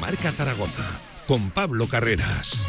Marca 0.00 0.30
Zaragoza 0.32 0.84
con 1.26 1.50
Pablo 1.50 1.86
Carreras. 1.86 2.64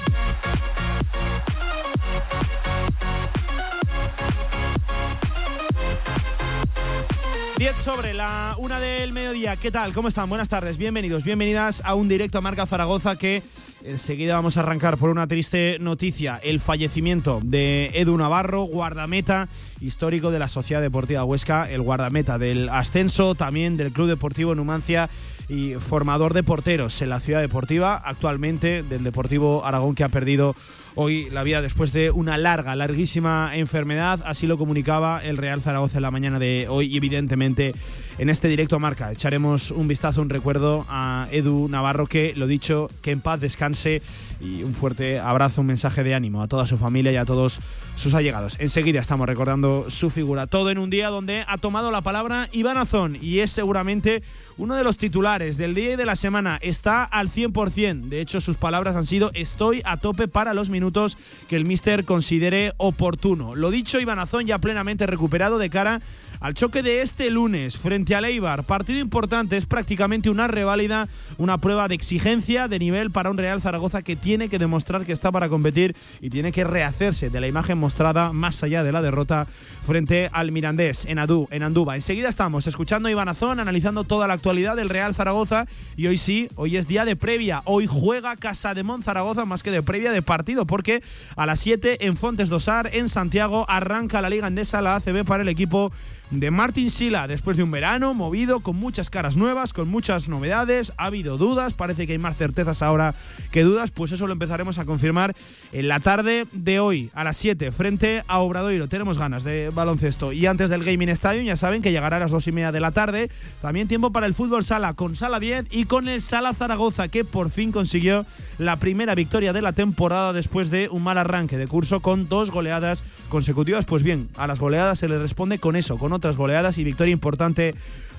10 7.58 7.76
sobre 7.76 8.14
la 8.14 8.56
una 8.58 8.80
del 8.80 9.12
mediodía. 9.12 9.56
¿Qué 9.58 9.70
tal? 9.70 9.94
¿Cómo 9.94 10.08
están? 10.08 10.30
Buenas 10.30 10.48
tardes. 10.48 10.78
Bienvenidos, 10.78 11.24
bienvenidas 11.24 11.82
a 11.86 11.94
un 11.94 12.08
directo 12.08 12.38
a 12.38 12.42
Marca 12.42 12.66
Zaragoza 12.66 13.18
que 13.18 13.44
enseguida 13.84 14.36
vamos 14.36 14.58
a 14.58 14.62
arrancar 14.62 14.98
por 14.98 15.10
una 15.10 15.28
triste 15.28 15.78
noticia. 15.80 16.40
El 16.42 16.60
fallecimiento 16.60 17.42
de 17.44 17.92
Edu 17.96 18.18
Navarro, 18.18 18.64
guardameta 18.64 19.50
histórico 19.82 20.32
de 20.32 20.40
la 20.40 20.48
Sociedad 20.48 20.82
Deportiva 20.82 21.24
Huesca, 21.26 21.70
el 21.70 21.82
guardameta 21.82 22.38
del 22.38 22.70
ascenso, 22.70 23.36
también 23.36 23.78
del 23.78 23.92
Club 23.92 24.08
Deportivo 24.08 24.56
Numancia 24.56 25.10
y 25.50 25.74
formador 25.74 26.34
de 26.34 26.44
porteros 26.44 27.02
en 27.02 27.10
la 27.10 27.20
Ciudad 27.20 27.42
Deportiva, 27.42 27.96
actualmente 27.96 28.84
del 28.84 29.04
Deportivo 29.04 29.66
Aragón 29.66 29.96
que 29.96 30.04
ha 30.04 30.10
perdido 30.10 30.56
hoy 30.96 31.30
la 31.32 31.44
vida 31.44 31.62
después 31.62 31.92
de 31.92 32.12
una 32.12 32.38
larga, 32.38 32.76
larguísima 32.76 33.52
enfermedad. 33.56 34.22
Así 34.26 34.48
lo 34.48 34.58
comunicaba 34.58 35.24
el 35.24 35.38
Real 35.38 35.62
Zaragoza 35.62 35.98
en 35.98 36.04
la 36.04 36.12
mañana 36.12 36.40
de 36.40 36.68
hoy 36.70 36.88
y 36.88 36.98
evidentemente 36.98 37.74
en 38.18 38.30
este 38.30 38.48
directo 38.48 38.76
a 38.76 38.80
marca 38.80 39.12
echaremos 39.12 39.72
un 39.72 39.88
vistazo, 39.88 40.22
un 40.22 40.30
recuerdo 40.30 40.86
a 40.90 41.28
Edu 41.32 41.68
Navarro 41.70 42.06
que, 42.06 42.34
lo 42.36 42.48
dicho, 42.48 42.90
que 43.02 43.12
en 43.12 43.22
paz 43.22 43.40
descanse 43.40 44.02
y 44.42 44.64
un 44.64 44.74
fuerte 44.74 45.20
abrazo, 45.20 45.62
un 45.62 45.68
mensaje 45.68 46.04
de 46.04 46.16
ánimo 46.16 46.42
a 46.42 46.48
toda 46.48 46.66
su 46.66 46.78
familia 46.78 47.12
y 47.12 47.18
a 47.18 47.26
todos 47.26 47.60
sus 48.00 48.14
allegados. 48.14 48.56
Enseguida 48.60 49.02
estamos 49.02 49.28
recordando 49.28 49.90
su 49.90 50.10
figura. 50.10 50.48
Todo 50.48 50.72
en 50.72 50.78
un 50.78 50.90
día 50.90 51.10
donde 51.10 51.44
ha 51.48 51.58
tomado 51.58 51.92
la 51.92 52.02
palabra 52.02 52.48
Iván 52.54 52.78
Azón 52.78 53.18
y 53.22 53.40
es 53.40 53.52
seguramente 53.52 54.24
uno 54.58 54.76
de 54.76 54.86
los 54.86 54.98
titulares 54.98 55.58
del 55.58 55.76
día 55.76 55.94
y 55.94 55.96
de 55.98 56.06
la 56.06 56.16
semana. 56.16 56.60
Está 56.62 57.04
al 57.04 57.30
100%. 57.30 58.04
De 58.04 58.22
hecho, 58.22 58.40
sus 58.40 58.56
palabras 58.56 58.96
han 58.96 59.06
sido 59.06 59.32
estoy 59.34 59.82
a 59.84 59.98
tope 59.98 60.30
para 60.30 60.54
los 60.54 60.70
minutos 60.70 61.18
que 61.50 61.58
el 61.58 61.66
míster 61.66 62.06
considere 62.06 62.74
oportuno. 62.78 63.56
Lo 63.56 63.70
dicho, 63.70 64.00
Iván 64.00 64.20
Azón 64.20 64.46
ya 64.46 64.60
plenamente 64.60 65.06
recuperado 65.06 65.58
de 65.58 65.70
cara 65.70 66.02
al 66.40 66.54
choque 66.54 66.82
de 66.84 67.02
este 67.02 67.30
lunes 67.30 67.78
frente 67.78 68.16
a 68.16 68.20
Eibar. 68.20 68.64
Partido 68.64 69.00
importante, 69.00 69.58
es 69.58 69.66
prácticamente 69.66 70.30
una 70.30 70.48
reválida, 70.48 71.08
una 71.38 71.58
prueba 71.58 71.88
de 71.88 71.96
exigencia 71.96 72.68
de 72.68 72.80
nivel 72.80 73.12
para 73.12 73.30
un 73.30 73.38
Real 73.38 73.62
Zaragoza 73.62 74.02
que 74.02 74.16
tiene 74.16 74.48
que 74.48 74.60
demostrar 74.60 75.06
que 75.06 75.12
está 75.12 75.32
para 75.32 75.50
competir 75.50 75.96
y 76.22 76.30
tiene 76.30 76.52
que 76.52 76.64
rehacerse 76.64 77.30
de 77.30 77.42
la 77.42 77.48
imagen 77.48 77.78
mostrada 77.78 78.32
más 78.32 78.64
allá 78.64 78.84
de 78.84 78.92
la 78.92 79.02
derrota 79.02 79.48
frente 79.86 80.30
al 80.32 80.52
Mirandés 80.52 81.06
en 81.06 81.20
Adú, 81.20 81.48
en 81.52 81.64
Anduba. 81.64 81.96
Enseguida 81.96 82.30
estamos 82.30 82.68
escuchando 82.68 83.10
a 83.10 83.12
Iván 83.12 83.30
Azón, 83.30 83.60
analizando 83.60 84.04
toda 84.06 84.28
la 84.28 84.34
actualidad 84.36 84.76
del 84.76 84.90
Real 84.90 85.14
Zaragoza 85.14 85.66
y 85.98 86.08
hoy 86.08 86.18
sí, 86.18 86.50
hoy 86.56 86.78
es 86.78 86.88
día 86.88 87.04
de 87.04 87.16
previa. 87.16 87.62
Hoy 87.66 87.86
juega 87.86 88.38
Casa 88.38 88.74
de 88.74 88.84
Mon 88.84 89.04
Zaragoza 89.04 89.46
más 89.46 89.64
que 89.64 89.72
de 89.72 89.84
previa 89.84 90.12
de 90.12 90.22
partido 90.22 90.66
porque 90.66 91.04
a 91.36 91.46
las 91.46 91.60
7 91.60 92.06
en 92.06 92.16
Fontes 92.16 92.50
Dosar, 92.50 92.90
en 92.94 93.10
Santiago, 93.10 93.66
arranca 93.68 94.22
la 94.22 94.30
Liga 94.30 94.48
Endesa, 94.48 94.82
la 94.82 94.96
ACB 94.96 95.26
para 95.26 95.44
el 95.44 95.50
equipo 95.50 95.92
de 96.32 96.52
Martin 96.52 96.92
Sila 96.92 97.28
después 97.28 97.58
de 97.58 97.64
un 97.64 97.72
verano 97.72 98.14
movido 98.14 98.60
con 98.60 98.76
muchas 98.76 99.10
caras 99.10 99.36
nuevas, 99.36 99.74
con 99.74 99.90
muchas 99.90 100.30
novedades, 100.30 100.94
ha 100.98 101.06
habido 101.06 101.38
dudas, 101.38 101.74
parece 101.74 102.06
que 102.06 102.14
hay 102.14 102.20
más 102.20 102.38
certezas 102.38 102.82
ahora 102.82 103.16
que 103.52 103.64
dudas, 103.64 103.92
pues 103.92 104.12
eso 104.12 104.28
lo 104.28 104.34
empezaremos 104.34 104.78
a 104.78 104.86
confirmar 104.86 105.36
en 105.72 105.88
la 105.88 106.00
tarde 106.00 106.46
de 106.52 106.80
hoy 106.80 107.10
a 107.14 107.24
las 107.24 107.38
7 107.38 107.72
frente 107.72 108.24
a 108.28 108.40
Obradoiro. 108.40 108.88
Tenemos 108.88 109.18
ganas 109.18 109.44
de 109.44 109.72
baloncesto 109.74 110.32
y 110.32 110.46
antes 110.46 110.70
del 110.70 110.84
Gaming 110.84 111.10
Stadium 111.10 111.46
ya 111.46 111.58
saben 111.58 111.82
que 111.82 111.92
llegará 111.92 112.18
a 112.18 112.20
las 112.20 112.32
2 112.32 112.48
y 112.48 112.52
media 112.52 112.72
de 112.72 112.80
la 112.80 112.92
tarde. 112.92 113.30
También 113.62 113.88
tiempo 113.88 114.12
para 114.12 114.28
el 114.28 114.34
fútbol 114.34 114.64
sala 114.64 114.94
con 114.94 115.16
Sala 115.16 115.40
10 115.40 115.68
y 115.72 115.86
con 115.86 116.08
el 116.08 116.22
Sala 116.22 116.54
Zaragoza 116.54 117.08
que 117.08 117.26
por 117.26 117.50
fin 117.50 117.72
consiguió 117.72 118.26
la 118.58 118.76
primera 118.76 119.16
victoria 119.16 119.54
de 119.54 119.62
la 119.62 119.74
temporada 119.74 120.34
después 120.34 120.70
de 120.70 120.90
un 120.90 121.04
mal 121.04 121.18
arranque 121.18 121.58
de 121.58 121.68
curso 121.68 122.02
con 122.02 122.30
dos 122.30 122.52
goleadas 122.52 123.04
consecutivas. 123.30 123.86
Pues 123.86 124.04
bien, 124.04 124.30
a 124.38 124.48
las 124.48 124.60
goleadas 124.60 125.00
se 125.00 125.08
le 125.08 125.18
responde 125.18 125.60
con 125.60 125.76
eso, 125.76 125.98
con 125.98 126.14
otras 126.20 126.38
goleadas 126.38 126.78
y 126.78 126.84
victoria 126.84 127.12
importante 127.12 127.74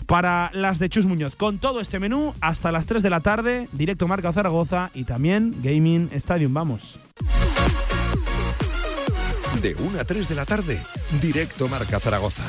para 0.06 0.50
las 0.52 0.80
de 0.80 0.88
Chus 0.88 1.06
Muñoz. 1.06 1.36
Con 1.36 1.58
todo 1.58 1.80
este 1.80 2.00
menú, 2.00 2.34
hasta 2.40 2.72
las 2.72 2.86
3 2.86 3.02
de 3.02 3.10
la 3.10 3.20
tarde, 3.20 3.68
directo 3.72 4.08
Marca 4.08 4.32
Zaragoza 4.32 4.90
y 4.92 5.04
también 5.04 5.54
Gaming 5.62 6.10
Stadium. 6.12 6.52
Vamos. 6.52 6.98
De 9.62 9.74
1 9.74 10.00
a 10.00 10.04
3 10.04 10.28
de 10.28 10.34
la 10.34 10.46
tarde, 10.46 10.80
directo 11.20 11.68
Marca 11.68 12.00
Zaragoza. 12.00 12.42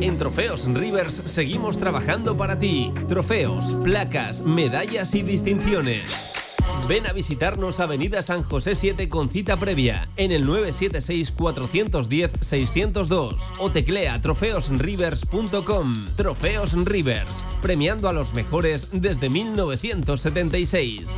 En 0.00 0.18
Trofeos 0.18 0.66
Rivers 0.66 1.22
seguimos 1.24 1.78
trabajando 1.78 2.36
para 2.36 2.58
ti. 2.58 2.92
Trofeos, 3.08 3.72
placas, 3.82 4.42
medallas 4.42 5.14
y 5.14 5.22
distinciones. 5.22 6.35
Ven 6.88 7.06
a 7.08 7.12
visitarnos 7.12 7.80
Avenida 7.80 8.22
San 8.22 8.44
José 8.44 8.76
7 8.76 9.08
con 9.08 9.28
cita 9.28 9.56
previa 9.56 10.08
en 10.16 10.30
el 10.30 10.46
976-410-602 10.46 13.34
o 13.58 13.70
teclea 13.70 14.22
trofeosrivers.com. 14.22 15.94
Trofeos 16.14 16.74
Rivers, 16.84 17.42
premiando 17.60 18.08
a 18.08 18.12
los 18.12 18.34
mejores 18.34 18.90
desde 18.92 19.28
1976. 19.28 21.10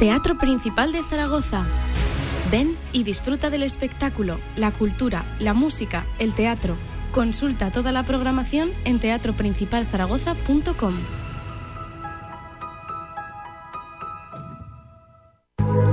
Teatro 0.00 0.36
Principal 0.38 0.90
de 0.92 1.04
Zaragoza. 1.04 1.64
Ven 2.50 2.76
y 2.92 3.04
disfruta 3.04 3.50
del 3.50 3.62
espectáculo, 3.62 4.40
la 4.56 4.72
cultura, 4.72 5.24
la 5.38 5.54
música, 5.54 6.04
el 6.18 6.34
teatro. 6.34 6.76
Consulta 7.12 7.70
toda 7.70 7.92
la 7.92 8.02
programación 8.02 8.72
en 8.84 8.98
teatroprincipalzaragoza.com. 8.98 11.25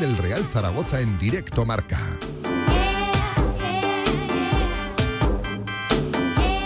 Del 0.00 0.16
Real 0.18 0.44
Zaragoza 0.44 1.00
en 1.00 1.18
directo 1.18 1.64
marca. 1.64 1.98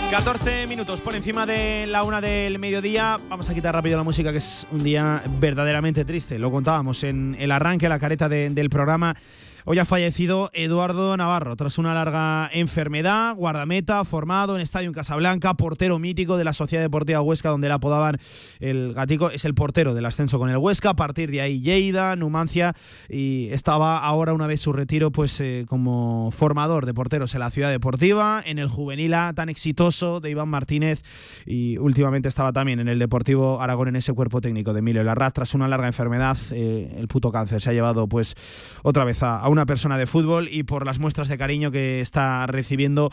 14 0.09 0.67
minutos 0.67 0.99
por 0.99 1.15
encima 1.15 1.45
de 1.45 1.85
la 1.87 2.03
una 2.03 2.19
del 2.19 2.59
mediodía. 2.59 3.17
Vamos 3.29 3.49
a 3.49 3.53
quitar 3.53 3.73
rápido 3.73 3.97
la 3.97 4.03
música, 4.03 4.31
que 4.31 4.39
es 4.39 4.67
un 4.71 4.83
día 4.83 5.23
verdaderamente 5.39 6.03
triste. 6.03 6.37
Lo 6.37 6.51
contábamos 6.51 7.03
en 7.03 7.35
el 7.39 7.49
arranque, 7.51 7.87
la 7.87 7.97
careta 7.97 8.27
de- 8.27 8.49
del 8.49 8.69
programa. 8.69 9.15
Hoy 9.63 9.77
ha 9.77 9.85
fallecido 9.85 10.49
Eduardo 10.53 11.15
Navarro 11.15 11.55
tras 11.55 11.77
una 11.77 11.93
larga 11.93 12.49
enfermedad, 12.51 13.35
guardameta, 13.35 14.03
formado 14.05 14.55
en 14.55 14.61
Estadio 14.61 14.87
en 14.87 14.93
Casablanca, 14.93 15.53
portero 15.53 15.99
mítico 15.99 16.35
de 16.37 16.43
la 16.43 16.53
Sociedad 16.53 16.83
Deportiva 16.83 17.21
Huesca, 17.21 17.49
donde 17.49 17.67
le 17.67 17.75
apodaban 17.75 18.17
el 18.59 18.93
gatico, 18.95 19.29
es 19.29 19.45
el 19.45 19.53
portero 19.53 19.93
del 19.93 20.07
ascenso 20.07 20.39
con 20.39 20.49
el 20.49 20.57
Huesca, 20.57 20.89
a 20.89 20.95
partir 20.95 21.29
de 21.29 21.41
ahí 21.41 21.61
Lleida, 21.61 22.15
Numancia, 22.15 22.73
y 23.07 23.49
estaba 23.51 23.99
ahora 23.99 24.33
una 24.33 24.47
vez 24.47 24.61
su 24.61 24.73
retiro 24.73 25.11
pues 25.11 25.39
eh, 25.41 25.65
como 25.67 26.31
formador 26.31 26.87
de 26.87 26.95
porteros 26.95 27.35
en 27.35 27.41
la 27.41 27.51
Ciudad 27.51 27.69
Deportiva, 27.69 28.41
en 28.43 28.57
el 28.57 28.67
juvenil 28.67 29.13
A 29.13 29.33
tan 29.35 29.49
exitoso 29.49 30.21
de 30.21 30.31
Iván 30.31 30.49
Martínez, 30.49 31.03
y 31.45 31.77
últimamente 31.77 32.27
estaba 32.27 32.51
también 32.51 32.79
en 32.79 32.87
el 32.87 32.97
Deportivo 32.97 33.61
Aragón 33.61 33.89
en 33.89 33.97
ese 33.97 34.13
cuerpo 34.13 34.41
técnico 34.41 34.73
de 34.73 34.79
Emilio 34.79 35.03
Larraz, 35.03 35.33
tras 35.33 35.53
una 35.53 35.67
larga 35.67 35.85
enfermedad, 35.85 36.35
eh, 36.51 36.95
el 36.97 37.07
puto 37.07 37.31
cáncer 37.31 37.61
se 37.61 37.69
ha 37.69 37.73
llevado 37.73 38.07
pues 38.07 38.33
otra 38.81 39.05
vez 39.05 39.21
a, 39.21 39.39
a 39.39 39.50
una 39.51 39.65
persona 39.65 39.97
de 39.97 40.05
fútbol 40.07 40.47
y 40.51 40.63
por 40.63 40.85
las 40.85 40.99
muestras 40.99 41.27
de 41.27 41.37
cariño 41.37 41.71
que 41.71 41.99
está 42.01 42.47
recibiendo 42.47 43.11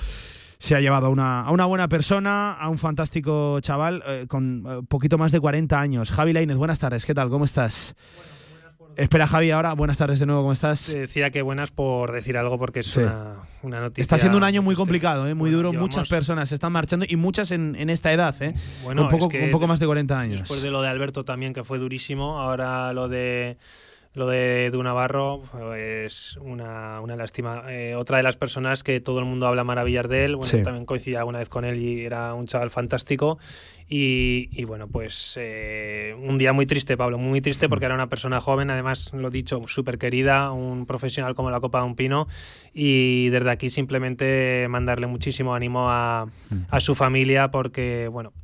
se 0.61 0.75
ha 0.75 0.81
llevado 0.81 1.07
a 1.07 1.11
una, 1.11 1.41
a 1.43 1.51
una 1.53 1.67
buena 1.67 1.89
persona, 1.89 2.53
a 2.53 2.69
un 2.69 2.79
fantástico 2.79 3.61
chaval 3.61 4.03
eh, 4.07 4.27
con 4.29 4.65
eh, 4.67 4.81
poquito 4.89 5.17
más 5.19 5.31
de 5.33 5.39
40 5.41 5.79
años. 5.81 6.11
Javi 6.11 6.33
Lainez, 6.33 6.57
buenas 6.57 6.79
tardes, 6.81 7.05
¿qué 7.05 7.15
tal? 7.15 7.29
¿Cómo 7.31 7.45
estás? 7.45 7.95
Espera, 8.97 9.29
Javi, 9.29 9.53
ahora, 9.53 9.75
buenas 9.75 9.97
tardes 9.97 10.19
de 10.19 10.27
nuevo, 10.27 10.43
¿cómo 10.43 10.53
estás? 10.53 10.87
Te 10.87 10.99
decía 10.99 11.31
que 11.31 11.43
buenas 11.43 11.71
por 11.71 12.11
decir 12.11 12.37
algo 12.37 12.59
porque 12.59 12.81
es 12.81 12.89
Sí. 12.89 12.99
una, 12.99 13.35
una 13.63 13.81
noticia. 13.81 14.03
Está 14.03 14.19
siendo 14.19 14.37
un 14.37 14.43
año 14.43 14.61
muy 14.61 14.75
complicado, 14.75 15.29
¿eh? 15.29 15.35
muy 15.35 15.51
Bueno, 15.51 15.57
duro. 15.59 15.71
llevamos- 15.71 15.95
Muchas 15.95 16.09
personas 16.09 16.49
se 16.49 16.57
están 16.57 16.73
marchando 16.73 17.07
y 17.09 17.15
muchas 17.15 17.53
en, 17.53 17.77
en 17.79 17.91
esta 17.91 18.13
edad, 18.13 18.35
¿eh? 18.43 18.55
Bueno, 18.83 19.03
un, 19.03 19.09
poco, 19.09 19.27
es 19.27 19.31
que 19.31 19.45
un 19.45 19.53
poco 19.53 19.69
más 19.69 19.79
de 19.79 19.87
40 19.87 20.19
años. 20.19 20.41
Después 20.41 20.63
de 20.63 20.73
lo 20.73 20.83
de 20.83 20.89
Alberto 20.89 21.25
también, 21.25 21.53
que 21.55 21.63
fue 21.63 21.79
durísimo, 21.79 22.41
ahora 22.41 22.93
lo 22.93 23.07
de 23.07 23.57
lo 24.19 24.27
de 24.27 24.67
Edu 24.67 24.83
Navarro, 24.83 25.43
pues 25.53 26.37
una, 26.43 27.01
una 27.01 27.17
lástima. 27.17 27.63
Eh, 27.69 27.95
otra 27.95 28.17
de 28.17 28.25
las 28.25 28.37
personas 28.37 28.83
que 28.83 29.01
todo 29.01 29.21
el 29.21 29.25
mundo 29.25 29.47
habla 29.47 29.63
maravillas 29.63 30.09
de 30.09 30.25
él, 30.25 30.37
bueno, 30.37 30.65
también 30.65 30.85
coincidí 30.85 31.15
alguna 31.15 31.39
vez 31.39 31.49
con 31.49 31.65
él 31.65 31.81
y 31.81 32.05
era 32.05 32.35
un 32.35 32.47
chaval 32.47 32.71
fantástico. 32.71 33.39
Y, 33.91 34.65
bueno, 34.65 34.87
pues 34.89 35.35
eh, 35.41 36.15
un 36.19 36.37
día 36.37 36.53
muy 36.53 36.67
triste, 36.67 36.99
Pablo, 36.99 37.17
muy 37.17 37.41
triste 37.41 37.71
porque 37.71 37.87
era 37.87 37.95
una 37.95 38.11
persona 38.11 38.39
joven, 38.39 38.69
además, 38.71 39.15
lo 39.15 39.31
dicho, 39.31 39.63
súper 39.67 39.97
querida, 39.97 40.53
un 40.53 40.85
profesional 40.85 41.35
como 41.35 41.51
la 41.51 41.61
Copa 41.61 41.81
de 41.81 41.87
un 41.87 41.95
Pino. 41.95 42.27
Y 42.75 43.31
desde 43.31 43.51
aquí 43.51 43.71
simplemente 43.71 44.67
mandarle 44.69 45.07
muchísimo 45.07 45.55
ánimo 45.55 45.89
a, 45.89 46.27
a 46.69 46.81
su 46.81 46.95
familia 46.95 47.51
porque, 47.51 48.09
bueno, 48.13 48.35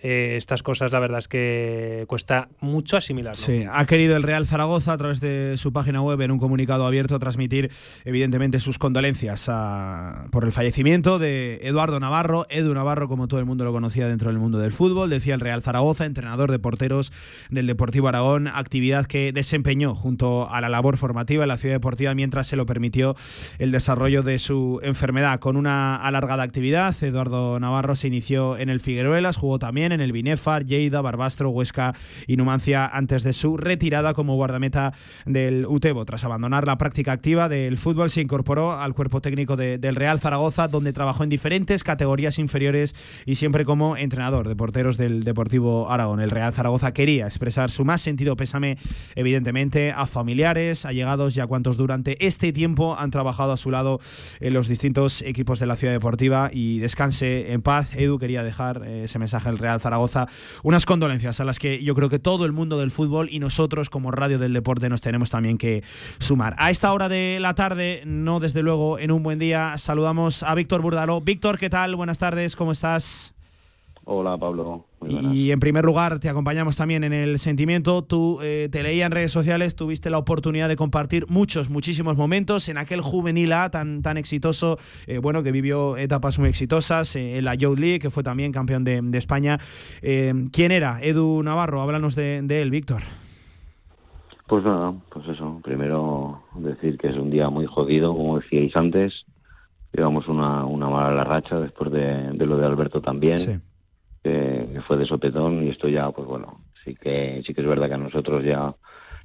eh, 0.00 0.34
estas 0.36 0.62
cosas 0.62 0.92
la 0.92 1.00
verdad 1.00 1.18
es 1.18 1.28
que 1.28 2.04
cuesta 2.06 2.48
mucho 2.60 2.96
asimilarlo. 2.96 3.40
Sí, 3.40 3.64
ha 3.70 3.86
querido 3.86 4.16
el 4.16 4.22
Real 4.22 4.46
Zaragoza 4.46 4.92
a 4.92 4.98
través 4.98 5.20
de 5.20 5.56
su 5.56 5.72
página 5.72 6.00
web 6.02 6.20
en 6.20 6.30
un 6.30 6.38
comunicado 6.38 6.86
abierto 6.86 7.18
transmitir 7.18 7.70
evidentemente 8.04 8.60
sus 8.60 8.78
condolencias 8.78 9.50
por 10.30 10.44
el 10.44 10.52
fallecimiento 10.52 11.18
de 11.18 11.60
Eduardo 11.62 12.00
Navarro, 12.00 12.46
Edu 12.50 12.74
Navarro 12.74 13.08
como 13.08 13.28
todo 13.28 13.40
el 13.40 13.46
mundo 13.46 13.64
lo 13.64 13.72
conocía 13.72 14.08
dentro 14.08 14.30
del 14.30 14.38
mundo 14.38 14.58
del 14.58 14.72
fútbol, 14.72 15.10
decía 15.10 15.34
el 15.34 15.40
Real 15.40 15.62
Zaragoza, 15.62 16.06
entrenador 16.06 16.50
de 16.50 16.58
porteros 16.58 17.12
del 17.50 17.66
Deportivo 17.66 18.08
Aragón, 18.08 18.48
actividad 18.48 19.06
que 19.06 19.32
desempeñó 19.32 19.94
junto 19.94 20.50
a 20.50 20.60
la 20.60 20.68
labor 20.68 20.96
formativa 20.96 21.44
en 21.44 21.48
la 21.48 21.56
ciudad 21.56 21.74
deportiva 21.74 22.14
mientras 22.14 22.46
se 22.46 22.56
lo 22.56 22.66
permitió 22.66 23.16
el 23.58 23.72
desarrollo 23.72 24.22
de 24.22 24.38
su 24.38 24.80
enfermedad. 24.82 25.40
Con 25.40 25.56
una 25.56 25.96
alargada 25.96 26.42
actividad, 26.42 26.94
Eduardo 27.02 27.58
Navarro 27.60 27.96
se 27.96 28.08
inició 28.08 28.56
en 28.56 28.68
el 28.68 28.80
Figueruelas, 28.80 29.36
jugó 29.36 29.58
también 29.58 29.87
en 29.92 30.00
el 30.00 30.12
Binefar, 30.12 30.64
Lleida, 30.64 31.00
Barbastro, 31.00 31.50
Huesca 31.50 31.94
y 32.26 32.36
Numancia 32.36 32.86
antes 32.86 33.22
de 33.22 33.32
su 33.32 33.56
retirada 33.56 34.14
como 34.14 34.34
guardameta 34.34 34.92
del 35.26 35.66
Utebo. 35.66 36.04
Tras 36.04 36.24
abandonar 36.24 36.66
la 36.66 36.78
práctica 36.78 37.12
activa 37.12 37.48
del 37.48 37.78
fútbol, 37.78 38.10
se 38.10 38.20
incorporó 38.20 38.78
al 38.78 38.94
cuerpo 38.94 39.20
técnico 39.20 39.56
del 39.56 39.94
Real 39.94 40.20
Zaragoza, 40.20 40.68
donde 40.68 40.92
trabajó 40.92 41.24
en 41.24 41.28
diferentes 41.28 41.84
categorías 41.84 42.38
inferiores 42.38 42.94
y 43.26 43.36
siempre 43.36 43.64
como 43.64 43.96
entrenador 43.96 44.48
de 44.48 44.56
porteros 44.56 44.96
del 44.96 45.22
Deportivo 45.22 45.90
Aragón. 45.90 46.20
El 46.20 46.30
Real 46.30 46.52
Zaragoza 46.52 46.92
quería 46.92 47.26
expresar 47.26 47.70
su 47.70 47.84
más 47.84 48.00
sentido 48.02 48.36
pésame, 48.36 48.78
evidentemente, 49.14 49.92
a 49.92 50.06
familiares, 50.06 50.84
allegados 50.84 51.36
y 51.36 51.40
a 51.40 51.46
cuantos 51.46 51.76
durante 51.76 52.26
este 52.26 52.52
tiempo 52.52 52.96
han 52.98 53.10
trabajado 53.10 53.52
a 53.52 53.56
su 53.56 53.70
lado 53.70 54.00
en 54.40 54.54
los 54.54 54.68
distintos 54.68 55.22
equipos 55.22 55.58
de 55.58 55.66
la 55.66 55.76
ciudad 55.76 55.92
deportiva 55.92 56.50
y 56.52 56.78
descanse 56.78 57.52
en 57.52 57.62
paz. 57.62 57.94
Edu 57.96 58.18
quería 58.18 58.42
dejar 58.42 58.82
eh, 58.84 59.04
ese 59.04 59.18
mensaje 59.18 59.48
al 59.48 59.58
Real 59.58 59.77
Zaragoza. 59.80 60.26
Unas 60.62 60.86
condolencias 60.86 61.40
a 61.40 61.44
las 61.44 61.58
que 61.58 61.82
yo 61.82 61.94
creo 61.94 62.08
que 62.08 62.18
todo 62.18 62.44
el 62.44 62.52
mundo 62.52 62.78
del 62.78 62.90
fútbol 62.90 63.28
y 63.30 63.38
nosotros 63.38 63.90
como 63.90 64.10
Radio 64.10 64.38
del 64.38 64.52
Deporte 64.52 64.88
nos 64.88 65.00
tenemos 65.00 65.30
también 65.30 65.58
que 65.58 65.82
sumar. 66.18 66.54
A 66.58 66.70
esta 66.70 66.92
hora 66.92 67.08
de 67.08 67.38
la 67.40 67.54
tarde, 67.54 68.02
no 68.04 68.40
desde 68.40 68.62
luego 68.62 68.98
en 68.98 69.10
un 69.10 69.22
buen 69.22 69.38
día, 69.38 69.78
saludamos 69.78 70.42
a 70.42 70.54
Víctor 70.54 70.82
Burdalo. 70.82 71.20
Víctor, 71.20 71.58
¿qué 71.58 71.70
tal? 71.70 71.96
Buenas 71.96 72.18
tardes, 72.18 72.56
¿cómo 72.56 72.72
estás? 72.72 73.37
Hola 74.10 74.38
Pablo. 74.38 74.86
Y 75.06 75.50
en 75.50 75.60
primer 75.60 75.84
lugar 75.84 76.18
te 76.18 76.30
acompañamos 76.30 76.76
también 76.76 77.04
en 77.04 77.12
el 77.12 77.38
sentimiento. 77.38 78.00
Tú 78.00 78.38
eh, 78.42 78.70
te 78.72 78.82
leía 78.82 79.04
en 79.04 79.12
redes 79.12 79.30
sociales, 79.30 79.76
tuviste 79.76 80.08
la 80.08 80.16
oportunidad 80.16 80.66
de 80.66 80.76
compartir 80.76 81.26
muchos, 81.28 81.68
muchísimos 81.68 82.16
momentos 82.16 82.70
en 82.70 82.78
aquel 82.78 83.02
juvenil 83.02 83.52
A 83.52 83.70
tan, 83.70 84.00
tan 84.00 84.16
exitoso, 84.16 84.78
eh, 85.06 85.18
bueno, 85.18 85.42
que 85.42 85.52
vivió 85.52 85.98
etapas 85.98 86.38
muy 86.38 86.48
exitosas, 86.48 87.16
eh, 87.16 87.36
en 87.36 87.44
la 87.44 87.54
Youth 87.54 87.78
League, 87.78 87.98
que 87.98 88.08
fue 88.08 88.22
también 88.22 88.50
campeón 88.50 88.82
de, 88.82 89.18
España. 89.18 89.58
¿Quién 90.00 90.72
era 90.72 91.02
Edu 91.02 91.42
Navarro? 91.42 91.82
Háblanos 91.82 92.14
de, 92.16 92.38
él, 92.38 92.70
Víctor. 92.70 93.02
Pues 94.46 94.64
nada, 94.64 94.94
pues 95.12 95.28
eso. 95.28 95.60
Primero 95.62 96.44
decir 96.54 96.96
que 96.96 97.08
es 97.08 97.16
un 97.16 97.28
día 97.28 97.50
muy 97.50 97.66
jodido, 97.66 98.16
como 98.16 98.38
decíais 98.38 98.74
antes. 98.74 99.26
Llevamos 99.92 100.28
una, 100.28 100.64
una 100.64 100.88
mala 100.88 101.24
racha 101.24 101.60
después 101.60 101.92
de, 101.92 102.30
de 102.32 102.46
lo 102.46 102.56
de 102.56 102.64
Alberto 102.64 103.02
también. 103.02 103.36
Sí 103.36 103.60
que, 104.22 104.80
fue 104.86 104.96
de 104.96 105.06
sopetón 105.06 105.64
y 105.64 105.70
esto 105.70 105.88
ya, 105.88 106.10
pues 106.10 106.26
bueno, 106.26 106.60
sí 106.84 106.94
que 106.94 107.42
sí 107.46 107.54
que 107.54 107.60
es 107.60 107.66
verdad 107.66 107.88
que 107.88 107.94
a 107.94 107.98
nosotros 107.98 108.44
ya 108.44 108.74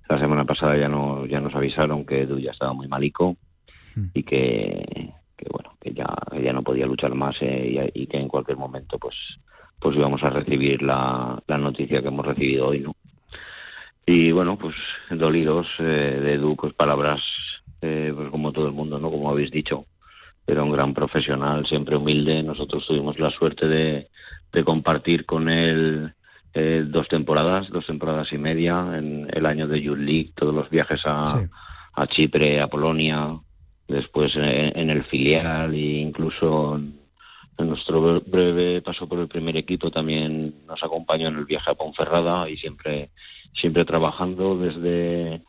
la 0.10 0.20
semana 0.20 0.46
pasada 0.46 0.78
ya 0.78 0.88
no 0.88 1.26
ya 1.26 1.40
nos 1.40 1.56
avisaron 1.56 2.06
que 2.06 2.22
Edu 2.22 2.40
ya 2.40 2.52
estaba 2.52 2.74
muy 2.74 2.88
malico 2.88 3.38
hmm. 3.96 4.06
y 4.14 4.24
que, 4.24 5.14
bueno 5.50 5.76
que 5.80 5.94
ya 5.94 6.08
ya 6.42 6.54
no 6.54 6.64
podía 6.64 6.86
luchar 6.86 7.16
más 7.16 7.36
eh, 7.42 7.92
y, 7.94 8.08
que 8.08 8.18
en 8.18 8.28
cualquier 8.28 8.58
momento 8.58 8.98
pues 8.98 9.16
pues 9.80 9.96
íbamos 9.96 10.24
a 10.24 10.30
recibir 10.30 10.82
la, 10.82 11.42
la 11.48 11.58
noticia 11.58 12.02
que 12.02 12.08
hemos 12.08 12.26
recibido 12.26 12.68
hoy 12.68 12.80
no 12.82 12.96
y 14.06 14.32
bueno 14.32 14.58
pues 14.58 14.76
dolidos 15.10 15.68
eh, 15.80 16.20
de 16.22 16.34
Edu 16.34 16.56
pues 16.56 16.74
palabras 16.74 17.22
eh, 17.82 18.12
pues 18.16 18.30
como 18.30 18.52
todo 18.52 18.68
el 18.68 18.74
mundo 18.74 19.00
no 19.00 19.10
como 19.10 19.30
habéis 19.30 19.52
dicho 19.52 19.86
era 20.46 20.64
un 20.64 20.72
gran 20.72 20.94
profesional 20.94 21.66
siempre 21.66 21.96
humilde. 21.96 22.44
Nosotros 22.44 22.86
tuvimos 22.86 23.20
la 23.20 23.32
suerte 23.32 23.68
de 23.68 24.10
de 24.54 24.64
compartir 24.64 25.26
con 25.26 25.50
él 25.50 26.14
eh, 26.54 26.86
dos 26.88 27.08
temporadas, 27.08 27.70
dos 27.70 27.86
temporadas 27.86 28.32
y 28.32 28.38
media 28.38 28.98
en 28.98 29.28
el 29.34 29.46
año 29.46 29.68
de 29.68 29.82
Youth 29.82 29.98
League, 29.98 30.32
todos 30.36 30.54
los 30.54 30.70
viajes 30.70 31.02
a, 31.06 31.24
a 31.94 32.08
Chipre, 32.08 32.62
a 32.62 32.68
Polonia, 32.68 33.36
después 33.88 34.36
en, 34.36 34.90
el 34.90 35.04
filial 35.06 35.74
e 35.74 36.00
incluso 36.00 36.76
en, 36.78 37.02
nuestro 37.58 38.22
breve 38.22 38.82
paso 38.82 39.08
por 39.08 39.20
el 39.20 39.28
primer 39.28 39.56
equipo 39.56 39.90
también 39.90 40.66
nos 40.68 40.84
acompañó 40.84 41.30
en 41.30 41.38
el 41.38 41.46
viaje 41.46 41.72
a 41.72 41.76
Ponferrada 41.76 42.50
y 42.50 42.58
siempre 42.58 43.10
siempre 43.54 43.86
trabajando 43.86 44.58
desde 44.58 45.42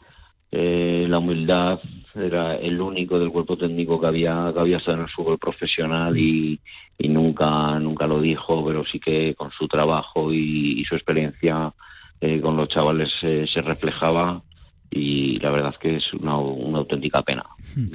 eh, 0.53 1.07
la 1.09 1.19
humildad 1.19 1.81
era 2.17 2.57
el 2.57 2.81
único 2.81 3.19
del 3.19 3.31
cuerpo 3.31 3.57
técnico 3.57 4.01
que 4.01 4.07
había 4.07 4.51
que 4.53 4.61
había 4.61 4.77
estado 4.77 4.99
en 4.99 5.03
el 5.05 5.11
fútbol 5.11 5.39
profesional 5.39 6.17
y, 6.17 6.61
y 6.99 7.09
nunca 7.09 7.79
nunca 7.79 8.07
lo 8.07 8.21
dijo 8.21 8.65
pero 8.65 8.85
sí 8.85 9.01
que 9.01 9.35
con 9.35 9.51
su 9.51 9.67
trabajo 9.67 10.33
y, 10.33 10.85
su 10.85 10.95
experiencia 10.95 11.73
eh, 12.21 12.41
con 12.41 12.57
los 12.57 12.69
chavales 12.69 13.11
eh, 13.23 13.47
se 13.53 13.63
reflejaba 13.63 14.43
y 14.91 15.39
la 15.41 15.51
verdad 15.51 15.73
es 15.73 15.79
que 15.79 15.97
es 15.97 16.15
una, 16.15 16.37
una 16.37 16.79
auténtica 16.79 17.23
pena. 17.23 17.45
Hmm. 17.75 17.89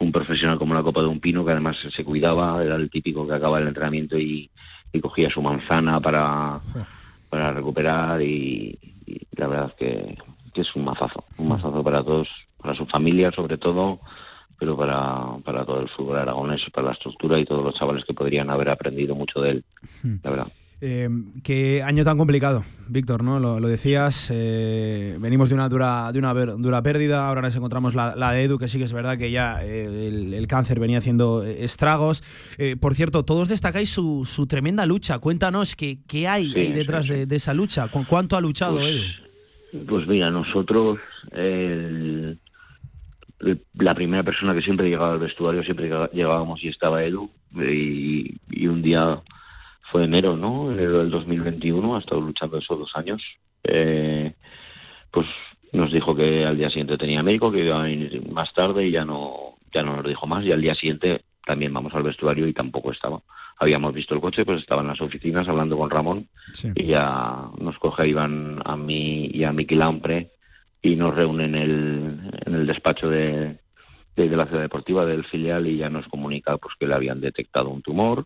un 0.00 0.10
profesional 0.10 0.58
como 0.58 0.74
la 0.74 0.82
copa 0.82 1.02
de 1.02 1.06
un 1.06 1.20
pino 1.20 1.44
que 1.44 1.52
además 1.52 1.76
se 1.94 2.04
cuidaba 2.04 2.64
era 2.64 2.74
el 2.76 2.90
típico 2.90 3.26
que 3.28 3.34
acaba 3.34 3.60
el 3.60 3.68
entrenamiento 3.68 4.18
y, 4.18 4.50
cogía 5.00 5.30
su 5.30 5.40
manzana 5.40 6.00
para 6.00 6.60
para 7.28 7.52
recuperar 7.52 8.20
y, 8.20 8.76
la 9.36 9.46
verdad 9.46 9.68
es 9.68 9.74
que, 9.76 10.18
que 10.52 10.62
es 10.62 10.74
un 10.74 10.84
mazazo 10.84 11.24
un 11.38 11.48
mazazo 11.48 11.84
para 11.84 12.02
todos 12.02 12.28
para 12.60 12.74
su 12.74 12.86
familia 12.86 13.30
sobre 13.32 13.58
todo 13.58 14.00
pero 14.60 14.76
para, 14.76 15.38
para 15.42 15.64
todo 15.64 15.80
el 15.80 15.88
fútbol 15.88 16.18
aragonés, 16.18 16.60
para 16.72 16.88
la 16.88 16.92
estructura 16.92 17.38
y 17.38 17.46
todos 17.46 17.64
los 17.64 17.74
chavales 17.74 18.04
que 18.04 18.12
podrían 18.12 18.50
haber 18.50 18.68
aprendido 18.68 19.14
mucho 19.14 19.40
de 19.40 19.52
él, 19.52 19.64
hmm. 20.02 20.16
la 20.22 20.30
verdad. 20.30 20.46
Eh, 20.82 21.08
qué 21.42 21.82
año 21.82 22.04
tan 22.04 22.16
complicado, 22.16 22.64
Víctor, 22.88 23.22
¿no? 23.22 23.38
Lo, 23.38 23.60
decías, 23.68 24.30
eh, 24.32 25.16
venimos 25.18 25.50
de 25.50 25.54
una 25.54 25.68
dura, 25.68 26.10
de 26.12 26.18
una 26.18 26.32
dura 26.32 26.82
pérdida, 26.82 27.28
ahora 27.28 27.42
nos 27.42 27.54
encontramos 27.54 27.94
la, 27.94 28.32
de 28.32 28.44
Edu, 28.44 28.58
que 28.58 28.68
sí 28.68 28.78
que 28.78 28.84
es 28.84 28.92
verdad 28.92 29.18
que 29.18 29.30
ya 29.30 29.62
eh, 29.62 30.08
el, 30.34 30.46
cáncer 30.46 30.78
venía 30.80 30.98
haciendo 30.98 31.42
estragos. 31.42 32.22
por 32.80 32.94
cierto, 32.94 33.24
todos 33.24 33.50
destacáis 33.50 33.90
su, 33.90 34.24
su 34.24 34.46
tremenda 34.46 34.86
lucha. 34.86 35.18
Cuéntanos 35.18 35.76
qué, 35.76 35.98
qué 36.06 36.28
hay 36.28 36.52
detrás 36.72 37.08
De, 37.08 37.26
esa 37.36 37.52
lucha, 37.52 37.88
¿cuánto 37.88 38.36
ha 38.36 38.40
luchado 38.40 38.76
pues, 38.76 38.88
Edu? 38.88 39.86
Pues 39.86 40.06
mira, 40.06 40.30
nosotros 40.30 40.98
el, 41.32 42.38
la 43.74 43.94
primera 43.94 44.22
persona 44.22 44.54
que 44.54 44.62
siempre 44.62 44.88
llegaba 44.88 45.12
al 45.12 45.18
vestuario, 45.18 45.62
siempre 45.62 45.90
llegábamos 46.12 46.62
y 46.62 46.68
estaba 46.68 47.02
Edu. 47.02 47.30
Y, 47.54 48.38
un 48.66 48.82
día 48.82 49.20
fue 49.90 50.04
enero, 50.04 50.36
¿no? 50.36 50.70
Enero 50.70 50.98
del 50.98 51.10
2021, 51.10 51.96
ha 51.96 52.00
estado 52.00 52.20
luchando 52.20 52.58
esos 52.58 52.78
dos 52.78 52.90
años. 52.94 53.22
Eh, 53.64 54.32
pues 55.10 55.26
nos 55.72 55.92
dijo 55.92 56.14
que 56.14 56.44
al 56.44 56.56
día 56.56 56.68
siguiente 56.68 56.98
tenía 56.98 57.22
médico, 57.22 57.50
que 57.50 57.64
iba 57.64 57.80
a 57.80 57.84
venir 57.84 58.22
más 58.30 58.52
tarde 58.52 58.86
y 58.86 58.92
ya 58.92 59.04
no, 59.04 59.56
ya 59.74 59.82
no 59.82 59.96
nos 59.96 60.06
dijo 60.06 60.26
más. 60.26 60.44
Y 60.44 60.52
al 60.52 60.60
día 60.60 60.74
siguiente 60.74 61.22
también 61.44 61.72
vamos 61.72 61.94
al 61.94 62.02
vestuario 62.02 62.46
y 62.46 62.52
tampoco 62.52 62.92
estaba. 62.92 63.20
Habíamos 63.58 63.92
visto 63.92 64.14
el 64.14 64.20
coche, 64.20 64.44
pues 64.44 64.60
estaba 64.60 64.82
en 64.82 64.88
las 64.88 65.00
oficinas 65.00 65.48
hablando 65.48 65.76
con 65.76 65.90
Ramón 65.90 66.28
y 66.74 66.86
ya 66.86 67.48
nos 67.58 67.78
coge 67.78 68.04
a 68.04 68.06
Iván, 68.06 68.60
a 68.64 68.76
mí 68.76 69.30
y 69.32 69.44
a 69.44 69.52
Miki 69.52 69.74
Lampre 69.74 70.30
y 70.82 70.96
nos 70.96 71.14
reúnen 71.14 71.54
en 71.54 72.32
el, 72.46 72.66
despacho 72.66 73.08
de, 73.08 73.58
de, 74.16 74.28
la 74.28 74.46
ciudad 74.46 74.62
deportiva 74.62 75.04
del 75.04 75.24
filial 75.24 75.66
y 75.66 75.76
ya 75.76 75.90
nos 75.90 76.06
comunica 76.08 76.56
pues 76.56 76.74
que 76.78 76.86
le 76.86 76.94
habían 76.94 77.20
detectado 77.20 77.68
un 77.68 77.82
tumor 77.82 78.24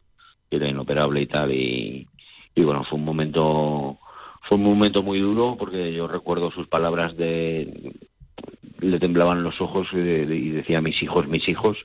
que 0.51 0.57
era 0.57 0.69
inoperable 0.69 1.21
y 1.21 1.27
tal 1.27 1.53
y, 1.53 2.07
y 2.55 2.63
bueno 2.63 2.85
fue 2.85 2.99
un 2.99 3.05
momento 3.05 3.99
fue 4.43 4.59
un 4.59 4.65
momento 4.65 5.03
muy 5.03 5.19
duro 5.19 5.57
porque 5.59 5.93
yo 5.93 6.07
recuerdo 6.07 6.51
sus 6.51 6.69
palabras 6.69 7.17
de 7.17 7.93
le 8.81 8.99
temblaban 9.01 9.43
los 9.43 9.61
ojos 9.61 9.89
y, 9.93 10.51
decía 10.51 10.81
mis 10.81 11.03
hijos 11.03 11.27
mis 11.27 11.49
hijos 11.49 11.79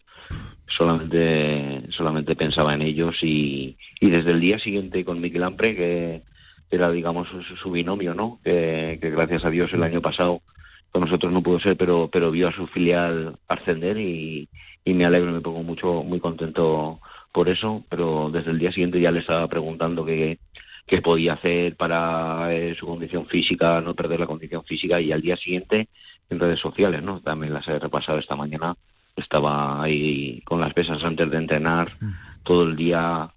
solamente 0.68 1.84
solamente 1.90 2.36
pensaba 2.36 2.74
en 2.74 2.84
ellos 2.84 3.16
y, 3.24 3.76
y 4.00 4.10
desde 4.12 4.32
el 4.32 4.40
día 4.40 4.60
siguiente 4.60 5.04
con 5.04 5.20
Miquel 5.20 5.44
Ampre 5.44 5.76
que 5.76 6.22
era 6.70 6.92
digamos 6.92 7.28
su, 7.60 7.72
binomio 7.72 8.14
no 8.14 8.40
que 8.44 9.00
gracias 9.02 9.46
a 9.46 9.50
Dios 9.50 9.74
el 9.74 9.82
año 9.82 10.02
pasado 10.02 10.42
con 10.92 11.02
nosotros 11.02 11.32
no 11.32 11.44
pudo 11.44 11.60
ser, 11.60 11.78
pero, 11.78 12.10
pero 12.12 12.32
vio 12.32 12.48
a 12.48 12.54
su 12.54 12.68
filial 12.68 13.38
ascender 13.48 13.98
y, 13.98 14.50
y 14.84 14.94
me 14.94 15.06
alegro, 15.06 15.32
me 15.32 15.42
pongo 15.42 15.64
mucho, 15.64 16.04
muy 16.04 16.20
contento 16.20 17.00
por 17.32 17.50
eso, 17.50 17.84
pero 17.90 18.30
desde 18.32 18.52
el 18.52 18.60
día 18.60 18.72
siguiente 18.72 19.00
ya 19.00 19.12
le 19.12 19.20
estaba 19.20 19.48
preguntando 19.48 20.04
qué, 20.04 20.40
qué 20.88 21.02
podía 21.02 21.34
hacer 21.34 21.76
para 21.76 22.54
eh, 22.54 22.76
su 22.78 22.88
condición 22.88 23.28
física, 23.28 23.80
no 23.82 23.94
perder 23.94 24.20
la 24.20 24.28
condición 24.28 24.64
física 24.64 25.00
y 25.00 25.12
al 25.12 25.22
día 25.22 25.38
siguiente 25.38 25.90
en 26.30 26.40
redes 26.40 26.60
sociales, 26.60 27.04
¿no? 27.04 27.22
También 27.22 27.54
las 27.54 27.68
he 27.68 27.78
repasado 27.78 28.18
esta 28.20 28.36
mañana, 28.36 28.76
estaba 29.16 29.82
ahí 29.84 30.42
con 30.42 30.60
las 30.60 30.74
pesas 30.74 31.04
antes 31.04 31.30
de 31.30 31.38
entrenar, 31.38 31.92
mm. 32.00 32.12
todo 32.44 32.64
el 32.64 32.76
día 32.76 33.30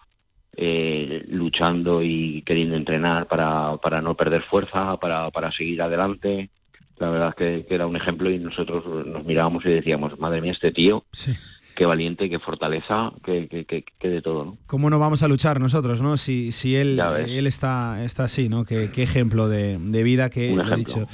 eh, 0.56 1.24
luchando 1.28 2.02
y 2.02 2.42
queriendo 2.42 2.76
entrenar 2.76 3.26
para, 3.26 3.76
para 3.78 4.00
no 4.00 4.14
perder 4.14 4.42
fuerza, 4.42 4.96
para, 4.98 5.30
para 5.30 5.50
seguir 5.52 5.80
adelante. 5.82 6.50
La 6.98 7.10
verdad 7.10 7.28
es 7.30 7.34
que, 7.34 7.66
que, 7.66 7.74
era 7.74 7.86
un 7.86 7.96
ejemplo 7.96 8.30
y 8.30 8.38
nosotros 8.38 8.84
nos 9.06 9.24
mirábamos 9.24 9.64
y 9.64 9.70
decíamos, 9.70 10.18
madre 10.18 10.40
mía, 10.40 10.52
este 10.52 10.72
tío 10.72 11.04
sí 11.12 11.32
qué 11.74 11.86
valiente, 11.86 12.28
qué 12.28 12.38
fortaleza, 12.38 13.12
qué, 13.24 13.48
qué, 13.48 14.08
de 14.08 14.22
todo, 14.22 14.44
¿no? 14.44 14.58
¿Cómo 14.66 14.90
no 14.90 14.98
vamos 14.98 15.22
a 15.22 15.28
luchar 15.28 15.60
nosotros, 15.60 16.00
no? 16.00 16.16
Si, 16.16 16.52
si 16.52 16.76
él, 16.76 17.00
él 17.26 17.46
está, 17.46 18.04
está 18.04 18.24
así, 18.24 18.48
¿no? 18.48 18.64
Qué, 18.64 18.90
ejemplo 18.96 19.48
de, 19.48 19.78
de 19.78 20.02
vida 20.02 20.30
que, 20.30 20.54
ha 20.58 20.76
dicho 20.76 21.06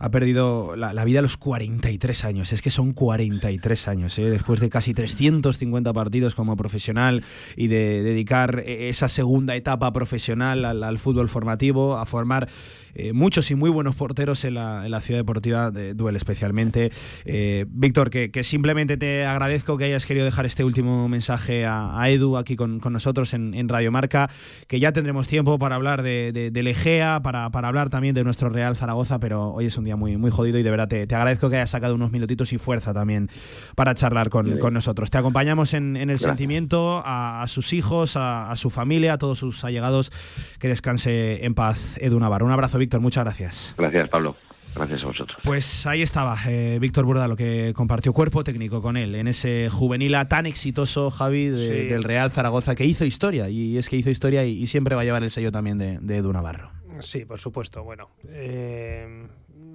ha 0.00 0.10
perdido 0.10 0.76
la, 0.76 1.04
vida 1.04 1.18
a 1.18 1.22
los 1.22 1.36
43 1.36 2.24
años. 2.24 2.54
Es 2.54 2.62
que 2.62 2.70
son 2.70 2.94
43 2.94 3.86
años, 3.86 4.18
¿eh? 4.18 4.30
después 4.30 4.58
de 4.58 4.70
casi 4.70 4.94
350 4.94 5.92
partidos 5.92 6.34
como 6.34 6.56
profesional 6.56 7.22
y 7.54 7.66
de 7.66 8.02
dedicar 8.02 8.62
e, 8.64 8.88
esa 8.88 9.10
segunda 9.10 9.54
etapa 9.56 9.92
profesional 9.92 10.64
al, 10.64 10.98
fútbol 10.98 11.28
formativo, 11.28 11.98
a 11.98 12.06
formar 12.06 12.48
eh, 12.94 13.12
muchos 13.12 13.50
y 13.50 13.54
muy 13.54 13.70
buenos 13.70 13.96
porteros 13.96 14.44
en 14.44 14.54
la, 14.54 15.00
ciudad 15.00 15.20
deportiva 15.20 15.70
de 15.70 15.94
Duel 15.94 16.16
especialmente. 16.16 16.90
Eh, 17.24 17.64
Víctor, 17.68 18.10
que, 18.10 18.30
simplemente 18.44 18.96
te 18.96 19.24
agradezco 19.24 19.76
que 19.78 19.84
hayas 19.84 20.06
querido 20.06 20.24
dejar 20.24 20.46
este 20.46 20.64
último 20.64 21.08
mensaje 21.08 21.64
a, 21.66 22.04
Edu 22.08 22.36
aquí 22.36 22.56
con, 22.56 22.80
nosotros 22.90 23.34
en, 23.34 23.68
Radio 23.68 23.92
Marca, 23.92 24.28
que 24.66 24.80
ya 24.80 24.92
tendremos 24.92 25.28
tiempo 25.28 25.58
para 25.58 25.76
hablar 25.76 26.02
de, 26.02 26.32
de, 26.32 26.62
Legea, 26.62 27.20
para, 27.22 27.50
para 27.50 27.68
hablar 27.68 27.88
también 27.88 28.14
de 28.14 28.24
nuestro 28.24 28.48
Real 28.48 28.76
Zaragoza, 28.76 29.20
pero 29.20 29.52
hoy 29.52 29.66
es 29.66 29.78
un 29.78 29.84
día 29.84 29.96
muy, 29.96 30.16
muy 30.16 30.30
jodido 30.30 30.58
y 30.58 30.62
de 30.62 30.70
verdad 30.70 30.88
te, 30.88 31.02
agradezco 31.02 31.50
que 31.50 31.56
hayas 31.56 31.70
sacado 31.70 31.94
unos 31.94 32.10
minutitos 32.10 32.52
y 32.52 32.58
fuerza 32.58 32.92
también 32.92 33.30
para 33.74 33.94
charlar 33.94 34.30
con, 34.30 34.58
nosotros. 34.72 35.10
Te 35.10 35.18
acompañamos 35.18 35.74
en, 35.74 35.96
el 35.96 36.18
sentimiento, 36.18 37.02
a, 37.04 37.44
sus 37.46 37.72
hijos, 37.72 38.14
a, 38.16 38.54
su 38.56 38.70
familia, 38.70 39.14
a 39.14 39.18
todos 39.18 39.38
sus 39.38 39.64
allegados. 39.64 40.12
Que 40.58 40.68
descanse 40.68 41.44
en 41.44 41.54
paz, 41.54 41.96
Edu 42.00 42.18
Navarro. 42.18 42.46
Un 42.46 42.52
abrazo, 42.52 42.78
Víctor. 42.80 43.00
Muchas 43.00 43.24
gracias. 43.24 43.74
Gracias, 43.78 44.08
Pablo. 44.08 44.36
Gracias 44.74 45.02
a 45.02 45.06
vosotros. 45.06 45.38
Pues 45.42 45.86
ahí 45.86 46.02
estaba 46.02 46.36
eh, 46.46 46.78
Víctor 46.80 47.04
Burda, 47.04 47.26
lo 47.26 47.36
que 47.36 47.72
compartió 47.74 48.12
cuerpo 48.12 48.44
técnico 48.44 48.80
con 48.80 48.96
él 48.96 49.14
en 49.14 49.26
ese 49.26 49.68
juvenil 49.68 50.16
tan 50.28 50.46
exitoso, 50.46 51.10
Javi, 51.10 51.48
del 51.48 52.04
Real 52.04 52.30
Zaragoza, 52.30 52.74
que 52.74 52.84
hizo 52.84 53.04
historia. 53.04 53.48
Y 53.48 53.78
es 53.78 53.88
que 53.88 53.96
hizo 53.96 54.10
historia 54.10 54.44
y, 54.44 54.66
siempre 54.66 54.94
va 54.94 55.02
a 55.02 55.04
llevar 55.04 55.22
el 55.24 55.30
sello 55.30 55.50
también 55.50 55.78
de, 55.78 55.98
de 56.00 56.18
Edu 56.18 56.32
Navarro. 56.32 56.70
Sí, 57.00 57.24
por 57.24 57.38
supuesto. 57.38 57.82
Bueno, 57.82 58.10
eh, 58.28 59.26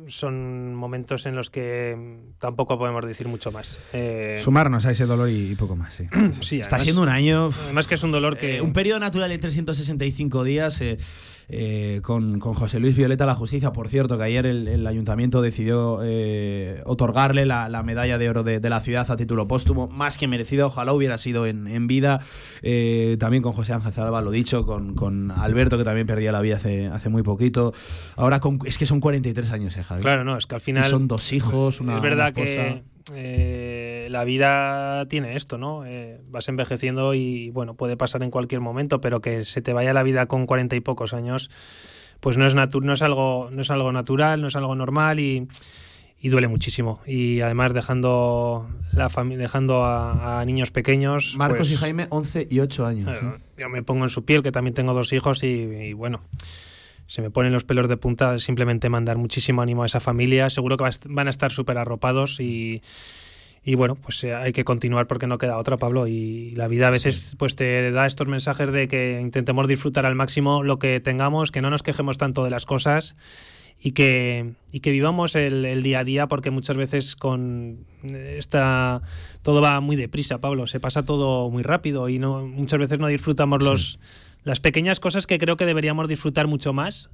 son 0.07 0.75
momentos 0.75 1.25
en 1.25 1.35
los 1.35 1.50
que 1.50 2.19
tampoco 2.39 2.77
podemos 2.77 3.05
decir 3.05 3.27
mucho 3.27 3.51
más. 3.51 3.77
Eh, 3.93 4.39
Sumarnos 4.41 4.85
a 4.85 4.91
ese 4.91 5.05
dolor 5.05 5.29
y, 5.29 5.55
poco 5.55 5.75
más, 5.75 5.93
sí. 5.93 6.07
Está 6.62 6.79
siendo 6.79 7.01
un 7.01 7.09
año... 7.09 7.50
Además 7.65 7.88
que 7.88 7.95
es 7.95 8.03
un 8.03 8.12
dolor 8.12 8.38
que... 8.38 8.57
Eh, 8.57 8.62
un 8.62 8.74
periodo 8.74 9.00
natural 9.00 9.29
de 9.29 9.38
365 9.38 10.43
días... 10.43 10.81
Eh, 11.50 11.75
eh, 11.75 12.02
con, 12.02 12.40
José 12.40 12.80
Luis 12.80 12.96
Violeta 12.96 13.25
la 13.25 13.36
Justicia. 13.36 13.72
Por 13.72 13.88
cierto, 13.88 14.18
que 14.18 14.24
ayer 14.24 14.46
el, 14.46 14.88
ayuntamiento 14.88 15.42
decidió 15.42 16.00
eh, 16.04 16.82
otorgarle 16.86 17.46
la, 17.46 17.84
medalla 17.84 18.18
de 18.18 18.30
oro 18.30 18.44
de, 18.44 18.60
la 18.70 18.82
ciudad 18.82 19.10
a 19.10 19.16
título 19.16 19.48
póstumo, 19.48 19.88
más 19.88 20.18
que 20.18 20.28
merecido. 20.28 20.68
Ojalá 20.68 20.94
hubiera 20.94 21.18
sido 21.18 21.46
en, 21.46 21.88
vida. 21.88 22.22
Eh, 22.62 23.18
también 23.20 23.44
con 23.44 23.54
José 23.54 23.74
Ángel 23.74 23.94
Zalba, 23.94 24.22
lo 24.22 24.32
dicho, 24.32 24.66
con, 24.66 25.32
Alberto, 25.32 25.78
que 25.78 25.84
también 25.84 26.08
perdía 26.08 26.32
la 26.32 26.42
vida 26.42 26.58
hace, 26.58 26.88
hace 26.88 27.10
muy 27.10 27.24
poquito. 27.24 27.74
Ahora 28.16 28.40
es 28.66 28.78
que 28.78 28.86
son 28.86 29.00
43 29.00 29.52
años, 29.52 29.78
¿eh, 29.78 29.84
Javi? 29.84 30.02
Claro, 30.02 30.24
no, 30.24 30.38
es 30.38 30.46
que 30.46 30.56
al 30.56 30.62
final. 30.62 30.86
son 30.86 31.08
dos 31.08 31.34
hijos, 31.34 31.82
una. 31.82 31.96
Es 31.98 32.02
verdad 32.02 32.34
que 32.34 32.84
eh, 33.13 34.07
la 34.09 34.24
vida 34.24 35.05
tiene 35.07 35.35
esto, 35.35 35.57
¿no? 35.57 35.85
Eh, 35.85 36.19
vas 36.27 36.47
envejeciendo 36.50 37.13
y 37.13 37.51
bueno, 37.51 37.75
puede 37.75 37.97
pasar 37.97 38.24
en 38.24 38.31
cualquier 38.31 38.62
momento, 38.62 39.00
pero 39.01 39.21
que 39.21 39.43
se 39.43 39.62
te 39.62 39.74
vaya 39.74 39.93
la 39.93 40.03
vida 40.03 40.25
con 40.25 40.47
cuarenta 40.47 40.75
y 40.75 40.79
pocos 40.79 41.13
años, 41.13 41.51
pues 42.19 42.38
no 42.38 42.47
es, 42.47 42.55
no 42.55 42.93
es, 42.93 43.01
algo, 43.03 43.50
no 43.51 43.62
es 43.62 43.69
algo 43.69 43.91
natural, 43.91 44.41
no 44.41 44.47
es 44.47 44.55
algo 44.55 44.75
normal 44.75 45.19
y, 45.19 45.47
duele 46.24 46.47
muchísimo. 46.47 47.01
Y 47.05 47.41
además 47.41 47.71
dejando 47.74 48.67
la 48.91 49.09
dejando 49.09 49.85
a, 49.85 50.43
niños 50.43 50.71
pequeños. 50.71 51.35
Marcos 51.38 51.59
pues 51.59 51.71
y 51.74 51.75
Jaime, 51.75 52.07
11 52.09 52.47
y 52.50 52.59
8 52.62 52.85
años. 52.88 53.19
Yo 53.55 53.69
me 53.69 53.83
pongo 53.83 54.05
en 54.05 54.09
su 54.09 54.25
piel, 54.25 54.41
que 54.41 54.51
también 54.51 54.74
tengo 54.74 54.95
dos 54.95 55.13
hijos 55.13 55.43
y 55.43 55.93
bueno 55.93 56.21
se 57.07 57.21
me 57.21 57.29
ponen 57.29 57.53
los 57.53 57.63
pelos 57.63 57.88
de 57.88 57.97
punta 57.97 58.39
simplemente 58.39 58.89
mandar 58.89 59.17
muchísimo 59.17 59.62
ánimo 59.62 59.83
a 59.83 59.85
esa 59.85 60.00
familia. 60.00 60.50
Seguro 60.50 60.77
que 60.77 60.89
van 61.05 61.27
a 61.27 61.29
estar 61.29 61.51
súper 61.51 61.77
arropados 61.77 62.39
y, 62.39 62.81
y 63.63 63.74
bueno, 63.74 63.95
pues 63.95 64.24
eh, 64.24 64.35
hay 64.35 64.53
que 64.53 64.63
continuar 64.63 65.07
porque 65.07 65.25
no 65.25 65.39
queda 65.39 65.57
otra, 65.57 65.77
Pablo. 65.77 66.07
Y 66.07 66.51
la 66.51 66.67
vida 66.67 66.88
a 66.88 66.91
veces 66.91 67.35
pues 67.38 67.55
te 67.55 67.91
da 67.91 68.05
estos 68.05 68.27
mensajes 68.27 68.71
de 68.71 68.88
que 68.88 69.19
intentemos 69.19 69.67
disfrutar 69.67 70.05
al 70.05 70.15
máximo 70.15 70.62
lo 70.62 70.77
que 70.77 71.00
tengamos, 71.00 71.51
que 71.51 71.62
no 71.62 71.71
nos 71.71 71.81
quejemos 71.81 72.17
tanto 72.17 72.43
de 72.43 72.51
las 72.51 72.65
cosas 72.65 73.15
y 73.81 73.91
que, 73.91 74.53
y 74.71 74.79
que 74.81 74.91
vivamos 74.91 75.35
el, 75.35 75.81
día 75.83 76.00
a 76.00 76.03
día 76.03 76.27
porque 76.27 76.51
muchas 76.51 76.77
veces 76.77 77.15
con 77.15 77.85
esta 78.03 79.01
todo 79.41 79.62
va 79.62 79.79
muy 79.79 79.95
deprisa, 79.95 80.39
Pablo. 80.39 80.67
Se 80.67 80.79
pasa 80.79 81.03
todo 81.03 81.50
muy 81.50 81.63
rápido 81.63 82.07
y 82.07 82.19
no 82.19 82.45
muchas 82.45 82.79
veces 82.79 83.00
no 83.00 83.07
disfrutamos 83.07 83.63
los 83.63 84.00
las 84.46 84.62
pequeñas 84.62 85.02
cosas 85.02 85.28
que 85.28 85.38
creo 85.38 85.58
que 85.58 85.66
deberíamos 85.66 86.08
disfrutar 86.08 86.48
mucho 86.48 86.72
más. 86.72 87.10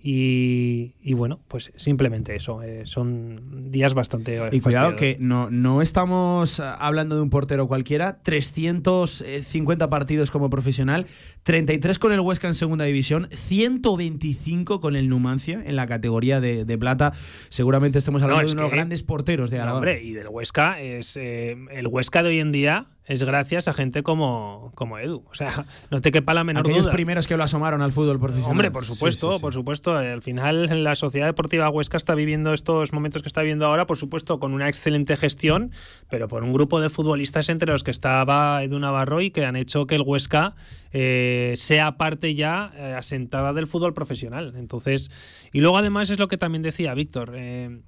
Y, 0.00 1.14
bueno, 1.14 1.40
pues 1.48 1.72
simplemente 1.76 2.36
eso. 2.36 2.62
Eh, 2.62 2.82
son 2.86 3.72
días 3.72 3.94
bastante. 3.94 4.38
Y 4.52 4.60
cuidado 4.60 4.94
que 4.94 5.16
no, 5.18 5.50
no 5.50 5.82
estamos 5.82 6.60
hablando 6.60 7.16
de 7.16 7.22
un 7.22 7.30
portero 7.30 7.66
cualquiera. 7.66 8.14
350 8.22 9.90
partidos 9.90 10.30
como 10.30 10.50
profesional, 10.50 11.06
33 11.42 11.98
con 11.98 12.12
el 12.12 12.20
Huesca 12.20 12.46
en 12.46 12.54
segunda 12.54 12.84
división, 12.84 13.28
125 13.32 14.80
con 14.80 14.94
el 14.94 15.08
Numancia 15.08 15.60
en 15.66 15.74
la 15.74 15.88
categoría 15.88 16.40
de, 16.40 16.78
plata. 16.78 17.12
Seguramente 17.48 17.98
estemos 17.98 18.22
hablando 18.22 18.46
de 18.46 18.52
unos 18.52 18.70
grandes 18.70 19.02
porteros 19.02 19.50
de 19.50 19.60
hombre, 19.60 20.00
y 20.00 20.12
del 20.12 20.28
Huesca 20.28 20.80
es 20.80 21.16
eh, 21.16 21.56
el 21.72 21.88
Huesca 21.88 22.22
de 22.22 22.28
hoy 22.28 22.38
en 22.38 22.52
día 22.52 22.86
es 23.08 23.22
gracias 23.22 23.68
a 23.68 23.72
gente 23.72 24.02
como, 24.02 24.70
como 24.74 24.98
Edu. 24.98 25.24
O 25.30 25.34
sea, 25.34 25.64
no 25.90 26.00
te 26.02 26.12
quepa 26.12 26.34
la 26.34 26.44
menor 26.44 26.60
Aquellos 26.66 26.84
duda. 26.84 26.92
primeros 26.92 27.26
que 27.26 27.36
lo 27.36 27.42
asomaron 27.42 27.80
al 27.80 27.90
fútbol 27.90 28.20
profesional. 28.20 28.50
Hombre, 28.50 28.70
por 28.70 28.84
supuesto, 28.84 29.40
por 29.40 29.54
supuesto. 29.54 29.96
Al 29.96 30.22
final, 30.22 30.84
la 30.84 30.94
Sociedad 30.94 31.26
Deportiva 31.26 31.70
Huesca 31.70 31.96
está 31.96 32.14
viviendo 32.14 32.52
estos 32.52 32.92
momentos 32.92 33.22
que 33.22 33.28
está 33.28 33.40
viviendo 33.40 33.66
ahora, 33.66 33.86
por 33.86 33.96
supuesto, 33.96 34.38
con 34.38 34.52
una 34.52 34.68
excelente 34.68 35.16
gestión, 35.16 35.72
pero 36.10 36.28
por 36.28 36.44
un 36.44 36.52
grupo 36.52 36.80
de 36.80 36.90
futbolistas 36.90 37.48
entre 37.48 37.72
los 37.72 37.82
que 37.82 37.90
estaba 37.90 38.62
Edu 38.62 38.78
Navarro 38.78 39.22
y 39.22 39.30
que 39.30 39.46
han 39.46 39.56
hecho 39.56 39.86
que 39.86 39.94
el 39.94 40.02
Huesca 40.02 40.54
eh, 40.92 41.54
sea 41.56 41.96
parte 41.96 42.34
ya 42.34 42.72
eh, 42.76 42.94
asentada 42.96 43.54
del 43.54 43.66
fútbol 43.66 43.94
profesional. 43.94 44.52
Entonces, 44.56 45.10
y 45.52 45.60
luego 45.60 45.78
además 45.78 46.10
es 46.10 46.18
lo 46.18 46.28
que 46.28 46.36
también 46.36 46.62
decía 46.62 46.92
Víctor. 46.92 47.32
Eh, 47.34 47.80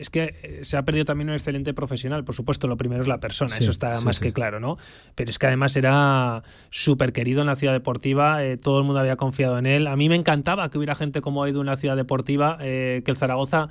es 0.00 0.08
que 0.08 0.34
eh, 0.42 0.60
se 0.62 0.78
ha 0.78 0.84
perdido 0.84 1.04
también 1.04 1.28
un 1.28 1.34
excelente 1.34 1.74
profesional. 1.74 2.24
Por 2.24 2.34
supuesto, 2.34 2.66
lo 2.66 2.78
primero 2.78 3.02
es 3.02 3.08
la 3.08 3.20
persona, 3.20 3.56
eso 3.58 3.70
está 3.70 4.00
más 4.00 4.18
que 4.18 4.32
claro, 4.32 4.58
¿no? 4.58 4.78
Pero 5.14 5.30
es 5.30 5.38
que 5.38 5.46
además 5.46 5.76
era 5.76 6.42
súper 6.70 7.12
querido 7.12 7.42
en 7.42 7.46
la 7.46 7.56
ciudad 7.56 7.74
deportiva, 7.74 8.42
eh, 8.42 8.56
todo 8.56 8.78
el 8.78 8.84
mundo 8.84 9.00
había 9.00 9.16
confiado 9.16 9.58
en 9.58 9.66
él. 9.66 9.86
A 9.86 9.96
mí 9.96 10.08
me 10.08 10.14
encantaba 10.14 10.70
que 10.70 10.78
hubiera 10.78 10.94
gente 10.94 11.20
como 11.20 11.46
Edu 11.46 11.60
en 11.60 11.66
la 11.66 11.76
ciudad 11.76 11.96
deportiva, 11.96 12.56
eh, 12.62 13.02
que 13.04 13.10
el 13.10 13.16
Zaragoza 13.18 13.68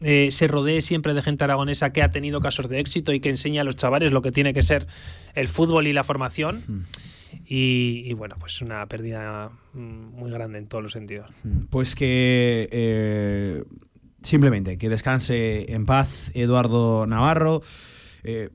se 0.00 0.46
rodee 0.46 0.82
siempre 0.82 1.14
de 1.14 1.22
gente 1.22 1.44
aragonesa 1.44 1.90
que 1.90 2.02
ha 2.02 2.10
tenido 2.10 2.40
casos 2.40 2.68
de 2.68 2.80
éxito 2.80 3.14
y 3.14 3.20
que 3.20 3.30
enseña 3.30 3.62
a 3.62 3.64
los 3.64 3.76
chavales 3.76 4.12
lo 4.12 4.20
que 4.20 4.30
tiene 4.30 4.52
que 4.52 4.60
ser 4.60 4.86
el 5.34 5.48
fútbol 5.48 5.86
y 5.86 5.94
la 5.94 6.04
formación. 6.04 6.62
Hmm. 6.66 6.84
Y, 7.46 8.12
bueno, 8.14 8.34
pues 8.38 8.60
una 8.60 8.86
pérdida 8.86 9.50
mm, 9.72 9.78
muy 9.78 10.30
grande 10.30 10.58
en 10.58 10.66
todos 10.66 10.84
los 10.84 10.92
sentidos. 10.92 11.30
Hmm. 11.44 11.64
Pues 11.70 11.94
que 11.94 13.64
simplemente 14.26 14.76
que 14.76 14.88
descanse 14.88 15.72
en 15.72 15.86
paz 15.86 16.30
Eduardo 16.34 17.06
Navarro. 17.06 17.62
Eh, 18.24 18.50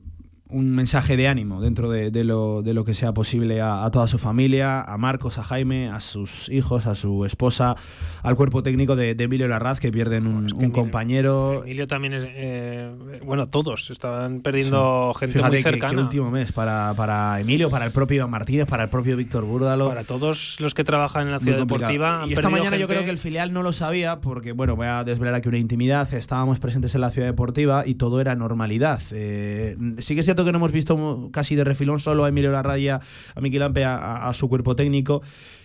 un 0.52 0.70
mensaje 0.72 1.18
de 1.18 1.28
ánimo 1.28 1.62
dentro 1.62 1.90
de, 1.90 2.12
lo, 2.24 2.62
de 2.62 2.74
lo, 2.74 2.84
que 2.86 2.94
sea 2.94 3.14
posible 3.14 3.62
a, 3.62 3.90
toda 3.92 4.08
su 4.08 4.18
familia, 4.18 4.82
a 4.82 4.98
Marcos, 4.98 5.38
a 5.38 5.44
Jaime, 5.44 5.90
a 5.90 6.00
sus 6.00 6.50
hijos, 6.50 6.86
a 6.86 6.96
su 6.96 7.26
esposa, 7.26 7.76
al 8.24 8.36
cuerpo 8.36 8.62
técnico 8.62 8.96
de, 8.96 9.12
Emilio 9.12 9.48
Larraz, 9.48 9.80
que 9.80 9.92
pierden 9.92 10.28
un, 10.28 10.50
compañero. 10.72 11.64
Emilio 11.64 11.88
también 11.88 12.14
es. 12.14 12.26
Eh, 12.28 12.92
bueno, 13.24 13.48
todos 13.48 13.90
estaban 13.92 14.42
perdiendo 14.42 15.14
gente 15.14 15.42
muy 15.42 15.62
cercana. 15.62 16.02
Último 16.02 16.32
mes 16.32 16.52
para, 16.52 16.94
para 16.96 17.40
Emilio, 17.40 17.70
para 17.70 17.86
el 17.86 17.92
propio 17.92 18.18
Iván 18.18 18.32
Martínez, 18.32 18.68
para 18.68 18.84
el 18.84 18.90
propio 18.90 19.16
Víctor 19.16 19.46
Búrdalo. 19.46 19.88
Para 19.88 20.04
todos 20.04 20.58
los 20.60 20.74
que 20.74 20.84
trabajan 20.84 21.28
en 21.28 21.32
la 21.32 21.40
ciudad 21.40 21.60
deportiva. 21.60 22.26
Y 22.28 22.34
esta 22.34 22.50
mañana 22.50 22.78
yo 22.78 22.88
creo 22.88 23.04
que 23.04 23.10
el 23.10 23.18
filial 23.18 23.54
no 23.54 23.64
lo 23.64 23.74
sabía, 23.74 24.20
porque, 24.20 24.52
bueno, 24.52 24.76
voy 24.76 24.88
a 24.88 25.04
desvelar 25.04 25.36
aquí 25.36 25.50
una 25.50 25.58
intimidad. 25.58 26.12
Estábamos 26.14 26.60
presentes 26.60 26.94
en 26.96 27.02
la 27.02 27.12
ciudad 27.12 27.28
deportiva 27.28 27.84
y 27.86 27.96
todo 27.96 28.20
era 28.20 28.36
normalidad. 28.36 29.02
Eh, 29.12 29.78
sí 30.00 30.16
que 30.16 30.22
es 30.22 30.26
cierto 30.26 30.41
que 30.46 30.52
no 30.52 30.58
hemos 30.58 30.72
visto 30.72 31.30
casi 31.32 31.56
de 31.56 31.64
refilón 31.64 32.00
solo 32.00 32.26
a 32.26 32.30
Emilio 32.30 32.52
Larraya, 32.52 33.00
a 33.36 33.42
Miki 33.42 33.60
Lampe, 33.60 33.86
a, 33.86 34.32
su 34.34 34.50
cuerpo 34.50 34.76
técnico. 34.76 35.22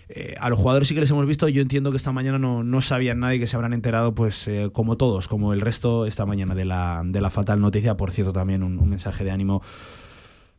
Eh, 0.09 0.37
a 0.38 0.49
los 0.49 0.59
jugadores 0.59 0.87
sí 0.87 0.95
que 0.95 1.00
les 1.00 1.11
hemos 1.11 1.26
visto. 1.26 1.49
Yo 1.49 1.62
entiendo 1.62 1.90
que 1.90 1.97
esta 1.97 2.12
mañana 2.12 2.38
no, 2.38 2.62
no 2.62 2.80
sabían 2.80 3.21
nadie 3.21 3.40
que 3.40 3.47
se 3.47 3.56
habrán 3.56 3.73
enterado, 3.73 4.14
pues 4.14 4.47
eh, 4.47 4.71
como 4.73 4.97
todos, 4.97 5.26
como 5.26 5.52
el 5.52 5.61
resto 5.61 6.06
esta 6.06 6.26
mañana 6.26 6.54
de 6.54 6.64
la, 6.64 7.02
de 7.04 7.21
la 7.21 7.30
fatal 7.30 7.61
noticia. 7.61 7.97
Por 7.97 8.12
cierto, 8.12 8.33
también 8.33 8.62
un 8.62 8.88
mensaje 8.88 9.25
de 9.25 9.33
ánimo 9.33 9.62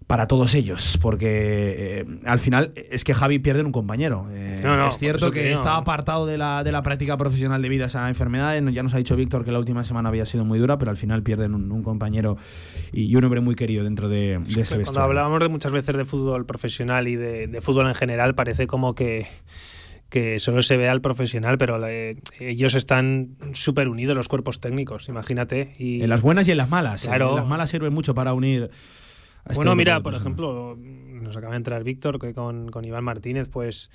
para 0.08 0.26
todos 0.28 0.56
ellos, 0.56 0.98
porque 1.02 2.00
eh, 2.00 2.06
al 2.24 2.40
final 2.40 2.72
es 2.76 3.04
que 3.04 3.14
Javi 3.14 3.40
pierde 3.40 3.62
un 3.64 3.74
compañero. 3.74 4.26
Eh, 4.32 4.64
es 4.90 4.98
cierto 4.98 5.32
que 5.32 5.52
está 5.52 5.76
apartado 5.76 6.26
de 6.26 6.38
la, 6.38 6.64
de 6.64 6.72
la 6.72 6.82
práctica 6.82 7.18
profesional 7.18 7.62
debido 7.62 7.84
a 7.84 7.88
esa 7.88 8.08
enfermedad. 8.08 8.58
Ya 8.72 8.84
nos 8.84 8.94
ha 8.94 8.98
dicho 8.98 9.18
Víctor 9.18 9.44
que 9.44 9.52
la 9.52 9.60
última 9.60 9.84
semana 9.84 10.08
había 10.08 10.26
sido 10.26 10.46
muy 10.46 10.60
dura, 10.60 10.78
pero 10.78 10.92
al 10.92 10.98
final 10.98 11.24
pierden 11.24 11.54
un, 11.54 11.84
compañero 11.84 12.38
y, 12.94 13.14
un 13.18 13.24
hombre 13.26 13.42
muy 13.42 13.56
querido 13.56 13.84
dentro 13.84 14.08
de, 14.08 14.36
ese 14.36 14.56
vestuario. 14.56 14.86
Cuando 14.86 15.02
hablábamos 15.02 15.42
de 15.42 15.50
muchas 15.50 15.74
veces 15.74 15.98
de 15.98 16.06
fútbol 16.06 16.46
profesional 16.46 17.10
y 17.10 17.18
de, 17.18 17.60
fútbol 17.62 17.90
en 17.90 17.96
general, 17.96 18.34
parece 18.34 18.66
como 18.66 18.96
que 18.96 19.28
que 20.10 20.40
solo 20.40 20.64
se 20.64 20.78
ve 20.78 20.88
al 20.88 21.02
profesional, 21.02 21.58
pero 21.58 21.86
eh, 21.86 22.16
ellos 22.40 22.76
están 22.76 23.36
súper 23.52 23.90
unidos, 23.90 24.16
los 24.16 24.30
cuerpos 24.30 24.62
técnicos, 24.62 25.10
imagínate. 25.10 25.76
Y, 25.78 26.02
en 26.02 26.08
las 26.10 26.22
buenas 26.22 26.48
y 26.48 26.52
en 26.52 26.58
las 26.58 26.70
malas. 26.70 27.04
Claro. 27.04 27.32
En 27.32 27.36
las 27.36 27.46
malas 27.46 27.70
sirven 27.70 27.94
mucho 27.94 28.16
para 28.16 28.34
unir 28.34 28.72
este 29.50 29.56
bueno, 29.56 29.76
mira, 29.76 30.02
por 30.02 30.14
ejemplo, 30.14 30.78
nos 31.28 31.36
acaba 31.36 31.54
de 31.54 31.58
entrar 31.58 31.84
Víctor, 31.84 32.20
que 32.20 32.34
con, 32.34 32.72
Iván 32.84 33.04
Martínez, 33.04 33.50
pues 33.50 33.90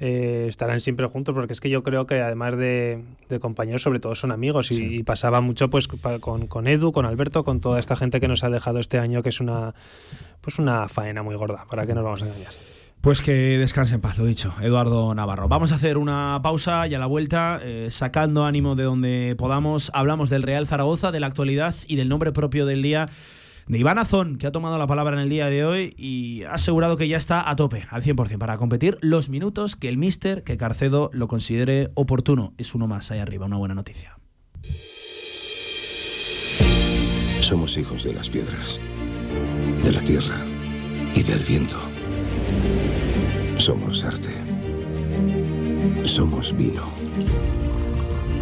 eh, 0.00 0.46
estarán 0.48 0.80
siempre 0.80 1.06
juntos, 1.06 1.34
porque 1.34 1.52
es 1.52 1.60
que 1.60 1.70
yo 1.70 1.82
creo 1.82 2.06
que 2.06 2.20
además 2.20 2.56
de, 2.56 3.02
compañeros, 3.40 3.82
sobre 3.82 4.00
todo 4.00 4.14
son 4.14 4.32
amigos, 4.32 4.70
y, 4.70 5.02
pasaba 5.02 5.40
mucho 5.40 5.70
pues 5.70 5.88
con, 5.88 6.46
con, 6.46 6.66
Edu, 6.66 6.92
con 6.92 7.06
Alberto, 7.06 7.44
con 7.44 7.60
toda 7.60 7.80
esta 7.80 7.96
gente 7.96 8.20
que 8.20 8.28
nos 8.28 8.44
ha 8.44 8.50
dejado 8.50 8.78
este 8.78 8.98
año, 8.98 9.22
que 9.22 9.28
es 9.28 9.40
una, 9.40 9.74
pues 10.40 10.58
una 10.58 10.88
faena 10.88 11.22
muy 11.22 11.36
gorda, 11.36 11.64
¿para 11.70 11.86
qué 11.86 11.94
nos 11.94 12.04
vamos 12.04 12.22
a 12.22 12.26
engañar? 12.26 12.52
Pues 13.04 13.20
que 13.20 13.58
descansen 13.58 13.96
en 13.96 14.00
paz, 14.00 14.16
lo 14.16 14.24
dicho, 14.24 14.54
Eduardo 14.62 15.14
Navarro. 15.14 15.46
Vamos 15.46 15.72
a 15.72 15.74
hacer 15.74 15.98
una 15.98 16.40
pausa 16.42 16.86
y 16.86 16.94
a 16.94 16.98
la 16.98 17.04
vuelta, 17.04 17.60
eh, 17.62 17.88
sacando 17.90 18.46
ánimo 18.46 18.76
de 18.76 18.84
donde 18.84 19.34
podamos, 19.36 19.90
hablamos 19.92 20.30
del 20.30 20.42
Real 20.42 20.66
Zaragoza, 20.66 21.12
de 21.12 21.20
la 21.20 21.26
actualidad 21.26 21.74
y 21.86 21.96
del 21.96 22.08
nombre 22.08 22.32
propio 22.32 22.64
del 22.64 22.80
día 22.80 23.10
de 23.66 23.78
Iván 23.78 23.98
Azón, 23.98 24.36
que 24.36 24.46
ha 24.46 24.52
tomado 24.52 24.78
la 24.78 24.86
palabra 24.86 25.14
en 25.14 25.22
el 25.22 25.28
día 25.28 25.48
de 25.48 25.64
hoy 25.64 25.94
y 25.96 26.44
ha 26.44 26.54
asegurado 26.54 26.96
que 26.96 27.08
ya 27.08 27.16
está 27.16 27.48
a 27.48 27.56
tope, 27.56 27.86
al 27.90 28.02
100%, 28.02 28.38
para 28.38 28.58
competir 28.58 28.98
los 29.00 29.28
minutos 29.28 29.76
que 29.76 29.88
el 29.88 29.98
míster, 29.98 30.44
que 30.44 30.56
Carcedo 30.56 31.10
lo 31.12 31.28
considere 31.28 31.90
oportuno. 31.94 32.54
Es 32.58 32.74
uno 32.74 32.86
más 32.86 33.10
ahí 33.10 33.18
arriba, 33.18 33.46
una 33.46 33.56
buena 33.56 33.74
noticia. 33.74 34.18
Somos 37.40 37.76
hijos 37.76 38.04
de 38.04 38.14
las 38.14 38.30
piedras, 38.30 38.80
de 39.82 39.92
la 39.92 40.00
tierra 40.00 40.38
y 41.14 41.22
del 41.22 41.40
viento. 41.40 41.76
Somos 43.56 44.02
arte. 44.02 44.30
Somos 46.04 46.56
vino. 46.56 46.90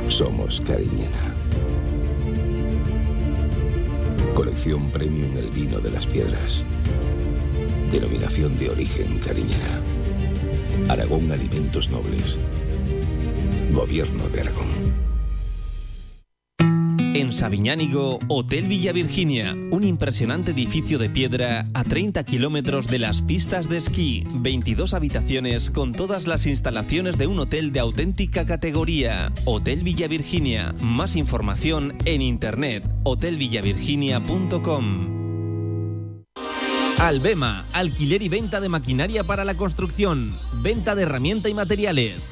Somos 0.09 0.61
cariñena. 0.61 1.42
Colección 4.35 4.91
Premium 4.91 5.37
El 5.37 5.51
Vino 5.51 5.79
de 5.79 5.91
las 5.91 6.07
Piedras. 6.07 6.65
Denominación 7.91 8.57
de 8.57 8.71
origen 8.71 9.19
cariñera. 9.19 9.81
Aragón 10.89 11.31
Alimentos 11.31 11.91
Nobles. 11.91 12.39
Gobierno 13.73 14.29
de 14.31 14.41
Aragón. 14.41 15.12
En 17.15 17.35
Sabiñánigo, 17.35 18.21
Hotel 18.29 18.69
Villa 18.69 18.93
Virginia, 18.93 19.55
un 19.71 19.85
impresionante 19.85 20.53
edificio 20.53 20.99
de 20.99 21.11
piedra 21.11 21.67
a 21.75 21.85
30 21.85 22.25
kilómetros 22.25 22.87
de 22.87 22.99
las 22.99 23.21
pistas 23.21 23.69
de 23.69 23.77
esquí, 23.77 24.25
22 24.31 24.95
habitaciones 24.95 25.71
con 25.71 25.93
todas 25.93 26.27
las 26.27 26.47
instalaciones 26.47 27.19
de 27.19 27.27
un 27.27 27.39
hotel 27.39 27.71
de 27.71 27.81
auténtica 27.81 28.47
categoría. 28.47 29.31
Hotel 29.45 29.83
Villa 29.83 30.09
Virginia, 30.09 30.75
más 30.81 31.15
información 31.17 31.93
en 32.07 32.23
internet 32.23 32.83
hotelvillavirginia.com. 33.03 35.13
Albema, 36.99 37.67
alquiler 37.73 38.23
y 38.23 38.31
venta 38.31 38.61
de 38.61 38.71
maquinaria 38.71 39.25
para 39.25 39.45
la 39.45 39.55
construcción, 39.55 40.35
venta 40.63 40.95
de 40.95 41.03
herramienta 41.03 41.49
y 41.49 41.55
materiales, 41.55 42.32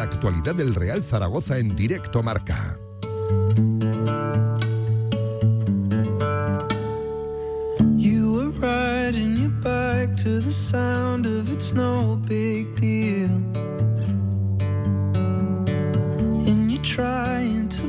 La 0.00 0.04
actualidad 0.04 0.54
del 0.54 0.74
Real 0.74 1.02
Zaragoza 1.02 1.58
en 1.58 1.76
directo 1.76 2.22
marca. 2.22 2.78
You 7.98 8.32
were 8.32 8.50
riding 8.58 9.36
your 9.36 9.50
bike 9.60 10.16
to 10.22 10.40
the 10.40 10.50
sound 10.50 11.26
of 11.26 11.52
it's 11.52 11.74
no 11.74 12.16
big 12.26 12.74
deal. 12.76 13.28
And 16.48 16.72
you're 16.72 16.82
trying 16.82 17.68
to 17.68 17.82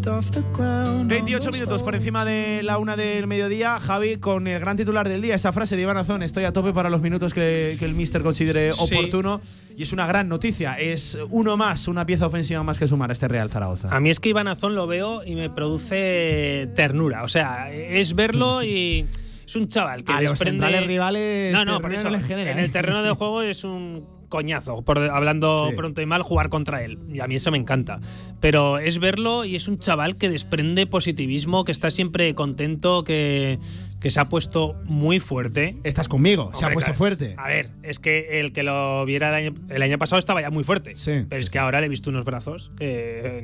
28 0.00 1.50
minutos 1.50 1.82
por 1.82 1.94
encima 1.94 2.24
de 2.24 2.62
la 2.62 2.78
una 2.78 2.96
del 2.96 3.26
mediodía. 3.26 3.78
Javi, 3.78 4.16
con 4.16 4.46
el 4.46 4.58
gran 4.58 4.76
titular 4.76 5.08
del 5.08 5.20
día, 5.20 5.34
esa 5.34 5.52
frase 5.52 5.76
de 5.76 5.82
Iván 5.82 5.98
Azón: 5.98 6.22
Estoy 6.22 6.44
a 6.44 6.52
tope 6.52 6.72
para 6.72 6.88
los 6.88 7.02
minutos 7.02 7.34
que, 7.34 7.76
el 7.78 7.94
Mister 7.94 8.22
considere 8.22 8.72
oportuno. 8.72 9.40
Y 9.76 9.82
es 9.82 9.92
una 9.92 10.06
gran 10.06 10.28
noticia. 10.28 10.78
Es 10.78 11.18
uno 11.30 11.56
más, 11.56 11.88
una 11.88 12.06
pieza 12.06 12.26
ofensiva 12.26 12.62
más 12.62 12.78
que 12.78 12.88
sumar 12.88 13.10
a 13.10 13.12
este 13.12 13.28
Real 13.28 13.50
Zaragoza. 13.50 13.94
A 13.94 14.00
mí 14.00 14.10
es 14.10 14.20
que 14.20 14.30
Iván 14.30 14.48
Azón 14.48 14.74
lo 14.74 14.86
veo 14.86 15.22
y 15.24 15.34
me 15.34 15.50
produce 15.50 16.68
ternura. 16.74 17.24
O 17.24 17.28
sea, 17.28 17.70
es 17.70 18.14
verlo 18.14 18.62
y. 18.62 19.06
Es 19.46 19.56
un 19.56 19.68
chaval 19.68 20.04
que 20.04 20.12
a 20.12 20.20
desprende. 20.20 20.70
Los 20.70 20.86
rivales. 20.86 21.52
No, 21.52 21.64
no, 21.64 21.80
por 21.80 21.92
eso. 21.92 22.08
En 22.08 22.58
el 22.58 22.72
terreno 22.72 23.02
de 23.02 23.10
juego 23.12 23.42
es 23.42 23.64
un 23.64 24.21
coñazo, 24.32 24.80
por, 24.80 24.98
hablando 24.98 25.70
pronto 25.76 26.00
y 26.00 26.06
mal, 26.06 26.22
jugar 26.22 26.48
contra 26.48 26.82
él. 26.82 26.98
Y 27.12 27.20
a 27.20 27.28
mí 27.28 27.34
eso 27.34 27.50
me 27.50 27.58
encanta. 27.58 28.00
Pero 28.40 28.78
es 28.78 28.98
verlo 28.98 29.44
y 29.44 29.56
es 29.56 29.68
un 29.68 29.78
chaval 29.78 30.16
que 30.16 30.30
desprende 30.30 30.86
positivismo, 30.86 31.64
que 31.66 31.72
está 31.72 31.90
siempre 31.90 32.34
contento, 32.34 33.04
que, 33.04 33.58
que 34.02 34.10
se 34.10 34.18
ha 34.18 34.24
puesto 34.24 34.74
muy 34.84 35.20
fuerte. 35.20 35.76
Estás 35.84 36.08
conmigo, 36.08 36.50
se 36.54 36.64
ha 36.64 36.70
puesto 36.70 36.92
fuerte. 36.92 37.34
A 37.38 37.46
ver, 37.46 37.70
es 37.82 38.00
que 38.00 38.40
el 38.40 38.52
que 38.52 38.64
lo 38.64 39.04
viera 39.04 39.38
el 39.38 39.82
año, 39.82 39.98
pasado 39.98 40.18
estaba 40.18 40.42
ya 40.42 40.50
muy 40.50 40.64
fuerte. 40.64 40.96
Sí. 40.96 41.24
Pero 41.28 41.40
es 41.40 41.50
que 41.50 41.60
ahora 41.60 41.78
le 41.80 41.86
he 41.86 41.88
visto 41.88 42.10
unos 42.10 42.24
brazos. 42.24 42.72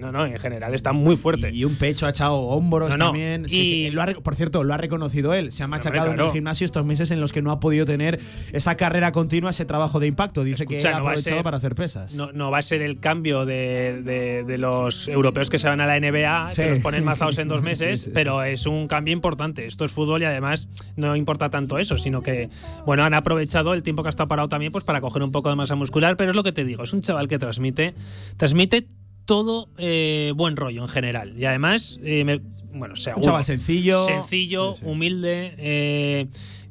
no, 0.00 0.10
no, 0.10 0.26
en 0.26 0.36
general 0.38 0.74
está 0.74 0.92
muy 0.92 1.16
fuerte. 1.16 1.50
Y, 1.52 1.64
un 1.64 1.76
pecho 1.76 2.06
ha 2.06 2.10
echado 2.10 2.36
hombros 2.36 2.96
también. 2.96 3.46
y 3.48 3.90
por 4.22 4.34
cierto, 4.34 4.64
lo 4.64 4.74
ha 4.74 4.76
reconocido 4.78 5.32
él. 5.32 5.52
Se 5.52 5.62
ha 5.62 5.68
machacado 5.68 6.12
en 6.12 6.18
el 6.18 6.30
gimnasio 6.30 6.64
estos 6.64 6.84
meses 6.84 7.12
en 7.12 7.20
los 7.20 7.32
que 7.32 7.40
no 7.40 7.52
ha 7.52 7.60
podido 7.60 7.84
tener 7.84 8.18
esa 8.52 8.76
carrera 8.76 9.12
continua, 9.12 9.50
ese 9.50 9.64
trabajo 9.64 10.00
de 10.00 10.08
impacto. 10.08 10.42
Dice 10.42 10.66
que 10.66 10.84
ha 10.86 10.96
aprovechado 10.96 11.42
para 11.44 11.58
hacer 11.58 11.76
pesas. 11.76 12.14
No, 12.14 12.32
no 12.32 12.50
va 12.50 12.58
a 12.58 12.62
ser 12.62 12.82
el 12.82 12.98
cambio 12.98 13.44
de, 13.44 14.02
de, 14.02 14.58
los 14.58 15.06
europeos 15.06 15.50
que 15.50 15.60
se 15.60 15.68
van 15.68 15.80
a 15.80 15.86
la 15.86 16.00
NBA, 16.00 16.50
que 16.56 16.70
los 16.70 16.78
ponen 16.80 17.04
mazados 17.04 17.38
en 17.38 17.46
dos 17.46 17.62
meses, 17.70 18.10
pero 18.12 18.42
es 18.42 18.66
un 18.66 18.88
cambio 18.88 19.12
importante. 19.12 19.66
Esto 19.66 19.84
es 19.84 19.92
fútbol 19.92 20.22
y 20.22 20.24
además 20.24 20.47
no 20.96 21.16
importa 21.16 21.50
tanto 21.50 21.78
eso, 21.78 21.98
sino 21.98 22.22
que, 22.22 22.50
bueno, 22.86 23.04
han 23.04 23.14
aprovechado 23.14 23.74
el 23.74 23.82
tiempo 23.82 24.02
que 24.02 24.08
ha 24.08 24.10
estado 24.10 24.28
parado 24.28 24.48
también 24.48 24.72
pues 24.72 24.84
para 24.84 25.00
coger 25.00 25.22
un 25.22 25.32
poco 25.32 25.48
de 25.50 25.56
masa 25.56 25.74
muscular, 25.74 26.16
pero 26.16 26.30
es 26.30 26.36
lo 26.36 26.42
que 26.42 26.52
te 26.52 26.64
digo, 26.64 26.84
es 26.84 26.92
un 26.92 27.02
chaval 27.02 27.28
que 27.28 27.38
transmite, 27.38 27.94
transmite 28.36 28.88
todo 29.28 29.68
eh, 29.76 30.32
buen 30.34 30.56
rollo 30.56 30.80
en 30.80 30.88
general. 30.88 31.34
Y 31.36 31.44
además, 31.44 32.00
eh, 32.02 32.40
bueno, 32.72 32.94
Un 33.14 33.22
chaval 33.22 33.44
sencillo. 33.44 34.02
Sencillo, 34.06 34.74
humilde. 34.82 35.54
Eh, 35.58 36.28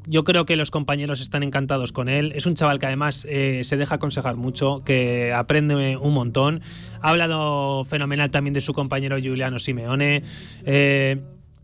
yo 0.07 0.23
creo 0.23 0.47
que 0.47 0.55
los 0.55 0.71
compañeros 0.71 1.21
están 1.21 1.43
encantados 1.43 1.91
con 1.91 2.09
él. 2.09 2.31
Es 2.35 2.47
un 2.47 2.55
chaval 2.55 2.79
que 2.79 2.87
además 2.87 3.17
se 3.17 3.77
deja 3.77 3.95
aconsejar 3.95 4.37
mucho, 4.37 4.81
que 4.83 5.33
aprende 5.33 5.97
un 5.97 6.13
montón. 6.15 6.61
Ha 7.01 7.09
hablado 7.09 7.85
fenomenal 7.85 8.31
también 8.31 8.55
de 8.55 8.61
su 8.61 8.73
compañero 8.73 9.17
Juliano 9.17 9.59
Simeone 9.59 10.23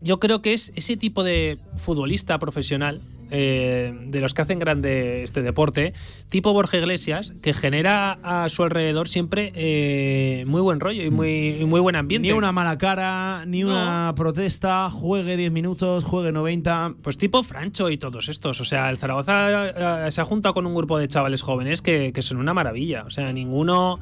yo 0.04 0.20
creo 0.20 0.42
que 0.42 0.52
es 0.52 0.70
ese 0.76 0.98
tipo 0.98 1.24
de 1.24 1.56
futbolista 1.76 2.38
profesional, 2.38 3.00
eh, 3.30 3.92
de 4.06 4.20
los 4.20 4.34
que 4.34 4.42
hacen 4.42 4.58
grande 4.58 5.24
este 5.24 5.40
deporte, 5.40 5.94
tipo 6.28 6.52
Borja 6.52 6.76
Iglesias, 6.76 7.32
que 7.42 7.54
genera 7.54 8.18
a 8.22 8.50
su 8.50 8.62
alrededor 8.62 9.08
siempre 9.08 9.50
eh, 9.54 10.44
muy 10.46 10.60
buen 10.60 10.78
rollo 10.78 11.02
y 11.02 11.10
muy, 11.10 11.64
muy 11.64 11.80
buen 11.80 11.96
ambiente. 11.96 12.28
Ni 12.28 12.34
una 12.34 12.52
mala 12.52 12.76
cara, 12.76 13.44
ni 13.46 13.64
una 13.64 14.12
protesta, 14.14 14.90
juegue 14.90 15.38
10 15.38 15.50
minutos, 15.50 16.04
juegue 16.04 16.32
90. 16.32 16.96
Pues 17.00 17.16
tipo 17.16 17.42
Francho 17.42 17.88
y 17.88 17.96
todos 17.96 18.28
estos. 18.28 18.60
O 18.60 18.64
sea, 18.66 18.90
el 18.90 18.98
Zaragoza 18.98 20.06
eh, 20.06 20.12
se 20.12 20.20
ha 20.20 20.24
juntado 20.24 20.52
con 20.52 20.66
un 20.66 20.74
grupo 20.74 20.98
de 20.98 21.08
chavales 21.08 21.40
jóvenes 21.40 21.80
que, 21.80 22.12
que 22.12 22.20
son 22.20 22.36
una 22.36 22.52
maravilla. 22.52 23.04
O 23.06 23.10
sea, 23.10 23.32
ninguno 23.32 24.00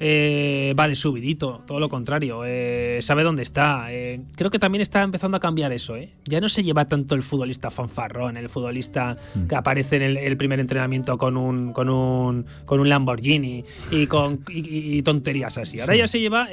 eh, 0.00 0.74
va 0.78 0.88
de 0.88 0.96
subidito, 0.96 1.62
todo 1.66 1.80
lo 1.80 1.88
contrario, 1.88 2.42
eh, 2.44 2.98
sabe 3.02 3.22
dónde 3.22 3.42
está. 3.42 3.92
Eh, 3.92 4.20
creo 4.36 4.50
que 4.50 4.58
también 4.58 4.82
está 4.82 5.02
empezando 5.02 5.36
a 5.36 5.40
cambiar 5.40 5.72
eso. 5.72 5.94
Ya 6.24 6.40
no 6.40 6.48
se 6.48 6.62
lleva 6.62 6.86
tanto 6.86 7.14
el 7.14 7.22
futbolista 7.22 7.70
fanfarrón, 7.70 8.36
el 8.36 8.48
futbolista 8.48 9.16
mm. 9.34 9.46
que 9.46 9.56
aparece 9.56 9.96
en 9.96 10.16
el, 10.16 10.36
primer 10.36 10.60
entrenamiento 10.60 11.18
con 11.18 11.36
un, 11.36 11.72
con 11.72 11.88
un, 11.88 12.46
con 12.64 12.80
un 12.80 12.88
Lamborghini 12.88 13.64
y 13.90 14.06
con 14.06 14.44
y 14.48 15.02
tonterías 15.02 15.58
así. 15.58 15.80
Ahora 15.80 15.96
ya 15.96 16.06
se 16.06 16.20
lleva 16.20 16.48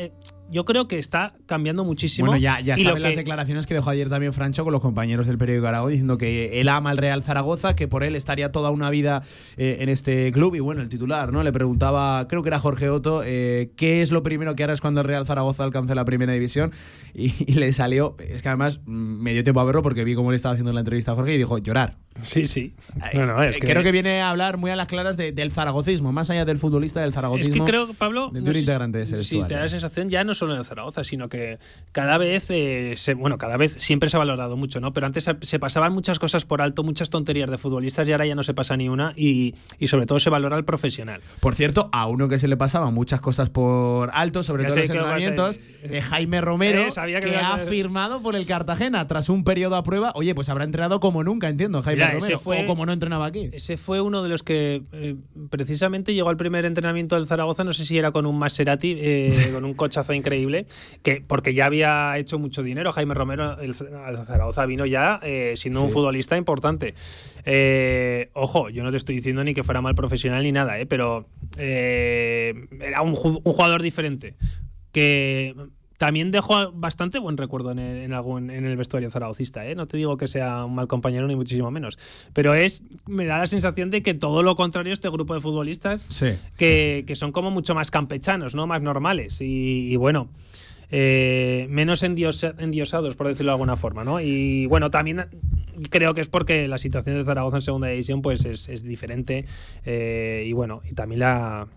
yo 0.51 0.65
creo 0.65 0.87
que 0.87 0.99
está 0.99 1.33
cambiando 1.45 1.83
muchísimo. 1.83 2.27
Bueno, 2.27 2.39
ya, 2.39 2.59
ya 2.59 2.77
saben 2.77 3.01
las 3.01 3.15
declaraciones 3.15 3.65
que 3.65 3.73
dejó 3.73 3.89
ayer 3.89 4.09
también 4.09 4.33
Francho 4.33 4.63
con 4.63 4.73
los 4.73 4.81
compañeros 4.81 5.27
del 5.27 5.37
periódico 5.37 5.67
Aragón 5.67 5.91
diciendo 5.91 6.17
que 6.17 6.61
él 6.61 6.69
ama 6.69 6.91
al 6.91 6.97
Real 6.97 7.23
Zaragoza, 7.23 7.75
que 7.75 7.87
por 7.87 8.03
él 8.03 8.15
estaría 8.15 8.51
toda 8.51 8.69
una 8.69 8.89
vida 8.89 9.23
eh, 9.57 9.77
en 9.79 9.89
este 9.89 10.31
club. 10.31 10.55
Y 10.55 10.59
bueno, 10.59 10.81
el 10.81 10.89
titular, 10.89 11.33
¿no? 11.33 11.43
Le 11.43 11.51
preguntaba, 11.51 12.27
creo 12.27 12.43
que 12.43 12.49
era 12.49 12.59
Jorge 12.59 12.89
Otto, 12.89 13.23
eh, 13.25 13.71
¿qué 13.75 14.01
es 14.01 14.11
lo 14.11 14.23
primero 14.23 14.55
que 14.55 14.63
harás 14.63 14.81
cuando 14.81 15.01
el 15.01 15.07
Real 15.07 15.25
Zaragoza 15.25 15.63
alcance 15.63 15.95
la 15.95 16.05
primera 16.05 16.33
división? 16.33 16.71
Y, 17.17 17.53
le 17.53 17.71
salió, 17.71 18.17
es 18.19 18.41
que 18.41 18.49
además 18.49 18.81
mm, 18.85 18.91
me 18.91 19.33
dio 19.33 19.43
tiempo 19.43 19.61
a 19.61 19.63
verlo 19.63 19.81
porque 19.81 20.03
vi 20.03 20.15
cómo 20.15 20.31
le 20.31 20.37
estaba 20.37 20.53
haciendo 20.53 20.73
la 20.73 20.81
entrevista 20.81 21.13
a 21.13 21.15
Jorge 21.15 21.33
y 21.33 21.37
dijo, 21.37 21.57
llorar. 21.57 21.97
Sí, 22.21 22.47
sí. 22.47 22.73
es 23.41 23.57
que... 23.57 23.67
Creo 23.67 23.83
que 23.83 23.91
viene 23.91 24.21
a 24.21 24.29
hablar 24.29 24.57
muy 24.57 24.71
a 24.71 24.75
las 24.75 24.87
claras 24.87 25.17
del 25.17 25.51
zaragocismo, 25.51 26.11
más 26.11 26.29
allá 26.29 26.45
del 26.45 26.59
futbolista 26.59 27.01
del 27.01 27.13
zaragocismo. 27.13 27.55
Es 27.55 27.61
que 27.61 27.65
creo, 27.65 27.93
Pablo, 27.93 28.31
de 28.31 28.41
un 28.41 28.55
integrante 28.55 28.99
de 28.99 29.23
Sí, 29.23 29.41
te 29.47 29.53
da 29.53 29.61
la 29.61 29.69
sensación 29.69 30.09
ya 30.09 30.23
no 30.23 30.34
solo 30.35 30.55
en 30.55 30.63
Zaragoza, 30.63 31.03
sino 31.03 31.29
que 31.29 31.57
cada 31.91 32.17
vez, 32.17 32.49
eh, 32.51 32.93
se, 32.95 33.13
bueno, 33.13 33.37
cada 33.37 33.57
vez 33.57 33.73
siempre 33.79 34.09
se 34.09 34.17
ha 34.17 34.19
valorado 34.19 34.57
mucho, 34.57 34.79
¿no? 34.79 34.93
Pero 34.93 35.07
antes 35.07 35.29
se 35.41 35.59
pasaban 35.59 35.93
muchas 35.93 36.19
cosas 36.19 36.45
por 36.45 36.61
alto, 36.61 36.83
muchas 36.83 37.09
tonterías 37.09 37.49
de 37.49 37.57
futbolistas 37.57 38.07
y 38.07 38.11
ahora 38.11 38.25
ya 38.25 38.35
no 38.35 38.43
se 38.43 38.53
pasa 38.53 38.77
ni 38.77 38.89
una 38.89 39.13
y, 39.15 39.55
y 39.79 39.87
sobre 39.87 40.05
todo 40.05 40.19
se 40.19 40.29
valora 40.29 40.57
el 40.57 40.65
profesional. 40.65 41.21
Por 41.39 41.55
cierto, 41.55 41.89
a 41.91 42.07
uno 42.07 42.29
que 42.29 42.39
se 42.39 42.47
le 42.47 42.57
pasaban 42.57 42.93
muchas 42.93 43.21
cosas 43.21 43.49
por 43.49 44.09
alto, 44.13 44.43
sobre 44.43 44.65
todo 44.65 44.75
los 44.75 44.85
entrenamientos, 44.85 45.59
de 45.83 46.01
Jaime 46.01 46.41
Romero, 46.41 46.81
eh, 46.81 47.21
que, 47.21 47.35
ha 47.35 47.57
firmado 47.57 48.21
por 48.21 48.35
el 48.35 48.45
Cartagena 48.45 49.07
tras 49.07 49.29
un 49.29 49.43
periodo 49.43 49.75
a 49.75 49.83
prueba. 49.83 50.11
Oye, 50.15 50.35
pues 50.35 50.49
habrá 50.49 50.63
entrenado 50.63 50.99
como 50.99 51.23
nunca, 51.23 51.49
entiendo, 51.49 51.81
Jaime 51.81 52.07
Romero. 52.07 52.41
o 52.43 52.65
como 52.67 52.85
no 52.85 52.93
entrenaba 52.93 53.25
aquí. 53.25 53.49
Ese 53.53 53.77
fue 53.77 54.01
uno 54.01 54.23
de 54.23 54.29
los 54.29 54.43
que 54.43 54.83
eh, 54.91 55.15
precisamente 55.49 56.13
llegó 56.13 56.29
al 56.29 56.37
primer 56.37 56.65
entrenamiento 56.65 57.15
del 57.15 57.27
Zaragoza, 57.27 57.63
no 57.63 57.73
sé 57.73 57.85
si 57.85 57.97
era 57.97 58.11
con 58.11 58.25
un 58.25 58.37
Maserati, 58.37 58.95
eh, 58.97 59.49
con 59.53 59.65
un 59.65 59.73
cochazo 59.73 60.13
increíble, 60.25 60.65
que 61.03 61.23
porque 61.25 61.53
ya 61.53 61.65
había 61.65 62.17
hecho 62.17 62.39
mucho 62.39 62.63
dinero. 62.63 62.91
Jaime 62.91 63.13
Romero 63.13 63.59
el, 63.59 63.75
Zaragoza 63.75 64.65
vino 64.65 64.85
ya 64.85 65.19
eh, 65.23 65.53
siendo 65.55 65.81
un 65.81 65.91
futbolista 65.91 66.37
importante. 66.37 66.95
ojo, 68.33 68.69
yo 68.69 68.83
no 68.83 68.91
te 68.91 68.97
estoy 68.97 69.15
diciendo 69.15 69.43
ni 69.43 69.53
que 69.53 69.63
fuera 69.63 69.81
mal 69.81 69.95
profesional 69.95 70.43
ni 70.43 70.51
nada, 70.51 70.73
pero 70.87 71.27
era 71.57 73.01
un, 73.01 73.09
un 73.43 73.53
jugador 73.53 73.81
diferente 73.81 74.35
que 74.91 75.53
también 75.97 76.31
dejó 76.31 76.71
bastante 76.71 77.19
buen 77.19 77.37
recuerdo 77.37 77.71
en 77.71 77.79
el, 77.79 77.97
en 77.97 78.13
algún, 78.13 78.49
en 78.49 78.65
el 78.65 78.75
vestuario 78.77 79.09
zaragocista. 79.09 79.65
¿eh? 79.65 79.75
No 79.75 79.87
te 79.87 79.97
digo 79.97 80.17
que 80.17 80.27
sea 80.27 80.65
un 80.65 80.75
mal 80.75 80.87
compañero 80.87 81.27
ni 81.27 81.35
muchísimo 81.35 81.71
menos. 81.71 81.97
Pero 82.33 82.53
es 82.53 82.83
me 83.05 83.25
da 83.25 83.37
la 83.37 83.47
sensación 83.47 83.89
de 83.89 84.03
que 84.03 84.13
todo 84.13 84.43
lo 84.43 84.55
contrario 84.55 84.93
este 84.93 85.09
grupo 85.09 85.33
de 85.33 85.41
futbolistas 85.41 86.07
que, 86.57 87.13
son 87.15 87.31
como 87.31 87.51
mucho 87.51 87.75
más 87.75 87.91
campechanos, 87.91 88.55
¿no? 88.55 88.67
más 88.67 88.81
normales. 88.81 89.37
Y, 89.39 89.95
bueno. 89.95 90.29
Eh, 90.91 91.65
menos 91.71 92.03
endiosados, 92.03 93.15
por 93.15 93.27
decirlo 93.27 93.51
de 93.51 93.53
alguna 93.53 93.75
forma, 93.75 94.03
¿no? 94.03 94.21
Y 94.21 94.67
bueno, 94.67 94.91
también 94.91 95.25
creo 95.89 96.13
que 96.13 96.21
es 96.21 96.27
porque 96.27 96.67
la 96.67 96.77
situación 96.77 97.17
de 97.17 97.25
Zaragoza 97.25 97.57
en 97.57 97.61
segunda 97.63 97.87
división 97.87 98.21
pues 98.21 98.45
es, 98.45 98.83
diferente 98.83 99.45
eh, 99.83 100.45
y 100.47 100.53
bueno, 100.53 100.81
y 100.89 100.93
también 100.93 101.21
la, 101.21 101.67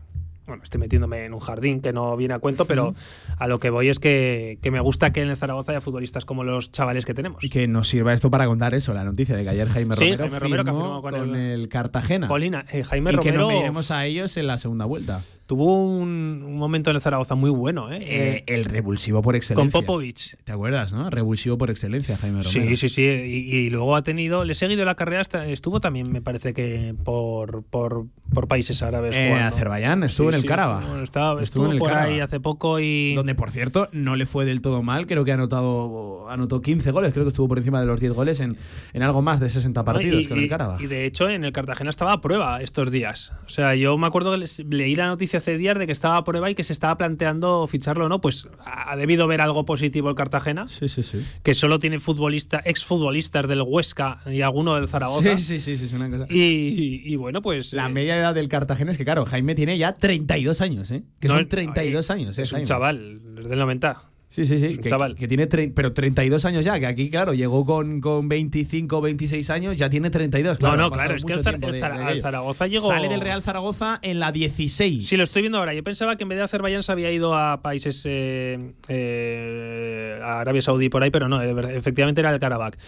bueno, 0.48 0.64
estoy 0.64 0.80
metiéndome 0.80 1.24
en 1.24 1.34
un 1.34 1.40
jardín 1.40 1.80
que 1.80 1.92
no 1.92 2.16
viene 2.16 2.34
a 2.34 2.38
cuento, 2.38 2.64
pero 2.64 2.94
a 3.38 3.46
lo 3.46 3.60
que 3.60 3.70
voy 3.70 3.88
es 3.88 3.98
que, 3.98 4.58
me 4.72 4.80
gusta 4.80 5.12
que 5.12 5.22
en 5.22 5.28
el 5.28 5.36
Zaragoza 5.36 5.72
haya 5.72 5.80
futbolistas 5.80 6.24
como 6.24 6.42
los 6.42 6.72
chavales 6.72 7.04
que 7.06 7.14
tenemos. 7.14 7.44
Y 7.44 7.50
que 7.50 7.68
nos 7.68 7.88
sirva 7.88 8.12
esto 8.12 8.30
para 8.30 8.46
contar 8.46 8.74
eso, 8.74 8.92
la 8.94 9.04
noticia 9.04 9.36
de 9.36 9.44
que 9.44 9.50
ayer 9.50 9.68
Jaime 9.68 9.94
Romero, 9.94 10.16
Jaime 10.18 10.38
Romero 10.38 10.64
que 10.64 10.70
firmó 10.70 11.02
con, 11.02 11.36
el, 11.36 11.68
Cartagena. 11.68 12.26
Polina, 12.28 12.64
eh, 12.72 12.82
Jaime 12.82 13.10
y 13.10 13.16
Romero. 13.16 13.38
que 13.38 13.38
nos 13.38 13.52
iremos 13.52 13.90
a 13.90 14.06
ellos 14.06 14.36
en 14.36 14.46
la 14.46 14.58
segunda 14.58 14.86
vuelta 14.86 15.22
tuvo 15.48 15.82
un, 15.82 16.56
momento 16.56 16.90
en 16.90 16.96
el 16.96 17.02
Zaragoza 17.02 17.34
muy 17.34 17.48
bueno. 17.48 17.90
¿eh? 17.90 17.98
¿eh? 18.02 18.44
el 18.46 18.66
revulsivo 18.66 19.22
por 19.22 19.34
excelencia. 19.34 19.72
Con 19.72 19.86
Popovich. 19.86 20.36
¿Te 20.44 20.52
acuerdas, 20.52 20.92
no? 20.92 21.08
Revulsivo 21.08 21.56
por 21.56 21.70
excelencia, 21.70 22.18
Jaime 22.18 22.42
Romero. 22.42 22.68
Sí, 22.68 22.76
sí, 22.76 22.88
sí. 22.90 23.02
Y, 23.02 23.70
luego 23.70 23.96
ha 23.96 24.02
tenido. 24.02 24.44
Le 24.44 24.52
he 24.52 24.54
seguido 24.54 24.84
la 24.84 24.94
carrera. 24.94 25.22
Hasta, 25.22 25.46
estuvo 25.46 25.80
también, 25.80 26.12
me 26.12 26.20
parece 26.20 26.52
que 26.52 26.94
por, 27.02 27.62
por, 27.62 28.06
por 28.32 28.46
países 28.46 28.82
árabes. 28.82 29.16
En 29.16 29.38
Azerbaiyán, 29.38 30.02
estuvo 30.04 30.28
en 30.28 30.34
el 30.34 30.44
Karabaj. 30.44 30.84
Estuvo, 31.02 31.40
estuvo, 31.40 31.64
en 31.64 31.72
el 31.72 31.78
por 31.78 31.94
ahí 31.94 32.20
hace 32.20 32.40
poco 32.40 32.78
y. 32.78 33.14
Donde, 33.14 33.34
por 33.34 33.50
cierto, 33.50 33.88
no 33.92 34.16
le 34.16 34.26
fue 34.26 34.44
del 34.44 34.60
todo 34.60 34.82
mal. 34.82 35.06
Creo 35.06 35.24
que 35.24 35.30
ha 35.30 35.34
anotado, 35.34 36.28
anotó 36.28 36.60
15 36.60 36.90
goles. 36.90 37.12
Creo 37.12 37.24
que 37.24 37.30
estuvo 37.30 37.48
por 37.48 37.56
encima 37.56 37.80
de 37.80 37.86
los 37.86 38.00
10 38.00 38.12
goles 38.12 38.40
en, 38.40 38.58
en 38.92 39.02
algo 39.02 39.22
más 39.22 39.40
de 39.40 39.48
60 39.48 39.82
partidos 39.82 40.28
con 40.28 40.38
el 40.38 40.48
Karabaj. 40.50 40.82
Y 40.82 40.88
de 40.88 41.06
hecho, 41.06 41.30
en 41.30 41.46
el 41.46 41.52
Cartagena 41.52 41.88
estaba 41.88 42.12
a 42.12 42.20
prueba 42.20 42.60
estos 42.60 42.90
días. 42.90 43.32
O 43.46 43.48
sea, 43.48 43.74
yo 43.74 43.96
me 43.96 44.06
acuerdo 44.06 44.38
que 44.38 44.44
leí 44.68 44.94
la 44.94 45.06
noticia 45.06 45.37
hace 45.38 45.58
días 45.58 45.78
de 45.78 45.86
que 45.86 45.92
estaba 45.92 46.22
prueba 46.24 46.50
y 46.50 46.54
que 46.54 46.64
se 46.64 46.72
estaba 46.72 46.96
planteando 46.98 47.66
ficharlo 47.66 48.08
no, 48.08 48.20
pues 48.20 48.46
ha 48.64 48.96
debido 48.96 49.26
ver 49.26 49.40
algo 49.40 49.64
positivo 49.64 50.10
el 50.10 50.14
Cartagena. 50.14 50.68
Sí, 50.68 50.88
sí, 50.88 51.02
sí. 51.02 51.24
Que 51.42 51.54
solo 51.54 51.78
tiene 51.78 52.00
futbolista, 52.00 52.60
exfutbolistas 52.64 53.48
del 53.48 53.62
Huesca 53.62 54.20
y 54.26 54.42
alguno 54.42 54.74
del 54.74 54.88
Zaragoza. 54.88 55.38
Sí, 55.38 55.60
sí, 55.60 55.76
sí, 55.76 55.84
es 55.84 55.92
una 55.92 56.10
cosa. 56.10 56.26
Y, 56.28 57.16
bueno, 57.16 57.42
pues. 57.42 57.72
La 57.72 57.86
eh, 57.86 57.92
media 57.92 58.16
edad 58.16 58.34
del 58.34 58.48
Cartagena 58.48 58.92
es 58.92 58.98
que, 58.98 59.04
claro, 59.04 59.24
Jaime 59.26 59.54
tiene 59.54 59.78
ya 59.78 59.92
32 59.96 60.60
años, 60.60 60.90
¿eh? 60.90 61.02
Que 61.20 61.28
son 61.28 61.48
32 61.48 62.10
años, 62.10 62.38
¿eh? 62.38 62.42
Es 62.42 62.52
un 62.52 62.64
chaval, 62.64 63.20
desde 63.34 63.52
el 63.52 63.58
90. 63.58 64.02
Sí, 64.38 64.46
sí, 64.46 64.60
sí. 64.60 64.78
Que, 64.78 64.88
chaval. 64.88 65.16
que 65.16 65.26
tiene 65.26 65.48
pero 65.48 65.92
32 65.92 66.44
años 66.44 66.64
ya, 66.64 66.78
que 66.78 66.86
aquí, 66.86 67.10
claro, 67.10 67.34
llegó 67.34 67.64
con, 67.64 68.00
con 68.00 68.28
25, 68.28 69.00
26 69.00 69.50
años, 69.50 69.76
ya 69.76 69.90
tiene 69.90 70.10
32. 70.10 70.60
no, 70.60 70.76
no, 70.76 70.92
claro, 70.92 71.16
es 71.16 71.24
que 71.24 71.32
el, 71.32 71.42
Zaragoza 71.42 72.68
llegó. 72.68 72.86
Sale 72.86 73.08
del 73.08 73.20
Real 73.20 73.42
Zaragoza 73.42 73.98
en 74.00 74.20
la 74.20 74.30
16. 74.30 75.08
Sí, 75.08 75.16
lo 75.16 75.24
estoy 75.24 75.42
viendo 75.42 75.58
ahora. 75.58 75.74
Yo 75.74 75.82
pensaba 75.82 76.16
que 76.16 76.22
en 76.22 76.28
vez 76.28 76.38
de 76.38 76.44
Azerbaiyán 76.44 76.84
se 76.84 76.92
había 76.92 77.10
ido 77.10 77.34
a 77.34 77.62
países. 77.62 78.00
Eh, 78.06 78.74
eh, 78.88 80.20
a 80.22 80.40
Arabia 80.40 80.62
Saudí 80.62 80.88
por 80.88 81.02
ahí, 81.02 81.10
pero 81.10 81.28
no, 81.28 81.42
efectivamente 81.42 82.20
era 82.20 82.32
el 82.32 82.38
Karabakh. 82.38 82.78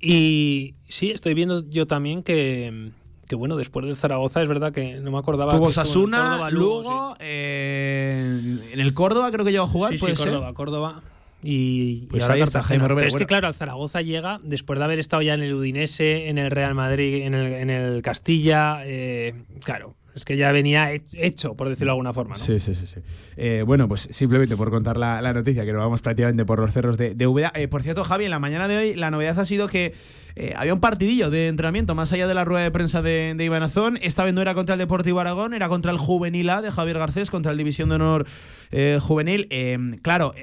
Y 0.00 0.74
sí, 0.88 1.12
estoy 1.12 1.34
viendo 1.34 1.68
yo 1.70 1.86
también 1.86 2.24
que 2.24 2.90
que 3.26 3.34
bueno, 3.34 3.56
después 3.56 3.84
del 3.86 3.96
Zaragoza 3.96 4.42
es 4.42 4.48
verdad 4.48 4.72
que 4.72 4.98
no 5.00 5.10
me 5.10 5.18
acordaba. 5.18 5.56
Tuvo 5.56 5.72
Sasuna, 5.72 6.50
luego 6.50 7.16
eh, 7.18 8.60
en 8.72 8.80
el 8.80 8.94
Córdoba 8.94 9.30
creo 9.30 9.44
que 9.44 9.52
llegó 9.52 9.64
a 9.64 9.68
jugar, 9.68 9.92
sí, 9.92 9.98
puede 9.98 10.16
sí, 10.16 10.24
Córdoba, 10.24 10.54
Córdoba. 10.54 11.02
Y, 11.42 12.06
pues 12.06 12.22
ahora 12.22 12.38
Cartagena. 12.38 12.88
Pero 12.88 13.00
es 13.00 13.14
que 13.14 13.26
claro, 13.26 13.46
al 13.46 13.54
Zaragoza 13.54 14.00
llega 14.00 14.40
después 14.42 14.78
de 14.78 14.84
haber 14.84 14.98
estado 14.98 15.22
ya 15.22 15.34
en 15.34 15.42
el 15.42 15.54
Udinese, 15.54 16.28
en 16.28 16.38
el 16.38 16.50
Real 16.50 16.74
Madrid, 16.74 17.22
en 17.22 17.34
el, 17.34 17.52
en 17.52 17.70
el 17.70 18.02
Castilla. 18.02 18.80
Eh, 18.84 19.34
claro, 19.62 19.94
es 20.16 20.24
que 20.24 20.36
ya 20.38 20.50
venía 20.50 20.92
hecho, 21.12 21.54
por 21.54 21.68
decirlo 21.68 21.90
de 21.90 21.92
alguna 21.92 22.14
forma. 22.14 22.36
¿no? 22.36 22.42
Sí, 22.42 22.58
sí, 22.58 22.74
sí. 22.74 22.86
sí. 22.86 23.00
Eh, 23.36 23.62
bueno, 23.66 23.86
pues 23.86 24.08
simplemente 24.10 24.56
por 24.56 24.70
contar 24.70 24.96
la, 24.96 25.20
noticia, 25.34 25.64
que 25.66 25.72
nos 25.74 25.82
vamos 25.82 26.00
prácticamente 26.00 26.46
por 26.46 26.58
los 26.58 26.72
cerros 26.72 26.96
de, 26.96 27.14
de 27.14 27.68
por 27.68 27.82
cierto, 27.82 28.02
Javi, 28.02 28.24
en 28.24 28.30
la 28.30 28.38
mañana 28.38 28.66
de 28.66 28.78
hoy 28.78 28.94
la 28.94 29.10
novedad 29.10 29.38
ha 29.38 29.44
sido 29.44 29.68
que 29.68 29.92
eh, 30.36 30.54
había 30.56 30.74
un 30.74 30.80
partidillo 30.80 31.30
de 31.30 31.48
entrenamiento 31.48 31.94
más 31.94 32.12
allá 32.12 32.26
de 32.26 32.34
la 32.34 32.44
rueda 32.44 32.62
de 32.62 32.70
prensa 32.70 33.02
de, 33.02 33.34
de 33.36 33.44
Iván 33.44 33.62
Azón. 33.62 33.98
Esta 34.02 34.24
vez 34.24 34.34
no 34.34 34.42
era 34.42 34.54
contra 34.54 34.74
el 34.74 34.78
Deportivo 34.78 35.20
Aragón, 35.20 35.54
era 35.54 35.68
contra 35.68 35.90
el 35.90 35.98
Juvenil 35.98 36.48
A 36.50 36.62
de 36.62 36.70
Javier 36.70 36.98
Garcés, 36.98 37.30
contra 37.30 37.52
el 37.52 37.58
División 37.58 37.88
de 37.88 37.94
Honor 37.96 38.26
eh, 38.70 38.98
Juvenil. 39.00 39.46
Eh, 39.50 39.76
claro, 40.02 40.34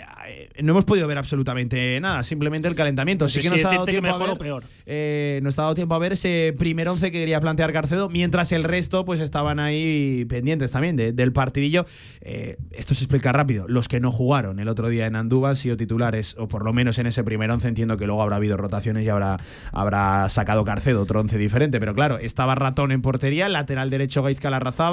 no 0.62 0.71
hemos 0.71 0.86
podido 0.86 1.08
ver 1.08 1.17
absolutamente 1.17 1.99
nada, 2.01 2.23
simplemente 2.23 2.67
el 2.67 2.75
calentamiento. 2.75 3.29
Sí, 3.29 3.41
que 3.41 3.49
nos 3.49 3.63
ha 3.65 3.69
dado 3.69 3.86
tiempo 3.86 4.10
a 4.10 4.17
ver, 4.17 5.43
nos 5.43 5.60
ha 5.60 5.62
dado 5.63 5.75
tiempo 5.75 5.95
a 5.95 5.99
ver 5.99 6.13
ese 6.13 6.53
primer 6.58 6.89
once 6.89 7.12
que 7.12 7.19
quería 7.19 7.39
plantear 7.39 7.71
Garcedo, 7.71 8.10
mientras 8.10 8.51
el 8.51 8.63
resto 8.63 9.06
pues 9.06 9.19
estaban 9.19 9.60
ahí 9.60 10.25
pendientes 10.25 10.71
también 10.71 10.95
del 10.95 11.34
partidillo. 11.34 11.86
Eh, 12.21 12.58
esto 12.71 12.93
se 12.93 13.03
explica 13.03 13.32
rápido. 13.32 13.67
Los 13.67 13.88
que 13.88 13.99
no 13.99 14.12
jugaron 14.12 14.60
el 14.60 14.67
otro 14.67 14.89
día 14.89 15.06
en 15.06 15.15
Andúba 15.15 15.51
han 15.51 15.58
sido 15.58 15.77
titulares, 15.77 16.36
o 16.38 16.47
por 16.47 16.63
lo 16.63 16.73
menos 16.73 16.97
en 16.97 17.08
ese 17.08 17.23
primer 17.23 17.51
once. 17.51 17.67
Entiendo 17.67 17.97
que 17.97 18.06
luego 18.06 18.21
habrá 18.21 18.38
habido 18.38 18.58
rotaciones 18.58 19.06
y 19.06 19.10
habrá, 19.10 19.38
habrá 19.84 20.28
sacado 20.30 20.65
Carcedo 20.65 21.02
otro 21.02 21.19
once 21.19 21.38
diferente. 21.38 21.80
Pero 21.80 21.93
claro, 21.93 22.17
estaba 22.17 22.56
Ratón 22.56 22.91
en 22.91 23.02
portería, 23.02 23.48
lateral 23.50 23.89
derecho 23.89 24.24
Gaizka 24.24 24.50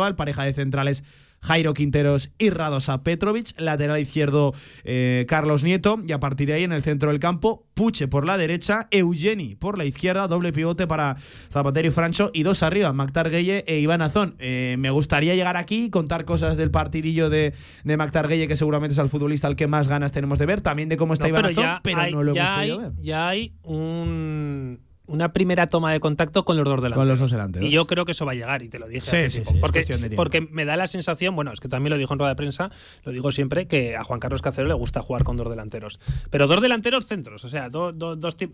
el 0.09 0.17
pareja 0.17 0.45
de 0.45 0.53
centrales 0.53 1.03
Jairo 1.43 1.75
Quinteros 1.75 2.31
y 2.39 2.51
Radosa 2.51 3.03
Petrovic, 3.03 3.59
lateral 3.59 4.01
izquierdo 4.01 4.53
eh, 4.85 5.25
Carlos 5.29 5.65
Nieto. 5.65 6.01
Y 6.07 6.13
a 6.13 6.21
partir 6.21 6.49
de 6.49 6.55
ahí 6.55 6.65
en 6.65 6.73
el 6.73 6.83
centro 6.83 7.11
del 7.11 7.21
campo 7.21 7.67
Puche 7.75 8.09
por 8.09 8.27
la 8.27 8.37
derecha, 8.37 8.89
Eugeni 8.91 9.55
por 9.55 9.79
la 9.79 9.85
izquierda, 9.85 10.29
doble 10.29 10.53
pivote 10.53 10.87
para 10.87 11.17
Zapatero 11.51 11.89
y 11.89 11.91
Francho. 11.91 12.31
Y 12.35 12.43
dos 12.43 12.63
arriba, 12.63 12.93
Mactar 12.93 13.31
Gueye 13.31 13.65
e 13.67 13.79
Iván 13.79 14.03
Azón. 14.03 14.37
Eh, 14.39 14.77
me 14.79 14.91
gustaría 14.91 15.35
llegar 15.35 15.57
aquí 15.57 15.87
y 15.87 15.91
contar 15.91 16.25
cosas 16.25 16.57
del 16.57 16.71
partidillo 16.71 17.31
de, 17.31 17.55
de 17.85 17.97
Mactar 17.97 18.29
Gueye, 18.29 18.47
que 18.47 18.57
seguramente 18.57 18.93
es 18.93 18.99
el 18.99 19.09
futbolista 19.09 19.47
al 19.47 19.57
que 19.57 19.67
más 19.67 19.89
ganas 19.89 20.13
tenemos 20.13 20.39
de 20.39 20.47
ver, 20.47 20.61
también 20.61 20.89
de 20.89 20.97
cómo 20.97 21.15
está 21.15 21.29
Iván 21.29 21.47
Azón, 21.47 21.81
pero 21.83 22.11
no 22.11 22.23
lo 22.23 22.33
hemos 22.33 22.49
hay, 22.49 22.77
ver. 22.77 22.93
Ya 23.01 23.29
hay 23.29 23.55
un 23.63 24.90
una 25.11 25.33
primera 25.33 25.67
toma 25.67 25.93
de 25.93 26.01
contacto 26.01 26.45
con 26.45 26.57
los 26.57 26.65
dos 26.65 26.77
delanteros. 26.77 26.97
Con 26.97 27.09
los 27.09 27.19
dos 27.19 27.31
delanteros. 27.31 27.69
Y 27.69 27.73
yo 27.73 27.87
creo 27.87 28.05
que 28.05 28.13
eso 28.13 28.25
va 28.25 28.33
a 28.33 28.35
llegar, 28.35 28.63
y 28.63 28.69
te 28.69 28.79
lo 28.79 28.89
dije. 28.89 29.31
Sí, 29.31 29.43
sí, 29.45 29.55
porque, 29.61 29.85
porque 30.17 30.41
me 30.41 30.65
da 30.65 30.77
la 30.77 30.87
sensación, 30.87 31.35
bueno, 31.35 31.53
es 31.53 31.61
que 31.61 31.69
también 31.69 31.91
lo 31.91 31.99
dijo 31.99 32.15
en 32.15 32.19
rueda 32.19 32.31
de 32.31 32.37
prensa, 32.37 32.71
lo 33.05 33.13
digo 33.13 33.33
siempre, 33.33 33.67
que 33.67 33.97
a 33.97 34.05
Juan 34.05 34.21
Carlos 34.21 34.43
Cacero 34.43 34.69
le 34.69 34.75
gusta 34.75 35.03
jugar 35.03 35.25
con 35.25 35.37
dos 35.37 35.51
delanteros. 35.51 36.01
Pero 36.31 36.47
dos 36.47 36.63
delanteros 36.63 37.07
centros, 37.07 37.45
o 37.45 37.49
sea, 37.49 37.69
dos 37.69 37.95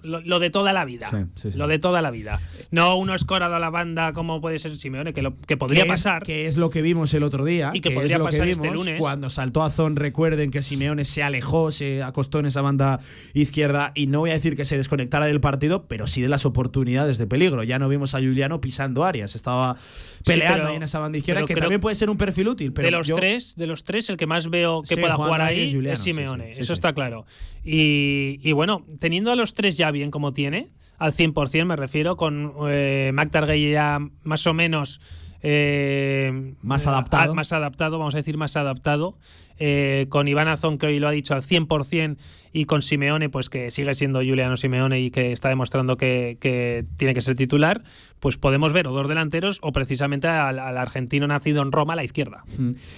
lo, 0.02 0.38
de 0.40 0.50
toda 0.50 0.72
la 0.72 0.84
vida. 0.84 1.28
Lo 1.54 1.68
de 1.68 1.78
toda 1.78 2.02
la 2.02 2.10
vida. 2.10 2.40
No 2.70 2.96
uno 2.96 3.14
escorado 3.14 3.54
a 3.54 3.60
la 3.60 3.70
banda 3.70 4.12
como 4.12 4.40
puede 4.40 4.58
ser 4.58 4.76
Simeone, 4.76 5.12
que, 5.12 5.22
lo, 5.22 5.34
que 5.34 5.56
podría 5.56 5.86
pasar. 5.86 6.22
que 6.22 6.46
es 6.46 6.56
lo 6.56 6.70
que 6.70 6.82
vimos 6.82 7.12
el 7.14 7.22
otro 7.22 7.44
día. 7.44 7.70
Y 7.74 7.80
que, 7.80 7.90
podría 7.90 8.18
pasar 8.18 8.48
este 8.48 8.70
lunes. 8.70 8.98
Cuando 8.98 9.30
saltó 9.30 9.62
a 9.62 9.70
Zon, 9.70 9.96
recuerden 9.96 10.50
que 10.50 10.62
Simeone 10.62 11.04
se 11.04 11.22
alejó, 11.22 11.70
se 11.70 12.02
acostó 12.02 12.38
en 12.38 12.46
esa 12.46 12.62
banda 12.62 13.00
izquierda, 13.34 13.92
y 13.94 14.06
no 14.06 14.20
voy 14.20 14.30
a 14.30 14.34
decir 14.34 14.56
que 14.56 14.64
se 14.64 14.76
desconectara 14.76 15.26
del 15.26 15.40
partido, 15.40 15.86
pero 15.86 16.06
sí 16.06 16.22
de 16.22 16.28
las 16.28 16.45
oportunidades 16.46 17.18
de 17.18 17.26
peligro. 17.26 17.62
Ya 17.62 17.78
no 17.78 17.88
vimos 17.88 18.14
a 18.14 18.18
Juliano 18.18 18.60
pisando 18.60 19.04
áreas, 19.04 19.34
estaba 19.34 19.76
peleando 20.24 20.66
ahí 20.66 20.76
en 20.76 20.82
esa 20.82 20.98
banda 20.98 21.18
izquierda, 21.18 21.44
que 21.46 21.54
también 21.54 21.80
puede 21.80 21.96
ser 21.96 22.10
un 22.10 22.16
perfil 22.16 22.48
útil. 22.48 22.72
Pero 22.72 22.86
de 22.86 22.92
los 22.92 23.06
tres, 23.08 23.54
de 23.56 23.66
los 23.66 23.84
tres, 23.84 24.10
el 24.10 24.16
que 24.16 24.26
más 24.26 24.48
veo 24.48 24.82
que 24.82 24.96
pueda 24.96 25.16
jugar 25.16 25.40
ahí 25.40 25.78
es, 25.86 26.00
Simeone, 26.00 26.50
eso 26.50 26.72
está 26.72 26.92
claro. 26.92 27.26
Y, 27.64 28.52
bueno, 28.52 28.82
teniendo 28.98 29.30
a 29.32 29.36
los 29.36 29.54
tres 29.54 29.76
ya 29.76 29.90
bien 29.90 30.10
como 30.10 30.32
tiene, 30.32 30.68
al 30.98 31.12
100% 31.12 31.64
me 31.66 31.76
refiero, 31.76 32.16
con 32.16 32.54
eh, 32.68 33.10
Mac 33.12 33.30
ya 33.32 33.98
más 34.24 34.46
o 34.46 34.54
menos... 34.54 35.00
Eh, 35.48 36.54
más 36.62 36.88
adaptado. 36.88 37.34
Más 37.34 37.52
adaptado, 37.52 37.98
vamos 37.98 38.14
a 38.14 38.18
decir 38.18 38.36
más 38.36 38.56
adaptado. 38.56 39.16
Eh, 39.58 40.06
con 40.10 40.28
Iván 40.28 40.48
Azón, 40.48 40.76
que 40.76 40.86
hoy 40.86 40.98
lo 40.98 41.08
ha 41.08 41.12
dicho 41.12 41.34
al 41.34 41.42
100%, 41.42 42.16
y 42.56 42.64
con 42.64 42.80
Simeone, 42.80 43.28
pues 43.28 43.50
que 43.50 43.70
sigue 43.70 43.94
siendo 43.94 44.20
Juliano 44.20 44.56
Simeone 44.56 44.98
y 44.98 45.10
que 45.10 45.30
está 45.30 45.50
demostrando 45.50 45.98
que, 45.98 46.38
tiene 46.96 47.12
que 47.12 47.20
ser 47.20 47.36
titular, 47.36 47.82
pues 48.18 48.38
podemos 48.38 48.72
ver 48.72 48.88
o 48.88 48.92
dos 48.92 49.08
delanteros 49.08 49.58
o 49.60 49.72
precisamente 49.72 50.26
al, 50.26 50.58
argentino 50.58 51.26
nacido 51.26 51.60
en 51.60 51.70
Roma 51.70 51.92
a 51.92 51.96
la 51.96 52.04
izquierda. 52.04 52.44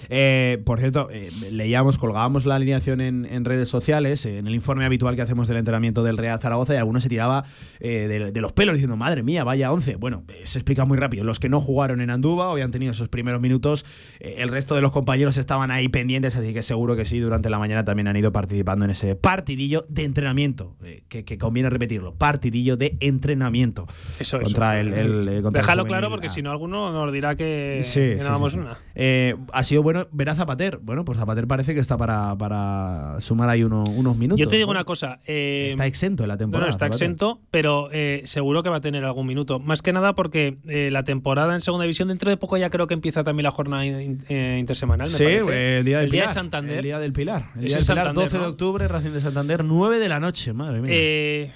Eh, 0.07 0.61
por 0.65 0.79
cierto, 0.79 1.09
eh, 1.11 1.29
leíamos, 1.51 1.97
colgábamos 1.97 2.45
la 2.45 2.55
alineación 2.55 3.01
en, 3.01 3.43
redes 3.43 3.67
sociales, 3.67 4.25
en 4.25 4.47
el 4.47 4.55
informe 4.55 4.85
habitual 4.85 5.17
que 5.17 5.23
hacemos 5.23 5.49
del 5.49 5.57
entrenamiento 5.57 6.03
del 6.03 6.15
Real 6.15 6.39
Zaragoza, 6.39 6.73
y 6.73 6.77
alguno 6.77 7.01
se 7.01 7.09
tiraba 7.09 7.43
de, 7.81 8.31
los 8.35 8.53
pelos 8.53 8.75
diciendo, 8.75 8.95
madre 8.95 9.23
mía, 9.23 9.43
vaya 9.43 9.73
11. 9.73 9.97
Bueno, 9.97 10.23
se 10.45 10.59
explica 10.59 10.85
muy 10.85 10.97
rápido. 10.97 11.25
Los 11.25 11.39
que 11.39 11.49
no 11.49 11.59
jugaron 11.59 11.99
en 11.99 12.11
Andúba 12.11 12.47
hoy 12.47 12.61
han 12.61 12.71
tenido 12.71 12.93
esos 12.93 13.09
primeros 13.09 13.41
minutos, 13.41 13.85
el 14.21 14.47
resto 14.47 14.75
de 14.75 14.81
los 14.81 14.93
compañeros 14.93 15.35
estaban 15.35 15.69
ahí 15.69 15.89
pendientes, 15.89 16.37
así 16.37 16.53
que 16.53 16.63
seguro 16.63 16.95
que 16.95 17.03
sí, 17.03 17.19
durante 17.19 17.49
la 17.49 17.59
mañana 17.59 17.83
también 17.83 18.07
han 18.07 18.15
ido 18.15 18.31
participando 18.31 18.85
en 18.85 18.91
ese 18.91 19.15
partidillo 19.49 19.83
de 19.89 20.03
entrenamiento, 20.03 20.75
eh, 20.83 21.01
que, 21.07 21.37
conviene 21.39 21.71
repetirlo, 21.71 22.13
partidillo 22.13 22.77
de 22.77 22.97
entrenamiento. 22.99 23.87
Eso, 24.19 24.39
contra 24.39 24.79
El, 24.79 24.93
el, 24.93 25.43
Déjalo 25.51 25.85
claro 25.85 26.09
porque 26.11 26.29
si 26.29 26.43
no 26.43 26.51
alguno 26.51 26.91
nos 26.91 27.11
dirá 27.11 27.35
que, 27.35 27.81
no 28.21 28.29
vamos 28.29 28.53
una. 28.53 28.77
Eh, 28.93 29.35
ha 29.51 29.63
sido 29.63 29.81
bueno 29.81 30.07
ver 30.11 30.29
a 30.29 30.35
Zapater. 30.35 30.77
Bueno, 30.77 31.03
pues 31.03 31.17
Zapater 31.17 31.47
parece 31.47 31.73
que 31.73 31.79
está 31.79 31.97
para, 31.97 32.37
para 32.37 33.15
sumar 33.21 33.49
ahí 33.49 33.63
unos 33.63 34.17
minutos. 34.17 34.39
Yo 34.39 34.47
te 34.47 34.57
digo 34.57 34.69
una 34.69 34.83
cosa. 34.83 35.19
Eh, 35.25 35.69
está 35.71 35.87
exento 35.87 36.23
en 36.23 36.29
la 36.29 36.37
temporada. 36.37 36.65
Bueno, 36.65 36.71
está 36.71 36.85
exento, 36.85 37.41
pero 37.49 37.89
seguro 38.25 38.61
que 38.61 38.69
va 38.69 38.77
a 38.77 38.81
tener 38.81 39.03
algún 39.03 39.25
minuto. 39.25 39.57
Más 39.57 39.81
que 39.81 39.93
nada 39.93 40.13
porque 40.13 40.59
la 40.91 41.03
temporada 41.05 41.55
en 41.55 41.61
segunda 41.61 41.85
división 41.85 42.09
dentro 42.09 42.29
de 42.29 42.37
poco 42.37 42.55
ya 42.57 42.69
creo 42.69 42.85
que 42.85 42.93
empieza 42.93 43.23
también 43.23 43.45
la 43.45 43.51
jornada 43.51 43.83
intersemanal. 43.83 45.09
Me 45.09 45.17
sí, 45.17 45.23
el 45.23 45.85
día, 45.85 46.01
del 46.01 46.11
día 46.11 46.27
de 46.27 46.33
Santander. 46.33 46.77
El 46.77 46.83
día 46.83 46.99
del 46.99 47.13
Pilar. 47.13 47.49
El 47.55 47.65
día 47.65 47.77
del 47.77 47.85
Pilar, 47.87 48.13
12 48.13 48.37
de 48.37 48.45
octubre, 48.45 48.87
Racing 48.87 49.09
de 49.09 49.21
Santander, 49.21 49.38
9 49.43 49.99
de 49.99 50.09
la 50.09 50.19
noche, 50.19 50.53
madre 50.53 50.81
mía. 50.81 50.91
Eh, 50.93 51.51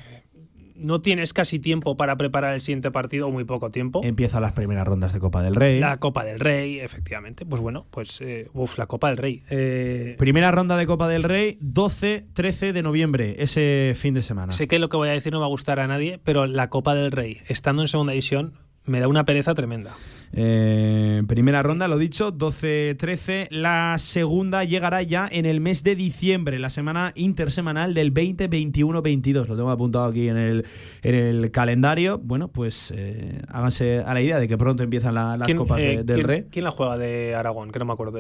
no 0.76 1.02
tienes 1.02 1.34
casi 1.34 1.60
tiempo 1.60 1.96
para 1.98 2.18
preparar 2.18 2.54
el 2.54 2.62
siguiente 2.62 2.92
partido, 2.92 3.28
o 3.28 3.32
muy 3.32 3.44
poco 3.44 3.70
tiempo. 3.70 4.02
Empiezan 4.04 4.42
las 4.42 4.52
primeras 4.52 4.86
rondas 4.86 5.14
de 5.14 5.20
Copa 5.20 5.42
del 5.42 5.56
Rey. 5.56 5.80
La 5.80 5.98
Copa 5.98 6.24
del 6.24 6.40
Rey, 6.40 6.80
efectivamente. 6.80 7.46
Pues 7.46 7.62
bueno, 7.62 7.86
pues 7.90 8.20
eh, 8.22 8.50
uf, 8.54 8.78
la 8.78 8.86
Copa 8.88 9.08
del 9.10 9.18
Rey. 9.18 9.44
Eh, 9.50 10.16
Primera 10.18 10.52
ronda 10.52 10.78
de 10.78 10.86
Copa 10.86 11.08
del 11.08 11.24
Rey, 11.24 11.58
12-13 11.62 12.74
de 12.74 12.84
noviembre, 12.84 13.36
ese 13.40 13.94
fin 13.96 14.14
de 14.14 14.22
semana. 14.22 14.54
Sé 14.54 14.68
que 14.68 14.80
lo 14.80 14.90
que 14.90 14.98
voy 14.98 15.10
a 15.10 15.14
decir 15.14 15.32
no 15.32 15.40
va 15.40 15.46
a 15.46 15.50
gustar 15.50 15.80
a 15.80 15.88
nadie, 15.88 16.20
pero 16.24 16.48
la 16.48 16.70
Copa 16.70 16.96
del 16.96 17.12
Rey, 17.12 17.40
estando 17.48 17.82
en 17.82 17.88
segunda 17.88 18.12
división, 18.12 18.54
me 18.86 19.00
da 19.00 19.08
una 19.08 19.24
pereza 19.24 19.54
tremenda. 19.54 19.92
Eh, 20.36 21.22
primera 21.28 21.62
ronda, 21.62 21.88
lo 21.88 21.98
dicho, 21.98 22.34
12-13. 22.34 23.48
La 23.52 23.96
segunda 24.00 24.64
llegará 24.64 25.04
ya 25.04 25.28
en 25.32 25.46
el 25.46 25.62
mes 25.62 25.84
de 25.84 25.96
diciembre, 25.96 26.58
la 26.58 26.72
semana 26.72 27.12
intersemanal 27.16 27.94
del 27.94 28.14
20-21-22. 28.14 29.48
Lo 29.48 29.56
tengo 29.56 29.70
apuntado 29.70 30.06
aquí 30.06 30.30
en 30.30 30.38
el, 30.38 30.66
en 31.04 31.16
el 31.16 31.52
calendario. 31.52 32.18
Bueno, 32.18 32.48
pues 32.48 32.92
eh, 32.96 33.42
háganse 33.48 34.00
a 34.00 34.14
la 34.14 34.22
idea 34.22 34.40
de 34.40 34.48
que 34.48 34.58
pronto 34.58 34.82
empiezan 34.82 35.14
las 35.14 35.54
Copas 35.54 35.80
eh, 35.82 36.02
del 36.04 36.24
Rey. 36.24 36.46
¿Quién 36.50 36.66
la 36.66 36.72
juega 36.72 36.98
de 36.98 37.36
Aragón? 37.36 37.72
Que 37.72 37.78
no 37.78 37.86
me 37.86 37.94
acuerdo. 37.94 38.20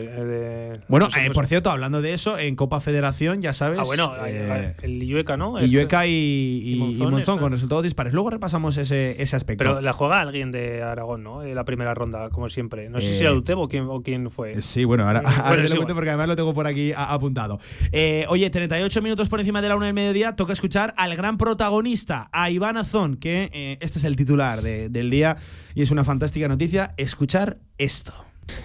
bueno, 0.87 1.09
por 1.33 1.47
cierto, 1.47 1.71
hablando 1.71 2.01
de 2.01 2.13
eso, 2.13 2.37
en 2.37 2.55
Copa 2.55 2.79
Federación, 2.79 3.41
ya 3.41 3.53
sabes. 3.53 3.79
Ah, 3.79 3.83
bueno, 3.85 4.13
el 4.25 5.01
Illueca, 5.01 5.35
¿no? 5.35 5.59
Illueca 5.59 6.05
y, 6.05 6.61
y, 6.63 6.75
Monzón, 6.75 7.39
con 7.39 7.51
resultados 7.51 7.83
dispares. 7.83 8.13
Luego 8.13 8.29
repasamos 8.29 8.77
ese, 8.77 9.21
ese 9.21 9.35
aspecto. 9.35 9.63
Pero 9.63 9.81
la 9.81 9.93
juega 9.93 10.19
alguien 10.19 10.51
de 10.51 10.83
Aragón, 10.83 11.23
¿no? 11.23 11.43
La 11.43 11.65
primera 11.65 11.93
ronda 11.93 12.02
como 12.31 12.49
siempre. 12.49 12.89
No 12.89 12.99
sé 12.99 13.17
si 13.17 13.23
era 13.23 13.31
eh, 13.31 13.37
Utebo 13.37 13.63
o 13.63 14.01
quién, 14.01 14.29
fue. 14.31 14.61
Sí, 14.61 14.85
bueno, 14.85 15.05
ahora, 15.05 15.21
lo 15.21 15.75
cuento 15.75 15.93
porque 15.93 16.09
además 16.09 16.27
lo 16.27 16.35
tengo 16.35 16.53
por 16.53 16.67
aquí 16.67 16.91
apuntado. 16.95 17.59
Eh, 17.91 18.25
oye, 18.29 18.49
38 18.49 19.01
minutos 19.01 19.29
por 19.29 19.39
encima 19.39 19.61
de 19.61 19.69
la 19.69 19.75
una 19.75 19.85
del 19.87 19.95
mediodía, 19.95 20.35
toca 20.35 20.53
escuchar 20.53 20.93
al 20.97 21.15
gran 21.15 21.37
protagonista, 21.37 22.29
a 22.31 22.49
Iván 22.49 22.77
Azón, 22.77 23.17
que 23.17 23.49
eh, 23.53 23.77
este 23.81 23.99
es 23.99 24.03
el 24.03 24.15
titular 24.15 24.61
del 24.61 25.09
día 25.09 25.37
y 25.75 25.81
es 25.81 25.91
una 25.91 26.03
fantástica 26.03 26.47
noticia. 26.47 26.93
Escuchar 26.97 27.57
esto. 27.77 28.13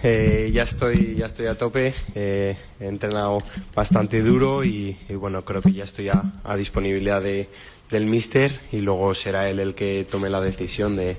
ya 0.03 0.63
estoy 0.63 1.15
ya 1.15 1.25
estoy 1.25 1.47
a 1.47 1.57
tope 1.57 1.93
he 2.13 2.55
entrenado 2.81 3.37
bastante 3.73 4.21
duro 4.21 4.65
y, 4.65 4.97
bueno 5.15 5.45
creo 5.45 5.61
que 5.61 5.71
ya 5.71 5.85
estoy 5.85 6.09
a, 6.09 6.21
disponibilidad 6.57 7.21
de, 7.21 7.47
del 7.89 8.05
míster 8.05 8.59
y 8.73 8.79
luego 8.79 9.13
será 9.15 9.49
él 9.49 9.59
el 9.59 9.75
que 9.75 10.05
tome 10.09 10.29
la 10.29 10.41
decisión 10.41 10.97
de, 10.97 11.17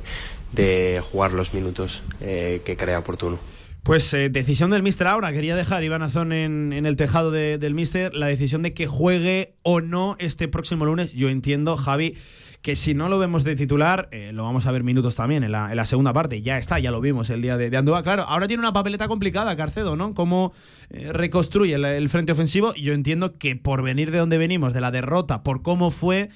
de 0.53 1.03
jugar 1.11 1.33
los 1.33 1.55
minutos 1.55 2.03
eh, 2.21 2.63
que 2.65 2.77
crea 2.77 2.99
oportuno. 2.99 3.39
Pues 3.83 4.13
eh, 4.13 4.29
decisión 4.29 4.71
del 4.71 4.83
míster 4.83 5.07
ahora. 5.07 5.33
Quería 5.33 5.57
dejar 5.57 5.83
Iván 5.83 6.03
Azón 6.03 6.33
en, 6.33 6.73
en 6.73 6.85
el 6.85 6.97
tejado 6.97 7.31
del 7.31 7.75
míster 7.75 8.15
la 8.15 8.27
decisión 8.27 8.61
de 8.63 8.75
que 8.75 8.87
juegue 8.87 9.55
o 9.63 9.81
no 9.81 10.17
este 10.19 10.49
próximo 10.49 10.85
lunes. 10.85 11.13
Yo 11.15 11.31
entiendo, 11.31 11.79
Javi, 11.79 12.15
que 12.61 12.77
si 12.77 12.93
no 12.93 13.09
lo 13.09 13.19
vemos 13.19 13.43
de 13.43 13.57
titular, 13.57 14.11
eh, 14.13 14.33
lo 14.35 14.43
vamos 14.43 14.67
a 14.67 14.73
ver 14.73 14.85
minutos 14.85 15.17
también 15.17 15.45
en 15.45 15.53
la, 15.53 15.87
segunda 15.87 16.13
parte. 16.13 16.43
Ya 16.43 16.59
está, 16.59 16.79
ya 16.79 16.91
lo 16.91 17.01
vimos 17.01 17.31
el 17.31 17.41
día 17.41 17.57
de, 17.57 17.71
de 17.71 17.77
Andúa. 17.79 18.03
Claro, 18.03 18.25
ahora 18.25 18.47
tiene 18.47 18.61
una 18.61 18.75
papeleta 18.75 19.09
complicada 19.09 19.57
Carcedo, 19.57 19.97
¿no? 19.97 20.13
Cómo 20.13 20.53
reconstruye 20.91 21.75
el 21.75 22.09
frente 22.11 22.33
ofensivo. 22.33 22.75
Yo 22.75 22.93
entiendo 22.93 23.39
que 23.39 23.57
por 23.57 23.83
venir 23.83 24.11
de 24.11 24.19
donde 24.19 24.37
venimos, 24.37 24.75
de 24.75 24.83
la 24.83 24.91
derrota, 24.91 25.43
por 25.43 25.63
cómo 25.63 25.91
fue 25.91 26.29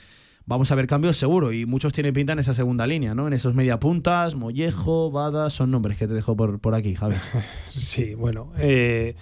vamos 0.46 0.70
a 0.70 0.74
ver 0.74 0.86
cambios 0.86 1.16
seguro. 1.16 1.52
Y 1.52 1.66
muchos 1.66 1.92
tienen 1.92 2.12
pinta 2.12 2.32
en 2.32 2.38
esa 2.38 2.54
segunda 2.54 2.86
línea, 2.86 3.14
¿no? 3.14 3.26
En 3.26 3.32
esos 3.32 3.54
mediapuntas, 3.54 4.34
Mollejo, 4.34 5.10
Bada, 5.10 5.50
son 5.50 5.70
nombres 5.70 5.96
que 5.96 6.06
te 6.06 6.14
dejo 6.14 6.36
por, 6.36 6.60
por 6.60 6.74
aquí, 6.74 6.94
Javi. 6.94 7.16
Sí, 7.68 8.14
bueno. 8.14 8.52
Eh, 8.58 9.14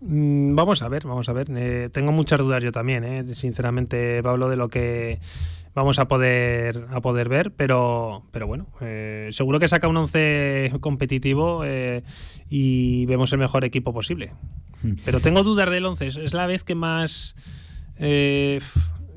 mm, 0.00 0.54
vamos 0.54 0.82
a 0.82 0.88
ver, 0.88 1.06
vamos 1.06 1.28
a 1.28 1.32
ver. 1.32 1.48
Eh, 1.50 1.88
tengo 1.92 2.12
muchas 2.12 2.38
dudas 2.38 2.62
yo 2.62 2.72
también, 2.72 3.04
eh, 3.04 3.34
sinceramente, 3.34 4.22
Pablo, 4.22 4.48
de 4.48 4.56
lo 4.56 4.68
que 4.68 5.20
vamos 5.74 5.98
a 5.98 6.08
poder 6.08 6.86
a 6.90 7.02
poder 7.02 7.28
ver, 7.28 7.52
pero 7.52 8.22
pero 8.32 8.46
bueno, 8.46 8.66
eh, 8.80 9.28
seguro 9.32 9.58
que 9.58 9.68
saca 9.68 9.88
un 9.88 9.96
once 9.98 10.72
competitivo 10.80 11.64
y 12.48 13.04
vemos 13.04 13.32
el 13.32 13.38
mejor 13.38 13.64
equipo 13.64 13.92
posible. 13.92 14.32
Hmm. 14.82 14.94
Pero 15.04 15.20
tengo 15.20 15.42
dudas 15.42 15.70
del 15.70 15.84
once, 15.84 16.06
es 16.06 16.32
la 16.32 16.46
vez 16.46 16.64
que 16.64 16.74
más 16.74 17.36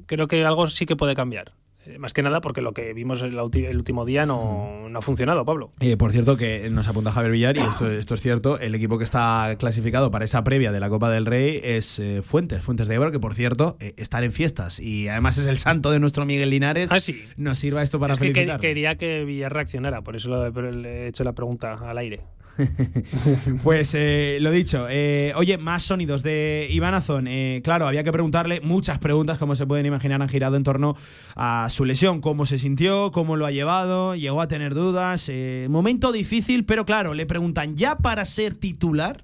creo 0.09 0.27
que 0.27 0.43
algo 0.43 0.67
sí 0.67 0.85
que 0.85 0.95
puede 0.95 1.13
cambiar. 1.13 1.53
Eh, 1.85 1.97
más 1.97 2.13
que 2.13 2.21
nada 2.21 2.41
porque 2.41 2.61
lo 2.61 2.73
que 2.73 2.93
vimos 2.93 3.21
el, 3.21 3.39
último 3.39 4.05
día 4.05 4.25
no, 4.25 4.89
ha 4.93 5.01
funcionado, 5.01 5.45
Pablo. 5.45 5.71
Eh, 5.79 5.95
por 5.95 6.11
cierto, 6.11 6.35
que 6.35 6.69
nos 6.69 6.87
apunta 6.87 7.11
Javier 7.11 7.31
Villar, 7.31 7.57
y 7.57 7.61
esto, 7.61 8.13
es 8.13 8.21
cierto, 8.21 8.59
el 8.59 8.75
equipo 8.75 8.97
que 8.97 9.05
está 9.05 9.55
clasificado 9.57 10.11
para 10.11 10.25
esa 10.25 10.43
previa 10.43 10.71
de 10.71 10.79
la 10.79 10.89
Copa 10.89 11.09
del 11.09 11.25
Rey 11.25 11.61
es 11.63 11.99
eh, 11.99 12.21
Fuentes, 12.21 12.63
Fuentes 12.63 12.87
de 12.87 12.95
Ebro, 12.95 13.11
que 13.11 13.19
por 13.19 13.33
cierto, 13.33 13.77
están 13.97 14.23
en 14.23 14.33
fiestas. 14.33 14.79
Y 14.79 15.07
además 15.07 15.37
es 15.37 15.45
el 15.45 15.57
santo 15.57 15.91
de 15.91 15.99
nuestro 15.99 16.25
Miguel 16.25 16.49
Linares. 16.49 16.91
Ah, 16.91 16.99
sí. 16.99 17.23
Nos 17.37 17.59
sirva 17.59 17.81
esto 17.81 17.99
para 17.99 18.15
es 18.15 18.19
que 18.19 18.33
quería 18.33 18.95
que 18.95 19.25
Villar 19.25 19.53
reaccionara, 19.53 20.01
por 20.01 20.15
eso 20.15 20.49
le 20.49 21.05
he 21.05 21.07
hecho 21.07 21.23
la 21.23 21.33
pregunta 21.33 21.75
al 21.75 21.97
aire. 21.97 22.21
pues 23.63 23.93
eh, 23.95 24.37
lo 24.41 24.51
dicho, 24.51 24.87
eh, 24.89 25.33
oye, 25.35 25.57
más 25.57 25.83
sonidos 25.83 26.23
de 26.23 26.67
Iván 26.69 26.93
Azón. 26.93 27.27
Eh, 27.27 27.61
claro, 27.63 27.87
había 27.87 28.03
que 28.03 28.11
preguntarle 28.11 28.61
muchas 28.61 28.99
preguntas, 28.99 29.37
como 29.37 29.55
se 29.55 29.65
pueden 29.65 29.85
imaginar, 29.85 30.21
han 30.21 30.29
girado 30.29 30.55
en 30.55 30.63
torno 30.63 30.95
a 31.35 31.67
su 31.69 31.85
lesión, 31.85 32.21
cómo 32.21 32.45
se 32.45 32.57
sintió, 32.57 33.11
cómo 33.11 33.35
lo 33.35 33.45
ha 33.45 33.51
llevado, 33.51 34.15
llegó 34.15 34.41
a 34.41 34.47
tener 34.47 34.73
dudas. 34.73 35.31
momento 35.69 36.11
difícil, 36.11 36.65
pero 36.65 36.85
claro, 36.85 37.13
le 37.13 37.25
preguntan, 37.25 37.75
¿ya 37.75 37.97
para 37.97 38.25
ser 38.25 38.55
titular? 38.55 39.23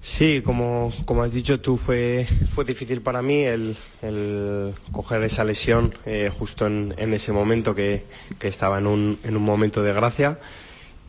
Sí, 0.00 0.42
como, 0.44 0.92
como 1.04 1.22
has 1.22 1.32
dicho 1.32 1.58
tú, 1.58 1.76
fue, 1.76 2.26
fue 2.54 2.64
difícil 2.64 3.00
para 3.00 3.22
mí 3.22 3.42
el, 3.42 3.76
coger 4.92 5.22
esa 5.24 5.42
lesión 5.42 5.94
justo 6.38 6.66
en, 6.66 6.94
ese 7.12 7.32
momento 7.32 7.74
que, 7.74 8.04
que 8.38 8.46
estaba 8.46 8.78
en 8.78 8.86
un, 8.86 9.18
en 9.24 9.36
un 9.36 9.42
momento 9.42 9.82
de 9.82 9.92
gracia. 9.92 10.38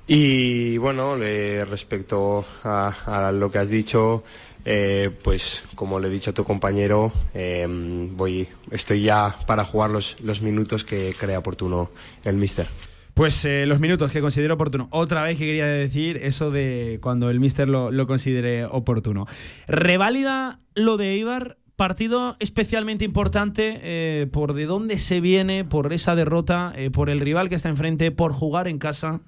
Y 0.10 0.78
bueno, 0.78 1.18
respecto 1.18 2.46
a, 2.64 3.32
lo 3.34 3.52
que 3.52 3.60
has 3.60 3.70
dicho, 3.70 4.24
eh, 4.64 5.12
pues 5.22 5.66
como 5.76 6.00
le 6.00 6.08
he 6.08 6.12
dicho 6.12 6.32
a 6.32 6.34
tu 6.34 6.46
compañero, 6.46 7.12
em, 7.34 8.16
voy, 8.16 8.48
estoy 8.72 9.02
ya 9.02 9.36
para 9.46 9.66
jugar 9.66 9.90
los, 9.90 10.42
minutos 10.42 10.86
que 10.86 11.14
crea 11.20 11.40
oportuno 11.40 11.92
el 12.24 12.38
míster. 12.38 12.68
Pues 13.16 13.44
eh, 13.44 13.66
los 13.66 13.82
minutos 13.82 14.12
que 14.12 14.22
considero 14.22 14.54
oportuno. 14.54 14.88
Otra 14.92 15.24
vez 15.24 15.38
que 15.38 15.46
quería 15.46 15.66
decir 15.66 16.18
eso 16.22 16.52
de 16.52 17.00
cuando 17.02 17.30
el 17.30 17.42
míster 17.42 17.68
lo, 17.68 18.08
considere 18.08 18.64
oportuno. 18.64 19.26
Reválida 19.68 20.62
lo 20.74 20.96
de 20.96 21.18
Ibar, 21.18 21.58
partido 21.76 22.38
especialmente 22.40 23.04
importante 23.04 23.82
eh, 23.84 24.28
por 24.32 24.54
de 24.54 24.68
dónde 24.68 25.00
se 25.00 25.20
viene, 25.20 25.66
por 25.66 25.92
esa 25.92 26.16
derrota, 26.16 26.74
por 26.94 27.10
el 27.10 27.20
rival 27.20 27.50
que 27.50 27.56
está 27.56 27.68
enfrente, 27.68 28.12
por 28.12 28.32
jugar 28.32 28.70
en 28.70 28.80
casa. 28.80 29.20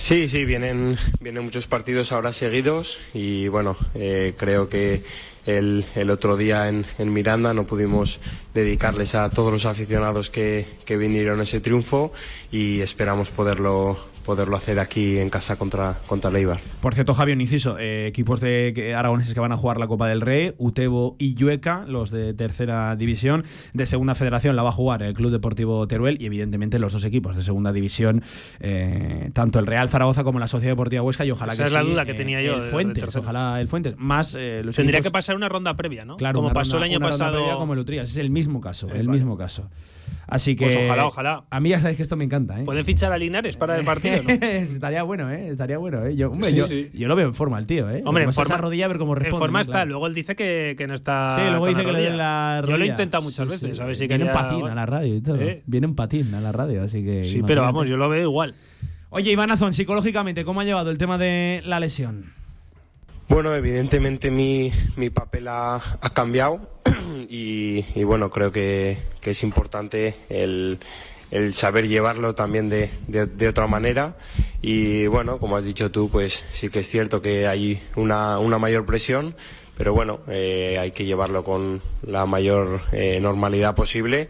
Sí, 0.00 0.28
sí, 0.28 0.46
vienen, 0.46 0.96
vienen 1.20 1.44
muchos 1.44 1.66
partidos 1.66 2.10
ahora 2.10 2.32
seguidos 2.32 2.98
y 3.12 3.48
bueno, 3.48 3.76
eh, 3.94 4.32
creo 4.34 4.66
que 4.66 5.02
el, 5.44 5.84
el, 5.94 6.08
otro 6.08 6.38
día 6.38 6.68
en, 6.70 6.86
en, 6.98 7.12
Miranda 7.12 7.52
no 7.52 7.66
pudimos 7.66 8.18
dedicarles 8.54 9.14
a 9.14 9.28
todos 9.28 9.52
los 9.52 9.66
aficionados 9.66 10.30
que, 10.30 10.66
que 10.86 10.96
vinieron 10.96 11.42
ese 11.42 11.60
triunfo 11.60 12.14
y 12.50 12.80
esperamos 12.80 13.28
poderlo, 13.28 13.98
poderlo 14.24 14.56
hacer 14.56 14.78
aquí 14.78 15.18
en 15.18 15.30
casa 15.30 15.56
contra, 15.56 15.98
contra 16.06 16.30
Leibar. 16.30 16.60
Por 16.80 16.94
cierto, 16.94 17.14
Javier 17.14 17.40
Inciso, 17.40 17.78
eh, 17.78 18.06
equipos 18.06 18.40
de 18.40 18.94
aragoneses 18.96 19.34
que 19.34 19.40
van 19.40 19.52
a 19.52 19.56
jugar 19.56 19.78
la 19.78 19.86
Copa 19.86 20.08
del 20.08 20.20
Rey, 20.20 20.54
Utebo 20.58 21.16
y 21.18 21.34
Llueca, 21.34 21.84
los 21.86 22.10
de 22.10 22.34
tercera 22.34 22.94
división, 22.96 23.44
de 23.72 23.86
segunda 23.86 24.14
federación 24.14 24.56
la 24.56 24.62
va 24.62 24.70
a 24.70 24.72
jugar 24.72 25.02
el 25.02 25.14
Club 25.14 25.30
Deportivo 25.30 25.86
Teruel 25.86 26.18
y 26.20 26.26
evidentemente 26.26 26.78
los 26.78 26.92
dos 26.92 27.04
equipos 27.04 27.36
de 27.36 27.42
segunda 27.42 27.72
división, 27.72 28.22
eh, 28.60 29.30
tanto 29.32 29.58
el 29.58 29.66
Real 29.66 29.88
Zaragoza 29.88 30.24
como 30.24 30.38
la 30.38 30.48
Sociedad 30.48 30.72
Deportiva 30.72 31.02
Huesca 31.02 31.24
y 31.24 31.30
ojalá 31.30 31.52
Esa 31.52 31.62
que 31.62 31.66
es 31.68 31.72
la 31.72 31.82
duda 31.82 32.04
que 32.04 32.14
tenía 32.14 32.42
yo. 32.42 32.56
El 32.56 32.70
Fuentes, 32.70 33.16
ojalá 33.16 33.60
el 33.60 33.68
Fuentes. 33.68 33.94
Más, 33.96 34.36
eh, 34.38 34.62
Tendría 34.74 35.00
que 35.00 35.10
pasar 35.10 35.36
una 35.36 35.48
ronda 35.48 35.74
previa, 35.76 36.04
¿no? 36.04 36.16
Claro, 36.16 36.36
como 36.36 36.52
pasó 36.52 36.76
el 36.76 36.84
año 36.84 37.00
pasado. 37.00 37.58
como 37.58 37.74
el 37.74 37.78
Utrías, 37.78 38.10
es 38.10 38.16
el 38.16 38.30
mismo 38.30 38.60
caso, 38.60 38.88
el 38.88 39.08
mismo 39.08 39.36
caso. 39.36 39.68
Así 40.26 40.54
pues 40.54 40.76
que. 40.76 40.84
ojalá, 40.84 41.06
ojalá. 41.06 41.44
A 41.50 41.60
mí 41.60 41.70
ya 41.70 41.80
sabéis 41.80 41.96
que 41.96 42.02
esto 42.04 42.16
me 42.16 42.24
encanta, 42.24 42.60
¿eh? 42.60 42.64
¿Pueden 42.64 42.84
fichar 42.84 43.12
a 43.12 43.18
Linares 43.18 43.56
para 43.56 43.76
el 43.76 43.84
partido? 43.84 44.22
estaría 44.40 45.02
bueno, 45.02 45.30
¿eh? 45.30 45.48
Estaría 45.48 45.78
bueno, 45.78 46.06
¿eh? 46.06 46.14
Yo, 46.16 46.30
hombre, 46.30 46.52
yo, 46.52 46.66
yo, 46.66 47.08
lo 47.08 47.16
veo 47.16 47.26
en 47.26 47.34
forma 47.34 47.58
el 47.58 47.66
tío, 47.66 47.90
¿eh? 47.90 48.02
Hombre, 48.04 48.24
en 48.24 48.32
forma, 48.32 48.54
esa 48.54 48.60
rodilla 48.60 48.84
a 48.84 48.88
ver 48.88 48.98
cómo 48.98 49.14
responde. 49.14 49.36
En 49.36 49.40
forma 49.40 49.60
está, 49.60 49.84
luego 49.84 50.06
él 50.06 50.14
dice 50.14 50.36
que, 50.36 50.74
que 50.78 50.86
no 50.86 50.94
está. 50.94 51.34
Sí, 51.36 51.42
luego 51.48 51.66
dice 51.66 51.84
que 51.84 51.92
le 51.92 52.00
den 52.00 52.16
la 52.16 52.60
rodilla. 52.60 52.74
Yo 52.74 52.78
lo 52.78 52.84
he 52.84 52.88
intentado 52.88 53.22
muchas 53.22 53.48
veces, 53.48 53.80
a 53.80 53.86
ver 53.86 53.96
si 53.96 54.06
Viene 54.06 54.26
en 54.26 54.32
patín 54.32 54.66
a 54.66 54.74
la 54.74 54.86
radio 54.86 55.14
y 55.14 55.20
todo. 55.20 55.38
Viene 55.66 55.86
en 55.86 55.94
patín 55.94 56.34
a 56.34 56.40
la 56.40 56.52
radio, 56.52 56.82
así 56.82 57.04
que. 57.04 57.24
Sí, 57.24 57.42
pero 57.46 57.62
vamos, 57.62 57.88
yo 57.88 57.96
lo 57.96 58.08
veo 58.08 58.22
igual. 58.22 58.54
Oye, 59.12 59.32
Iván 59.32 59.50
Azón, 59.50 59.72
psicológicamente, 59.72 60.44
¿cómo 60.44 60.60
ha 60.60 60.64
llevado 60.64 60.92
el 60.92 60.98
tema 60.98 61.18
de 61.18 61.62
la 61.64 61.80
lesión? 61.80 62.32
Bueno, 63.30 63.54
evidentemente 63.54 64.28
mi, 64.28 64.72
mi 64.96 65.08
papel 65.08 65.46
ha, 65.46 65.76
ha 65.76 66.10
cambiado 66.12 66.80
y, 67.28 68.02
bueno, 68.02 68.28
creo 68.28 68.50
que, 68.50 68.98
que 69.20 69.30
es 69.30 69.44
importante 69.44 70.16
el, 70.28 70.80
el, 71.30 71.54
saber 71.54 71.86
llevarlo 71.86 72.34
también 72.34 72.68
de, 72.68 72.90
de, 73.06 73.26
de, 73.26 73.46
otra 73.46 73.68
manera. 73.68 74.16
Y 74.62 75.06
bueno, 75.06 75.38
como 75.38 75.56
has 75.56 75.62
dicho 75.62 75.92
tú, 75.92 76.10
pues 76.10 76.44
sí 76.50 76.70
que 76.70 76.80
es 76.80 76.88
cierto 76.88 77.22
que 77.22 77.46
hay 77.46 77.80
una, 77.94 78.40
una 78.40 78.58
mayor 78.58 78.84
presión, 78.84 79.36
pero 79.78 79.94
bueno, 79.94 80.18
eh, 80.26 80.78
hay 80.80 80.90
que 80.90 81.04
llevarlo 81.04 81.44
con 81.44 81.80
la 82.02 82.26
mayor 82.26 82.80
eh, 82.90 83.20
normalidad 83.20 83.76
posible 83.76 84.28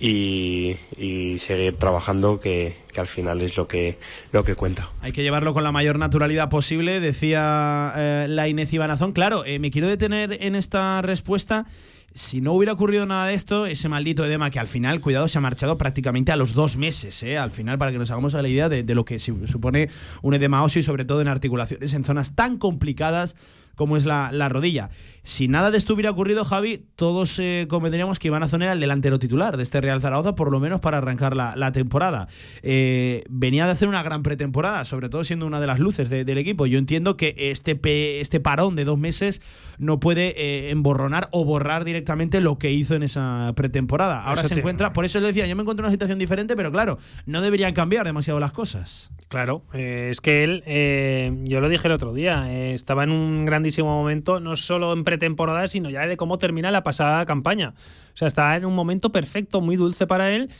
y, 0.00 1.36
seguir 1.38 1.76
trabajando 1.76 2.40
que, 2.40 2.74
al 2.96 3.06
final 3.06 3.40
es 3.40 3.56
lo 3.56 3.68
que, 3.68 3.98
lo 4.32 4.44
que 4.44 4.54
cuenta. 4.54 4.90
Hay 5.02 5.12
que 5.12 5.22
llevarlo 5.22 5.54
con 5.54 5.62
la 5.62 5.72
mayor 5.72 5.98
naturalidad 5.98 6.48
posible, 6.48 7.00
decía 7.00 7.92
eh, 7.96 8.26
la 8.28 8.48
Inés 8.48 8.72
Ibanazón. 8.72 9.12
Claro, 9.12 9.44
eh, 9.44 9.58
me 9.58 9.70
quiero 9.70 9.88
detener 9.88 10.38
en 10.40 10.54
esta 10.54 11.02
respuesta. 11.02 11.66
Si 12.12 12.40
no 12.40 12.54
hubiera 12.54 12.72
ocurrido 12.72 13.06
nada 13.06 13.26
de 13.26 13.34
esto, 13.34 13.66
ese 13.66 13.88
maldito 13.88 14.24
edema 14.24 14.50
que 14.50 14.58
al 14.58 14.66
final, 14.66 15.00
cuidado, 15.00 15.28
se 15.28 15.38
ha 15.38 15.40
marchado 15.40 15.78
prácticamente 15.78 16.32
a 16.32 16.36
los 16.36 16.54
dos 16.54 16.76
meses, 16.76 17.22
¿eh? 17.22 17.38
al 17.38 17.52
final, 17.52 17.78
para 17.78 17.92
que 17.92 17.98
nos 17.98 18.10
hagamos 18.10 18.32
la 18.32 18.48
idea 18.48 18.68
de, 18.68 18.82
de 18.82 18.94
lo 18.96 19.04
que 19.04 19.20
supone 19.20 19.88
un 20.22 20.34
edema 20.34 20.64
óseo 20.64 20.80
y 20.80 20.82
sobre 20.82 21.04
todo 21.04 21.20
en 21.20 21.28
articulaciones 21.28 21.92
en 21.94 22.02
zonas 22.02 22.34
tan 22.34 22.58
complicadas 22.58 23.36
como 23.74 23.96
es 23.96 24.04
la, 24.04 24.30
rodilla. 24.48 24.90
Si 25.22 25.48
nada 25.48 25.70
de 25.70 25.78
esto 25.78 25.94
hubiera 25.94 26.10
ocurrido, 26.10 26.44
Javi, 26.44 26.84
todos 26.96 27.38
eh, 27.38 27.66
convendríamos 27.68 28.18
que 28.18 28.28
Iván 28.28 28.42
Azón 28.42 28.62
era 28.62 28.72
el 28.72 28.80
delantero 28.80 29.18
titular 29.18 29.56
de 29.56 29.62
este 29.62 29.80
Real 29.80 30.00
Zaragoza, 30.00 30.34
por 30.34 30.50
lo 30.50 30.60
menos 30.60 30.80
para 30.80 30.98
arrancar 30.98 31.36
la, 31.36 31.72
temporada. 31.72 32.26
Eh, 32.62 33.24
venía 33.28 33.64
de 33.66 33.72
hacer 33.72 33.88
una 33.88 34.02
gran 34.02 34.22
pretemporada, 34.22 34.84
sobre 34.84 35.08
todo 35.08 35.24
siendo 35.24 35.46
una 35.46 35.60
de 35.60 35.66
las 35.66 35.78
luces 35.78 36.10
del 36.10 36.38
equipo. 36.38 36.66
Yo 36.66 36.78
entiendo 36.78 37.16
que 37.16 37.34
este, 37.36 38.20
este 38.20 38.40
parón 38.40 38.76
de 38.76 38.84
dos 38.84 38.98
meses 38.98 39.40
no 39.78 40.00
puede 40.00 40.34
eh, 40.36 40.70
emborronar 40.70 41.28
o 41.30 41.44
borrar 41.44 41.84
directamente 41.84 42.40
lo 42.40 42.58
que 42.58 42.72
hizo 42.72 42.94
en 42.94 43.02
esa 43.02 43.52
pretemporada. 43.54 44.24
Ahora 44.24 44.42
se 44.42 44.54
encuentra, 44.54 44.92
por 44.92 45.04
eso 45.04 45.20
le 45.20 45.28
decía, 45.28 45.46
yo 45.46 45.54
me 45.54 45.62
encuentro 45.62 45.84
en 45.84 45.86
una 45.86 45.92
situación 45.92 46.18
diferente, 46.18 46.56
pero 46.56 46.72
claro, 46.72 46.98
no 47.26 47.40
deberían 47.40 47.72
cambiar 47.72 48.04
demasiado 48.04 48.40
las 48.40 48.52
cosas. 48.52 49.10
Claro, 49.28 49.62
es 49.72 50.20
que 50.20 50.44
él, 50.44 51.44
yo 51.44 51.60
lo 51.60 51.68
dije 51.68 51.86
el 51.86 51.92
otro 51.92 52.12
día, 52.12 52.52
estaba 52.52 53.04
en 53.04 53.10
un 53.10 53.44
gran 53.44 53.59
momento, 53.82 54.40
no 54.40 54.56
solo 54.56 54.92
en 54.92 55.04
pretemporada, 55.04 55.68
sino 55.68 55.90
ya 55.90 56.06
de 56.06 56.16
cómo 56.16 56.38
termina 56.38 56.70
la 56.70 56.82
pasada 56.82 57.24
campaña. 57.26 57.74
O 58.14 58.16
sea, 58.16 58.28
está 58.28 58.56
en 58.56 58.64
un 58.64 58.74
momento 58.74 59.12
perfecto, 59.12 59.60
muy 59.60 59.76
dulce 59.76 60.06
para 60.06 60.32
él. 60.32 60.50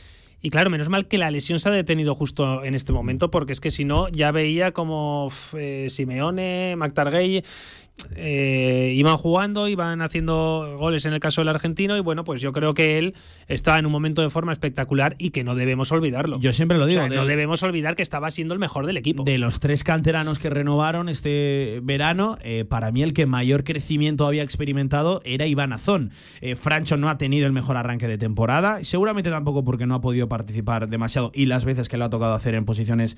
Y 0.43 0.49
claro, 0.49 0.71
menos 0.71 0.89
mal 0.89 1.07
que 1.07 1.19
la 1.19 1.29
lesión 1.29 1.59
se 1.59 1.69
ha 1.69 1.71
detenido 1.71 2.15
justo 2.15 2.63
en 2.63 2.73
este 2.73 2.93
momento, 2.93 3.29
porque 3.29 3.53
es 3.53 3.59
que 3.59 3.69
si 3.69 3.85
no, 3.85 4.09
ya 4.09 4.31
veía 4.31 4.71
como 4.71 5.31
eh, 5.53 5.87
Simeone, 5.91 6.75
McTargay 6.77 7.43
eh, 8.15 8.93
iban 8.95 9.17
jugando, 9.17 9.67
iban 9.67 10.01
haciendo 10.01 10.75
goles 10.77 11.05
en 11.05 11.13
el 11.13 11.19
caso 11.19 11.41
del 11.41 11.49
argentino 11.49 11.95
y 11.97 12.01
bueno, 12.01 12.23
pues 12.23 12.41
yo 12.41 12.51
creo 12.51 12.73
que 12.73 12.97
él 12.97 13.15
estaba 13.47 13.79
en 13.79 13.85
un 13.85 13.91
momento 13.91 14.21
de 14.21 14.29
forma 14.29 14.51
espectacular 14.53 15.15
y 15.17 15.31
que 15.31 15.43
no 15.43 15.55
debemos 15.55 15.91
olvidarlo. 15.91 16.39
Yo 16.39 16.53
siempre 16.53 16.77
lo 16.77 16.85
digo. 16.85 17.07
no 17.07 17.25
debemos 17.25 17.63
olvidar 17.63 17.95
que 17.95 18.01
estaba 18.01 18.31
siendo 18.31 18.53
el 18.53 18.59
mejor 18.59 18.85
del 18.85 18.97
equipo. 18.97 19.23
De 19.23 19.37
los 19.37 19.59
tres 19.59 19.83
canteranos 19.83 20.39
que 20.39 20.49
renovaron 20.49 21.09
este 21.09 21.79
verano, 21.83 22.37
eh, 22.41 22.65
para 22.65 22.91
mí 22.91 23.03
el 23.03 23.13
que 23.13 23.25
mayor 23.25 23.63
crecimiento 23.63 24.27
había 24.27 24.43
experimentado 24.43 25.21
era 25.23 25.45
Iván 25.45 25.73
Azón. 25.73 26.11
Eh, 26.41 26.55
Francho 26.55 26.97
no 26.97 27.09
ha 27.09 27.17
tenido 27.17 27.45
el 27.45 27.53
mejor 27.53 27.77
arranque 27.77 28.07
de 28.07 28.17
temporada, 28.17 28.83
seguramente 28.83 29.29
tampoco 29.29 29.63
porque 29.63 29.85
no 29.85 29.95
ha 29.95 30.01
podido 30.01 30.27
participar 30.27 30.87
demasiado 30.89 31.31
y 31.33 31.45
las 31.45 31.65
veces 31.65 31.89
que 31.89 31.97
le 31.97 32.05
ha 32.05 32.09
tocado 32.09 32.33
hacer 32.33 32.55
en 32.55 32.65
posiciones 32.65 33.17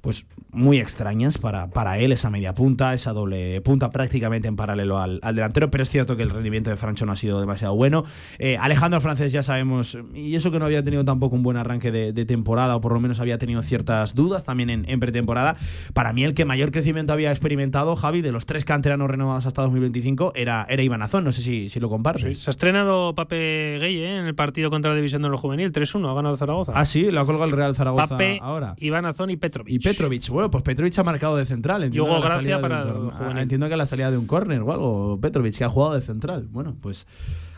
pues 0.00 0.26
muy 0.50 0.78
extrañas 0.78 1.38
para, 1.38 1.68
para 1.68 1.98
él, 1.98 2.12
esa 2.12 2.30
media 2.30 2.54
punta, 2.54 2.94
esa 2.94 3.12
doble 3.12 3.60
punta 3.60 3.90
prácticamente 3.90 4.48
en 4.48 4.56
paralelo 4.56 4.98
al, 4.98 5.20
delantero, 5.20 5.70
pero 5.70 5.82
es 5.82 5.90
cierto 5.90 6.16
que 6.16 6.22
el 6.22 6.30
rendimiento 6.30 6.70
de 6.70 6.76
Francho 6.76 7.04
no 7.06 7.12
ha 7.12 7.16
sido 7.16 7.40
demasiado 7.40 7.74
bueno. 7.74 8.04
Eh, 8.38 8.56
Alejandro 8.58 9.00
Francés 9.00 9.32
ya 9.32 9.42
sabemos, 9.42 9.98
y 10.14 10.34
eso 10.34 10.50
que 10.50 10.58
no 10.58 10.64
había 10.64 10.82
tenido 10.82 11.04
tampoco 11.04 11.36
un 11.36 11.42
buen 11.42 11.56
arranque 11.56 11.92
de, 11.92 12.26
temporada, 12.26 12.74
o 12.76 12.80
por 12.80 12.92
lo 12.92 13.00
menos 13.00 13.20
había 13.20 13.38
tenido 13.38 13.62
ciertas 13.62 14.14
dudas 14.14 14.44
también 14.44 14.70
en, 14.70 15.00
pretemporada. 15.00 15.56
Para 15.92 16.12
mí 16.12 16.24
el 16.24 16.34
que 16.34 16.44
mayor 16.44 16.72
crecimiento 16.72 17.12
había 17.12 17.30
experimentado, 17.30 17.94
Javi, 17.94 18.22
de 18.22 18.32
los 18.32 18.46
tres 18.46 18.64
canteranos 18.64 19.08
renovados 19.08 19.46
hasta 19.46 19.62
2025, 19.62 20.32
era, 20.34 20.66
era 20.68 20.82
Iván 20.82 21.02
Azón, 21.02 21.24
no 21.24 21.32
sé 21.32 21.42
si, 21.42 21.68
si 21.68 21.78
lo 21.80 21.88
compartes. 21.88 22.38
Se 22.38 22.50
ha 22.50 22.52
estrenado 22.52 23.14
Pape 23.14 23.78
Gay 23.78 23.98
¿eh? 23.98 24.16
en 24.16 24.24
el 24.24 24.34
partido 24.34 24.70
contra 24.70 24.90
la 24.90 24.96
División 24.96 25.22
de 25.22 25.28
los 25.28 25.40
Juvenil, 25.40 25.72
3-1, 25.72 26.10
ha 26.10 26.14
ganado 26.14 26.36
Zaragoza. 26.36 26.72
Ah, 26.74 26.84
sí, 26.84 27.10
lo 27.10 27.20
ha 27.20 27.26
colgado 27.26 27.44
el 27.44 27.52
Real 27.52 27.74
Zaragoza 27.74 28.08
Pape, 28.08 28.38
ahora. 28.42 28.74
Iván 28.78 29.06
Azón 29.06 29.30
y 29.30 29.36
Petrovic. 29.36 29.85
Petrovic. 29.86 30.28
Bueno, 30.30 30.50
pues 30.50 30.64
Petrovic 30.64 30.98
ha 30.98 31.04
marcado 31.04 31.36
de 31.36 31.46
central. 31.46 31.84
Entiendo 31.84 32.20
Gracia 32.20 32.60
para 32.60 32.82
ah, 32.82 33.34
Entiendo 33.36 33.68
que 33.68 33.76
la 33.76 33.86
salida 33.86 34.10
de 34.10 34.18
un 34.18 34.26
córner 34.26 34.60
o 34.62 34.72
algo. 34.72 35.20
Petrovic, 35.20 35.56
que 35.56 35.64
ha 35.64 35.68
jugado 35.68 35.94
de 35.94 36.02
central. 36.02 36.48
Bueno, 36.50 36.76
pues 36.80 37.06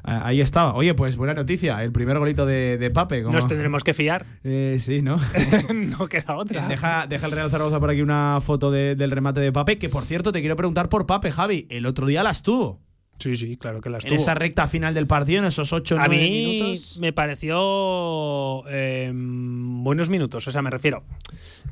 ahí 0.02 0.40
estaba. 0.40 0.74
Oye, 0.74 0.94
pues 0.94 1.16
buena 1.16 1.34
noticia. 1.34 1.82
El 1.82 1.90
primer 1.92 2.18
golito 2.18 2.44
de, 2.44 2.90
Pape. 2.92 3.22
Nos 3.22 3.46
tendremos 3.46 3.82
que 3.82 3.94
fiar. 3.94 4.26
Eh, 4.44 4.78
sí, 4.80 5.02
¿no? 5.02 5.18
no 5.74 6.06
queda 6.06 6.36
otra. 6.36 6.66
Deja, 6.68 7.06
deja, 7.06 7.26
el 7.26 7.32
Real 7.32 7.50
Zaragoza 7.50 7.80
por 7.80 7.90
aquí 7.90 8.00
una 8.00 8.40
foto 8.40 8.70
del 8.70 9.10
remate 9.10 9.40
de 9.40 9.52
Pape. 9.52 9.78
Que 9.78 9.88
por 9.88 10.04
cierto, 10.04 10.32
te 10.32 10.40
quiero 10.40 10.56
preguntar 10.56 10.88
por 10.88 11.06
Pape, 11.06 11.30
Javi. 11.32 11.66
El 11.70 11.86
otro 11.86 12.06
día 12.06 12.22
las 12.22 12.42
tuvo. 12.42 12.80
Sí, 13.18 13.36
sí, 13.36 13.56
claro 13.56 13.80
que 13.80 13.90
las 13.90 14.04
tuvo. 14.04 14.14
En 14.14 14.20
esa 14.20 14.34
recta 14.34 14.68
final 14.68 14.94
del 14.94 15.06
partido, 15.06 15.40
en 15.40 15.46
esos 15.46 15.72
8 15.72 15.96
o 15.96 15.98
9 15.98 16.16
minutos. 16.18 16.98
Me 16.98 17.12
pareció 17.12 18.68
em, 18.68 19.82
buenos 19.82 20.08
minutos. 20.08 20.46
O 20.46 20.52
sea, 20.52 20.62
me 20.62 20.70
refiero. 20.70 21.02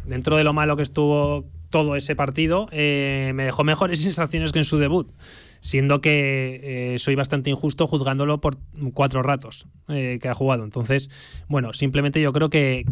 Dentro 0.04 0.36
de 0.36 0.44
lo 0.44 0.52
malo 0.52 0.76
que 0.76 0.82
estuvo 0.82 1.44
todo 1.70 1.96
ese 1.96 2.16
partido, 2.16 2.68
eh, 2.72 3.32
me 3.34 3.44
dejó 3.44 3.64
mejores 3.64 4.00
sensaciones 4.02 4.52
que 4.52 4.58
en 4.58 4.64
su 4.64 4.78
debut 4.78 5.10
siendo 5.66 6.00
que 6.00 6.94
eh, 6.94 6.98
soy 7.00 7.16
bastante 7.16 7.50
injusto 7.50 7.88
juzgándolo 7.88 8.40
por 8.40 8.56
cuatro 8.94 9.24
ratos 9.24 9.66
eh, 9.88 10.20
que 10.22 10.28
ha 10.28 10.34
jugado. 10.34 10.62
Entonces, 10.62 11.10
bueno, 11.48 11.72
simplemente 11.72 12.20
yo 12.20 12.32
creo 12.32 12.50
que, 12.50 12.84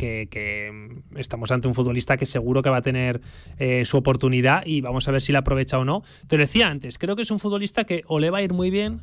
estamos 1.14 1.52
ante 1.52 1.68
un 1.68 1.74
futbolista 1.76 2.16
que 2.16 2.26
seguro 2.26 2.62
que 2.62 2.70
va 2.70 2.78
a 2.78 2.82
tener 2.82 3.20
eh, 3.60 3.84
su 3.84 3.96
oportunidad 3.96 4.66
y 4.66 4.80
vamos 4.80 5.06
a 5.06 5.12
ver 5.12 5.22
si 5.22 5.30
la 5.30 5.38
aprovecha 5.38 5.78
o 5.78 5.84
no. 5.84 6.02
Te 6.26 6.36
decía 6.36 6.66
antes, 6.66 6.98
creo 6.98 7.14
que 7.14 7.22
es 7.22 7.30
un 7.30 7.38
futbolista 7.38 7.84
que 7.84 8.02
o 8.08 8.18
le 8.18 8.30
va 8.30 8.38
a 8.38 8.42
ir 8.42 8.52
muy 8.52 8.70
bien 8.70 9.02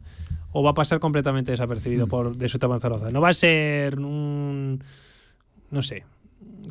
o 0.52 0.64
va 0.64 0.72
a 0.72 0.74
pasar 0.74 1.00
completamente 1.00 1.52
desapercibido 1.52 2.08
mm. 2.08 2.10
por 2.10 2.36
de 2.36 2.50
su 2.50 2.58
Zaragoza. 2.58 3.10
No 3.10 3.22
va 3.22 3.30
a 3.30 3.34
ser 3.34 3.98
un 4.00 4.84
no 5.70 5.82
sé, 5.82 6.04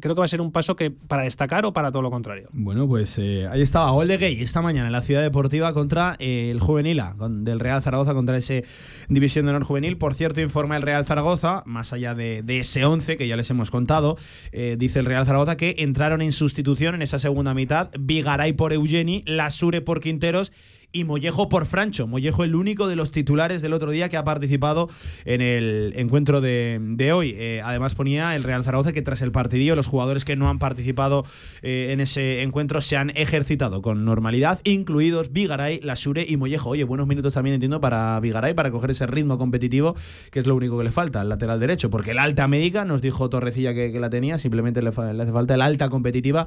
creo 0.00 0.14
que 0.14 0.20
va 0.20 0.24
a 0.24 0.28
ser 0.28 0.40
un 0.40 0.52
paso 0.52 0.76
que 0.76 0.90
para 0.90 1.24
destacar 1.24 1.64
o 1.66 1.72
para 1.72 1.90
todo 1.90 2.02
lo 2.02 2.10
contrario. 2.10 2.48
Bueno, 2.52 2.86
pues 2.86 3.18
eh, 3.18 3.46
ahí 3.50 3.62
estaba, 3.62 3.90
gol 3.90 4.08
de 4.08 4.16
Gay 4.16 4.42
esta 4.42 4.62
mañana 4.62 4.86
en 4.86 4.92
la 4.92 5.02
Ciudad 5.02 5.22
Deportiva 5.22 5.72
contra 5.74 6.16
eh, 6.18 6.50
el 6.50 6.60
Juvenila, 6.60 7.14
del 7.18 7.60
Real 7.60 7.82
Zaragoza 7.82 8.14
contra 8.14 8.36
ese 8.36 8.64
División 9.08 9.46
de 9.46 9.50
Honor 9.50 9.64
Juvenil. 9.64 9.98
Por 9.98 10.14
cierto, 10.14 10.40
informa 10.40 10.76
el 10.76 10.82
Real 10.82 11.04
Zaragoza, 11.04 11.62
más 11.66 11.92
allá 11.92 12.14
de, 12.14 12.44
ese 12.46 12.84
11 12.84 13.16
que 13.16 13.26
ya 13.26 13.36
les 13.36 13.50
hemos 13.50 13.70
contado, 13.70 14.16
eh, 14.52 14.76
dice 14.78 14.98
el 14.98 15.06
Real 15.06 15.26
Zaragoza 15.26 15.56
que 15.56 15.76
entraron 15.78 16.22
en 16.22 16.32
sustitución 16.32 16.94
en 16.94 17.02
esa 17.02 17.18
segunda 17.18 17.54
mitad 17.54 17.90
Vigaray 17.98 18.52
por 18.52 18.72
Eugeni, 18.72 19.22
Lasure 19.26 19.80
por 19.80 20.00
Quinteros 20.00 20.52
y 20.92 21.04
Mollejo 21.04 21.48
por 21.48 21.66
Francho. 21.66 22.06
Mollejo 22.06 22.44
el 22.44 22.54
único 22.54 22.88
de 22.88 22.96
los 22.96 23.10
titulares 23.10 23.62
del 23.62 23.72
otro 23.72 23.90
día 23.90 24.08
que 24.08 24.16
ha 24.16 24.24
participado 24.24 24.88
en 25.24 25.40
el 25.40 25.92
encuentro 25.96 26.40
de, 26.40 27.10
hoy. 27.12 27.34
Eh, 27.36 27.60
además 27.64 27.94
ponía 27.94 28.36
el 28.36 28.42
Real 28.42 28.64
Zaragoza 28.64 28.92
que 28.92 29.02
tras 29.02 29.22
el 29.22 29.32
partidillo 29.32 29.76
los 29.76 29.86
jugadores 29.86 30.24
que 30.24 30.36
no 30.36 30.48
han 30.48 30.58
participado 30.58 31.24
eh, 31.62 31.88
en 31.90 32.00
ese 32.00 32.42
encuentro 32.42 32.80
se 32.80 32.96
han 32.96 33.10
ejercitado 33.10 33.82
con 33.82 34.04
normalidad, 34.04 34.60
incluidos 34.64 35.32
Vigaray, 35.32 35.80
Lasure 35.80 36.24
y 36.28 36.36
Mollejo. 36.36 36.70
Oye, 36.70 36.84
buenos 36.84 37.06
minutos 37.06 37.34
también 37.34 37.54
entiendo 37.54 37.80
para 37.80 38.18
Vigaray 38.20 38.54
para 38.54 38.70
coger 38.70 38.90
ese 38.90 39.06
ritmo 39.06 39.38
competitivo 39.38 39.94
que 40.30 40.40
es 40.40 40.46
lo 40.46 40.54
único 40.54 40.78
que 40.78 40.84
le 40.84 40.92
falta 40.92 41.20
al 41.20 41.28
lateral 41.28 41.60
derecho, 41.60 41.90
porque 41.90 42.12
el 42.12 42.18
alta 42.18 42.48
médica 42.48 42.84
nos 42.84 43.02
dijo 43.02 43.28
Torrecilla 43.28 43.74
que, 43.74 44.00
la 44.00 44.10
tenía, 44.10 44.38
simplemente 44.38 44.82
le, 44.82 44.90
le 44.90 45.22
hace 45.22 45.32
falta 45.32 45.54
el 45.54 45.62
alta 45.62 45.88
competitiva 45.90 46.46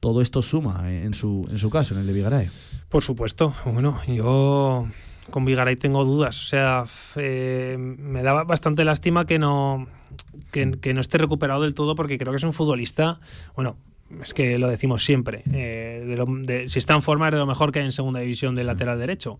todo 0.00 0.20
esto 0.20 0.42
suma 0.42 0.90
en 0.90 1.14
su, 1.14 1.46
en 1.50 1.58
su 1.58 1.70
caso, 1.70 1.94
en 1.94 2.00
el 2.00 2.06
de 2.06 2.12
Vigaray. 2.12 2.48
Por 2.88 3.02
supuesto. 3.02 3.54
Bueno, 3.64 4.00
yo 4.06 4.86
con 5.30 5.44
Vigaray 5.44 5.76
tengo 5.76 6.04
dudas. 6.04 6.40
O 6.40 6.46
sea, 6.46 6.84
eh, 7.16 7.76
me 7.78 8.22
da 8.22 8.44
bastante 8.44 8.84
lástima 8.84 9.26
que 9.26 9.38
no, 9.38 9.86
que, 10.50 10.94
no 10.94 11.00
esté 11.00 11.18
recuperado 11.18 11.62
del 11.62 11.74
todo 11.74 11.94
porque 11.94 12.18
creo 12.18 12.32
que 12.32 12.38
es 12.38 12.44
un 12.44 12.52
futbolista, 12.52 13.20
bueno, 13.54 13.76
es 14.22 14.34
que 14.34 14.58
lo 14.58 14.68
decimos 14.68 15.04
siempre, 15.04 15.42
eh, 15.52 16.64
si 16.68 16.78
está 16.78 16.94
en 16.94 17.02
forma 17.02 17.26
es 17.26 17.32
de 17.32 17.38
lo 17.38 17.46
mejor 17.46 17.72
que 17.72 17.80
hay 17.80 17.86
en 17.86 17.92
segunda 17.92 18.20
división 18.20 18.54
del 18.54 18.66
lateral 18.66 18.98
derecho. 18.98 19.38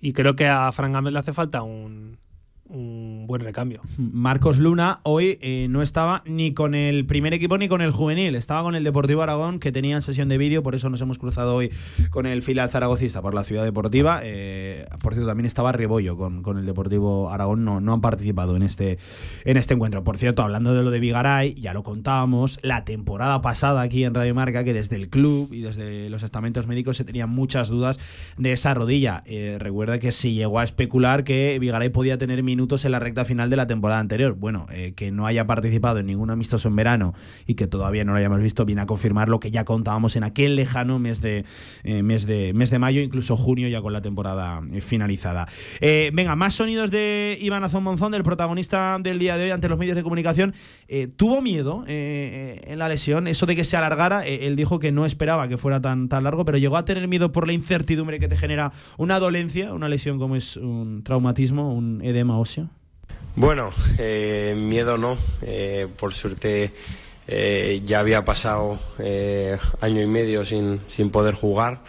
Y 0.00 0.12
creo 0.12 0.36
que 0.36 0.46
a 0.46 0.70
Fran 0.72 0.92
Gámez 0.92 1.12
le 1.12 1.18
hace 1.18 1.32
falta 1.32 1.62
un, 1.62 2.18
un 2.66 3.26
buen 3.26 3.42
recambio. 3.42 3.82
Marcos 3.98 4.58
Luna 4.58 5.00
hoy 5.02 5.38
eh, 5.42 5.66
no 5.68 5.82
estaba 5.82 6.22
ni 6.26 6.54
con 6.54 6.74
el 6.74 7.06
primer 7.06 7.34
equipo 7.34 7.58
ni 7.58 7.68
con 7.68 7.82
el 7.82 7.90
juvenil, 7.90 8.34
estaba 8.34 8.62
con 8.62 8.74
el 8.74 8.84
Deportivo 8.84 9.22
Aragón 9.22 9.58
que 9.58 9.72
tenía 9.72 10.00
sesión 10.00 10.28
de 10.28 10.38
vídeo, 10.38 10.62
por 10.62 10.74
eso 10.74 10.88
nos 10.88 11.00
hemos 11.00 11.18
cruzado 11.18 11.54
hoy 11.56 11.70
con 12.10 12.26
el 12.26 12.42
filial 12.42 12.70
zaragocista 12.70 13.20
por 13.22 13.34
la 13.34 13.44
ciudad 13.44 13.64
deportiva. 13.64 14.20
Eh, 14.22 14.86
por 15.00 15.12
cierto, 15.12 15.28
también 15.28 15.46
estaba 15.46 15.72
Rebollo 15.72 16.16
con, 16.16 16.42
con 16.42 16.58
el 16.58 16.64
Deportivo 16.64 17.30
Aragón, 17.30 17.64
no, 17.64 17.80
no 17.80 17.92
han 17.92 18.00
participado 18.00 18.56
en 18.56 18.62
este, 18.62 18.98
en 19.44 19.56
este 19.56 19.74
encuentro. 19.74 20.04
Por 20.04 20.16
cierto, 20.18 20.42
hablando 20.42 20.74
de 20.74 20.82
lo 20.82 20.90
de 20.90 21.00
Vigaray, 21.00 21.54
ya 21.54 21.74
lo 21.74 21.82
contábamos, 21.82 22.58
la 22.62 22.84
temporada 22.84 23.42
pasada 23.42 23.82
aquí 23.82 24.04
en 24.04 24.14
Radio 24.14 24.34
Marca, 24.34 24.64
que 24.64 24.72
desde 24.72 24.96
el 24.96 25.08
club 25.08 25.52
y 25.52 25.60
desde 25.60 26.08
los 26.08 26.22
estamentos 26.22 26.66
médicos 26.66 26.96
se 26.96 27.04
tenían 27.04 27.30
muchas 27.30 27.68
dudas 27.68 27.98
de 28.38 28.52
esa 28.52 28.74
rodilla. 28.74 29.22
Eh, 29.26 29.56
recuerda 29.58 29.98
que 29.98 30.12
se 30.12 30.32
llegó 30.32 30.58
a 30.58 30.64
especular 30.64 31.24
que 31.24 31.58
Vigaray 31.58 31.90
podía 31.90 32.18
tener 32.18 32.42
minutos 32.54 32.84
en 32.84 32.92
la 32.92 33.00
recta 33.00 33.24
final 33.24 33.50
de 33.50 33.56
la 33.56 33.66
temporada 33.66 33.98
anterior. 33.98 34.34
Bueno, 34.34 34.66
eh, 34.70 34.92
que 34.94 35.10
no 35.10 35.26
haya 35.26 35.44
participado 35.44 35.98
en 35.98 36.06
ningún 36.06 36.30
amistoso 36.30 36.68
en 36.68 36.76
verano 36.76 37.12
y 37.48 37.54
que 37.54 37.66
todavía 37.66 38.04
no 38.04 38.12
lo 38.12 38.18
hayamos 38.18 38.40
visto, 38.40 38.64
viene 38.64 38.82
a 38.82 38.86
confirmar 38.86 39.28
lo 39.28 39.40
que 39.40 39.50
ya 39.50 39.64
contábamos 39.64 40.14
en 40.14 40.22
aquel 40.22 40.54
lejano 40.54 41.00
mes 41.00 41.20
de, 41.20 41.44
eh, 41.82 42.04
mes 42.04 42.26
de, 42.26 42.52
mes 42.54 42.70
de 42.70 42.78
mayo, 42.78 43.00
incluso 43.00 43.36
junio, 43.36 43.66
ya 43.66 43.82
con 43.82 43.92
la 43.92 44.02
temporada 44.02 44.62
eh, 44.72 44.80
finalizada. 44.80 45.48
venga, 45.80 46.36
más 46.36 46.54
sonidos 46.54 46.92
de 46.92 47.36
Iván 47.40 47.64
Azón 47.64 47.82
Monzón, 47.82 48.12
del 48.12 48.22
protagonista 48.22 48.98
del 49.00 49.18
día 49.18 49.36
de 49.36 49.44
hoy 49.44 49.50
ante 49.50 49.68
los 49.68 49.78
medios 49.78 49.96
de 49.96 50.04
comunicación. 50.04 50.54
tuvo 51.16 51.42
miedo 51.42 51.84
en 51.88 52.78
la 52.78 52.88
lesión, 52.88 53.26
eso 53.26 53.46
de 53.46 53.56
que 53.56 53.64
se 53.64 53.76
alargara. 53.76 54.24
él 54.24 54.54
dijo 54.54 54.78
que 54.78 54.92
no 54.92 55.06
esperaba 55.06 55.48
que 55.48 55.58
fuera 55.58 55.80
tan, 55.80 56.08
tan 56.08 56.22
largo, 56.22 56.44
pero 56.44 56.58
llegó 56.58 56.76
a 56.76 56.84
tener 56.84 57.08
miedo 57.08 57.32
por 57.32 57.48
la 57.48 57.52
incertidumbre 57.52 58.20
que 58.20 58.28
te 58.28 58.36
genera 58.36 58.70
una 58.96 59.18
dolencia, 59.18 59.72
una 59.72 59.88
lesión 59.88 60.20
como 60.20 60.36
es 60.36 60.56
un 60.56 61.02
traumatismo, 61.02 61.74
un 61.74 62.00
edema 62.02 62.38
bueno, 63.36 63.70
eh, 63.98 64.54
miedo 64.56 64.96
no. 64.96 65.16
Eh, 65.42 65.88
por 65.96 66.14
suerte 66.14 66.72
eh, 67.26 67.82
ya 67.84 67.98
había 68.00 68.24
pasado 68.24 68.78
año 69.80 70.02
y 70.02 70.06
medio 70.06 70.44
sin, 70.44 70.80
sin 70.86 71.10
poder 71.10 71.34
jugar 71.34 71.80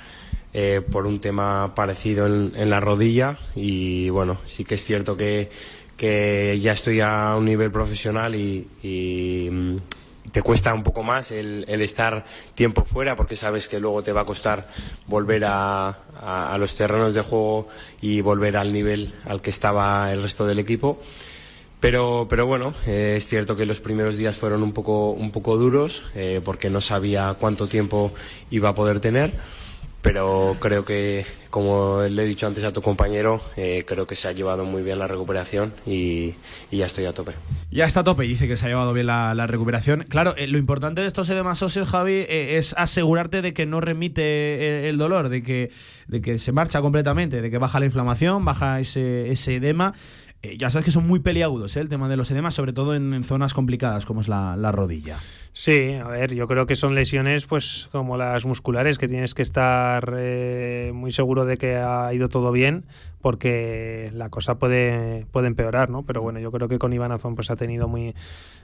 por 0.89 1.05
un 1.05 1.19
tema 1.19 1.75
parecido 1.75 2.27
en, 2.27 2.69
la 2.69 2.79
rodilla 2.79 3.37
y 3.55 4.09
bueno, 4.09 4.39
sí 4.45 4.63
que 4.63 4.75
es 4.75 4.85
cierto 4.85 5.17
que, 5.17 5.49
que 5.97 6.57
ya 6.61 6.71
estoy 6.71 7.01
a 7.01 7.35
un 7.37 7.43
nivel 7.43 7.71
profesional 7.71 8.35
y, 8.35 8.65
y 8.81 9.49
te 10.31 10.41
cuesta 10.41 10.73
un 10.73 10.83
poco 10.83 11.03
más 11.03 11.31
el, 11.31 11.65
estar 11.67 12.25
tiempo 12.53 12.83
fuera 12.83 13.15
porque 13.15 13.35
sabes 13.35 13.67
que 13.67 13.79
luego 13.79 14.03
te 14.03 14.11
va 14.11 14.21
a 14.21 14.25
costar 14.25 14.67
volver 15.07 15.43
a, 15.45 15.97
los 16.57 16.75
terrenos 16.75 17.13
de 17.13 17.21
juego 17.21 17.67
y 18.01 18.21
volver 18.21 18.57
al 18.57 18.71
nivel 18.71 19.13
al 19.25 19.41
que 19.41 19.49
estaba 19.49 20.11
el 20.11 20.21
resto 20.21 20.45
del 20.45 20.59
equipo. 20.59 20.99
Pero, 21.79 22.25
pero 22.29 22.47
bueno, 22.47 22.73
eh, 22.87 23.15
es 23.17 23.27
cierto 23.27 23.55
que 23.55 23.65
los 23.65 23.79
primeros 23.79 24.17
días 24.17 24.35
fueron 24.35 24.63
un 24.63 24.71
poco, 24.71 25.11
un 25.11 25.31
poco 25.31 25.57
duros 25.57 26.03
eh, 26.15 26.41
porque 26.43 26.69
no 26.69 26.81
sabía 26.81 27.35
cuánto 27.39 27.67
tiempo 27.67 28.11
iba 28.49 28.69
a 28.69 28.75
poder 28.75 28.99
tener 28.99 29.33
pero 30.05 30.55
creo 30.59 30.85
que, 30.85 31.25
como 31.49 32.03
le 32.03 32.23
he 32.23 32.27
dicho 32.27 32.45
antes 32.45 32.63
a 32.63 32.71
tu 32.71 32.83
compañero, 32.83 33.41
eh, 33.57 33.83
creo 33.87 34.05
que 34.05 34.15
se 34.15 34.27
ha 34.27 34.33
llevado 34.33 34.63
muy 34.63 34.83
bien 34.83 34.99
la 34.99 35.07
recuperación 35.07 35.73
y, 35.83 36.35
ya 36.71 36.85
estoy 36.85 37.05
a 37.05 37.13
tope. 37.13 37.31
Ya 37.71 37.85
está 37.85 38.01
a 38.01 38.03
tope, 38.03 38.21
dice 38.21 38.47
que 38.47 38.55
se 38.55 38.67
ha 38.67 38.69
llevado 38.69 38.93
bien 38.93 39.07
la, 39.07 39.47
recuperación. 39.47 40.05
Claro, 40.07 40.35
eh, 40.37 40.45
lo 40.45 40.59
importante 40.59 41.01
de 41.01 41.07
estos 41.07 41.27
edemas 41.29 41.63
óseos, 41.63 41.89
Javi, 41.89 42.23
eh, 42.29 42.57
es 42.57 42.75
asegurarte 42.77 43.41
de 43.41 43.55
que 43.55 43.65
no 43.65 43.81
remite 43.81 44.87
el, 44.87 44.99
dolor, 44.99 45.29
de 45.29 45.41
que, 45.41 45.71
de 46.05 46.21
que 46.21 46.37
se 46.37 46.51
marcha 46.51 46.81
completamente, 46.81 47.41
de 47.41 47.49
que 47.49 47.57
baja 47.57 47.79
la 47.79 47.87
inflamación, 47.87 48.45
baja 48.45 48.79
ese, 48.79 49.31
ese 49.31 49.55
edema. 49.55 49.95
Ya 50.57 50.69
sabes 50.69 50.85
que 50.85 50.91
son 50.91 51.07
muy 51.07 51.19
peliagudos 51.19 51.75
el 51.75 51.89
tema 51.89 52.07
de 52.07 52.17
los 52.17 52.29
edemas, 52.31 52.53
sobre 52.53 52.73
todo 52.73 52.95
en, 52.95 53.23
zonas 53.23 53.53
complicadas 53.53 54.05
como 54.05 54.21
es 54.21 54.27
la, 54.27 54.55
la 54.55 54.71
rodilla. 54.71 55.17
Sí, 55.53 55.93
a 55.93 56.07
ver, 56.07 56.33
yo 56.33 56.47
creo 56.47 56.65
que 56.65 56.75
son 56.75 56.95
lesiones 56.95 57.45
pues 57.45 57.89
como 57.91 58.17
las 58.17 58.45
musculares, 58.45 58.97
que 58.97 59.07
tienes 59.07 59.33
que 59.33 59.41
estar 59.41 60.13
eh, 60.17 60.91
muy 60.93 61.11
seguro 61.11 61.45
de 61.45 61.57
que 61.57 61.77
ha 61.77 62.13
ido 62.13 62.29
todo 62.29 62.51
bien, 62.51 62.85
porque 63.21 64.11
la 64.13 64.29
cosa 64.29 64.59
puede, 64.59 65.25
puede 65.31 65.47
empeorar, 65.47 65.89
¿no? 65.89 66.03
Pero 66.03 66.21
bueno, 66.21 66.39
yo 66.39 66.51
creo 66.51 66.67
que 66.67 66.77
con 66.77 66.93
Iván 66.93 67.11
Azón 67.11 67.35
pues 67.35 67.49
ha 67.49 67.55
tenido 67.55 67.87
muy 67.87 68.13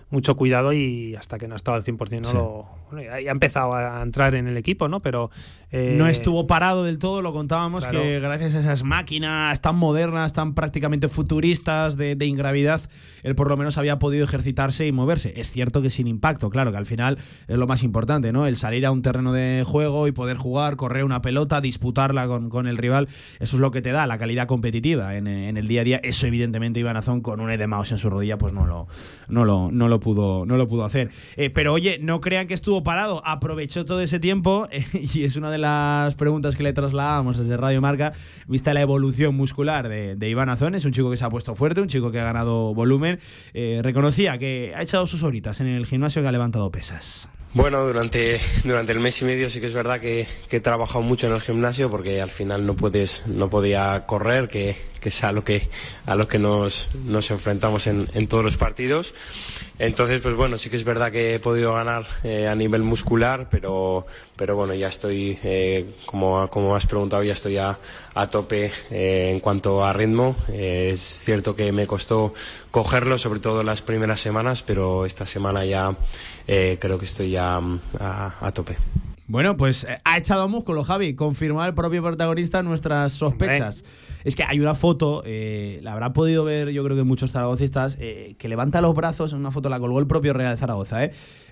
mucho 0.09 0.35
cuidado 0.35 0.73
y 0.73 1.15
hasta 1.15 1.37
que 1.37 1.47
no 1.47 1.55
ha 1.55 1.57
estado 1.57 1.77
al 1.77 1.83
100% 1.83 2.21
no 2.21 2.33
lo, 2.33 2.80
bueno, 2.91 3.09
ya, 3.09 3.29
ha 3.29 3.31
empezado 3.31 3.73
a 3.73 4.01
entrar 4.01 4.35
en 4.35 4.47
el 4.47 4.57
equipo, 4.57 4.87
¿no? 4.87 5.01
Pero 5.01 5.31
eh, 5.71 5.95
no 5.97 6.07
estuvo 6.07 6.47
parado 6.47 6.83
del 6.83 6.99
todo, 6.99 7.21
lo 7.21 7.31
contábamos 7.31 7.85
que 7.85 8.19
gracias 8.19 8.55
a 8.55 8.59
esas 8.59 8.83
máquinas 8.83 9.61
tan 9.61 9.75
modernas, 9.77 10.33
tan 10.33 10.53
prácticamente 10.53 11.07
futuristas 11.07 11.97
de, 11.97 12.15
de, 12.15 12.25
ingravidad, 12.25 12.81
él 13.23 13.35
por 13.35 13.49
lo 13.49 13.57
menos 13.57 13.77
había 13.77 13.97
podido 13.99 14.25
ejercitarse 14.25 14.85
y 14.85 14.91
moverse. 14.91 15.33
Es 15.37 15.51
cierto 15.51 15.81
que 15.81 15.89
sin 15.89 16.07
impacto, 16.07 16.49
claro, 16.49 16.71
que 16.71 16.77
al 16.77 16.85
final 16.85 17.17
es 17.47 17.57
lo 17.57 17.67
más 17.67 17.83
importante, 17.83 18.31
¿no? 18.31 18.47
El 18.47 18.57
salir 18.57 18.85
a 18.85 18.91
un 18.91 19.01
terreno 19.01 19.31
de 19.31 19.63
juego 19.65 20.07
y 20.07 20.11
poder 20.11 20.37
jugar, 20.37 20.75
correr 20.75 21.05
una 21.05 21.21
pelota, 21.21 21.61
disputarla 21.61 22.27
con, 22.27 22.49
con 22.49 22.67
el 22.67 22.77
rival, 22.77 23.07
eso 23.39 23.55
es 23.55 23.61
lo 23.61 23.71
que 23.71 23.81
te 23.81 23.91
da 23.91 24.07
la 24.07 24.17
calidad 24.17 24.47
competitiva 24.47 25.15
en, 25.15 25.27
en 25.27 25.57
el 25.57 25.67
día 25.67 25.81
a 25.81 25.83
día. 25.83 25.99
Eso 26.03 26.27
evidentemente 26.27 26.79
Iván 26.79 26.97
Azón 26.97 27.21
con 27.21 27.39
un 27.39 27.51
edemaos 27.51 27.91
en 27.91 27.97
su 27.97 28.09
rodilla 28.09 28.37
pues 28.37 28.53
no 28.53 28.65
lo, 28.65 28.87
no 29.27 29.45
lo, 29.45 29.71
no 29.71 29.87
lo 29.87 29.99
pudo, 29.99 30.45
no 30.45 30.57
lo 30.57 30.67
pudo 30.67 30.85
hacer. 30.85 31.11
Eh, 31.37 31.49
pero 31.49 31.73
oye, 31.73 31.99
no 32.01 32.21
crean 32.21 32.47
que 32.47 32.53
estuvo 32.53 32.80
parado, 32.83 33.21
aprovechó 33.25 33.85
todo 33.85 34.01
ese 34.01 34.19
tiempo 34.19 34.67
y 34.93 35.23
es 35.23 35.35
una 35.35 35.51
de 35.51 35.57
las 35.57 36.15
preguntas 36.15 36.55
que 36.55 36.63
le 36.63 36.73
trasladamos 36.73 37.37
desde 37.37 37.57
Radio 37.57 37.81
Marca, 37.81 38.13
vista 38.47 38.73
la 38.73 38.81
evolución 38.81 39.35
muscular 39.35 39.89
de, 39.89 40.15
de 40.15 40.29
Iván 40.29 40.49
Azón, 40.49 40.75
es 40.75 40.85
un 40.85 40.91
chico 40.91 41.09
que 41.11 41.17
se 41.17 41.25
ha 41.25 41.29
puesto 41.29 41.55
fuerte, 41.55 41.81
un 41.81 41.87
chico 41.87 42.11
que 42.11 42.19
ha 42.19 42.25
ganado 42.25 42.73
volumen, 42.73 43.19
eh, 43.53 43.79
reconocía 43.83 44.37
que 44.37 44.73
ha 44.75 44.81
echado 44.81 45.07
sus 45.07 45.23
horitas 45.23 45.61
en 45.61 45.67
el 45.67 45.85
gimnasio 45.85 46.21
que 46.21 46.27
ha 46.27 46.31
levantado 46.31 46.71
pesas. 46.71 47.29
Bueno, 47.53 47.85
durante, 47.85 48.39
durante 48.63 48.93
el 48.93 49.01
mes 49.01 49.21
y 49.21 49.25
medio 49.25 49.49
sí 49.49 49.59
que 49.59 49.65
es 49.65 49.73
verdad 49.73 49.99
que, 49.99 50.25
he 50.49 50.59
trabajado 50.61 51.01
mucho 51.01 51.27
en 51.27 51.33
el 51.33 51.41
gimnasio 51.41 51.91
porque 51.91 52.21
al 52.21 52.29
final 52.29 52.65
no 52.65 52.75
puedes, 52.75 53.27
no 53.27 53.49
podía 53.49 54.05
correr, 54.05 54.47
que, 54.47 54.77
que 55.01 55.09
es 55.09 55.23
a 55.25 55.33
lo 55.33 55.43
que, 55.43 55.67
a 56.05 56.15
lo 56.15 56.29
que 56.29 56.39
nos, 56.39 56.87
nos 57.03 57.29
enfrentamos 57.29 57.87
en, 57.87 58.07
en, 58.13 58.27
todos 58.27 58.45
los 58.45 58.55
partidos. 58.55 59.13
Entonces, 59.79 60.21
pues 60.21 60.33
bueno, 60.35 60.57
sí 60.57 60.69
que 60.69 60.77
es 60.77 60.85
verdad 60.85 61.11
que 61.11 61.35
he 61.35 61.39
podido 61.39 61.73
ganar 61.73 62.05
eh, 62.23 62.47
a 62.47 62.55
nivel 62.55 62.83
muscular, 62.83 63.49
pero, 63.51 64.05
pero 64.41 64.55
bueno, 64.55 64.73
ya 64.73 64.87
estoy, 64.87 65.37
eh, 65.43 65.93
como, 66.07 66.49
como 66.49 66.75
has 66.75 66.87
preguntado, 66.87 67.21
ya 67.21 67.33
estoy 67.33 67.57
a, 67.57 67.77
a 68.15 68.27
tope 68.27 68.71
eh, 68.89 69.29
en 69.31 69.39
cuanto 69.39 69.85
a 69.85 69.93
ritmo. 69.93 70.35
Eh, 70.49 70.89
es 70.93 70.99
cierto 70.99 71.55
que 71.55 71.71
me 71.71 71.85
costó 71.85 72.33
cogerlo, 72.71 73.19
sobre 73.19 73.39
todo 73.39 73.61
las 73.61 73.83
primeras 73.83 74.19
semanas, 74.19 74.63
pero 74.63 75.05
esta 75.05 75.27
semana 75.27 75.63
ya 75.63 75.95
eh, 76.47 76.79
creo 76.81 76.97
que 76.97 77.05
estoy 77.05 77.29
ya 77.29 77.61
mm, 77.61 77.79
a, 77.99 78.33
a 78.41 78.51
tope. 78.51 78.77
Bueno, 79.31 79.55
pues 79.55 79.85
eh, 79.85 79.97
ha 80.03 80.17
echado 80.17 80.49
músculo, 80.49 80.83
Javi. 80.83 81.15
Confirmar 81.15 81.69
el 81.69 81.73
propio 81.73 82.03
protagonista 82.03 82.61
nuestras 82.63 83.13
sospechas. 83.13 83.81
Hombre. 83.81 84.21
Es 84.25 84.35
que 84.35 84.43
hay 84.43 84.59
una 84.59 84.75
foto, 84.75 85.23
eh, 85.25 85.79
la 85.83 85.93
habrá 85.93 86.11
podido 86.11 86.43
ver 86.43 86.71
yo 86.71 86.83
creo 86.83 86.97
que 86.97 87.03
muchos 87.03 87.31
zaragocistas, 87.31 87.95
eh, 88.01 88.35
que 88.37 88.49
levanta 88.49 88.81
los 88.81 88.93
brazos, 88.93 89.31
en 89.31 89.39
una 89.39 89.51
foto 89.51 89.69
la 89.69 89.79
colgó 89.79 89.99
el 89.99 90.05
propio 90.05 90.33
Real 90.33 90.53
de 90.53 90.57
Zaragoza, 90.59 91.05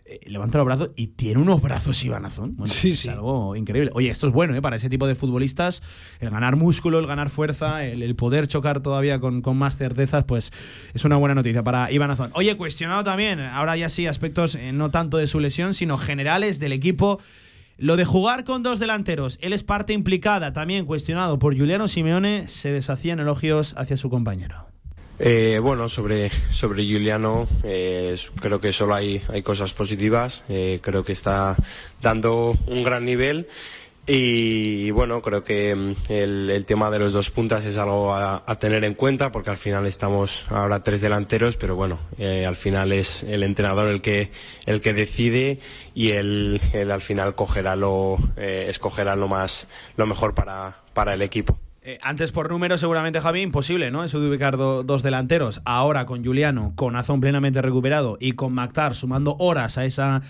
¿eh? 0.09 0.19
levanta 0.25 0.57
los 0.57 0.65
brazos 0.65 0.89
y 0.95 1.07
tiene 1.07 1.39
unos 1.39 1.61
brazos 1.61 2.03
Iván 2.03 2.25
Azón. 2.25 2.55
Bueno, 2.55 2.73
sí, 2.73 2.91
es 2.91 2.99
sí. 2.99 3.09
algo 3.09 3.55
increíble. 3.55 3.91
Oye, 3.93 4.09
esto 4.09 4.27
es 4.27 4.33
bueno 4.33 4.55
¿eh? 4.55 4.61
para 4.61 4.75
ese 4.75 4.89
tipo 4.89 5.07
de 5.07 5.15
futbolistas. 5.15 5.81
El 6.19 6.29
ganar 6.29 6.55
músculo, 6.55 6.99
el 6.99 7.07
ganar 7.07 7.29
fuerza, 7.29 7.85
el, 7.85 8.03
el 8.03 8.15
poder 8.15 8.47
chocar 8.47 8.81
todavía 8.81 9.19
con, 9.19 9.41
con, 9.41 9.57
más 9.57 9.77
certezas, 9.77 10.23
pues 10.23 10.51
es 10.93 11.05
una 11.05 11.17
buena 11.17 11.35
noticia 11.35 11.63
para 11.63 11.91
Iván 11.91 12.11
Azón. 12.11 12.31
Oye, 12.33 12.57
cuestionado 12.57 13.03
también, 13.03 13.39
ahora 13.39 13.77
ya 13.77 13.89
sí, 13.89 14.07
aspectos 14.07 14.55
eh, 14.55 14.71
no 14.73 14.91
tanto 14.91 15.17
de 15.17 15.27
su 15.27 15.39
lesión, 15.39 15.73
sino 15.73 15.97
generales 15.97 16.59
del 16.59 16.73
equipo. 16.73 17.19
Lo 17.77 17.95
de 17.95 18.03
jugar 18.03 18.43
con 18.43 18.61
dos 18.61 18.79
delanteros, 18.79 19.37
él 19.41 19.53
es 19.53 19.63
parte 19.63 19.93
implicada, 19.93 20.51
también 20.51 20.85
cuestionado 20.85 21.39
por 21.39 21.57
Juliano 21.57 21.87
Simeone, 21.87 22.47
se 22.49 22.73
deshacían 22.73 23.21
elogios 23.21 23.73
hacia 23.77 23.95
su 23.95 24.09
compañero. 24.09 24.68
Eh, 25.19 25.59
bueno, 25.61 25.89
sobre, 25.89 26.29
sobre 26.49 26.83
Juliano, 26.83 27.47
eh, 27.63 28.15
creo 28.39 28.59
que 28.59 28.71
solo 28.71 28.95
hay, 28.95 29.21
hay 29.27 29.41
cosas 29.41 29.73
positivas. 29.73 30.43
Eh, 30.49 30.79
creo 30.81 31.03
que 31.03 31.11
está 31.11 31.55
dando 32.01 32.55
un 32.67 32.83
gran 32.83 33.05
nivel. 33.05 33.47
Y, 34.11 34.89
bueno, 34.89 35.21
creo 35.21 35.43
que 35.43 35.69
el, 35.69 36.49
el, 36.49 36.65
tema 36.65 36.89
de 36.89 36.97
los 36.97 37.13
dos 37.13 37.29
puntas 37.29 37.63
es 37.65 37.77
algo 37.77 38.15
a, 38.15 38.43
tener 38.59 38.83
en 38.83 38.95
cuenta 38.95 39.31
porque 39.31 39.51
al 39.51 39.57
final 39.57 39.85
estamos 39.85 40.47
ahora 40.49 40.83
tres 40.83 41.01
delanteros, 41.01 41.57
pero 41.57 41.75
bueno, 41.75 41.99
eh, 42.17 42.43
al 42.43 42.55
final 42.55 42.91
es 42.91 43.21
el 43.21 43.43
entrenador 43.43 43.87
el 43.87 44.01
que, 44.01 44.31
el 44.65 44.81
que 44.81 44.93
decide 44.93 45.59
y 45.93 46.09
él 46.09 46.59
al 46.73 47.01
final 47.01 47.35
cogerá 47.35 47.75
lo, 47.75 48.17
eh, 48.35 48.65
escogerá 48.67 49.15
lo, 49.15 49.27
más, 49.27 49.67
lo 49.95 50.07
mejor 50.07 50.33
para, 50.33 50.81
para 50.95 51.13
el 51.13 51.21
equipo. 51.21 51.59
Eh, 51.81 51.97
antes 52.01 52.31
por 52.31 52.49
número 52.49 52.77
seguramente 52.77 53.21
Javi 53.21 53.41
imposible, 53.41 53.89
¿no? 53.89 54.03
Eso 54.03 54.19
de 54.19 54.27
ubicar 54.27 54.57
do, 54.57 54.83
dos 54.83 55.01
delanteros. 55.01 55.61
Ahora 55.65 56.05
con 56.05 56.23
Juliano, 56.25 56.73
con 56.75 56.95
Azón 56.95 57.21
plenamente 57.21 57.61
recuperado 57.61 58.17
y 58.19 58.33
con 58.33 58.53
Mactar 58.53 58.95
sumando 58.95 59.35
horas 59.39 59.77
a 59.77 59.85
esa 59.85 60.21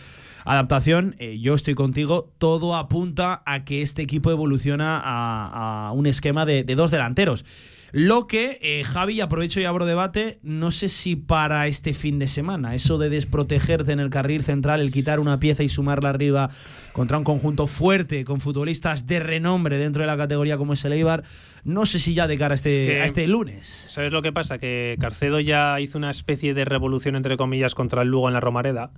adaptación, 0.46 1.16
eh, 1.20 1.40
yo 1.40 1.54
estoy 1.54 1.76
contigo, 1.76 2.32
todo 2.38 2.76
apunta 2.76 3.42
a 3.46 3.66
que 3.66 3.82
este 3.82 4.02
equipo 4.02 4.32
evoluciona 4.32 5.02
a, 5.04 5.92
un 5.94 6.08
esquema 6.08 6.46
de, 6.46 6.64
dos 6.64 6.92
delanteros. 6.92 7.46
Lo 7.92 8.28
que, 8.28 8.60
eh, 8.62 8.84
Javi, 8.84 9.20
aprovecho 9.20 9.60
y 9.60 9.66
abro 9.66 9.86
debate, 9.86 10.40
no 10.44 10.72
sé 10.72 10.90
si 10.90 11.16
para 11.16 11.68
este 11.68 11.94
fin 11.94 12.20
de 12.20 12.28
semana, 12.28 12.76
eso 12.76 12.98
de 12.98 13.10
desprotegerte 13.10 13.92
en 13.92 14.00
el 14.00 14.10
carril 14.10 14.44
central, 14.44 14.82
el 14.82 14.92
quitar 14.92 15.20
una 15.20 15.40
pieza 15.40 15.64
y 15.64 15.70
sumarla 15.70 16.10
arriba 16.10 16.50
contra 16.94 17.18
un 17.18 17.24
conjunto 17.24 17.66
fuerte, 17.66 18.26
con 18.26 18.42
futbolistas 18.42 19.08
de 19.08 19.20
renombre 19.20 19.78
dentro 19.78 20.02
de 20.04 20.08
la 20.08 20.18
categoría 20.18 20.58
como 20.58 20.74
es 20.74 20.86
el 20.86 20.94
Eibar, 20.94 21.24
no 21.64 21.86
sé 21.86 22.00
si 22.00 22.14
ya 22.14 22.28
de 22.28 22.38
cara 22.38 22.54
a 22.54 22.56
este, 22.56 22.82
es 22.82 22.88
que, 22.88 23.02
a 23.02 23.06
este 23.06 23.28
lunes. 23.28 23.86
¿Sabes 23.88 24.12
lo 24.12 24.22
que 24.22 24.32
pasa? 24.32 24.58
Que 24.58 24.98
Carcedo 25.00 25.40
ya 25.40 25.80
hizo 25.80 25.98
una 25.98 26.12
especie 26.12 26.54
de 26.54 26.66
revolución, 26.66 27.16
entre 27.16 27.38
comillas, 27.38 27.76
contra 27.76 28.02
el 28.02 28.10
Lugo 28.10 28.28
en 28.28 28.34
la 28.34 28.40
Romareda, 28.40 28.92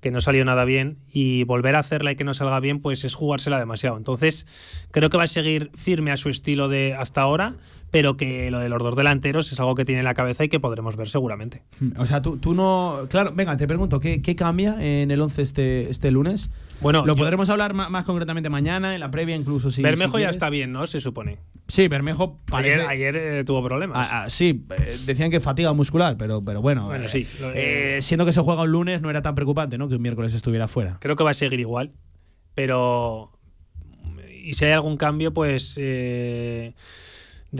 que 0.00 0.10
no 0.10 0.20
salió 0.20 0.44
nada 0.44 0.64
bien, 0.64 0.98
y 1.12 1.44
volver 1.44 1.74
a 1.74 1.80
hacerla 1.80 2.12
y 2.12 2.16
que 2.16 2.24
no 2.24 2.34
salga 2.34 2.60
bien, 2.60 2.80
pues 2.80 3.04
es 3.04 3.14
jugársela 3.14 3.58
demasiado. 3.58 3.96
Entonces, 3.96 4.46
creo 4.90 5.10
que 5.10 5.16
va 5.16 5.24
a 5.24 5.28
seguir 5.28 5.70
firme 5.74 6.12
a 6.12 6.16
su 6.16 6.28
estilo 6.28 6.68
de 6.68 6.94
hasta 6.94 7.22
ahora, 7.22 7.56
pero 7.90 8.16
que 8.16 8.50
lo 8.50 8.60
de 8.60 8.68
los 8.68 8.82
dos 8.82 8.96
delanteros 8.96 9.52
es 9.52 9.58
algo 9.60 9.74
que 9.74 9.84
tiene 9.84 10.00
en 10.00 10.04
la 10.04 10.14
cabeza 10.14 10.44
y 10.44 10.48
que 10.48 10.60
podremos 10.60 10.96
ver 10.96 11.08
seguramente. 11.08 11.62
O 11.96 12.06
sea, 12.06 12.22
tú, 12.22 12.36
tú 12.36 12.54
no. 12.54 13.06
Claro, 13.08 13.32
venga, 13.34 13.56
te 13.56 13.66
pregunto, 13.66 14.00
¿qué, 14.00 14.22
qué 14.22 14.36
cambia 14.36 14.76
en 14.80 15.10
el 15.10 15.20
11 15.20 15.42
este, 15.42 15.90
este 15.90 16.10
lunes? 16.10 16.50
Bueno, 16.80 17.04
lo 17.04 17.14
yo, 17.14 17.22
podremos 17.22 17.48
hablar 17.48 17.74
más, 17.74 17.90
más, 17.90 18.04
concretamente 18.04 18.50
mañana, 18.50 18.94
en 18.94 19.00
la 19.00 19.10
previa, 19.10 19.34
incluso 19.34 19.70
si. 19.70 19.82
Bermejo 19.82 20.18
si 20.18 20.22
ya 20.22 20.30
está 20.30 20.50
bien, 20.50 20.72
¿no? 20.72 20.86
Se 20.86 21.00
supone. 21.00 21.38
Sí, 21.68 21.86
Bermejo 21.86 22.38
parece... 22.46 22.76
Ayer, 22.86 22.86
ayer 22.88 23.16
eh, 23.16 23.44
tuvo 23.44 23.62
problemas. 23.62 23.98
Ah, 23.98 24.22
ah, 24.24 24.30
sí, 24.30 24.64
eh, 24.78 24.98
decían 25.04 25.30
que 25.30 25.38
fatiga 25.38 25.74
muscular, 25.74 26.16
pero, 26.16 26.40
pero 26.40 26.62
bueno. 26.62 26.86
Bueno, 26.86 27.04
eh, 27.04 27.08
sí. 27.08 27.26
Siendo 28.00 28.24
que 28.24 28.32
se 28.32 28.40
juega 28.40 28.62
un 28.62 28.72
lunes, 28.72 29.02
no 29.02 29.10
era 29.10 29.20
tan 29.20 29.34
preocupante, 29.34 29.76
¿no? 29.76 29.86
Que 29.86 29.96
un 29.96 30.02
miércoles 30.02 30.32
estuviera 30.32 30.66
fuera. 30.66 30.96
Creo 31.00 31.14
que 31.14 31.24
va 31.24 31.32
a 31.32 31.34
seguir 31.34 31.60
igual, 31.60 31.92
pero. 32.54 33.32
Y 34.42 34.54
si 34.54 34.64
hay 34.64 34.72
algún 34.72 34.96
cambio, 34.96 35.34
pues. 35.34 35.74
De 35.74 36.74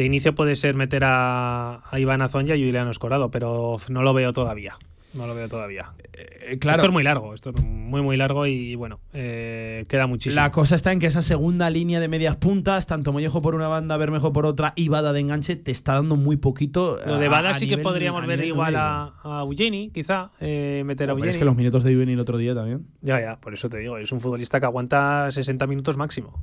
inicio 0.05 0.35
puede 0.35 0.57
ser 0.57 0.75
meter 0.75 1.03
a, 1.05 1.83
a 1.91 1.99
Iván 2.01 2.23
Azón 2.23 2.49
y 2.49 2.53
a 2.53 2.55
Juliano 2.55 2.91
Escorado, 2.91 3.31
pero 3.31 3.79
no 3.89 4.03
lo 4.03 4.15
veo 4.15 4.33
todavía. 4.33 4.77
No 5.19 5.27
lo 5.27 5.35
veo 5.35 5.49
todavía. 5.49 5.95
Eh, 6.13 6.59
claro. 6.61 6.77
Esto 6.77 6.87
es 6.87 6.93
muy 6.93 7.03
largo, 7.03 7.35
esto 7.35 7.51
es 7.51 7.61
muy, 7.61 8.03
muy 8.03 8.17
largo 8.17 8.47
y 8.47 8.77
bueno, 8.77 9.01
eh, 9.13 9.85
queda 9.89 10.07
muchísimo. 10.07 10.41
La 10.41 10.53
cosa 10.53 10.77
está 10.77 10.93
en 10.93 11.01
que 11.01 11.09
esa 11.09 11.23
segunda 11.23 11.69
línea 11.71 11.99
de 11.99 12.07
medias 12.07 12.37
puntas, 12.37 12.87
tanto 12.87 13.13
Mollejo 13.13 13.43
por 13.43 13.57
una 13.57 13.67
banda, 13.67 13.97
Bermejo 13.97 14.33
por 14.33 14.47
otra 14.47 14.75
y 14.77 14.89
Bada 14.89 15.13
de 15.13 15.19
enganche, 15.19 15.57
te 15.57 15.73
está 15.73 15.95
dando 15.95 16.15
muy 16.15 16.37
poquito. 16.37 17.01
Lo 17.05 17.19
de 17.19 17.27
Bada 17.27 17.53
sí 17.55 17.65
nivel, 17.65 17.79
que 17.79 17.83
podríamos 17.83 18.25
ver 18.27 18.45
igual 18.45 18.77
a, 18.77 19.15
a 19.25 19.41
Eugeni, 19.41 19.91
quizá, 19.91 20.31
eh, 20.39 20.85
meter 20.87 21.11
a 21.11 21.15
Eugeni. 21.15 21.31
Es 21.31 21.39
que 21.39 21.45
los 21.45 21.57
minutos 21.57 21.83
de 21.83 21.91
Eugeni 21.91 22.13
el 22.13 22.21
otro 22.21 22.39
día 22.39 22.55
también. 22.55 22.87
Ya, 23.01 23.21
ya, 23.21 23.41
por 23.41 23.55
eso 23.55 23.69
te 23.69 23.79
digo, 23.79 23.99
es 23.99 24.13
un 24.13 24.21
futbolista 24.21 24.61
que 24.61 24.67
aguanta 24.67 25.29
60 25.33 25.67
minutos 25.67 25.97
máximo. 25.97 26.41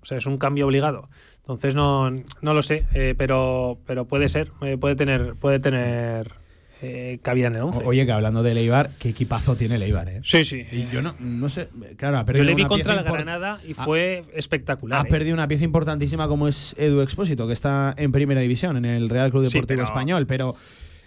O 0.00 0.06
sea, 0.06 0.16
es 0.16 0.24
un 0.24 0.38
cambio 0.38 0.66
obligado. 0.66 1.10
Entonces 1.38 1.74
no, 1.74 2.10
no 2.10 2.54
lo 2.54 2.62
sé, 2.62 2.86
eh, 2.94 3.14
pero, 3.18 3.80
pero 3.84 4.06
puede 4.06 4.30
ser, 4.30 4.52
eh, 4.62 4.78
puede 4.78 4.96
tener, 4.96 5.34
puede 5.34 5.58
tener 5.58 6.45
eh, 6.82 7.18
cabida 7.22 7.46
en 7.48 7.54
el 7.56 7.62
11. 7.62 7.84
Oye, 7.84 8.04
que 8.04 8.12
hablando 8.12 8.42
de 8.42 8.54
Leibar, 8.54 8.90
qué 8.98 9.10
equipazo 9.10 9.56
tiene 9.56 9.78
Leibar, 9.78 10.08
¿eh? 10.08 10.20
Sí, 10.24 10.44
sí. 10.44 10.64
Y 10.70 10.88
yo 10.88 11.02
no, 11.02 11.14
no 11.20 11.48
sé, 11.48 11.68
claro, 11.96 12.18
ha 12.18 12.24
perdido 12.24 12.44
Yo 12.44 12.50
le 12.50 12.54
vi 12.54 12.62
una 12.62 12.68
contra 12.68 12.92
el 12.92 12.98
pieza 12.98 13.12
Granada 13.12 13.60
y 13.66 13.74
fue 13.74 14.24
ha, 14.26 14.38
espectacular. 14.38 15.00
Ha 15.00 15.08
¿eh? 15.08 15.10
perdido 15.10 15.34
una 15.34 15.48
pieza 15.48 15.64
importantísima 15.64 16.28
como 16.28 16.48
es 16.48 16.74
Edu 16.78 17.00
Expósito, 17.00 17.46
que 17.46 17.52
está 17.52 17.94
en 17.96 18.12
primera 18.12 18.40
división, 18.40 18.76
en 18.76 18.84
el 18.84 19.08
Real 19.08 19.30
Club 19.30 19.44
Deportivo 19.44 19.62
sí, 19.62 19.66
pero... 19.66 19.84
Español, 19.84 20.26
pero 20.26 20.54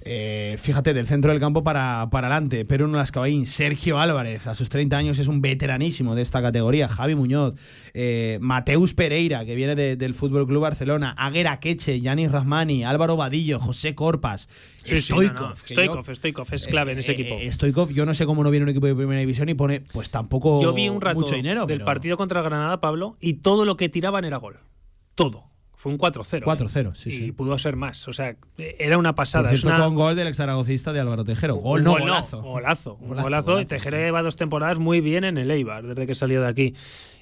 eh, 0.02 0.56
fíjate, 0.58 0.94
del 0.94 1.08
centro 1.08 1.32
del 1.32 1.40
campo 1.40 1.64
para, 1.64 2.08
para 2.12 2.28
adelante, 2.28 2.66
Pedro 2.66 2.88
Nolascabaín, 2.88 3.46
Sergio 3.46 4.00
Álvarez, 4.00 4.48
a 4.48 4.56
sus 4.56 4.70
30 4.70 4.98
años 4.98 5.20
es 5.20 5.28
un 5.28 5.42
veteranísimo 5.42 6.16
de 6.16 6.22
esta 6.22 6.42
categoría, 6.42 6.88
Javi 6.88 7.16
Muñoz, 7.16 7.56
eh, 7.94 8.38
Mateus 8.42 8.94
Pereira, 8.94 9.46
que 9.46 9.56
viene 9.56 9.76
de, 9.76 9.96
del 9.96 10.14
Fútbol 10.14 10.48
Club 10.48 10.62
Barcelona, 10.62 11.12
Aguera 11.18 11.60
Queche, 11.60 12.00
Yanis 12.00 12.32
Rahmani, 12.32 12.86
Álvaro 12.86 13.18
Vadillo, 13.18 13.60
José 13.60 13.96
Corpas, 13.96 14.48
sí, 14.84 14.96
Stoikov. 14.96 15.58
Sí, 15.66 15.76
no, 15.76 15.96
no. 15.96 16.16
Stoikov, 16.16 16.48
es 16.54 16.68
clave 16.68 16.92
eh, 16.92 16.94
en 16.94 17.00
ese 17.00 17.12
equipo. 17.12 17.36
Stoikov, 17.52 17.92
yo 17.92 18.06
no 18.06 18.14
sé 18.14 18.26
cómo 18.26 18.44
no 18.44 18.52
viene 18.52 18.64
un 18.64 18.70
equipo 18.70 18.88
de 18.88 18.96
primera 18.96 19.20
división 19.20 19.50
y 19.50 19.54
pone, 19.54 19.82
pues 19.82 20.10
tampoco 20.10 20.62
yo 20.62 20.74
vi 20.74 20.90
un 20.90 21.02
rato 21.02 21.20
mucho 21.20 21.36
dinero. 21.36 21.66
Del 21.66 21.80
pero... 21.80 21.86
partido 21.86 22.18
contra 22.18 22.42
Granada, 22.42 22.80
Pablo, 22.80 23.18
y 23.20 23.34
todo 23.36 23.66
lo 23.66 23.76
que 23.78 23.90
tiraban 23.90 24.26
era 24.26 24.38
gol. 24.38 24.60
Todo. 25.16 25.49
Fue 25.80 25.94
un 25.94 25.98
4-0. 25.98 26.44
4-0, 26.44 26.90
¿eh? 26.90 26.92
sí, 26.94 27.10
y 27.10 27.12
sí. 27.14 27.32
pudo 27.32 27.58
ser 27.58 27.78
más. 27.78 28.06
O 28.10 28.12
sea, 28.12 28.36
era 28.58 28.98
una 28.98 29.16
pasada. 29.16 29.44
Por 29.44 29.58
cierto, 29.58 29.70
es 29.70 29.76
una... 29.78 29.86
con 29.86 29.96
gol 29.96 30.14
del 30.14 30.28
ex 30.28 30.36
zaragocista 30.36 30.92
de 30.92 31.00
Álvaro 31.00 31.24
Tejero. 31.24 31.56
Gol, 31.56 31.86
no, 31.86 31.92
gol, 31.92 32.02
golazo. 32.02 32.42
No, 32.42 32.50
golazo. 32.50 32.98
Golazo. 32.98 33.24
golazo. 33.24 33.52
golazo. 33.54 33.66
Tejero 33.66 33.96
sí. 33.96 34.04
lleva 34.04 34.22
dos 34.22 34.36
temporadas 34.36 34.78
muy 34.78 35.00
bien 35.00 35.24
en 35.24 35.38
el 35.38 35.50
Eibar, 35.50 35.88
desde 35.88 36.06
que 36.06 36.16
salió 36.16 36.42
de 36.42 36.50
aquí. 36.50 36.76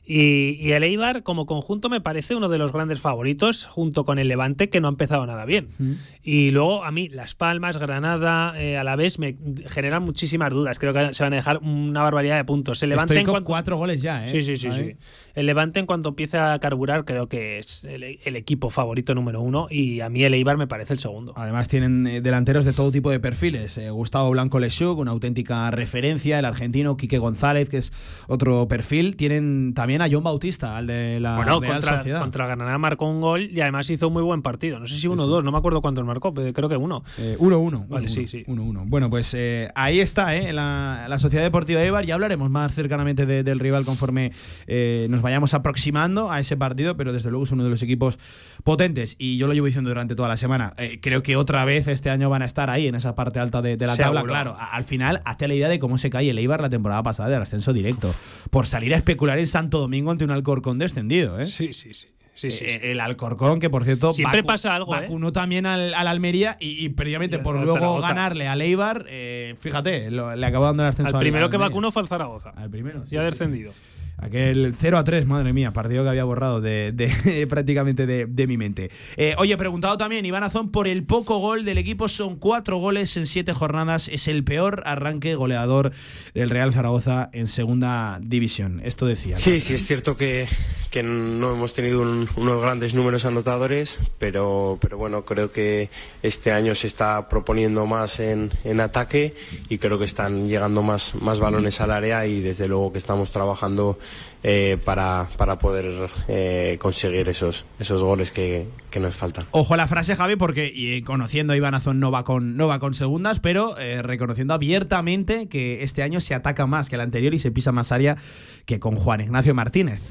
Y, 0.09 0.57
y, 0.61 0.71
el 0.71 0.83
Eibar, 0.83 1.23
como 1.23 1.45
conjunto, 1.45 1.89
me 1.89 1.99
parece 1.99 2.33
uno 2.33 2.47
de 2.47 2.57
los 2.57 2.71
grandes 2.71 3.01
favoritos, 3.01 3.65
junto 3.65 4.05
con 4.05 4.19
el 4.19 4.29
Levante, 4.29 4.69
que 4.69 4.79
no 4.79 4.87
ha 4.87 4.91
empezado 4.91 5.25
nada 5.25 5.43
bien. 5.43 5.67
Mm. 5.77 5.91
Y 6.23 6.51
luego, 6.51 6.85
a 6.85 6.91
mí, 6.91 7.09
Las 7.09 7.35
Palmas, 7.35 7.77
Granada, 7.77 8.53
eh, 8.57 8.77
a 8.77 8.85
la 8.85 8.95
vez, 8.95 9.19
me 9.19 9.35
generan 9.67 10.03
muchísimas 10.03 10.51
dudas. 10.51 10.79
Creo 10.79 10.93
que 10.93 11.13
se 11.13 11.23
van 11.23 11.33
a 11.33 11.35
dejar 11.35 11.57
una 11.57 12.03
barbaridad 12.03 12.37
de 12.37 12.45
puntos. 12.45 12.81
El 12.83 12.89
Levante 12.89 13.15
Estoy 13.15 13.25
en 13.25 13.31
cuanto... 13.31 13.47
cuatro 13.47 13.77
goles 13.77 14.01
ya, 14.01 14.25
¿eh? 14.25 14.29
Sí, 14.29 14.43
sí, 14.43 14.55
sí, 14.55 14.71
sí. 14.71 14.95
El 15.35 15.45
Levante, 15.45 15.79
en 15.79 15.85
cuanto 15.85 16.09
empiece 16.09 16.37
a 16.37 16.57
carburar, 16.59 17.03
creo 17.03 17.27
que 17.27 17.59
es 17.59 17.83
el, 17.83 18.03
el, 18.03 18.35
equipo 18.37 18.69
favorito 18.69 19.13
número 19.13 19.41
uno 19.41 19.67
y 19.69 19.99
a 19.99 20.09
mí 20.09 20.23
el 20.23 20.33
Eibar 20.33 20.57
me 20.57 20.67
parece 20.67 20.93
el 20.93 20.99
segundo. 20.99 21.33
Además 21.35 21.67
tienen 21.67 22.07
eh, 22.07 22.21
delanteros 22.21 22.65
de 22.65 22.73
todo 22.73 22.91
tipo 22.91 23.11
de 23.11 23.19
perfiles. 23.19 23.77
Eh, 23.77 23.89
Gustavo 23.89 24.29
Blanco 24.31 24.59
Lechuk, 24.59 24.97
una 24.97 25.11
auténtica 25.11 25.69
referencia, 25.71 26.39
el 26.39 26.45
argentino 26.45 26.97
Quique 26.97 27.17
González, 27.17 27.69
que 27.69 27.77
es 27.77 27.91
otro 28.27 28.67
perfil. 28.67 29.15
Tienen 29.15 29.73
también 29.73 29.96
a 30.01 30.07
John 30.11 30.23
Bautista, 30.23 30.77
al 30.77 30.87
de 30.87 31.19
la 31.19 31.35
bueno, 31.37 31.59
Real 31.59 31.73
contra, 31.73 31.97
Sociedad. 31.97 32.21
contra 32.21 32.45
Granada 32.47 32.77
marcó 32.77 33.09
un 33.09 33.21
gol 33.21 33.49
y 33.51 33.61
además 33.61 33.89
hizo 33.89 34.07
un 34.07 34.13
muy 34.13 34.23
buen 34.23 34.41
partido. 34.41 34.79
No 34.79 34.87
sé 34.87 34.97
si 34.97 35.07
uno 35.07 35.23
o 35.23 35.27
dos, 35.27 35.43
no 35.43 35.51
me 35.51 35.57
acuerdo 35.57 35.81
cuántos 35.81 36.05
marcó, 36.05 36.33
pero 36.33 36.51
creo 36.53 36.69
que 36.69 36.77
uno. 36.77 37.03
Eh, 37.17 37.35
uno, 37.39 37.59
uno. 37.59 37.85
Vale, 37.87 38.05
uno, 38.07 38.13
sí, 38.13 38.27
sí. 38.27 38.43
Uno, 38.47 38.63
uno. 38.63 38.83
Bueno, 38.85 39.09
pues 39.09 39.33
eh, 39.33 39.69
ahí 39.75 39.99
está, 39.99 40.35
¿eh? 40.35 40.53
La, 40.53 41.05
la 41.07 41.19
Sociedad 41.19 41.43
Deportiva 41.43 41.81
Eibar. 41.81 42.05
Ya 42.05 42.13
hablaremos 42.15 42.49
más 42.49 42.73
cercanamente 42.75 43.25
de, 43.25 43.43
del 43.43 43.59
rival 43.59 43.85
conforme 43.85 44.31
eh, 44.67 45.07
nos 45.09 45.21
vayamos 45.21 45.53
aproximando 45.53 46.31
a 46.31 46.39
ese 46.39 46.57
partido, 46.57 46.97
pero 46.97 47.13
desde 47.13 47.29
luego 47.29 47.45
es 47.45 47.51
uno 47.51 47.63
de 47.63 47.69
los 47.69 47.81
equipos 47.83 48.19
potentes. 48.63 49.15
Y 49.19 49.37
yo 49.37 49.47
lo 49.47 49.53
llevo 49.53 49.65
diciendo 49.67 49.89
durante 49.89 50.15
toda 50.15 50.29
la 50.29 50.37
semana. 50.37 50.73
Eh, 50.77 50.99
creo 51.01 51.23
que 51.23 51.35
otra 51.35 51.65
vez 51.65 51.87
este 51.87 52.09
año 52.09 52.29
van 52.29 52.41
a 52.41 52.45
estar 52.45 52.69
ahí, 52.69 52.87
en 52.87 52.95
esa 52.95 53.15
parte 53.15 53.39
alta 53.39 53.61
de, 53.61 53.77
de 53.77 53.85
la 53.87 53.95
Seguro. 53.95 54.19
tabla. 54.19 54.31
Claro, 54.33 54.57
al 54.59 54.83
final, 54.83 55.21
hazte 55.25 55.47
la 55.47 55.53
idea 55.53 55.69
de 55.69 55.79
cómo 55.79 55.97
se 55.97 56.09
cae 56.09 56.29
el 56.29 56.37
Eibar 56.37 56.61
la 56.61 56.69
temporada 56.69 57.03
pasada 57.03 57.29
del 57.29 57.41
ascenso 57.41 57.73
directo. 57.73 58.13
Por 58.49 58.67
salir 58.67 58.93
a 58.93 58.97
especular 58.97 59.39
en 59.39 59.47
Santo 59.47 59.86
Domingo 59.87 60.11
ante 60.11 60.23
un 60.25 60.31
Alcorcón 60.31 60.77
descendido, 60.77 61.39
¿eh? 61.39 61.45
Sí, 61.45 61.73
sí, 61.73 61.93
sí. 61.93 62.07
Sí, 62.33 62.51
sí, 62.51 62.65
Eh, 62.65 62.69
sí. 62.81 62.87
El 62.89 62.99
Alcorcón, 62.99 63.59
que 63.59 63.67
por 63.69 63.83
cierto. 63.83 64.13
Siempre 64.13 64.43
pasa 64.43 64.75
algo, 64.75 64.95
¿eh? 64.95 65.01
Vacunó 65.01 65.31
también 65.31 65.65
al, 65.65 65.93
al 65.95 66.07
Almería 66.07 66.55
y, 66.59 66.85
y 66.85 66.89
previamente 66.89 67.37
Y 67.37 67.39
por 67.39 67.55
luego 67.55 67.73
Zaragoza. 67.75 68.07
ganarle 68.09 68.47
al 68.47 68.61
Eibar, 68.61 69.05
eh, 69.09 69.55
fíjate, 69.59 70.11
lo- 70.11 70.35
le 70.35 70.45
acabó 70.45 70.65
dando 70.65 70.83
el 70.83 70.89
ascenso 70.89 71.15
Al 71.15 71.19
primero 71.21 71.45
al 71.45 71.51
que 71.51 71.57
vacunó 71.57 71.91
fue 71.91 72.03
al 72.03 72.07
Zaragoza. 72.07 72.51
Al 72.51 72.69
primero. 72.69 73.03
sí, 73.07 73.15
Ya 73.15 73.21
sí, 73.21 73.25
descendido. 73.31 73.71
sí. 73.71 73.77
Aquel 74.19 74.73
0 74.75 74.97
a 74.97 75.03
3, 75.03 75.27
madre 75.27 75.53
mía, 75.53 75.73
partido 75.73 76.01
que 76.03 76.09
había 76.09 76.23
borrado 76.23 76.59
de, 76.59 76.91
de- 76.91 77.45
prácticamente 77.49 78.07
de, 78.07 78.47
mi 78.47 78.57
mente. 78.57 78.89
Eh, 79.15 79.35
oye, 79.37 79.55
preguntado 79.57 79.95
también, 79.97 80.25
Iván 80.25 80.43
Azón, 80.43 80.71
por 80.71 80.87
el 80.87 81.03
poco 81.03 81.37
gol 81.37 81.63
del 81.65 81.77
equipo, 81.77 82.07
son 82.07 82.35
cuatro 82.37 82.77
goles 82.79 83.15
en 83.15 83.27
siete 83.27 83.53
jornadas, 83.53 84.07
es 84.07 84.27
el 84.27 84.43
peor 84.43 84.81
arranque 84.85 85.35
goleador 85.35 85.91
del 86.33 86.49
Real 86.49 86.73
Zaragoza 86.73 87.29
en 87.31 87.47
segunda 87.47 88.19
división. 88.21 88.81
Esto 88.83 89.05
decía. 89.05 89.37
Sí, 89.37 89.59
sí, 89.61 89.75
es 89.75 89.85
cierto 89.85 90.17
que, 90.17 90.47
que 90.89 91.03
no 91.03 91.51
hemos 91.53 91.73
tenido 91.75 92.01
un- 92.01 92.27
unos 92.37 92.59
grandes 92.59 92.95
números 92.95 93.23
anotadores, 93.25 93.99
pero, 94.17 94.79
pero 94.81 94.97
bueno, 94.97 95.25
creo 95.25 95.51
que 95.51 95.89
este 96.23 96.51
año 96.51 96.73
se 96.73 96.87
está 96.87 97.29
proponiendo 97.29 97.85
más 97.85 98.19
en, 98.19 98.49
en 98.63 98.79
ataque 98.79 99.35
y 99.69 99.77
creo 99.77 99.99
que 99.99 100.05
están 100.05 100.47
llegando 100.47 100.81
más, 100.81 101.13
más 101.21 101.39
balones 101.39 101.79
al 101.81 101.91
área 101.91 102.25
y 102.25 102.41
desde 102.41 102.67
luego 102.67 102.91
que 102.91 102.97
estamos 102.97 103.31
trabajando 103.31 103.99
eh, 104.43 104.77
para, 104.85 105.27
para 105.37 105.57
poder 105.59 106.09
eh, 106.27 106.77
conseguir 106.79 107.27
esos, 107.27 107.65
esos 107.79 108.01
goles 108.01 108.31
que, 108.31 108.67
que 108.89 108.99
nos 108.99 109.15
faltan. 109.15 109.45
Ojo 109.51 109.73
a 109.73 109.77
la 109.77 109.87
frase, 109.87 110.15
Javi, 110.15 110.35
porque 110.35 110.71
y, 110.73 111.01
conociendo 111.01 111.53
a 111.53 111.57
Iván 111.57 111.73
Azón 111.73 111.99
no 111.99 112.11
va 112.11 112.23
con, 112.23 112.55
no 112.55 112.67
va 112.67 112.79
con 112.79 112.93
segundas, 112.93 113.39
pero 113.39 113.77
eh, 113.77 114.01
reconociendo 114.01 114.53
abiertamente 114.53 115.47
que 115.47 115.83
este 115.83 116.03
año 116.03 116.21
se 116.21 116.35
ataca 116.35 116.67
más 116.67 116.89
que 116.89 116.95
el 116.95 117.01
anterior 117.01 117.33
y 117.33 117.39
se 117.39 117.51
pisa 117.51 117.71
más 117.71 117.91
área 117.91 118.17
que 118.65 118.79
con 118.79 118.95
Juan 118.95 119.21
Ignacio 119.21 119.53
Martínez. 119.53 120.01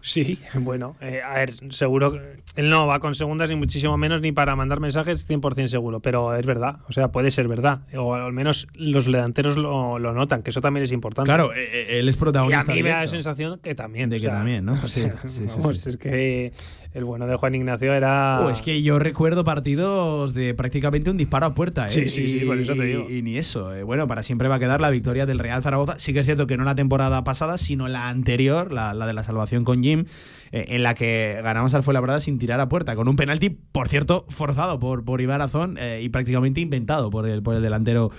Sí, 0.00 0.38
bueno, 0.54 0.96
eh, 1.00 1.20
a 1.22 1.34
ver, 1.34 1.54
seguro 1.70 2.12
que 2.12 2.18
él 2.58 2.70
no 2.70 2.86
va 2.88 2.98
con 2.98 3.14
segundas 3.14 3.48
ni 3.50 3.54
muchísimo 3.56 3.96
menos 3.96 4.20
ni 4.20 4.32
para 4.32 4.56
mandar 4.56 4.80
mensajes 4.80 5.28
100% 5.28 5.68
seguro, 5.68 6.00
pero 6.00 6.34
es 6.34 6.44
verdad, 6.44 6.78
o 6.88 6.92
sea, 6.92 7.12
puede 7.12 7.30
ser 7.30 7.46
verdad, 7.46 7.82
o 7.96 8.14
al 8.14 8.32
menos 8.32 8.66
los 8.74 9.04
delanteros 9.06 9.56
lo, 9.56 9.98
lo 10.00 10.12
notan, 10.12 10.42
que 10.42 10.50
eso 10.50 10.60
también 10.60 10.82
es 10.84 10.90
importante. 10.92 11.28
Claro, 11.28 11.52
eh, 11.54 11.68
eh, 11.72 11.98
él 12.00 12.08
es 12.08 12.16
y 12.16 12.18
a 12.18 12.20
protagonista. 12.20 12.72
mí 12.72 12.82
me 12.82 12.90
da 12.90 13.02
la 13.02 13.08
sensación 13.08 13.60
que 13.62 13.74
también. 13.76 14.10
De 14.10 14.16
o 14.16 14.18
que 14.18 14.24
sea, 14.24 14.32
también, 14.32 14.64
¿no? 14.64 14.74
Sí, 14.88 15.02
sí, 15.28 15.44
vamos, 15.56 15.78
sí. 15.78 15.88
es 15.90 15.96
que 15.96 16.52
el 16.94 17.04
bueno 17.04 17.26
de 17.26 17.36
Juan 17.36 17.54
Ignacio 17.54 17.92
era... 17.94 18.40
Oh, 18.42 18.50
es 18.50 18.60
que 18.62 18.82
yo 18.82 18.98
recuerdo 18.98 19.44
partidos 19.44 20.34
de 20.34 20.54
prácticamente 20.54 21.10
un 21.10 21.16
disparo 21.16 21.46
a 21.46 21.54
puerta, 21.54 21.86
¿eh? 21.86 21.90
Sí, 21.90 22.08
sí, 22.08 22.26
sí, 22.26 22.38
Y- 22.42 22.44
por 22.46 22.58
eso 22.58 22.74
te 22.74 22.82
digo. 22.82 23.08
Y, 23.08 23.22
ni 23.22 23.36
eso. 23.38 23.74
eh. 23.74 23.82
Bueno, 23.84 24.08
para 24.08 24.22
siempre 24.22 24.48
va 24.48 24.56
a 24.56 24.58
quedar 24.58 24.80
la 24.80 24.90
victoria 24.90 25.26
del 25.26 25.38
Real 25.38 25.62
Zaragoza. 25.62 25.96
Sí 25.98 26.12
que 26.12 26.20
es 26.20 26.26
cierto 26.26 26.46
que 26.46 26.56
no 26.56 26.64
la 26.64 26.74
temporada 26.74 27.22
pasada, 27.24 27.56
sino 27.58 27.86
la 27.88 28.08
anterior, 28.08 28.72
la, 28.72 28.94
la 28.94 29.06
de 29.06 29.12
la 29.12 29.22
salvación 29.22 29.64
con 29.64 29.82
Jim, 29.82 30.06
eh, 30.50 30.64
en 30.70 30.82
la 30.82 30.94
que 30.94 31.38
ganamos 31.44 31.74
al 31.74 31.82
Fuenlabrada 31.82 32.20
sin 32.20 32.38
tirar 32.48 32.60
a 32.60 32.68
puerta, 32.70 32.96
con 32.96 33.08
un 33.08 33.16
penalti, 33.16 33.50
por 33.50 33.90
cierto, 33.90 34.24
forzado 34.30 34.78
por, 34.78 35.04
por 35.04 35.20
Iván 35.20 35.42
Azón 35.42 35.76
eh, 35.78 36.00
y 36.02 36.08
prácticamente 36.08 36.62
inventado 36.62 37.10
por 37.10 37.28
el, 37.28 37.42
por 37.42 37.54
el 37.54 37.60
delantero 37.60 38.10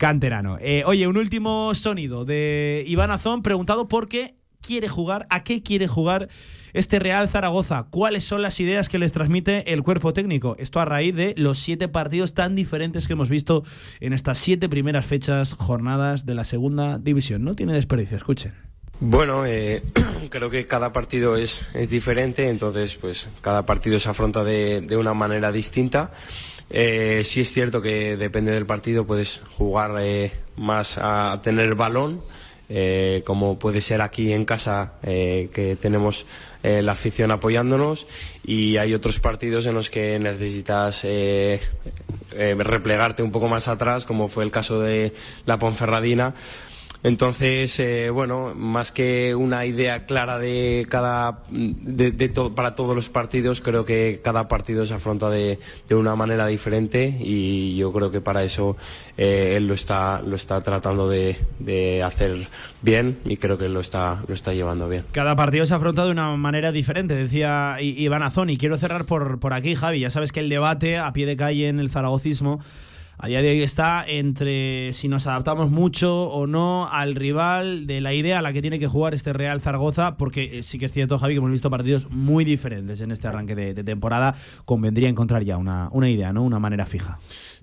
canterano. 0.00 0.58
Eh, 0.60 0.82
oye, 0.84 1.06
un 1.06 1.16
último 1.16 1.72
sonido 1.76 2.24
de 2.24 2.82
Iván 2.88 3.12
Azón 3.12 3.40
preguntado 3.44 3.86
por 3.86 4.08
qué 4.08 4.34
quiere 4.60 4.88
jugar, 4.88 5.28
a 5.30 5.44
qué 5.44 5.62
quiere 5.62 5.86
jugar 5.86 6.26
este 6.72 6.98
Real 6.98 7.28
Zaragoza, 7.28 7.86
cuáles 7.88 8.24
son 8.24 8.42
las 8.42 8.58
ideas 8.58 8.88
que 8.88 8.98
les 8.98 9.12
transmite 9.12 9.72
el 9.72 9.84
cuerpo 9.84 10.12
técnico. 10.12 10.56
Esto 10.58 10.80
a 10.80 10.84
raíz 10.84 11.14
de 11.14 11.34
los 11.36 11.58
siete 11.60 11.86
partidos 11.86 12.34
tan 12.34 12.56
diferentes 12.56 13.06
que 13.06 13.12
hemos 13.12 13.30
visto 13.30 13.62
en 14.00 14.12
estas 14.12 14.38
siete 14.38 14.68
primeras 14.68 15.06
fechas, 15.06 15.52
jornadas 15.52 16.26
de 16.26 16.34
la 16.34 16.42
segunda 16.42 16.98
división. 16.98 17.44
No 17.44 17.54
tiene 17.54 17.74
desperdicio, 17.74 18.16
escuchen. 18.16 18.67
Bueno, 19.00 19.46
eh, 19.46 19.82
creo 20.30 20.50
que 20.50 20.66
cada 20.66 20.92
partido 20.92 21.36
es, 21.36 21.68
es 21.74 21.88
diferente, 21.88 22.48
entonces 22.48 22.96
pues 22.96 23.30
cada 23.40 23.64
partido 23.64 23.98
se 23.98 24.08
afronta 24.08 24.44
de, 24.44 24.80
de 24.80 24.96
una 24.96 25.14
manera 25.14 25.52
distinta. 25.52 26.10
Eh, 26.70 27.22
sí 27.24 27.40
es 27.40 27.52
cierto 27.52 27.80
que 27.80 28.16
depende 28.16 28.52
del 28.52 28.66
partido, 28.66 29.06
puedes 29.06 29.40
jugar 29.56 29.96
eh, 30.00 30.32
más 30.56 30.98
a 31.00 31.40
tener 31.42 31.74
balón, 31.74 32.20
eh, 32.70 33.22
como 33.24 33.58
puede 33.58 33.80
ser 33.80 34.02
aquí 34.02 34.32
en 34.32 34.44
casa, 34.44 34.92
eh, 35.02 35.48
que 35.54 35.76
tenemos 35.76 36.26
eh, 36.62 36.82
la 36.82 36.92
afición 36.92 37.30
apoyándonos, 37.30 38.06
y 38.44 38.76
hay 38.76 38.92
otros 38.92 39.20
partidos 39.20 39.64
en 39.64 39.74
los 39.74 39.88
que 39.88 40.18
necesitas 40.18 41.06
replegarte 42.36 43.22
un 43.22 43.32
poco 43.32 43.48
más 43.48 43.68
atrás, 43.68 44.04
como 44.04 44.28
fue 44.28 44.44
el 44.44 44.50
caso 44.50 44.80
de 44.80 45.14
la 45.46 45.58
Ponferradina. 45.58 46.34
Entonces, 47.04 47.78
eh, 47.78 48.10
bueno, 48.10 48.54
más 48.56 48.90
que 48.90 49.34
una 49.34 49.64
idea 49.66 50.04
clara 50.04 50.38
de 50.38 50.86
cada, 50.88 51.40
de, 51.50 52.32
para 52.54 52.74
todos 52.74 52.96
los 52.96 53.08
partidos, 53.08 53.60
creo 53.60 53.84
que 53.84 54.20
cada 54.22 54.48
partido 54.48 54.84
se 54.84 54.94
afronta 54.94 55.30
de, 55.30 55.60
de 55.88 55.94
una 55.94 56.16
manera 56.16 56.46
diferente 56.46 57.16
y 57.20 57.76
yo 57.76 57.92
creo 57.92 58.10
que 58.10 58.20
para 58.20 58.42
eso 58.42 58.76
eh, 59.16 59.54
él 59.56 59.68
lo 59.68 59.74
está, 59.74 60.20
lo 60.22 60.34
está 60.34 60.60
tratando 60.60 61.08
de, 61.08 61.36
de 61.60 62.02
hacer 62.02 62.48
bien 62.82 63.18
y 63.24 63.36
creo 63.36 63.58
que 63.58 63.68
lo 63.68 63.80
está, 63.80 64.22
lo 64.26 64.34
está 64.34 64.52
llevando 64.52 64.88
bien. 64.88 65.04
Cada 65.12 65.36
partido 65.36 65.66
se 65.66 65.74
afronta 65.74 66.04
de 66.04 66.10
una 66.10 66.34
manera 66.36 66.72
diferente, 66.72 67.14
decía 67.14 67.76
Iván 67.80 68.22
Azón. 68.22 68.50
Y 68.50 68.58
quiero 68.58 68.76
cerrar 68.76 69.04
por, 69.04 69.38
por 69.38 69.52
aquí, 69.52 69.74
Javi. 69.74 70.00
Ya 70.00 70.10
sabes 70.10 70.32
que 70.32 70.40
el 70.40 70.48
debate 70.48 70.98
a 70.98 71.12
pie 71.12 71.26
de 71.26 71.36
calle 71.36 71.68
en 71.68 71.80
el 71.80 71.90
zaragocismo 71.90 72.60
a 73.20 73.26
día 73.26 73.42
de 73.42 73.50
hoy 73.50 73.62
está 73.62 74.04
entre 74.06 74.92
si 74.92 75.08
nos 75.08 75.26
adaptamos 75.26 75.70
mucho 75.70 76.30
o 76.30 76.46
no 76.46 76.88
al 76.88 77.16
rival, 77.16 77.88
de 77.88 78.00
la 78.00 78.14
idea 78.14 78.38
a 78.38 78.42
la 78.42 78.52
que 78.52 78.62
tiene 78.62 78.78
que 78.78 78.86
jugar 78.86 79.12
este 79.12 79.32
Real 79.32 79.60
Zaragoza, 79.60 80.16
porque 80.16 80.58
eh, 80.58 80.62
sí 80.62 80.78
que 80.78 80.86
es 80.86 80.92
cierto, 80.92 81.18
Javi, 81.18 81.34
que 81.34 81.38
hemos 81.38 81.50
visto 81.50 81.68
partidos 81.68 82.08
muy 82.10 82.44
diferentes 82.44 83.00
en 83.00 83.10
este 83.10 83.26
arranque 83.26 83.56
de, 83.56 83.74
de 83.74 83.82
temporada. 83.82 84.36
Convendría 84.64 85.08
encontrar 85.08 85.42
ya 85.42 85.56
una, 85.56 85.88
una 85.90 86.08
idea, 86.08 86.32
¿no? 86.32 86.44
Una 86.44 86.60
manera 86.60 86.86
fija. 86.86 87.18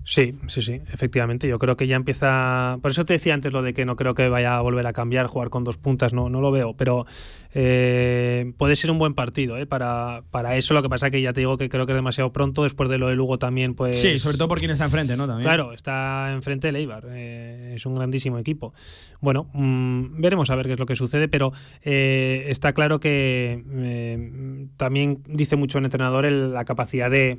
Sí, 0.08 0.36
sí, 0.46 0.62
sí, 0.62 0.80
efectivamente. 0.92 1.48
Yo 1.48 1.58
creo 1.58 1.76
que 1.76 1.88
ya 1.88 1.96
empieza. 1.96 2.78
Por 2.80 2.92
eso 2.92 3.04
te 3.04 3.14
decía 3.14 3.34
antes 3.34 3.52
lo 3.52 3.60
de 3.62 3.74
que 3.74 3.84
no 3.84 3.96
creo 3.96 4.14
que 4.14 4.28
vaya 4.28 4.56
a 4.56 4.60
volver 4.60 4.86
a 4.86 4.92
cambiar, 4.92 5.26
jugar 5.26 5.50
con 5.50 5.64
dos 5.64 5.78
puntas, 5.78 6.12
no, 6.12 6.30
no 6.30 6.40
lo 6.40 6.52
veo. 6.52 6.74
Pero 6.76 7.06
eh, 7.54 8.52
puede 8.56 8.76
ser 8.76 8.92
un 8.92 8.98
buen 8.98 9.14
partido 9.14 9.58
¿eh? 9.58 9.66
para, 9.66 10.22
para 10.30 10.56
eso. 10.56 10.74
Lo 10.74 10.82
que 10.82 10.88
pasa 10.88 11.10
que 11.10 11.20
ya 11.20 11.32
te 11.32 11.40
digo 11.40 11.56
que 11.58 11.68
creo 11.68 11.86
que 11.86 11.92
es 11.92 11.96
demasiado 11.98 12.32
pronto. 12.32 12.62
Después 12.62 12.88
de 12.88 12.98
lo 12.98 13.08
de 13.08 13.16
Lugo 13.16 13.38
también, 13.40 13.74
pues. 13.74 14.00
Sí, 14.00 14.18
sobre 14.20 14.36
todo 14.38 14.46
por 14.46 14.58
quien 14.58 14.70
está 14.70 14.84
enfrente, 14.84 15.16
¿no? 15.16 15.26
También. 15.26 15.42
Claro, 15.44 15.72
está 15.72 16.30
enfrente 16.32 16.68
el 16.68 16.76
Eibar. 16.76 17.04
eh, 17.10 17.72
es 17.74 17.84
un 17.84 17.96
grandísimo 17.96 18.38
equipo. 18.38 18.74
Bueno, 19.20 19.48
mm, 19.54 20.20
veremos 20.20 20.50
a 20.50 20.54
ver 20.54 20.66
qué 20.66 20.74
es 20.74 20.78
lo 20.78 20.86
que 20.86 20.94
sucede, 20.94 21.26
pero 21.26 21.52
eh, 21.82 22.44
está 22.46 22.72
claro 22.74 23.00
que 23.00 23.64
eh, 23.70 24.68
también 24.76 25.22
dice 25.26 25.56
mucho 25.56 25.78
el 25.78 25.84
entrenador 25.84 26.26
el- 26.26 26.52
la 26.52 26.64
capacidad 26.64 27.10
de, 27.10 27.38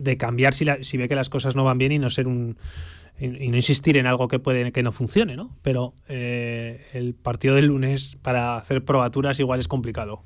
de 0.00 0.16
cambiar 0.16 0.54
si, 0.54 0.64
la- 0.64 0.82
si 0.82 0.96
ve 0.96 1.08
que 1.08 1.14
las 1.14 1.28
cosas 1.28 1.54
no 1.56 1.64
van 1.64 1.78
bien 1.78 1.92
y 1.92 1.98
no 1.98 2.10
ser 2.10 2.26
un 2.26 2.56
y, 3.18 3.28
no 3.48 3.56
insistir 3.56 3.98
en 3.98 4.06
algo 4.06 4.28
que 4.28 4.38
puede 4.38 4.72
que 4.72 4.82
no 4.82 4.92
funcione, 4.92 5.36
¿no? 5.36 5.54
Pero 5.62 5.92
eh, 6.08 6.86
el 6.94 7.14
partido 7.14 7.54
del 7.54 7.66
lunes 7.66 8.16
para 8.22 8.56
hacer 8.56 8.82
probaturas 8.84 9.38
igual 9.40 9.60
es 9.60 9.68
complicado. 9.68 10.22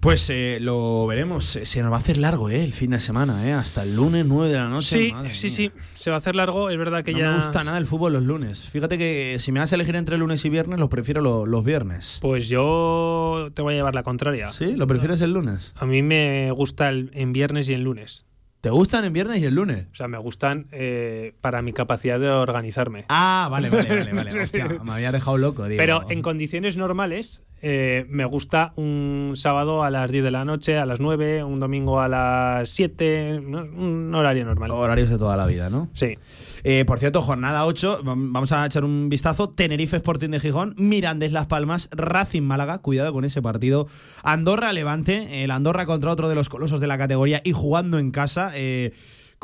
Pues 0.00 0.28
eh, 0.28 0.58
lo 0.60 1.06
veremos. 1.06 1.58
Se 1.62 1.80
nos 1.82 1.90
va 1.90 1.96
a 1.96 2.00
hacer 2.00 2.18
largo, 2.18 2.50
¿eh? 2.50 2.62
El 2.62 2.74
fin 2.74 2.90
de 2.90 3.00
semana, 3.00 3.48
¿eh? 3.48 3.54
Hasta 3.54 3.84
el 3.84 3.96
lunes 3.96 4.26
9 4.26 4.52
de 4.52 4.58
la 4.58 4.68
noche. 4.68 4.98
Sí, 4.98 5.12
Madre 5.12 5.32
sí, 5.32 5.46
mía. 5.46 5.56
sí. 5.56 5.70
Se 5.94 6.10
va 6.10 6.16
a 6.16 6.18
hacer 6.18 6.36
largo. 6.36 6.68
Es 6.68 6.76
verdad 6.76 7.02
que 7.04 7.12
no 7.12 7.18
ya. 7.20 7.30
me 7.30 7.36
gusta 7.36 7.64
nada 7.64 7.78
el 7.78 7.86
fútbol 7.86 8.12
los 8.12 8.22
lunes. 8.24 8.68
Fíjate 8.68 8.98
que 8.98 9.38
si 9.40 9.50
me 9.52 9.60
vas 9.60 9.72
a 9.72 9.76
elegir 9.76 9.96
entre 9.96 10.18
lunes 10.18 10.44
y 10.44 10.50
viernes, 10.50 10.78
los 10.78 10.90
prefiero 10.90 11.22
lo- 11.22 11.46
los 11.46 11.64
viernes. 11.64 12.18
Pues 12.20 12.50
yo 12.50 13.48
te 13.54 13.62
voy 13.62 13.74
a 13.74 13.76
llevar 13.78 13.94
la 13.94 14.02
contraria. 14.02 14.52
¿Sí? 14.52 14.72
¿Lo 14.76 14.86
prefieres 14.86 15.22
el 15.22 15.32
lunes? 15.32 15.72
A 15.76 15.86
mí 15.86 16.02
me 16.02 16.50
gusta 16.50 16.90
el, 16.90 17.10
en 17.14 17.32
viernes 17.32 17.66
y 17.70 17.72
en 17.72 17.84
lunes. 17.84 18.26
¿Te 18.64 18.70
gustan 18.70 19.04
en 19.04 19.12
viernes 19.12 19.40
y 19.40 19.44
el 19.44 19.56
lunes? 19.56 19.88
O 19.92 19.94
sea, 19.94 20.08
me 20.08 20.16
gustan 20.16 20.68
eh, 20.72 21.34
para 21.42 21.60
mi 21.60 21.74
capacidad 21.74 22.18
de 22.18 22.30
organizarme. 22.30 23.04
Ah, 23.10 23.46
vale, 23.50 23.68
vale, 23.68 23.90
vale. 23.90 24.12
vale. 24.14 24.40
Hostia, 24.40 24.66
me 24.82 24.90
había 24.90 25.12
dejado 25.12 25.36
loco, 25.36 25.66
digo. 25.66 25.78
Pero 25.78 26.10
en 26.10 26.22
condiciones 26.22 26.78
normales, 26.78 27.42
eh, 27.66 28.04
me 28.10 28.26
gusta 28.26 28.74
un 28.76 29.32
sábado 29.36 29.84
a 29.84 29.90
las 29.90 30.10
10 30.10 30.22
de 30.22 30.30
la 30.30 30.44
noche, 30.44 30.76
a 30.76 30.84
las 30.84 31.00
9, 31.00 31.44
un 31.44 31.60
domingo 31.60 31.98
a 31.98 32.08
las 32.08 32.68
7, 32.68 33.38
un 33.38 34.14
horario 34.14 34.44
normal. 34.44 34.70
Horarios 34.70 35.08
de 35.08 35.16
toda 35.16 35.34
la 35.38 35.46
vida, 35.46 35.70
¿no? 35.70 35.88
Sí. 35.94 36.14
Eh, 36.62 36.84
por 36.86 36.98
cierto, 36.98 37.22
jornada 37.22 37.64
8, 37.64 38.00
vamos 38.04 38.52
a 38.52 38.66
echar 38.66 38.84
un 38.84 39.08
vistazo. 39.08 39.48
Tenerife 39.48 39.96
Sporting 39.96 40.28
de 40.28 40.40
Gijón, 40.40 40.74
Mirandés 40.76 41.32
Las 41.32 41.46
Palmas, 41.46 41.88
Racing 41.90 42.42
Málaga, 42.42 42.78
cuidado 42.78 43.14
con 43.14 43.24
ese 43.24 43.40
partido. 43.40 43.86
Andorra 44.22 44.74
Levante, 44.74 45.42
el 45.42 45.50
Andorra 45.50 45.86
contra 45.86 46.10
otro 46.10 46.28
de 46.28 46.34
los 46.34 46.50
colosos 46.50 46.80
de 46.80 46.86
la 46.86 46.98
categoría 46.98 47.40
y 47.44 47.52
jugando 47.52 47.98
en 47.98 48.10
casa. 48.10 48.52
Eh, 48.54 48.92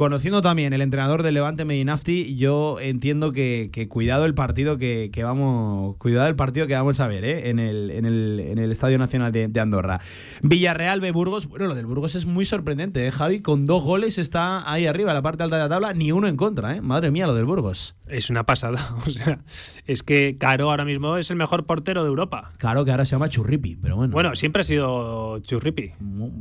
Conociendo 0.01 0.41
también 0.41 0.73
el 0.73 0.81
entrenador 0.81 1.23
del 1.23 1.35
Levante 1.35 1.67
Medinafti, 1.67 2.35
yo 2.35 2.81
entiendo 2.81 3.33
que, 3.33 3.87
cuidado 3.91 4.25
el 4.25 4.33
partido 4.33 4.79
que, 4.79 5.11
vamos, 5.23 5.97
cuidado 5.99 6.27
el 6.27 6.37
partido 6.37 6.67
que 6.67 6.73
vamos 6.73 7.01
a 7.01 7.07
ver 7.07 7.23
¿eh? 7.23 7.51
en, 7.51 7.59
el, 7.59 7.91
en, 7.91 8.07
el, 8.07 8.41
en 8.41 8.59
el 8.59 8.73
Estadio 8.73 8.97
Nacional 8.97 9.31
de, 9.31 9.61
Andorra. 9.61 10.01
Villarreal 10.41 11.03
B 11.03 11.11
Burgos, 11.11 11.49
bueno, 11.49 11.67
lo 11.67 11.75
del 11.75 11.85
Burgos 11.85 12.15
es 12.15 12.25
muy 12.25 12.47
sorprendente, 12.47 13.07
¿eh, 13.07 13.11
Javi? 13.11 13.41
Con 13.43 13.67
dos 13.67 13.85
goles 13.85 14.17
está 14.17 14.73
ahí 14.73 14.87
arriba, 14.87 15.11
en 15.11 15.17
la 15.17 15.23
parte 15.23 15.43
alta 15.43 15.57
de 15.57 15.65
la 15.65 15.69
tabla, 15.69 15.93
ni 15.93 16.13
uno 16.13 16.29
en 16.29 16.39
contra, 16.39 16.77
¿eh? 16.77 16.81
Madre 16.81 17.11
mía, 17.11 17.27
lo 17.27 17.35
del 17.35 17.45
Burgos. 17.45 17.95
Es 18.09 18.31
una 18.31 18.47
pasada, 18.47 18.97
o 19.07 19.11
sea, 19.11 19.41
es 19.87 20.03
que 20.03 20.39
Caro 20.39 20.71
ahora 20.71 20.87
mismo 20.87 21.19
es 21.19 21.31
el 21.31 21.37
mejor 21.37 21.67
portero 21.67 22.05
de 22.05 22.09
Europa. 22.09 22.53
Caro 22.57 22.87
que 22.87 22.91
ahora 22.91 23.05
se 23.05 23.17
llama 23.17 23.29
Churripi, 23.29 23.77
pero 23.77 23.97
bueno. 23.97 24.15
Bueno, 24.15 24.35
siempre 24.35 24.63
ha 24.63 24.65
sido 24.65 25.41
Churripi. 25.41 25.93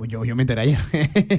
Yo, 0.07 0.23
yo 0.23 0.35
me 0.37 0.43
enteré 0.43 0.61
ayer. 0.61 0.79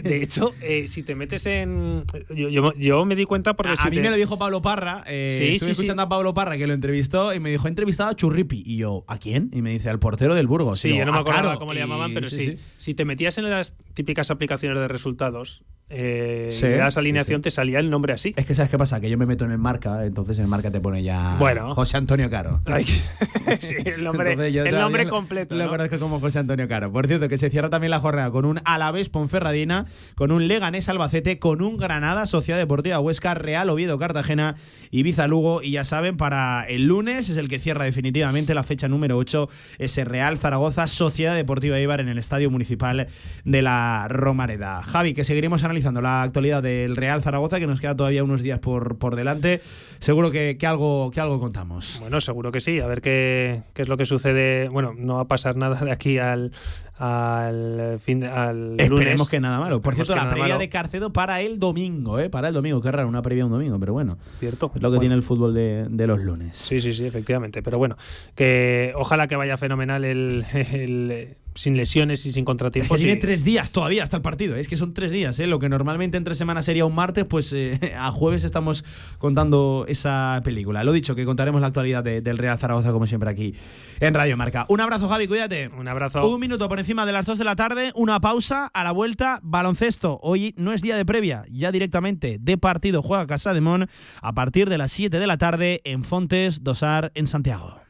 De 0.02 0.22
hecho, 0.22 0.52
eh, 0.60 0.86
si 0.86 1.02
te 1.02 1.14
metes 1.14 1.46
en 1.46 2.04
yo, 2.34 2.74
yo, 2.74 3.04
me 3.04 3.16
di 3.16 3.24
cuenta 3.24 3.54
porque. 3.54 3.74
A, 3.78 3.90
mí 3.90 3.98
me 4.00 4.10
lo 4.10 4.16
dijo 4.16 4.38
Pablo 4.38 4.62
Parra. 4.62 5.04
Eh, 5.06 5.34
sí, 5.36 5.54
estuve 5.56 5.72
escuchando 5.72 6.02
a 6.02 6.08
Pablo 6.08 6.34
Parra 6.34 6.56
que 6.56 6.66
lo 6.66 6.74
entrevistó 6.74 7.34
y 7.34 7.40
me 7.40 7.50
dijo: 7.50 7.66
he 7.66 7.70
entrevistado 7.70 8.10
a 8.10 8.16
Churripi. 8.16 8.62
Y 8.64 8.76
yo, 8.78 9.04
¿a 9.06 9.18
quién? 9.18 9.50
Y 9.52 9.62
me 9.62 9.70
dice: 9.70 9.90
al 9.90 9.98
portero 9.98 10.34
del 10.34 10.46
Burgos. 10.46 10.80
Sí, 10.80 10.96
yo 10.96 11.04
no 11.04 11.12
me 11.12 11.18
acuerdo 11.18 11.58
cómo 11.58 11.72
le 11.72 11.80
llamaban, 11.80 12.14
pero 12.14 12.28
sí, 12.28 12.56
Si 12.78 12.94
te 12.94 13.04
metías 13.04 13.38
en 13.38 13.50
las 13.50 13.74
típicas 13.94 14.30
aplicaciones 14.30 14.78
de 14.78 14.88
resultados, 14.88 15.62
eh, 15.92 16.50
sí, 16.52 16.68
das 16.68 16.96
alineación, 16.96 17.42
te 17.42 17.50
salía 17.50 17.80
el 17.80 17.90
nombre 17.90 18.12
así. 18.12 18.32
Es 18.36 18.46
que 18.46 18.54
sabes 18.54 18.70
qué 18.70 18.78
pasa, 18.78 19.00
que 19.00 19.10
yo 19.10 19.18
me 19.18 19.26
meto 19.26 19.44
en 19.44 19.50
el 19.50 19.58
marca, 19.58 20.06
entonces 20.06 20.38
el 20.38 20.46
marca 20.46 20.70
te 20.70 20.80
pone 20.80 21.02
ya 21.02 21.34
bueno. 21.38 21.74
José 21.74 21.96
Antonio 21.96 22.30
Caro. 22.30 22.62
el 23.84 24.04
nombre, 24.04 24.32
el 24.32 24.70
nombre 24.70 25.08
completo. 25.08 25.56
Lo 25.56 25.68
conozco 25.68 25.98
como 25.98 26.20
José 26.20 26.38
Antonio 26.38 26.68
Caro. 26.68 26.92
Por 26.92 27.08
cierto, 27.08 27.28
que 27.28 27.38
se 27.38 27.50
cierra 27.50 27.70
también 27.70 27.90
la 27.90 27.98
jornada 27.98 28.30
con 28.30 28.44
un 28.44 28.60
Alavés 28.64 29.08
Ponferradina, 29.08 29.86
con 30.14 30.30
un 30.30 30.46
Leganés 30.46 30.88
Albacete, 30.88 31.40
con 31.40 31.60
un 31.60 31.76
Granada 31.76 32.26
Sociedad 32.26 32.58
Deportiva 32.58 33.00
Huesca, 33.00 33.34
Real 33.34 33.68
Oviedo 33.68 33.98
Cartagena, 33.98 34.54
Ibiza 34.92 35.26
Lugo. 35.26 35.60
Y 35.60 35.72
ya 35.72 35.84
saben, 35.84 36.16
para 36.16 36.64
el 36.68 36.86
lunes 36.86 37.30
es 37.30 37.36
el 37.36 37.48
que 37.48 37.58
cierra 37.58 37.84
definitivamente 37.84 38.54
la 38.54 38.62
fecha 38.62 38.86
número 38.86 39.16
8, 39.16 39.48
ese 39.78 40.04
Real 40.04 40.38
Zaragoza 40.38 40.86
Sociedad 40.86 41.34
Deportiva 41.34 41.80
Ibar 41.80 42.00
en 42.00 42.08
el 42.08 42.18
Estadio 42.18 42.48
Municipal 42.48 43.08
de 43.44 43.62
la 43.62 44.06
Romareda. 44.08 44.82
Javi, 44.82 45.14
que 45.14 45.24
seguiremos 45.24 45.64
analizando 45.64 45.79
la 46.00 46.22
actualidad 46.22 46.62
del 46.62 46.96
Real 46.96 47.22
Zaragoza, 47.22 47.58
que 47.58 47.66
nos 47.66 47.80
queda 47.80 47.96
todavía 47.96 48.22
unos 48.22 48.42
días 48.42 48.58
por, 48.58 48.98
por 48.98 49.16
delante. 49.16 49.60
Seguro 49.98 50.30
que, 50.30 50.56
algo, 50.62 51.10
que 51.10 51.20
algo 51.20 51.40
contamos. 51.40 51.98
Bueno, 52.00 52.20
seguro 52.20 52.52
que 52.52 52.60
sí. 52.60 52.80
A 52.80 52.86
ver 52.86 53.00
qué, 53.00 53.62
qué 53.74 53.82
es 53.82 53.88
lo 53.88 53.96
que 53.96 54.06
sucede. 54.06 54.68
Bueno, 54.68 54.94
no 54.96 55.16
va 55.16 55.22
a 55.22 55.28
pasar 55.28 55.56
nada 55.56 55.84
de 55.84 55.90
aquí 55.90 56.18
al, 56.18 56.52
al 57.00 57.98
fin 58.04 58.24
al 58.24 58.78
Esperemos 58.78 59.30
que 59.30 59.40
nada 59.40 59.58
malo. 59.58 59.80
Por 59.80 59.94
cierto, 59.94 60.14
la 60.14 60.28
previa 60.28 60.58
de 60.58 60.68
Carcedo 60.68 61.12
para 61.12 61.40
el 61.40 61.58
domingo, 61.58 62.18
¿eh? 62.18 62.28
Para 62.28 62.48
el 62.48 62.54
domingo, 62.54 62.82
qué 62.82 62.92
raro, 62.92 63.08
una 63.08 63.22
previa 63.22 63.46
un 63.46 63.52
domingo, 63.52 63.80
pero 63.80 63.94
bueno. 63.94 64.18
Cierto. 64.38 64.70
Es 64.74 64.82
lo 64.82 64.92
que 64.92 64.98
tiene 64.98 65.14
el 65.14 65.22
fútbol 65.22 65.54
de, 65.54 65.86
de, 65.88 66.06
los 66.06 66.20
lunes. 66.20 66.56
Sí, 66.58 66.80
sí, 66.80 66.92
sí, 66.92 67.06
efectivamente. 67.06 67.62
Pero 67.62 67.78
bueno, 67.78 67.96
que 68.34 68.92
ojalá 68.96 69.28
que 69.28 69.36
vaya 69.36 69.56
fenomenal 69.56 70.04
el, 70.04 70.44
el 70.52 71.36
sin 71.54 71.76
lesiones 71.76 72.24
y 72.26 72.32
sin 72.32 72.44
contratiempos. 72.44 72.98
tiene 72.98 73.16
tres 73.16 73.44
días 73.44 73.70
todavía 73.70 74.02
hasta 74.02 74.16
el 74.16 74.22
partido. 74.22 74.56
¿eh? 74.56 74.60
Es 74.60 74.68
que 74.68 74.76
son 74.76 74.94
tres 74.94 75.10
días. 75.10 75.38
¿eh? 75.40 75.46
Lo 75.46 75.58
que 75.58 75.68
normalmente 75.68 76.16
entre 76.16 76.34
semanas 76.34 76.64
sería 76.64 76.84
un 76.84 76.94
martes, 76.94 77.24
pues 77.24 77.52
eh, 77.52 77.94
a 77.98 78.10
jueves 78.10 78.44
estamos 78.44 78.84
contando 79.18 79.84
esa 79.88 80.40
película. 80.44 80.84
Lo 80.84 80.92
dicho, 80.92 81.14
que 81.14 81.24
contaremos 81.24 81.60
la 81.60 81.68
actualidad 81.68 82.04
del 82.04 82.38
Real 82.38 82.58
Zaragoza, 82.58 82.92
como 82.92 83.06
siempre, 83.06 83.30
aquí 83.30 83.54
en 84.00 84.14
Radio 84.14 84.36
Marca. 84.36 84.66
Un 84.68 84.80
abrazo, 84.80 85.08
Javi, 85.08 85.26
cuídate. 85.26 85.70
Un 85.76 85.88
abrazo. 85.88 86.26
Un 86.28 86.40
minuto 86.40 86.68
por 86.68 86.78
encima 86.78 86.89
de 86.90 87.12
las 87.12 87.24
dos 87.24 87.38
de 87.38 87.44
la 87.44 87.54
tarde, 87.54 87.92
una 87.94 88.18
pausa, 88.18 88.66
a 88.74 88.82
la 88.82 88.90
vuelta, 88.90 89.38
baloncesto. 89.44 90.18
Hoy 90.22 90.54
no 90.56 90.72
es 90.72 90.82
día 90.82 90.96
de 90.96 91.06
previa, 91.06 91.44
ya 91.48 91.70
directamente 91.70 92.38
de 92.40 92.58
partido 92.58 93.00
juega 93.00 93.28
Casa 93.28 93.54
de 93.54 93.60
Mon 93.60 93.86
a 94.20 94.32
partir 94.32 94.68
de 94.68 94.76
las 94.76 94.90
7 94.90 95.20
de 95.20 95.26
la 95.28 95.38
tarde 95.38 95.80
en 95.84 96.02
Fontes 96.02 96.64
Dosar, 96.64 97.12
en 97.14 97.28
Santiago. 97.28 97.80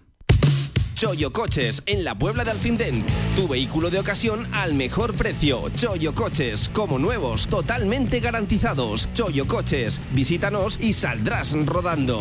Choyo 0.94 1.32
Coches, 1.32 1.82
en 1.86 2.04
la 2.04 2.14
Puebla 2.14 2.44
de 2.44 2.50
Alfindén. 2.50 3.06
Tu 3.34 3.48
vehículo 3.48 3.88
de 3.88 4.00
ocasión 4.00 4.46
al 4.52 4.74
mejor 4.74 5.14
precio. 5.14 5.70
Choyo 5.70 6.14
Coches, 6.14 6.68
como 6.68 6.98
nuevos, 6.98 7.46
totalmente 7.46 8.20
garantizados. 8.20 9.08
Choyo 9.14 9.46
Coches, 9.46 9.98
visítanos 10.12 10.78
y 10.78 10.92
saldrás 10.92 11.54
rodando. 11.64 12.20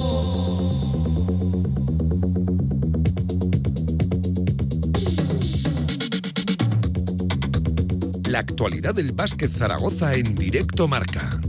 La 8.31 8.39
actualidad 8.39 8.95
del 8.95 9.11
básquet 9.11 9.51
Zaragoza 9.51 10.15
en 10.15 10.35
directo 10.35 10.87
marca. 10.87 11.41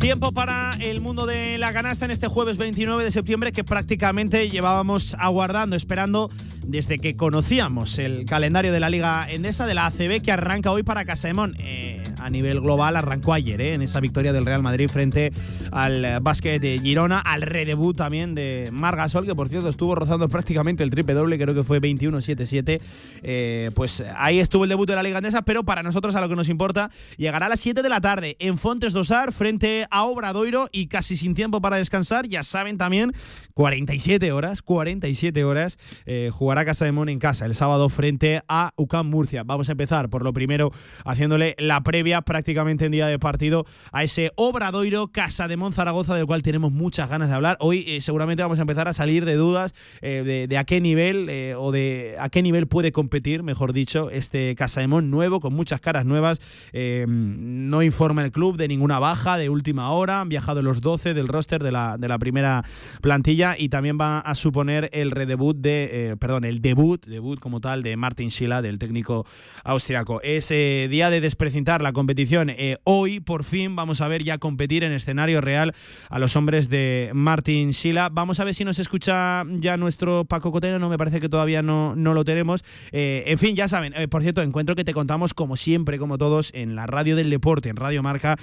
Tiempo 0.00 0.32
para 0.32 0.72
el 0.80 1.02
mundo 1.02 1.26
de 1.26 1.58
la 1.58 1.74
canasta 1.74 2.06
en 2.06 2.12
este 2.12 2.28
jueves 2.28 2.56
29 2.56 3.04
de 3.04 3.10
septiembre 3.10 3.52
que 3.52 3.62
prácticamente 3.62 4.48
llevábamos 4.48 5.14
aguardando, 5.18 5.76
esperando 5.76 6.30
desde 6.66 6.98
que 6.98 7.16
conocíamos 7.16 7.98
el 7.98 8.26
calendario 8.26 8.72
de 8.72 8.80
la 8.80 8.90
Liga 8.90 9.26
Endesa 9.28 9.66
de 9.66 9.74
la 9.74 9.86
ACB 9.86 10.22
que 10.22 10.32
arranca 10.32 10.72
hoy 10.72 10.82
para 10.82 11.04
Casaemón. 11.04 11.56
Eh, 11.58 12.02
a 12.18 12.30
nivel 12.30 12.60
global 12.60 12.96
arrancó 12.96 13.32
ayer 13.32 13.60
eh, 13.60 13.74
en 13.74 13.82
esa 13.82 14.00
victoria 14.00 14.32
del 14.32 14.46
Real 14.46 14.62
Madrid 14.62 14.88
frente 14.88 15.32
al 15.70 16.20
básquet 16.20 16.60
de 16.60 16.80
Girona, 16.80 17.18
al 17.18 17.42
redebut 17.42 17.96
también 17.96 18.34
de 18.34 18.70
Margasol, 18.72 19.26
que 19.26 19.34
por 19.34 19.48
cierto 19.48 19.68
estuvo 19.68 19.94
rozando 19.94 20.28
prácticamente 20.28 20.82
el 20.82 20.90
triple 20.90 21.14
doble, 21.14 21.38
creo 21.38 21.54
que 21.54 21.64
fue 21.64 21.80
21-7-7. 21.80 22.80
Eh, 23.22 23.70
pues 23.74 24.02
ahí 24.16 24.40
estuvo 24.40 24.64
el 24.64 24.70
debut 24.70 24.88
de 24.88 24.94
la 24.94 25.02
Liga 25.02 25.18
Andesa, 25.18 25.42
pero 25.42 25.64
para 25.64 25.82
nosotros 25.82 26.14
a 26.14 26.20
lo 26.20 26.28
que 26.28 26.36
nos 26.36 26.48
importa, 26.48 26.90
llegará 27.16 27.46
a 27.46 27.48
las 27.48 27.60
7 27.60 27.82
de 27.82 27.88
la 27.88 28.00
tarde 28.00 28.36
en 28.38 28.58
Fontes 28.58 28.92
Dosar 28.92 29.32
frente 29.32 29.86
a 29.90 30.04
Obradoiro 30.04 30.68
y 30.72 30.86
casi 30.86 31.16
sin 31.16 31.34
tiempo 31.34 31.60
para 31.60 31.76
descansar. 31.76 32.28
Ya 32.28 32.42
saben 32.42 32.78
también, 32.78 33.12
47 33.54 34.32
horas, 34.32 34.62
47 34.62 35.44
horas, 35.44 35.78
eh, 36.06 36.30
jugará 36.52 36.66
Casa 36.66 36.84
de 36.84 36.92
Mon 36.92 37.08
en 37.08 37.18
casa 37.18 37.46
el 37.46 37.54
sábado 37.54 37.88
frente 37.88 38.42
a 38.46 38.74
UCAM 38.76 39.08
Murcia. 39.08 39.42
Vamos 39.42 39.70
a 39.70 39.72
empezar 39.72 40.10
por 40.10 40.22
lo 40.22 40.34
primero 40.34 40.70
haciéndole 41.06 41.54
la 41.58 41.82
previa 41.82 42.20
prácticamente 42.20 42.84
en 42.84 42.92
día 42.92 43.06
de 43.06 43.18
partido 43.18 43.64
a 43.90 44.02
ese 44.02 44.32
Obradoiro 44.36 45.08
Casa 45.08 45.48
de 45.48 45.56
Monzaragoza 45.56 46.14
del 46.14 46.26
cual 46.26 46.42
tenemos 46.42 46.70
muchas 46.70 47.08
ganas 47.08 47.30
de 47.30 47.36
hablar. 47.36 47.56
Hoy 47.60 47.86
eh, 47.88 48.02
seguramente 48.02 48.42
vamos 48.42 48.58
a 48.58 48.62
empezar 48.62 48.86
a 48.86 48.92
salir 48.92 49.24
de 49.24 49.36
dudas 49.36 49.72
eh, 50.02 50.46
de, 50.46 50.58
a 50.58 50.64
qué 50.64 50.82
nivel 50.82 51.30
eh, 51.30 51.54
o 51.56 51.72
de 51.72 52.16
a 52.18 52.28
qué 52.28 52.42
nivel 52.42 52.66
puede 52.66 52.92
competir, 52.92 53.42
mejor 53.42 53.72
dicho, 53.72 54.10
este 54.10 54.54
Casa 54.54 54.82
de 54.82 54.88
Mon 54.88 55.10
nuevo 55.10 55.40
con 55.40 55.54
muchas 55.54 55.80
caras 55.80 56.04
nuevas. 56.04 56.38
no 56.74 57.82
informa 57.82 58.24
el 58.26 58.30
club 58.30 58.58
de 58.58 58.68
ninguna 58.68 58.98
baja 58.98 59.38
de 59.38 59.48
última 59.48 59.90
hora. 59.92 60.20
Han 60.20 60.28
viajado 60.28 60.60
los 60.60 60.82
12 60.82 61.14
del 61.14 61.28
roster 61.28 61.62
de 61.62 61.72
la, 61.72 61.96
de 61.96 62.08
la 62.08 62.18
primera 62.18 62.62
plantilla 63.00 63.56
y 63.58 63.70
también 63.70 63.96
va 63.98 64.18
a 64.18 64.34
suponer 64.34 64.90
el 64.92 65.12
redebut 65.12 65.56
de, 65.56 66.10
eh, 66.10 66.16
el 66.44 66.60
debut, 66.60 67.04
debut 67.06 67.38
como 67.38 67.60
tal 67.60 67.82
de 67.82 67.96
Martin 67.96 68.30
Schila, 68.30 68.62
del 68.62 68.78
técnico 68.78 69.26
austriaco. 69.64 70.20
Es 70.22 70.50
eh, 70.50 70.88
día 70.90 71.10
de 71.10 71.20
desprecintar 71.20 71.82
la 71.82 71.92
competición. 71.92 72.50
Eh, 72.50 72.78
hoy, 72.84 73.20
por 73.20 73.44
fin, 73.44 73.76
vamos 73.76 74.00
a 74.00 74.08
ver 74.08 74.24
ya 74.24 74.38
competir 74.38 74.84
en 74.84 74.92
escenario 74.92 75.40
real 75.40 75.74
a 76.08 76.18
los 76.18 76.36
hombres 76.36 76.68
de 76.68 77.10
Martin 77.14 77.72
Schila. 77.72 78.08
Vamos 78.10 78.40
a 78.40 78.44
ver 78.44 78.54
si 78.54 78.64
nos 78.64 78.78
escucha 78.78 79.44
ya 79.58 79.76
nuestro 79.76 80.24
Paco 80.24 80.52
Cotero. 80.52 80.78
No 80.78 80.88
me 80.88 80.98
parece 80.98 81.20
que 81.20 81.28
todavía 81.28 81.62
no, 81.62 81.94
no 81.96 82.14
lo 82.14 82.24
tenemos. 82.24 82.64
en 82.92 83.38
fin, 83.38 83.56
ya 83.56 83.68
saben. 83.68 83.94
por 84.10 84.22
cierto, 84.22 84.42
encuentro 84.42 84.74
que 84.74 84.84
te 84.84 84.92
contamos 84.92 85.34
como 85.34 85.56
siempre, 85.56 85.98
como 85.98 86.18
todos, 86.18 86.50
en 86.54 86.74
la 86.76 86.86
radio 86.86 87.16
del 87.16 87.30
deporte, 87.30 87.68
en 87.68 87.76
Radio 87.76 88.02
Marca. 88.02 88.36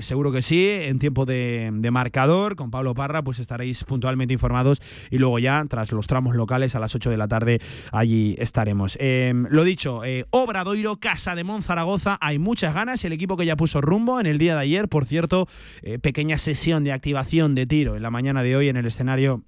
seguro 0.00 0.32
que 0.32 0.42
sí, 0.42 0.68
en 0.68 0.98
tiempo 0.98 1.26
de, 1.26 1.70
de 1.72 1.90
marcador, 1.90 2.56
con 2.56 2.70
Pablo 2.70 2.94
Parra, 2.94 3.22
pues 3.22 3.38
estaréis 3.38 3.84
puntualmente 3.84 4.32
informados 4.32 4.80
y 5.10 5.18
luego 5.18 5.38
ya, 5.38 5.64
tras 5.68 5.92
los 5.92 6.06
tramos 6.06 6.34
locales, 6.36 6.74
a 6.74 6.78
las 6.78 6.94
8 6.94 7.10
de 7.10 7.16
la 7.16 7.28
tarde, 7.28 7.43
allí 7.92 8.34
estaremos. 8.38 8.96
Em, 9.00 9.46
lo 9.50 9.64
dicho, 9.64 10.04
eh, 10.04 10.24
Obradoiro, 10.30 10.96
Casa 10.96 11.34
de 11.34 11.44
Monzaragoza, 11.44 12.18
hay 12.20 12.38
muchas 12.38 12.74
ganas, 12.74 13.04
el 13.04 13.12
equipo 13.12 13.36
que 13.36 13.46
ya 13.46 13.56
puso 13.56 13.80
rumbo 13.80 14.20
en 14.20 14.26
el 14.26 14.38
día 14.38 14.54
de 14.54 14.60
ayer, 14.60 14.88
por 14.88 15.04
cierto, 15.04 15.46
eh, 15.82 15.98
pequeña 15.98 16.38
sesión 16.38 16.84
de 16.84 16.92
activación 16.92 17.54
de 17.54 17.66
tiro 17.66 17.96
en 17.96 18.02
la 18.02 18.10
mañana 18.10 18.42
de 18.42 18.56
hoy 18.56 18.68
en 18.68 18.76
el 18.76 18.86
escenario 18.86 19.44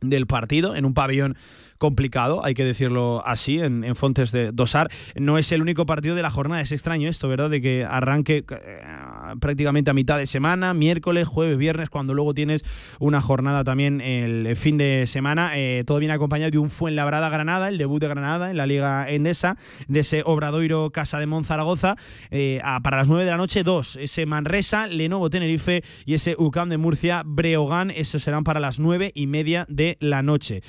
del 0.00 0.26
partido 0.26 0.76
en 0.76 0.84
un 0.84 0.94
pabellón 0.94 1.36
complicado, 1.78 2.44
hay 2.44 2.54
que 2.54 2.64
decirlo 2.64 3.22
así, 3.26 3.58
en, 3.58 3.94
Fontes 3.94 4.32
de 4.32 4.52
Dosar. 4.52 4.90
No 5.16 5.38
es 5.38 5.52
el 5.52 5.60
único 5.60 5.86
partido 5.86 6.14
de 6.14 6.22
la 6.22 6.30
jornada, 6.30 6.62
es 6.62 6.72
extraño 6.72 7.08
esto, 7.08 7.28
¿verdad? 7.28 7.50
De 7.50 7.60
que 7.60 7.84
arranque 7.84 8.44
eh, 8.48 8.82
prácticamente 9.40 9.90
a 9.90 9.94
mitad 9.94 10.18
de 10.18 10.26
semana, 10.26 10.74
miércoles, 10.74 11.26
jueves, 11.26 11.58
viernes, 11.58 11.90
cuando 11.90 12.14
luego 12.14 12.34
tienes 12.34 12.62
una 12.98 13.20
jornada 13.20 13.64
también 13.64 14.00
el 14.00 14.56
fin 14.56 14.78
de 14.78 15.06
semana. 15.06 15.52
Eh, 15.54 15.84
todo 15.86 15.98
viene 15.98 16.14
acompañado 16.14 16.50
de 16.50 16.58
un 16.58 16.70
Fuenlabrada 16.70 17.28
Granada, 17.28 17.68
el 17.68 17.78
debut 17.78 18.00
de 18.00 18.08
Granada 18.08 18.50
en 18.50 18.56
la 18.56 18.66
Liga 18.66 19.08
Endesa, 19.10 19.56
de 19.88 20.00
ese 20.00 20.22
Obradoiro 20.24 20.90
Casa 20.90 21.18
de 21.18 21.26
Monzaragoza. 21.26 21.96
Eh, 22.30 22.60
para 22.82 22.98
las 22.98 23.08
9 23.08 23.24
de 23.24 23.30
la 23.30 23.36
noche, 23.36 23.62
dos, 23.62 23.96
ese 23.96 24.26
Manresa, 24.26 24.86
Lenovo 24.86 25.30
Tenerife 25.30 25.82
y 26.04 26.14
ese 26.14 26.34
UCAM 26.38 26.68
de 26.68 26.78
Murcia, 26.78 27.22
Breogán, 27.24 27.90
esos 27.90 28.22
serán 28.22 28.44
para 28.44 28.60
las 28.60 28.78
9 28.78 29.12
y 29.14 29.26
media 29.26 29.66
de 29.68 29.96
la 30.00 30.22
noche. 30.22 30.62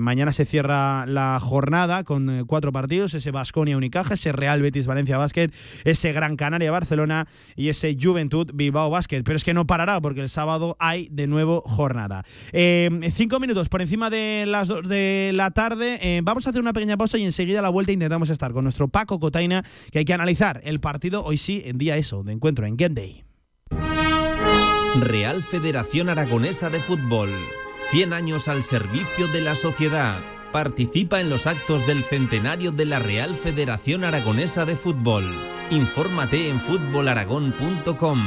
mañana 0.00 0.32
se 0.32 0.44
cierra 0.44 1.06
la 1.06 1.38
jornada 1.40 2.04
con 2.04 2.30
eh, 2.30 2.44
cuatro 2.46 2.72
partidos, 2.72 3.14
ese 3.14 3.30
Basconia 3.30 3.76
Unicaja, 3.76 4.14
ese 4.14 4.32
Real 4.32 4.62
Betis 4.62 4.86
Valencia 4.86 5.18
Basket, 5.18 5.50
ese 5.84 6.12
Gran 6.12 6.36
Canaria 6.36 6.70
Barcelona 6.70 7.26
y 7.56 7.68
ese 7.68 7.89
Juventud 8.00 8.50
Bilbao 8.54 8.90
Basket. 8.90 9.22
Pero 9.22 9.36
es 9.36 9.44
que 9.44 9.54
no 9.54 9.66
parará 9.66 10.00
porque 10.00 10.20
el 10.20 10.28
sábado 10.28 10.76
hay 10.78 11.08
de 11.10 11.26
nuevo 11.26 11.62
jornada. 11.64 12.24
Em, 12.52 13.02
cinco 13.10 13.40
minutos 13.40 13.68
por 13.68 13.80
encima 13.80 14.10
de 14.10 14.44
las 14.46 14.68
dos 14.68 14.88
de 14.88 15.30
la 15.34 15.50
tarde. 15.50 15.98
Em, 16.02 16.24
vamos 16.24 16.46
a 16.46 16.50
hacer 16.50 16.60
una 16.60 16.72
pequeña 16.72 16.96
pausa 16.96 17.18
y 17.18 17.24
enseguida 17.24 17.60
a 17.60 17.62
la 17.62 17.70
vuelta 17.70 17.92
intentamos 17.92 18.30
estar 18.30 18.52
con 18.52 18.64
nuestro 18.64 18.88
Paco 18.88 19.18
Cotaina, 19.18 19.64
que 19.90 20.00
hay 20.00 20.04
que 20.04 20.14
analizar 20.14 20.60
el 20.64 20.80
partido 20.80 21.24
hoy 21.24 21.38
sí, 21.38 21.62
en 21.64 21.78
día 21.78 21.96
eso, 21.96 22.22
de 22.22 22.32
encuentro 22.32 22.66
en 22.66 22.76
Game 22.76 22.94
Day. 22.94 23.24
Real 25.00 25.42
Federación 25.44 26.08
Aragonesa 26.08 26.68
de 26.68 26.80
Fútbol 26.80 27.30
100 27.90 28.12
años 28.12 28.46
al 28.46 28.62
servicio 28.62 29.26
de 29.28 29.40
la 29.40 29.56
sociedad. 29.56 30.20
Participa 30.52 31.20
en 31.20 31.30
los 31.30 31.46
actos 31.46 31.86
del 31.86 32.02
centenario 32.02 32.72
de 32.72 32.84
la 32.84 32.98
Real 32.98 33.36
Federación 33.36 34.02
Aragonesa 34.04 34.64
de 34.64 34.76
Fútbol. 34.76 35.24
Infórmate 35.70 36.48
en 36.48 36.60
fútbolaragón.com. 36.60 38.20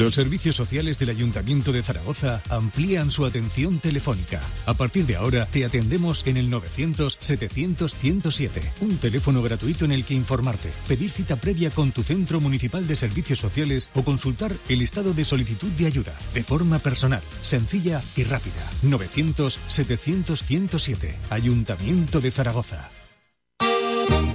Los 0.00 0.14
servicios 0.14 0.56
sociales 0.56 0.98
del 0.98 1.10
Ayuntamiento 1.10 1.70
de 1.72 1.82
Zaragoza 1.82 2.40
amplían 2.48 3.10
su 3.10 3.26
atención 3.26 3.80
telefónica. 3.80 4.40
A 4.64 4.72
partir 4.72 5.04
de 5.04 5.16
ahora 5.16 5.44
te 5.44 5.66
atendemos 5.66 6.26
en 6.26 6.38
el 6.38 6.50
900-700-107, 6.50 8.62
un 8.80 8.96
teléfono 8.96 9.42
gratuito 9.42 9.84
en 9.84 9.92
el 9.92 10.06
que 10.06 10.14
informarte, 10.14 10.70
pedir 10.88 11.10
cita 11.10 11.36
previa 11.36 11.68
con 11.68 11.92
tu 11.92 12.02
centro 12.02 12.40
municipal 12.40 12.86
de 12.86 12.96
servicios 12.96 13.40
sociales 13.40 13.90
o 13.94 14.02
consultar 14.02 14.54
el 14.70 14.80
estado 14.80 15.12
de 15.12 15.26
solicitud 15.26 15.68
de 15.72 15.84
ayuda 15.84 16.16
de 16.32 16.44
forma 16.44 16.78
personal, 16.78 17.20
sencilla 17.42 18.00
y 18.16 18.24
rápida. 18.24 18.70
900-700-107, 18.84 21.14
Ayuntamiento 21.28 22.22
de 22.22 22.30
Zaragoza. 22.30 22.90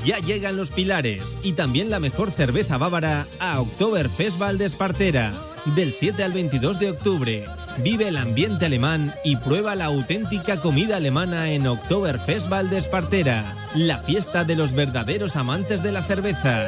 Ya 0.06 0.20
llegan 0.20 0.58
los 0.58 0.70
pilares 0.70 1.24
y 1.42 1.54
también 1.54 1.90
la 1.90 2.00
mejor 2.00 2.30
cerveza 2.30 2.78
bávara 2.78 3.26
a 3.40 3.60
Oktoberfest 3.60 4.38
Valdespartera. 4.38 5.34
Del 5.74 5.92
7 5.92 6.24
al 6.24 6.32
22 6.32 6.80
de 6.80 6.92
octubre, 6.92 7.46
vive 7.80 8.08
el 8.08 8.18
ambiente 8.18 8.68
alemán 8.68 9.12
y 9.24 9.36
prueba 9.38 9.74
la 9.74 9.86
auténtica 9.86 10.58
comida 10.58 10.98
alemana 10.98 11.50
en 11.50 11.66
Oktoberfest 11.66 12.50
Valdespartera, 12.50 13.44
la 13.74 13.98
fiesta 13.98 14.44
de 14.44 14.56
los 14.56 14.76
verdaderos 14.76 15.36
amantes 15.36 15.82
de 15.82 15.92
la 15.92 16.04
cerveza. 16.04 16.68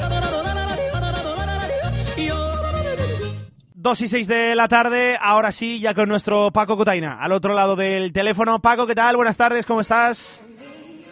2 3.75 4.01
y 4.01 4.07
6 4.07 4.27
de 4.27 4.55
la 4.55 4.67
tarde, 4.67 5.17
ahora 5.21 5.51
sí, 5.51 5.79
ya 5.79 5.93
con 5.93 6.09
nuestro 6.09 6.51
Paco 6.51 6.75
Cotaina, 6.75 7.21
al 7.21 7.33
otro 7.33 7.53
lado 7.53 7.75
del 7.75 8.11
teléfono. 8.11 8.59
Paco, 8.59 8.87
¿qué 8.87 8.95
tal? 8.95 9.15
Buenas 9.15 9.37
tardes, 9.37 9.67
¿cómo 9.67 9.81
estás? 9.81 10.41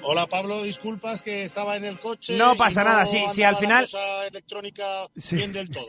Hola 0.08 0.28
Pablo, 0.28 0.62
disculpas 0.62 1.24
que 1.24 1.44
estaba 1.44 1.76
en 1.76 1.84
el 1.84 2.00
coche. 2.00 2.38
No 2.38 2.56
pasa 2.56 2.84
nada, 2.84 3.08
sí, 3.08 3.24
sí, 3.32 3.42
al 3.42 3.56
final. 3.56 3.88
electrónica 4.28 4.86
bien 5.32 5.52
del 5.52 5.70
todo. 5.72 5.88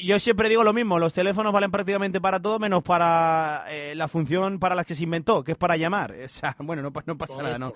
yo, 0.00 0.20
siempre 0.20 0.48
digo 0.48 0.62
lo 0.62 0.72
mismo, 0.72 1.00
los 1.00 1.12
teléfonos 1.12 1.52
valen 1.52 1.70
prácticamente 1.72 2.20
para 2.20 2.40
todo 2.40 2.60
menos 2.60 2.84
para 2.84 3.64
eh, 3.68 3.94
la 3.96 4.06
función 4.06 4.60
para 4.60 4.76
la 4.76 4.84
que 4.84 4.94
se 4.94 5.02
inventó, 5.02 5.42
que 5.42 5.52
es 5.52 5.58
para 5.58 5.76
llamar. 5.76 6.14
O 6.30 6.32
sea, 6.32 6.54
bueno, 6.60 6.80
no, 6.82 6.92
pasa 6.92 7.42
nada, 7.42 7.58
no, 7.58 7.74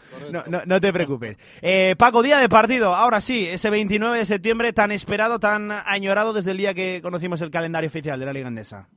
no, 0.64 0.80
te 0.80 0.92
preocupes. 0.92 1.36
Eh, 1.60 1.96
Paco, 1.98 2.22
día 2.22 2.38
de 2.38 2.48
partido, 2.48 2.94
ahora 2.94 3.20
sí, 3.20 3.46
ese 3.46 3.68
29 3.68 4.18
de 4.18 4.26
septiembre 4.26 4.72
tan 4.72 4.92
esperado, 4.92 5.40
tan 5.40 5.72
añorado 5.72 6.32
desde 6.32 6.52
el 6.52 6.58
día 6.58 6.72
que 6.72 7.00
conocimos 7.02 7.40
el 7.40 7.50
calendario 7.50 7.88
oficial 7.88 8.20
de 8.20 8.26
la 8.26 8.32
Liga 8.32 8.46
Andesa. 8.46 8.88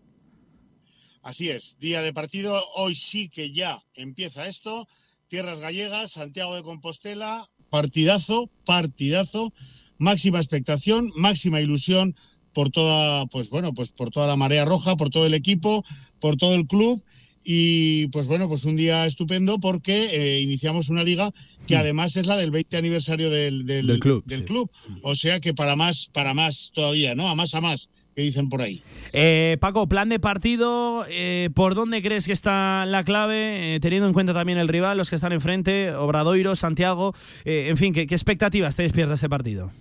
Así 1.24 1.50
es, 1.50 1.78
día 1.80 2.02
de 2.02 2.14
partido, 2.14 2.62
hoy 2.76 2.96
sí 2.96 3.30
que 3.30 3.52
ya 3.52 3.82
empieza 3.96 4.46
esto 4.46 4.88
Tierras 5.28 5.60
Gallegas, 5.60 6.12
Santiago 6.12 6.56
de 6.56 6.64
Compostela, 6.64 7.50
partidazo, 7.70 8.50
partidazo, 8.66 9.54
máxima 9.98 10.40
expectación, 10.40 11.12
máxima 11.16 11.60
ilusión 11.60 12.16
por 12.54 12.70
toda, 12.72 13.26
pues 13.28 13.50
bueno, 13.50 13.74
pues 13.74 13.92
por 13.92 14.10
toda 14.10 14.28
la 14.28 14.36
marea 14.36 14.66
roja, 14.66 14.96
por 14.96 15.10
todo 15.10 15.26
el 15.26 15.34
equipo, 15.34 15.84
por 16.20 16.38
todo 16.38 16.56
el 16.56 16.66
club 16.66 17.04
y 17.44 18.08
pues 18.08 18.28
bueno, 18.28 18.48
pues 18.48 18.66
un 18.66 18.76
día 18.76 19.06
estupendo 19.06 19.60
porque 19.60 20.10
eh, 20.12 20.42
iniciamos 20.42 20.90
una 20.90 21.04
liga 21.04 21.32
que 21.66 21.76
mm. 21.76 21.80
además 21.80 22.16
es 22.16 22.26
la 22.26 22.36
del 22.36 22.52
20 22.52 22.78
aniversario 22.78 23.30
del, 23.30 23.66
club. 24.00 24.24
Del 24.26 24.44
club. 24.44 24.70
O 25.02 25.16
sea 25.16 25.40
que 25.40 25.54
para 25.54 25.76
más, 25.76 26.10
para 26.12 26.34
más 26.34 26.72
todavía, 26.74 27.16
¿no? 27.16 27.30
A 27.30 27.36
más 27.36 27.54
a 27.54 27.62
más 27.62 27.90
que 28.18 28.24
dicen 28.24 28.50
por 28.50 28.64
ahí. 28.64 28.82
Eh, 29.14 29.58
Paco, 29.62 29.88
plan 29.88 30.10
de 30.10 30.20
partido, 30.20 31.06
eh, 31.08 31.52
¿por 31.54 31.76
dónde 31.76 32.02
crees 32.02 32.26
que 32.26 32.34
está 32.34 32.84
la 32.88 33.04
clave? 33.04 33.76
Eh, 33.76 33.80
teniendo 33.80 34.08
en 34.08 34.14
cuenta 34.14 34.34
también 34.34 34.58
el 34.58 34.68
rival, 34.68 34.98
los 34.98 35.12
que 35.12 35.18
están 35.18 35.34
enfrente, 35.34 35.94
Obradoiro, 35.94 36.56
Santiago, 36.56 37.14
en 37.46 37.78
fin, 37.78 37.94
¿qué, 37.94 38.02
expectativas 38.02 38.76
te 38.76 38.82
despierta 38.82 39.14
ese 39.14 39.30
partido? 39.30 39.72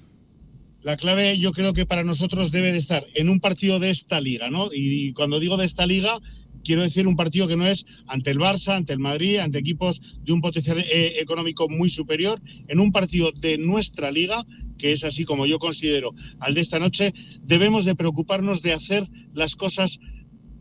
La 0.83 0.99
clave 0.99 1.39
yo 1.39 1.53
creo 1.53 1.73
que 1.73 1.87
para 1.87 2.05
nosotros 2.05 2.53
debe 2.53 2.73
de 2.73 2.79
estar 2.79 3.07
en 3.15 3.31
un 3.31 3.41
partido 3.41 3.81
de 3.81 3.89
esta 3.89 4.21
liga, 4.21 4.51
¿no? 4.51 4.69
y 4.71 5.15
cuando 5.15 5.41
digo 5.41 5.57
de 5.57 5.65
esta 5.65 5.87
liga, 5.87 6.21
quiero 6.67 6.83
decir 6.83 7.07
un 7.07 7.17
partido 7.17 7.49
que 7.49 7.57
no 7.57 7.67
es 7.67 7.87
ante 8.07 8.31
el 8.31 8.39
Barça, 8.39 8.75
ante 8.75 8.93
el 8.93 8.99
Madrid, 8.99 9.39
ante 9.39 9.59
equipos 9.59 10.01
de 10.25 10.33
un 10.33 10.41
potencial 10.41 10.79
eh, 10.79 11.15
económico 11.21 11.69
muy 11.69 11.91
superior, 11.91 12.41
en 12.69 12.81
un 12.81 12.93
partido 12.93 13.33
de 13.33 13.57
nuestra 13.59 14.11
liga, 14.11 14.45
que 14.79 14.93
es 14.93 15.05
así 15.05 15.25
como 15.25 15.47
yo 15.47 15.59
considero 15.59 16.15
al 16.41 16.55
de 16.55 16.61
esta 16.61 16.79
noche, 16.79 17.15
debemos 17.43 17.85
de 17.85 17.95
preocuparnos 17.95 18.63
de 18.63 18.73
hacer 18.73 19.09
las 19.33 19.57
cosas 19.57 19.99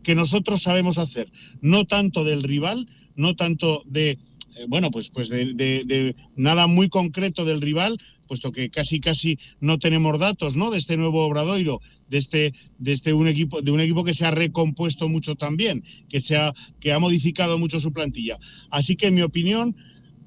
que 0.02 0.14
nosotros 0.14 0.62
sabemos 0.62 0.98
hacer, 0.98 1.30
no 1.60 1.84
tanto 1.84 2.24
del 2.24 2.42
rival, 2.42 2.88
no 3.16 3.34
tanto 3.34 3.82
de 3.86 4.18
eh, 4.56 4.64
bueno, 4.68 4.90
pues, 4.90 5.10
pues 5.10 5.28
de, 5.28 6.14
nada 6.34 6.66
muy 6.66 6.88
concreto 6.88 7.44
del 7.44 7.60
rival, 7.60 7.98
puesto 8.26 8.52
que 8.52 8.70
casi 8.70 9.00
casi 9.00 9.38
no 9.60 9.78
tenemos 9.78 10.18
datos, 10.18 10.56
¿no? 10.56 10.70
De 10.70 10.78
este 10.78 10.96
nuevo 10.96 11.24
Obradoiro, 11.24 11.80
de 12.08 12.18
este, 12.18 12.52
de 12.78 12.92
este 12.92 13.12
un 13.12 13.28
equipo, 13.28 13.62
de 13.62 13.70
un 13.70 13.80
equipo 13.80 14.04
que 14.04 14.14
se 14.14 14.26
ha 14.26 14.30
recompuesto 14.30 15.08
mucho 15.08 15.34
también, 15.34 15.82
que 16.08 16.20
se 16.20 16.36
ha, 16.36 16.52
que 16.80 16.92
ha 16.92 16.98
modificado 16.98 17.58
mucho 17.58 17.80
su 17.80 17.92
plantilla. 17.92 18.38
Así 18.70 18.96
que 18.96 19.06
en 19.06 19.14
mi 19.14 19.22
opinión, 19.22 19.76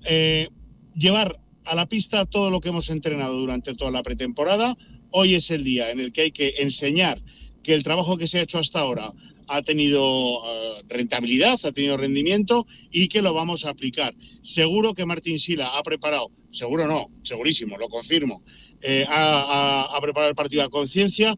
eh, 0.05 0.49
llevar 0.95 1.39
a 1.65 1.75
la 1.75 1.87
pista 1.87 2.25
todo 2.25 2.49
lo 2.49 2.61
que 2.61 2.69
hemos 2.69 2.89
entrenado 2.89 3.37
durante 3.37 3.75
toda 3.75 3.91
la 3.91 4.03
pretemporada. 4.03 4.77
Hoy 5.11 5.35
es 5.35 5.51
el 5.51 5.63
día 5.63 5.91
en 5.91 5.99
el 5.99 6.11
que 6.11 6.21
hay 6.21 6.31
que 6.31 6.55
enseñar 6.59 7.21
que 7.63 7.73
el 7.73 7.83
trabajo 7.83 8.17
que 8.17 8.27
se 8.27 8.39
ha 8.39 8.41
hecho 8.41 8.59
hasta 8.59 8.79
ahora 8.79 9.13
ha 9.49 9.61
tenido 9.61 10.41
eh, 10.45 10.83
rentabilidad, 10.87 11.59
ha 11.63 11.71
tenido 11.71 11.97
rendimiento 11.97 12.65
y 12.91 13.07
que 13.07 13.21
lo 13.21 13.33
vamos 13.33 13.65
a 13.65 13.71
aplicar. 13.71 14.15
Seguro 14.41 14.93
que 14.93 15.05
Martín 15.05 15.39
Sila 15.39 15.77
ha 15.77 15.83
preparado, 15.83 16.31
seguro 16.51 16.87
no, 16.87 17.09
segurísimo, 17.23 17.77
lo 17.77 17.89
confirmo, 17.89 18.43
eh, 18.81 19.05
ha, 19.07 19.97
preparado 20.01 20.29
el 20.29 20.35
partido 20.35 20.63
a 20.63 20.69
conciencia. 20.69 21.35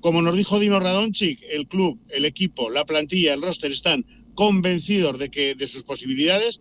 Como 0.00 0.22
nos 0.22 0.36
dijo 0.36 0.58
Dino 0.58 0.80
Radonchik, 0.80 1.42
el 1.50 1.68
club, 1.68 2.00
el 2.08 2.24
equipo, 2.24 2.70
la 2.70 2.86
plantilla, 2.86 3.34
el 3.34 3.42
roster 3.42 3.70
están 3.70 4.06
convencidos 4.34 5.18
de 5.18 5.30
que 5.30 5.54
de 5.54 5.66
sus 5.66 5.84
posibilidades 5.84 6.60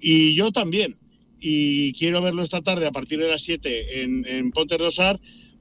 y 0.00 0.34
yo 0.34 0.50
también. 0.50 0.96
Y 1.40 1.92
quiero 1.92 2.22
verlo 2.22 2.42
esta 2.42 2.62
tarde 2.62 2.86
a 2.86 2.90
partir 2.90 3.18
de 3.20 3.28
las 3.28 3.42
7 3.42 4.02
en, 4.02 4.26
en 4.26 4.50
Dosar 4.50 5.20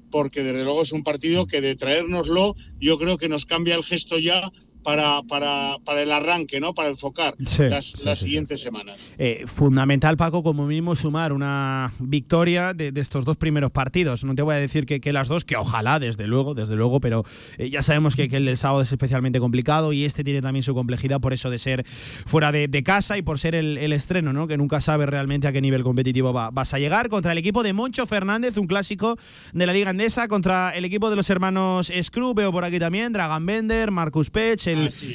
porque 0.10 0.44
desde 0.44 0.64
luego 0.64 0.82
es 0.82 0.92
un 0.92 1.04
partido 1.04 1.48
que 1.48 1.62
de 1.62 1.76
traérnoslo 1.76 2.56
yo 2.80 2.98
creo 2.98 3.18
que 3.18 3.30
nos 3.30 3.46
cambia 3.46 3.76
el 3.76 3.84
gesto 3.84 4.18
ya 4.18 4.52
para, 4.84 5.22
para, 5.24 5.78
para 5.84 6.02
el 6.02 6.12
arranque, 6.12 6.60
¿no? 6.60 6.74
Para 6.74 6.90
enfocar 6.90 7.36
las, 7.38 8.04
las 8.04 8.20
siguientes 8.20 8.62
semanas. 8.62 9.12
Eh, 9.18 9.44
fundamental, 9.46 10.18
Paco, 10.18 10.44
como 10.44 10.66
mínimo 10.66 10.96
sumar 10.96 11.34
una 11.34 11.92
victoria 12.00 12.74
de, 12.74 12.92
estos 12.96 13.26
dos 13.26 13.38
primeros 13.38 13.72
partidos. 13.72 14.24
No 14.24 14.36
te 14.36 14.42
voy 14.42 14.56
a 14.56 14.58
decir 14.58 14.86
que, 14.86 15.00
que, 15.00 15.14
las 15.14 15.28
dos, 15.28 15.46
que 15.46 15.56
ojalá, 15.56 16.00
desde 16.00 16.28
luego, 16.28 16.54
desde 16.54 16.76
luego, 16.76 17.00
pero 17.00 17.24
eh, 17.58 17.70
ya 17.70 17.84
sabemos 17.84 18.16
que, 18.16 18.24
el 18.32 18.46
del 18.46 18.58
sábado 18.58 18.82
es 18.82 18.92
especialmente 18.92 19.40
complicado 19.40 19.94
y 19.94 20.06
este 20.06 20.24
tiene 20.24 20.42
también 20.42 20.64
su 20.64 20.74
complejidad 20.74 21.20
por 21.20 21.34
eso 21.34 21.50
de 21.50 21.60
ser 21.60 21.86
fuera 21.86 22.52
de, 22.52 22.84
casa 22.84 23.18
y 23.18 23.22
por 23.22 23.40
ser 23.40 23.56
el, 23.56 23.92
estreno, 23.92 24.32
¿no? 24.34 24.48
Que 24.48 24.58
nunca 24.58 24.80
sabes 24.82 25.10
realmente 25.10 25.48
a 25.48 25.52
qué 25.52 25.62
nivel 25.62 25.84
competitivo 25.84 26.32
va, 26.32 26.52
vas 26.52 26.74
a 26.74 26.80
llegar. 26.80 27.10
Contra 27.10 27.32
el 27.32 27.38
equipo 27.38 27.64
de 27.64 27.74
Moncho 27.74 28.06
Fernández, 28.06 28.58
un 28.58 28.68
clásico 28.68 29.18
de 29.54 29.66
la 29.66 29.74
Liga 29.74 29.90
Andesa, 29.90 30.28
contra 30.28 30.72
el 30.72 30.86
equipo 30.86 31.10
de 31.10 31.16
los 31.16 31.30
hermanos 31.30 31.92
Screw, 32.02 32.34
veo 32.34 32.52
por 32.52 32.64
aquí 32.64 32.80
también, 32.80 33.12
Dragan 33.14 33.46
Bender, 33.46 33.92
Marcus 33.92 34.30
Pech, 34.30 34.68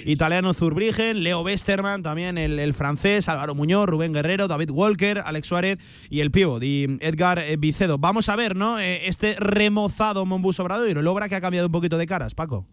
italiano 0.07 0.55
Zurbrigen, 0.55 1.23
Leo 1.23 1.43
Westerman, 1.43 2.03
también 2.03 2.39
el, 2.39 2.75
francés, 2.75 3.29
Álvaro 3.29 3.55
Muñoz, 3.55 3.87
Rubén 3.89 4.13
Guerrero, 4.13 4.49
David 4.49 4.71
Walker, 4.71 5.23
Alex 5.25 5.47
Suárez 5.47 5.79
y 6.11 6.21
el 6.21 6.31
pivo 6.31 6.59
de 6.59 6.99
Edgar 7.01 7.39
eh, 7.39 7.57
Vicedo. 7.57 7.99
Vamos 7.99 8.29
a 8.29 8.37
ver, 8.37 8.57
¿no? 8.57 8.79
Eh, 8.79 9.07
este 9.09 9.35
remozado 9.35 10.27
Monbus 10.27 10.61
Obradoiro, 10.61 11.01
el 11.01 11.07
obra 11.07 11.29
que 11.29 11.35
ha 11.35 11.41
cambiado 11.41 11.67
un 11.67 11.73
poquito 11.73 11.99
de 11.99 12.07
caras, 12.07 12.35
Paco. 12.35 12.67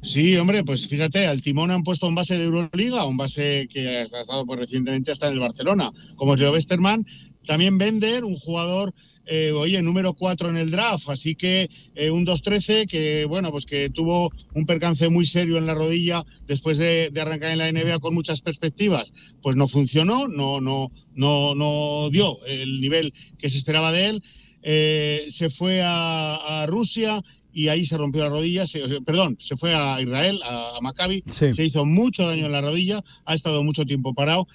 Sí, 0.00 0.36
hombre, 0.36 0.64
pues 0.64 0.88
fíjate, 0.88 1.26
al 1.26 1.42
timón 1.42 1.70
han 1.70 1.82
puesto 1.82 2.06
un 2.06 2.14
base 2.14 2.38
de 2.38 2.44
Euroliga, 2.44 3.04
un 3.04 3.18
base 3.18 3.68
que 3.70 3.98
ha 3.98 4.02
estado 4.02 4.46
pues, 4.46 4.60
recientemente 4.60 5.12
hasta 5.12 5.26
en 5.26 5.34
el 5.34 5.40
Barcelona, 5.40 5.90
como 6.16 6.34
es 6.34 6.40
Leo 6.40 6.52
Westerman. 6.52 7.04
También 7.46 7.76
Bender, 7.76 8.24
un 8.24 8.36
jugador 8.36 8.94
eh, 9.26 9.52
oye, 9.52 9.80
número 9.82 10.12
4 10.12 10.50
en 10.50 10.56
el 10.56 10.70
draft, 10.70 11.08
así 11.08 11.34
que 11.34 11.70
eh, 11.94 12.10
un 12.10 12.26
2-13 12.26 12.86
que, 12.86 13.24
bueno, 13.24 13.50
pues 13.50 13.64
que 13.64 13.88
tuvo 13.88 14.30
un 14.52 14.66
percance 14.66 15.08
muy 15.08 15.26
serio 15.26 15.56
en 15.56 15.66
la 15.66 15.74
rodilla 15.74 16.24
después 16.46 16.76
de, 16.76 17.10
arrancar 17.18 17.52
en 17.52 17.58
la 17.58 17.72
NBA 17.72 18.00
con 18.00 18.14
muchas 18.14 18.42
perspectivas, 18.42 19.12
pues 19.40 19.56
no 19.56 19.66
funcionó, 19.66 20.28
no, 20.28 20.60
no, 20.60 20.90
no, 21.14 21.54
no 21.54 22.10
dio 22.10 22.44
el 22.46 22.80
nivel 22.80 23.14
que 23.38 23.48
se 23.48 23.58
esperaba 23.58 23.92
de 23.92 24.08
él. 24.08 24.22
Eh, 24.62 25.26
se 25.28 25.50
fue 25.50 25.82
a, 25.82 26.64
Rusia 26.66 27.22
y 27.52 27.68
ahí 27.68 27.86
se 27.86 27.96
rompió 27.96 28.24
la 28.24 28.30
rodilla, 28.30 28.64
perdón, 29.04 29.36
se 29.38 29.56
fue 29.56 29.74
a 29.74 30.00
Israel, 30.00 30.40
a, 30.44 30.78
Maccabi, 30.82 31.22
se 31.28 31.64
hizo 31.64 31.84
mucho 31.84 32.26
daño 32.26 32.46
en 32.46 32.52
la 32.52 32.60
rodilla, 32.60 33.02
ha 33.24 33.34
estado 33.34 33.62
mucho 33.62 33.84
tiempo 33.84 34.12
parado 34.12 34.46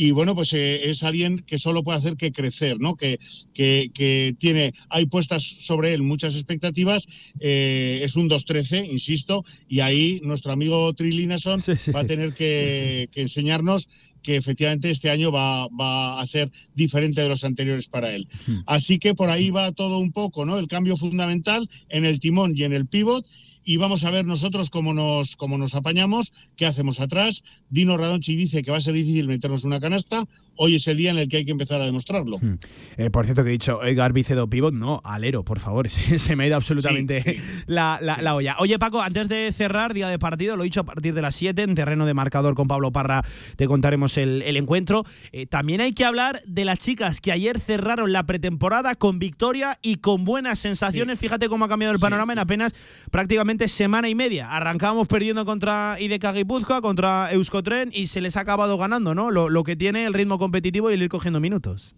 y 0.00 0.12
bueno, 0.12 0.36
pues 0.36 0.52
eh, 0.52 0.88
es 0.90 1.02
alguien 1.02 1.40
que 1.40 1.58
solo 1.58 1.82
puede 1.82 1.98
hacer 1.98 2.16
que 2.16 2.30
crecer, 2.30 2.78
¿no? 2.78 2.94
Que, 2.94 3.18
que, 3.52 4.32
tiene, 4.38 4.72
hay 4.90 5.06
puestas 5.06 5.42
sobre 5.42 5.92
él 5.92 6.02
muchas 6.02 6.36
expectativas, 6.36 7.08
eh, 7.40 7.98
es 8.04 8.14
un 8.14 8.30
2-13, 8.30 8.92
insisto, 8.92 9.44
y 9.68 9.80
ahí 9.80 10.20
nuestro 10.22 10.52
amigo 10.52 10.94
Trilinason 10.94 11.60
va 11.92 12.00
a 12.00 12.06
tener 12.06 12.32
que, 12.32 13.10
enseñarnos 13.16 13.88
que 14.22 14.36
efectivamente 14.36 14.88
este 14.88 15.10
año 15.10 15.32
va, 15.32 15.66
va, 15.68 16.20
a 16.20 16.26
ser 16.26 16.52
diferente 16.76 17.20
de 17.20 17.28
los 17.28 17.42
anteriores 17.42 17.88
para 17.88 18.14
él. 18.14 18.28
Hmm. 18.46 18.58
Así 18.66 19.00
que 19.00 19.16
por 19.16 19.30
ahí 19.30 19.50
va 19.50 19.72
todo 19.72 19.98
un 19.98 20.12
poco, 20.12 20.44
¿no? 20.44 20.60
El 20.60 20.68
cambio 20.68 20.96
fundamental 20.96 21.68
en 21.88 22.04
el 22.04 22.20
timón 22.20 22.52
y 22.56 22.62
en 22.62 22.72
el 22.72 22.86
pivot 22.86 23.26
y 23.68 23.76
vamos 23.76 24.02
a 24.04 24.10
ver 24.10 24.24
nosotros 24.24 24.70
cómo 24.70 24.94
nos, 24.94 25.36
cómo 25.36 25.58
nos 25.58 25.74
apañamos, 25.74 26.32
qué 26.56 26.64
hacemos 26.64 27.00
atrás. 27.00 27.44
Dino 27.68 27.98
Radonchi 27.98 28.34
dice 28.34 28.62
que 28.62 28.70
va 28.70 28.78
a 28.78 28.80
ser 28.80 28.94
difícil 28.94 29.28
meternos 29.28 29.64
una 29.64 29.78
canasta. 29.78 30.24
Hoy 30.56 30.76
es 30.76 30.88
el 30.88 30.96
día 30.96 31.10
en 31.10 31.18
el 31.18 31.28
que 31.28 31.36
hay 31.36 31.44
que 31.44 31.50
empezar 31.50 31.78
a 31.82 31.84
demostrarlo. 31.84 32.38
Hmm. 32.38 32.58
Eh, 32.96 33.10
por 33.10 33.26
cierto, 33.26 33.44
que 33.44 33.50
he 33.50 33.52
dicho 33.52 33.84
Edgar 33.84 34.14
Vicedo 34.14 34.48
Pivot, 34.48 34.72
no, 34.72 35.02
alero, 35.04 35.44
por 35.44 35.60
favor. 35.60 35.90
Se 36.16 36.34
me 36.34 36.44
ha 36.44 36.46
ido 36.46 36.56
absolutamente 36.56 37.42
La, 37.66 38.00
la, 38.00 38.34
olla. 38.34 38.56
Oye, 38.58 38.78
Paco, 38.78 39.02
antes 39.02 39.28
de 39.28 39.52
cerrar, 39.52 39.92
día 39.92 40.08
de 40.08 40.18
partido, 40.18 40.56
lo 40.56 40.62
he 40.62 40.64
dicho 40.64 40.80
a 40.80 40.84
partir 40.84 41.12
de 41.12 41.20
las 41.20 41.36
7, 41.36 41.62
en 41.62 41.74
terreno 41.74 42.06
de 42.06 42.14
marcador 42.14 42.54
con 42.54 42.68
Pablo 42.68 42.90
Parra, 42.90 43.22
te 43.56 43.66
contaremos 43.66 44.16
el, 44.16 44.42
encuentro. 44.56 45.04
Eh, 45.32 45.44
también 45.44 45.82
hay 45.82 45.92
que 45.92 46.06
hablar 46.06 46.40
de 46.46 46.64
las 46.64 46.78
chicas 46.78 47.20
que 47.20 47.32
ayer 47.32 47.60
cerraron 47.60 48.12
la 48.14 48.24
pretemporada 48.24 48.94
con 48.94 49.18
victoria 49.18 49.78
y 49.82 49.96
con 49.96 50.24
buenas 50.24 50.58
sensaciones. 50.58 51.18
Fíjate 51.18 51.50
cómo 51.50 51.66
ha 51.66 51.68
cambiado 51.68 51.92
el 51.92 52.00
panorama 52.00 52.32
en 52.32 52.38
apenas 52.38 52.72
prácticamente 53.10 53.57
semana 53.66 54.08
y 54.08 54.14
media. 54.14 54.54
Arrancábamos 54.54 55.08
perdiendo 55.08 55.44
contra 55.44 55.96
IDK 55.98 56.32
Guipúzcoa, 56.34 56.80
contra 56.80 57.32
Euskotren 57.32 57.90
y 57.92 58.06
se 58.06 58.20
les 58.20 58.36
ha 58.36 58.40
acabado 58.40 58.78
ganando, 58.78 59.14
¿no? 59.14 59.30
Lo, 59.30 59.64
que 59.64 59.74
tiene 59.74 60.04
el 60.04 60.14
ritmo 60.14 60.38
competitivo 60.38 60.90
y 60.90 60.94
el 60.94 61.02
ir 61.02 61.08
cogiendo 61.08 61.40
minutos 61.40 61.94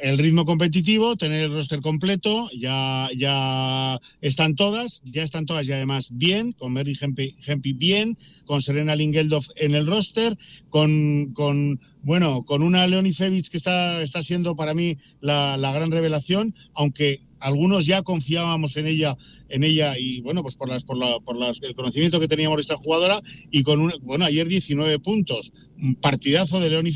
el 0.00 0.18
ritmo 0.18 0.44
competitivo, 0.44 1.14
tener 1.14 1.44
el 1.44 1.52
roster 1.52 1.80
completo, 1.80 2.50
ya, 2.58 3.08
ya 3.16 4.00
están 4.20 4.56
todas, 4.56 5.00
ya 5.04 5.22
están 5.22 5.46
todas 5.46 5.68
y 5.68 5.72
además 5.72 6.08
bien, 6.10 6.52
con 6.52 6.72
Mary 6.72 6.98
Hempi, 7.00 7.72
bien, 7.74 8.18
con 8.44 8.62
Serena 8.62 8.96
Lingeldorf 8.96 9.46
en 9.54 9.76
el 9.76 9.86
roster, 9.86 10.36
con, 10.70 11.32
con 11.34 11.78
bueno, 12.02 12.42
con 12.44 12.64
una 12.64 12.84
Leonie 12.88 13.14
Fevich 13.14 13.48
que 13.48 13.58
está, 13.58 14.02
está 14.02 14.24
siendo 14.24 14.56
para 14.56 14.74
mí 14.74 14.98
la 15.20 15.72
gran 15.72 15.92
revelación, 15.92 16.52
aunque 16.74 17.20
algunos 17.42 17.86
ya 17.86 18.02
confiábamos 18.02 18.76
en 18.76 18.86
ella, 18.86 19.16
en 19.48 19.64
ella 19.64 19.98
y 19.98 20.20
bueno, 20.20 20.42
pues 20.42 20.56
por 20.56 20.68
las, 20.68 20.84
por, 20.84 20.96
la, 20.96 21.18
por 21.20 21.36
las, 21.36 21.60
el 21.62 21.74
conocimiento 21.74 22.20
que 22.20 22.28
teníamos 22.28 22.56
de 22.56 22.62
esta 22.62 22.76
jugadora 22.76 23.20
y 23.50 23.62
con 23.62 23.80
un, 23.80 23.92
bueno, 24.02 24.24
ayer 24.24 24.48
19 24.48 24.98
puntos, 25.00 25.52
un 25.76 25.96
partidazo 25.96 26.60
de 26.60 26.70
Leoni 26.70 26.92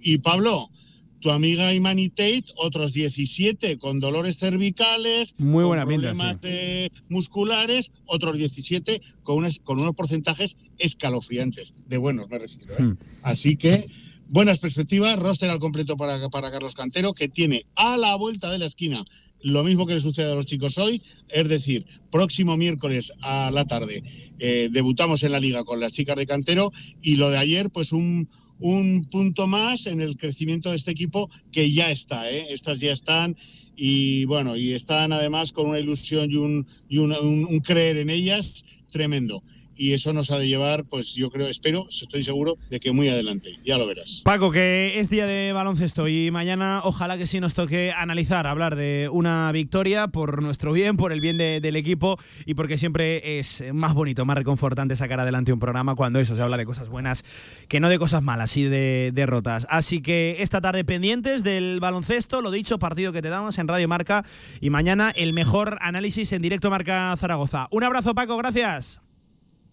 y 0.00 0.18
Pablo, 0.18 0.70
tu 1.20 1.30
amiga 1.30 1.74
Imani 1.74 2.08
Tate, 2.08 2.44
otros 2.56 2.92
17 2.92 3.78
con 3.78 4.00
dolores 4.00 4.38
cervicales, 4.38 5.34
Muy 5.38 5.62
con 5.62 5.68
buena 5.68 5.84
problemas 5.84 6.36
musculares, 7.08 7.92
otros 8.06 8.38
17 8.38 9.00
con, 9.22 9.38
unas, 9.38 9.58
con 9.58 9.80
unos 9.80 9.94
porcentajes 9.94 10.56
escalofriantes, 10.78 11.74
de 11.86 11.98
buenos 11.98 12.28
me 12.28 12.38
refiero. 12.38 12.74
¿eh? 12.74 12.82
Hmm. 12.82 12.96
Así 13.22 13.56
que 13.56 13.88
buenas 14.28 14.58
perspectivas, 14.58 15.18
roster 15.18 15.50
al 15.50 15.58
completo 15.58 15.96
para, 15.96 16.28
para 16.28 16.50
Carlos 16.50 16.74
Cantero, 16.74 17.12
que 17.12 17.28
tiene 17.28 17.66
a 17.74 17.96
la 17.96 18.16
vuelta 18.16 18.50
de 18.50 18.58
la 18.58 18.66
esquina 18.66 19.04
lo 19.42 19.62
mismo 19.64 19.86
que 19.86 19.94
le 19.94 20.00
sucede 20.00 20.32
a 20.32 20.34
los 20.34 20.46
chicos 20.46 20.78
hoy, 20.78 21.02
es 21.28 21.48
decir, 21.48 21.86
próximo 22.10 22.56
miércoles 22.56 23.12
a 23.20 23.50
la 23.50 23.64
tarde 23.64 24.02
eh, 24.38 24.68
debutamos 24.70 25.22
en 25.22 25.32
la 25.32 25.40
liga 25.40 25.64
con 25.64 25.80
las 25.80 25.92
chicas 25.92 26.16
de 26.16 26.26
cantero 26.26 26.72
y 27.02 27.16
lo 27.16 27.30
de 27.30 27.38
ayer, 27.38 27.70
pues 27.70 27.92
un, 27.92 28.28
punto 29.10 29.46
más 29.46 29.86
en 29.86 30.00
el 30.00 30.16
crecimiento 30.16 30.70
de 30.70 30.76
este 30.76 30.90
equipo 30.90 31.30
que 31.52 31.70
ya 31.70 31.90
está, 31.90 32.30
¿eh? 32.30 32.46
estas 32.50 32.80
ya 32.80 32.90
están 32.90 33.36
y 33.76 34.24
bueno, 34.24 34.56
y 34.56 34.72
están 34.72 35.12
además 35.12 35.52
con 35.52 35.66
una 35.66 35.78
ilusión 35.78 36.30
y 36.30 36.36
un, 36.36 36.66
y 36.88 36.96
un 36.96 37.60
creer 37.60 37.98
en 37.98 38.08
ellas 38.08 38.64
tremendo 38.90 39.42
y 39.76 39.92
eso 39.92 40.12
nos 40.12 40.30
ha 40.30 40.38
de 40.38 40.48
llevar, 40.48 40.84
pues 40.84 41.14
yo 41.14 41.30
creo, 41.30 41.48
espero, 41.48 41.86
estoy 41.88 42.22
seguro 42.22 42.56
de 42.70 42.80
que 42.80 42.92
muy 42.92 43.08
adelante. 43.08 43.56
Ya 43.64 43.78
lo 43.78 43.86
verás. 43.86 44.22
Paco, 44.24 44.50
que 44.50 44.98
es 44.98 45.10
día 45.10 45.26
de 45.26 45.52
baloncesto 45.52 46.08
y 46.08 46.30
mañana 46.30 46.80
ojalá 46.84 47.18
que 47.18 47.26
sí 47.26 47.40
nos 47.40 47.54
toque 47.54 47.92
analizar, 47.92 48.46
hablar 48.46 48.76
de 48.76 49.08
una 49.12 49.50
victoria 49.52 50.08
por 50.08 50.42
nuestro 50.42 50.72
bien, 50.72 50.96
por 50.96 51.12
el 51.12 51.20
bien 51.20 51.38
del 51.38 51.76
equipo 51.76 52.18
y 52.44 52.54
porque 52.54 52.78
siempre 52.78 53.38
es 53.38 53.62
más 53.72 53.94
bonito, 53.94 54.24
más 54.24 54.36
reconfortante 54.36 54.96
sacar 54.96 55.20
adelante 55.20 55.52
un 55.52 55.60
programa 55.60 55.94
cuando 55.94 56.20
eso 56.20 56.36
se 56.36 56.42
habla 56.42 56.56
de 56.56 56.66
cosas 56.66 56.88
buenas 56.88 57.24
que 57.68 57.80
no 57.80 57.88
de 57.88 57.98
cosas 57.98 58.22
malas 58.22 58.56
y 58.56 58.64
de 58.64 59.10
derrotas. 59.12 59.66
Así 59.70 60.00
que 60.00 60.36
esta 60.40 60.60
tarde 60.60 60.84
pendientes 60.84 61.44
del 61.44 61.80
baloncesto, 61.80 62.40
lo 62.40 62.50
dicho, 62.50 62.78
partido 62.78 63.12
que 63.12 63.22
te 63.22 63.28
damos 63.28 63.58
en 63.58 63.68
Radio 63.68 63.88
Marca 63.88 64.24
y 64.60 64.70
mañana 64.70 65.12
el 65.14 65.32
mejor 65.32 65.78
análisis 65.80 66.32
en 66.32 66.42
directo 66.42 66.70
Marca 66.70 67.14
Zaragoza. 67.16 67.68
Un 67.70 67.84
abrazo 67.84 68.14
Paco, 68.14 68.36
gracias. 68.36 69.00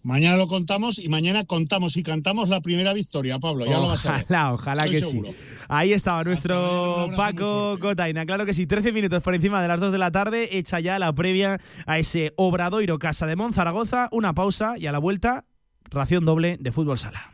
Mañana 0.04 0.36
lo 0.36 0.46
contamos 0.48 0.98
y 0.98 1.08
mañana 1.08 1.44
contamos 1.44 1.96
y 1.96 2.02
cantamos 2.02 2.50
la 2.50 2.60
primera 2.60 2.92
victoria, 2.92 3.38
Pablo. 3.38 3.64
Ya 3.64 3.78
ojalá, 3.78 3.82
lo 3.82 3.88
vas 3.88 4.06
a 4.06 4.12
ver. 4.12 4.52
Ojalá 4.52 4.84
que 4.84 5.00
sí. 5.00 5.22
Ahí 5.66 5.94
estaba 5.94 6.22
nuestro 6.22 7.08
Paco 7.16 7.78
Cotaina. 7.80 8.26
Claro 8.26 8.44
que 8.44 8.52
sí, 8.52 8.66
13 8.66 8.92
minutos 8.92 9.22
por 9.22 9.34
encima 9.34 9.62
de 9.62 9.68
las 9.68 9.80
2 9.80 9.92
de 9.92 9.98
la 9.98 10.10
tarde, 10.10 10.58
hecha 10.58 10.78
ya 10.78 10.98
la 10.98 11.10
previa 11.14 11.58
a 11.86 11.98
ese 11.98 12.34
Obradoiro 12.36 12.98
Casa 12.98 13.26
de 13.26 13.34
Monzaragoza. 13.34 14.10
Una 14.12 14.34
pausa 14.34 14.74
y 14.76 14.86
a 14.86 14.92
la 14.92 14.98
vuelta, 14.98 15.46
ración 15.90 16.26
doble 16.26 16.58
de 16.60 16.70
fútbol 16.70 16.98
sala. 16.98 17.33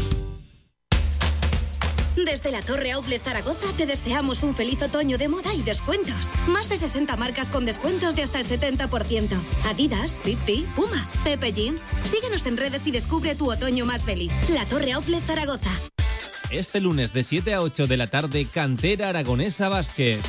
Desde 2.15 2.51
la 2.51 2.61
Torre 2.61 2.91
Outlet 2.91 3.21
Zaragoza 3.21 3.71
te 3.77 3.85
deseamos 3.85 4.43
un 4.43 4.53
feliz 4.53 4.81
otoño 4.81 5.17
de 5.17 5.29
moda 5.29 5.53
y 5.53 5.61
descuentos. 5.61 6.29
Más 6.47 6.67
de 6.67 6.77
60 6.77 7.15
marcas 7.15 7.49
con 7.49 7.65
descuentos 7.65 8.15
de 8.15 8.23
hasta 8.23 8.39
el 8.39 8.47
70%. 8.47 9.29
Adidas, 9.65 10.19
50, 10.23 10.75
Puma, 10.75 11.07
Pepe 11.23 11.53
Jeans. 11.53 11.83
Síguenos 12.03 12.45
en 12.45 12.57
redes 12.57 12.85
y 12.87 12.91
descubre 12.91 13.35
tu 13.35 13.51
otoño 13.51 13.85
más 13.85 14.03
feliz. 14.03 14.31
La 14.53 14.65
Torre 14.65 14.91
Outlet 14.91 15.23
Zaragoza. 15.23 15.71
Este 16.51 16.81
lunes 16.81 17.13
de 17.13 17.23
7 17.23 17.53
a 17.53 17.61
8 17.61 17.87
de 17.87 17.97
la 17.97 18.07
tarde, 18.07 18.45
Cantera 18.45 19.09
Aragonesa 19.09 19.69
Básquet 19.69 20.19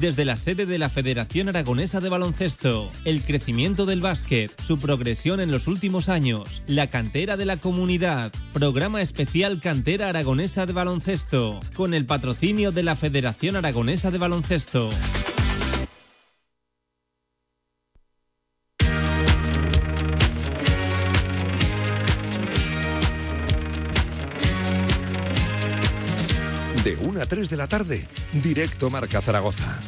desde 0.00 0.24
la 0.24 0.36
sede 0.36 0.66
de 0.66 0.78
la 0.78 0.88
Federación 0.90 1.48
Aragonesa 1.48 2.00
de 2.00 2.08
Baloncesto, 2.08 2.90
el 3.04 3.22
crecimiento 3.22 3.86
del 3.86 4.00
básquet, 4.00 4.52
su 4.62 4.78
progresión 4.78 5.40
en 5.40 5.50
los 5.50 5.66
últimos 5.66 6.08
años, 6.08 6.62
la 6.66 6.88
cantera 6.88 7.36
de 7.36 7.44
la 7.44 7.56
comunidad, 7.56 8.32
programa 8.52 9.02
especial 9.02 9.60
Cantera 9.60 10.08
Aragonesa 10.08 10.66
de 10.66 10.72
Baloncesto, 10.72 11.60
con 11.74 11.94
el 11.94 12.06
patrocinio 12.06 12.72
de 12.72 12.82
la 12.82 12.96
Federación 12.96 13.56
Aragonesa 13.56 14.10
de 14.10 14.18
Baloncesto. 14.18 14.90
1 27.18 27.24
a 27.24 27.26
3 27.26 27.50
de 27.50 27.56
la 27.56 27.66
tarde, 27.66 28.06
directo 28.32 28.90
Marca 28.90 29.20
Zaragoza. 29.20 29.80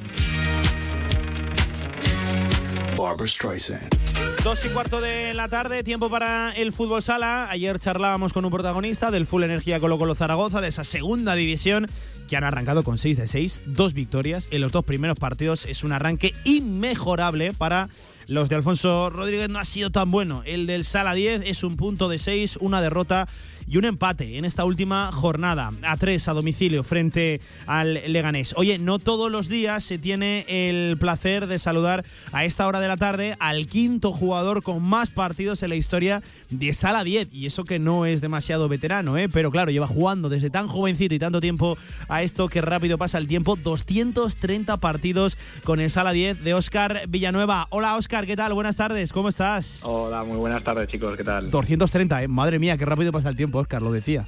Dos 4.43 4.65
y 4.65 4.69
cuarto 4.71 5.01
de 5.01 5.33
la 5.33 5.49
tarde, 5.49 5.85
tiempo 5.85 6.11
para 6.11 6.51
el 6.51 6.73
fútbol 6.73 7.05
sala. 7.05 7.49
Ayer 7.49 7.79
charlábamos 7.79 8.33
con 8.33 8.45
un 8.45 8.51
protagonista 8.51 9.13
del 9.13 9.27
Full 9.27 9.45
Energía 9.45 9.79
Colo 9.79 9.97
Colo 9.97 10.17
Zaragoza, 10.17 10.61
de 10.61 10.67
esa 10.67 10.83
segunda 10.83 11.37
división 11.37 11.87
que 12.29 12.37
han 12.37 12.43
arrancado 12.43 12.83
con 12.83 12.99
6 12.99 13.17
de 13.17 13.29
6, 13.29 13.61
dos 13.67 13.93
victorias 13.93 14.49
en 14.51 14.63
los 14.63 14.73
dos 14.73 14.85
primeros 14.85 15.17
partidos. 15.17 15.67
Es 15.67 15.85
un 15.85 15.93
arranque 15.93 16.33
inmejorable 16.45 17.53
para 17.53 17.91
los 18.31 18.49
de 18.49 18.55
Alfonso 18.55 19.11
Rodríguez 19.11 19.49
no 19.49 19.59
ha 19.59 19.65
sido 19.65 19.91
tan 19.91 20.11
bueno. 20.11 20.43
El 20.45 20.67
del 20.69 20.85
Sala 20.85 21.15
10 21.15 21.43
es 21.47 21.65
un 21.65 21.77
punto 21.77 22.09
de 22.09 22.21
6, 22.21 22.59
una 22.61 22.81
derrota 22.81 23.29
y 23.67 23.77
un 23.77 23.85
empate 23.85 24.39
en 24.39 24.45
esta 24.45 24.65
última 24.65 25.11
jornada. 25.13 25.71
A 25.83 25.97
3 25.97 26.29
a 26.29 26.33
domicilio 26.33 26.83
frente 26.85 27.41
al 27.67 27.95
Leganés. 28.07 28.55
Oye, 28.57 28.79
no 28.79 28.99
todos 28.99 29.31
los 29.31 29.49
días 29.49 29.85
se 29.85 29.99
tiene 29.99 30.45
el 30.49 30.97
placer 30.99 31.47
de 31.47 31.59
saludar 31.59 32.05
a 32.33 32.45
esta 32.45 32.67
hora 32.67 32.81
de 32.81 32.89
la 32.89 32.97
tarde 32.97 33.37
al 33.41 33.67
quinto 33.67 34.13
jugador 34.13 34.63
con 34.63 34.83
más 34.83 35.11
partidos 35.11 35.63
en 35.63 35.71
la 35.71 35.77
historia 35.77 36.23
de 36.51 36.73
Sala 36.73 37.05
10. 37.05 37.29
Y 37.33 37.47
eso 37.47 37.65
que 37.65 37.79
no 37.79 38.07
es 38.07 38.21
demasiado 38.21 38.69
veterano, 38.69 39.19
¿eh? 39.19 39.29
pero 39.29 39.51
claro, 39.51 39.71
lleva 39.71 39.87
jugando 39.87 40.29
desde 40.29 40.51
tan 40.51 40.69
jovencito 40.69 41.15
y 41.15 41.19
tanto 41.19 41.41
tiempo 41.41 41.77
a 42.09 42.23
esto 42.23 42.49
que 42.49 42.61
rápido 42.61 42.97
pasa 42.97 43.19
el 43.19 43.27
tiempo. 43.27 43.57
230 43.57 44.77
partidos 44.79 45.37
con 45.65 45.81
el 45.81 45.91
Sala 45.91 46.13
10 46.13 46.45
de 46.45 46.55
Oscar 46.55 47.03
Villanueva. 47.09 47.67
Hola 47.71 47.97
Oscar. 47.97 48.21
¿qué 48.31 48.37
tal? 48.37 48.53
Buenas 48.53 48.77
tardes, 48.77 49.13
¿cómo 49.13 49.29
estás? 49.29 49.81
Hola, 49.83 50.23
muy 50.23 50.37
buenas 50.37 50.63
tardes, 50.63 50.89
chicos, 50.89 51.17
¿qué 51.17 51.25
tal? 51.25 51.51
230, 51.51 52.23
¿eh? 52.23 52.29
Madre 52.29 52.61
mía, 52.61 52.77
qué 52.77 52.85
rápido 52.85 53.11
pasa 53.11 53.29
el 53.29 53.35
tiempo, 53.35 53.50
Oscar, 53.59 53.83
lo 53.83 53.93
decía. 53.93 54.27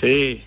Sí, 0.00 0.42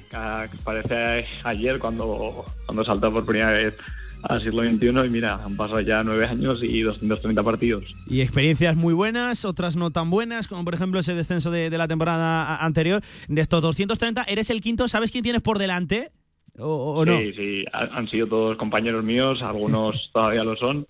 parece 0.63 1.25
ayer 1.43 1.79
cuando, 1.79 2.45
cuando 2.65 2.83
saltó 2.83 3.11
por 3.11 3.25
primera 3.25 3.51
vez 3.51 3.75
al 4.23 4.41
siglo 4.41 4.63
XXI 4.63 5.05
y 5.05 5.09
mira, 5.09 5.35
han 5.43 5.55
pasado 5.55 5.79
ya 5.81 6.03
nueve 6.03 6.25
años 6.25 6.59
y 6.61 6.81
230 6.81 7.43
partidos. 7.43 7.95
Y 8.07 8.21
experiencias 8.21 8.75
muy 8.75 8.93
buenas, 8.93 9.45
otras 9.45 9.75
no 9.75 9.91
tan 9.91 10.09
buenas, 10.09 10.47
como 10.47 10.63
por 10.65 10.73
ejemplo 10.73 10.99
ese 10.99 11.15
descenso 11.15 11.51
de, 11.51 11.69
la 11.69 11.87
temporada 11.87 12.57
anterior. 12.63 13.01
De 13.27 13.41
estos 13.41 13.61
230, 13.61 14.23
eres 14.23 14.49
el 14.49 14.61
quinto, 14.61 14.87
¿sabes 14.87 15.11
quién 15.11 15.23
tienes 15.23 15.41
por 15.41 15.59
delante? 15.59 16.11
¿O, 16.59 17.05
no? 17.05 17.17
Sí, 17.17 17.33
sí, 17.33 17.65
han 17.71 18.09
sido 18.09 18.27
todos 18.27 18.57
compañeros 18.57 19.03
míos, 19.03 19.41
algunos 19.43 20.09
todavía 20.13 20.43
lo 20.43 20.55
son. 20.57 20.87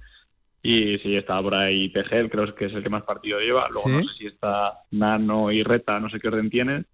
Y 0.68 0.98
sí, 0.98 1.16
está 1.16 1.42
por 1.42 1.56
ahí 1.56 1.88
Pegel, 1.88 2.30
creo 2.30 2.54
que 2.54 2.66
es 2.66 2.74
el 2.74 2.84
que 2.84 2.90
más 2.90 3.04
partido 3.04 3.40
lleva. 3.40 3.70
Luego 3.72 3.88
no 3.88 4.02
sé 4.02 4.18
si 4.18 4.28
está 4.28 4.82
Nano 4.92 5.50
y 5.50 5.64
Reta, 5.64 5.98
no 5.98 6.10
sé 6.10 6.20
qué 6.20 6.28
orden 6.28 6.50
tienen. 6.50 6.86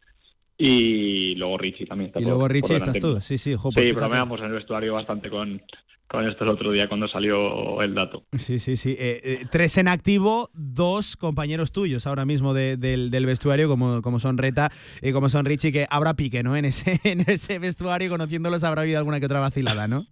Y 0.59 1.33
luego 1.33 1.57
Richie 1.57 1.87
también 1.87 2.09
está 2.09 2.19
Y 2.19 2.23
luego 2.25 2.47
Richie 2.47 2.75
estás 2.75 2.99
tú, 2.99 3.19
sí, 3.19 3.39
sí. 3.39 3.55
Jo, 3.55 3.71
pues 3.71 3.83
sí, 3.83 3.91
bromeamos 3.91 4.39
en 4.41 4.45
el 4.45 4.51
vestuario 4.51 4.93
bastante 4.93 5.27
con, 5.27 5.59
con 6.07 6.29
esto 6.29 6.43
el 6.43 6.51
otro 6.51 6.71
día 6.71 6.87
cuando 6.87 7.07
salió 7.07 7.81
el 7.81 7.95
dato. 7.95 8.25
Sí, 8.37 8.59
sí, 8.59 8.77
sí. 8.77 8.91
Eh, 8.91 9.21
eh, 9.23 9.45
tres 9.49 9.75
en 9.79 9.87
activo, 9.87 10.51
dos 10.53 11.17
compañeros 11.17 11.71
tuyos 11.71 12.05
ahora 12.05 12.25
mismo 12.25 12.53
del, 12.53 12.79
del, 12.79 13.25
vestuario, 13.25 13.67
como, 13.67 14.03
como 14.03 14.19
son 14.19 14.37
Reta 14.37 14.69
y 15.01 15.13
como 15.13 15.29
son 15.29 15.45
Richie, 15.45 15.71
que 15.71 15.87
habrá 15.89 16.13
pique, 16.13 16.43
¿no? 16.43 16.55
En 16.55 16.65
ese, 16.65 16.99
en 17.05 17.21
ese 17.21 17.57
vestuario, 17.57 18.11
conociéndolos, 18.11 18.63
habrá 18.63 18.83
habido 18.83 18.99
alguna 18.99 19.19
que 19.19 19.25
otra 19.25 19.39
vacilada, 19.39 19.87
¿no? 19.87 20.05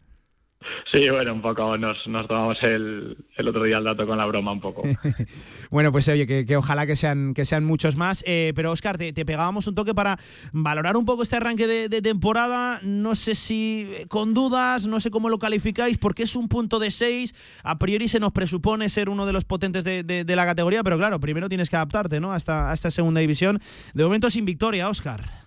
Sí, 0.91 1.09
bueno, 1.09 1.33
un 1.33 1.41
poco 1.41 1.77
nos, 1.77 2.05
nos 2.07 2.27
tomamos 2.27 2.57
el, 2.61 3.17
el, 3.35 3.47
otro 3.47 3.63
día 3.63 3.77
el 3.77 3.83
dato 3.83 4.05
con 4.05 4.17
la 4.17 4.25
broma 4.25 4.51
un 4.51 4.59
poco. 4.59 4.83
bueno, 5.71 5.91
pues 5.91 6.07
oye, 6.09 6.45
que, 6.45 6.57
ojalá 6.57 6.85
que 6.85 6.95
sean, 6.95 7.33
que 7.33 7.45
sean 7.45 7.63
muchos 7.63 7.95
más. 7.95 8.23
Eh, 8.27 8.53
pero 8.55 8.71
Oscar, 8.71 8.97
te, 8.97 9.13
pegábamos 9.13 9.67
un 9.67 9.75
toque 9.75 9.93
para 9.93 10.17
valorar 10.51 10.97
un 10.97 11.05
poco 11.05 11.23
este 11.23 11.37
arranque 11.37 11.67
de, 11.67 12.01
temporada. 12.01 12.79
No 12.83 13.15
sé 13.15 13.35
si 13.35 13.89
con 14.07 14.33
dudas, 14.33 14.85
no 14.87 14.99
sé 14.99 15.11
cómo 15.11 15.29
lo 15.29 15.39
calificáis, 15.39 15.97
porque 15.97 16.23
es 16.23 16.35
un 16.35 16.47
punto 16.47 16.79
de 16.79 16.91
seis. 16.91 17.33
A 17.63 17.79
priori 17.79 18.07
se 18.07 18.19
nos 18.19 18.31
presupone 18.31 18.89
ser 18.89 19.09
uno 19.09 19.25
de 19.25 19.33
los 19.33 19.45
potentes 19.45 19.83
de, 19.83 20.03
de 20.03 20.35
la 20.35 20.45
categoría, 20.45 20.83
pero 20.83 20.97
claro, 20.97 21.19
primero 21.19 21.49
tienes 21.49 21.69
que 21.69 21.75
adaptarte 21.75 22.19
¿no? 22.19 22.33
a, 22.33 22.37
esta, 22.37 22.69
a 22.69 22.73
esta 22.73 22.91
segunda 22.91 23.21
división. 23.21 23.59
De 23.93 24.03
momento 24.03 24.29
sin 24.29 24.45
victoria, 24.45 24.89
Oscar. 24.89 25.40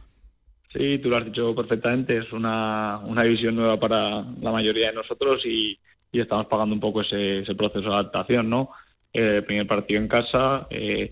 Sí, 0.74 0.98
tú 0.98 1.08
lo 1.08 1.18
has 1.18 1.24
dicho 1.24 1.54
perfectamente, 1.54 2.18
es 2.18 2.32
una, 2.32 2.98
una 3.04 3.22
división 3.22 3.54
nueva 3.54 3.78
para 3.78 4.22
la 4.40 4.50
mayoría 4.50 4.88
de 4.88 4.94
nosotros 4.94 5.44
y, 5.46 5.78
estamos 6.12 6.46
pagando 6.46 6.74
un 6.74 6.80
poco 6.80 7.00
ese, 7.00 7.40
ese 7.40 7.56
proceso 7.56 7.88
de 7.88 7.94
adaptación, 7.94 8.48
¿no? 8.48 8.70
Eh, 9.12 9.42
primer 9.44 9.66
partido 9.66 10.00
en 10.00 10.06
casa, 10.06 10.68
eh, 10.70 11.10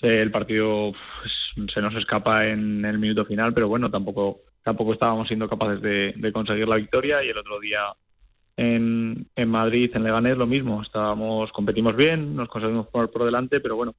el 0.00 0.30
partido 0.30 0.92
pues, 0.92 1.72
se 1.74 1.80
nos 1.80 1.94
escapa 1.96 2.46
en 2.46 2.84
el 2.84 2.98
minuto 2.98 3.24
final, 3.24 3.52
pero 3.52 3.68
bueno, 3.68 3.90
tampoco 3.90 4.42
tampoco 4.62 4.92
estábamos 4.92 5.26
siendo 5.26 5.48
capaces 5.48 5.80
de, 5.82 6.32
conseguir 6.32 6.68
la 6.68 6.76
victoria 6.76 7.24
y 7.24 7.28
el 7.28 7.38
otro 7.38 7.58
día 7.58 7.80
en, 8.56 9.26
en 9.34 9.48
Madrid, 9.48 9.90
en 9.94 10.04
Leganés, 10.04 10.36
lo 10.36 10.46
mismo, 10.46 10.82
estábamos 10.82 11.50
competimos 11.50 11.96
bien, 11.96 12.36
nos 12.36 12.48
conseguimos 12.48 12.86
poner 12.88 13.10
por 13.10 13.24
delante, 13.24 13.58
pero 13.60 13.76
bueno, 13.76 13.94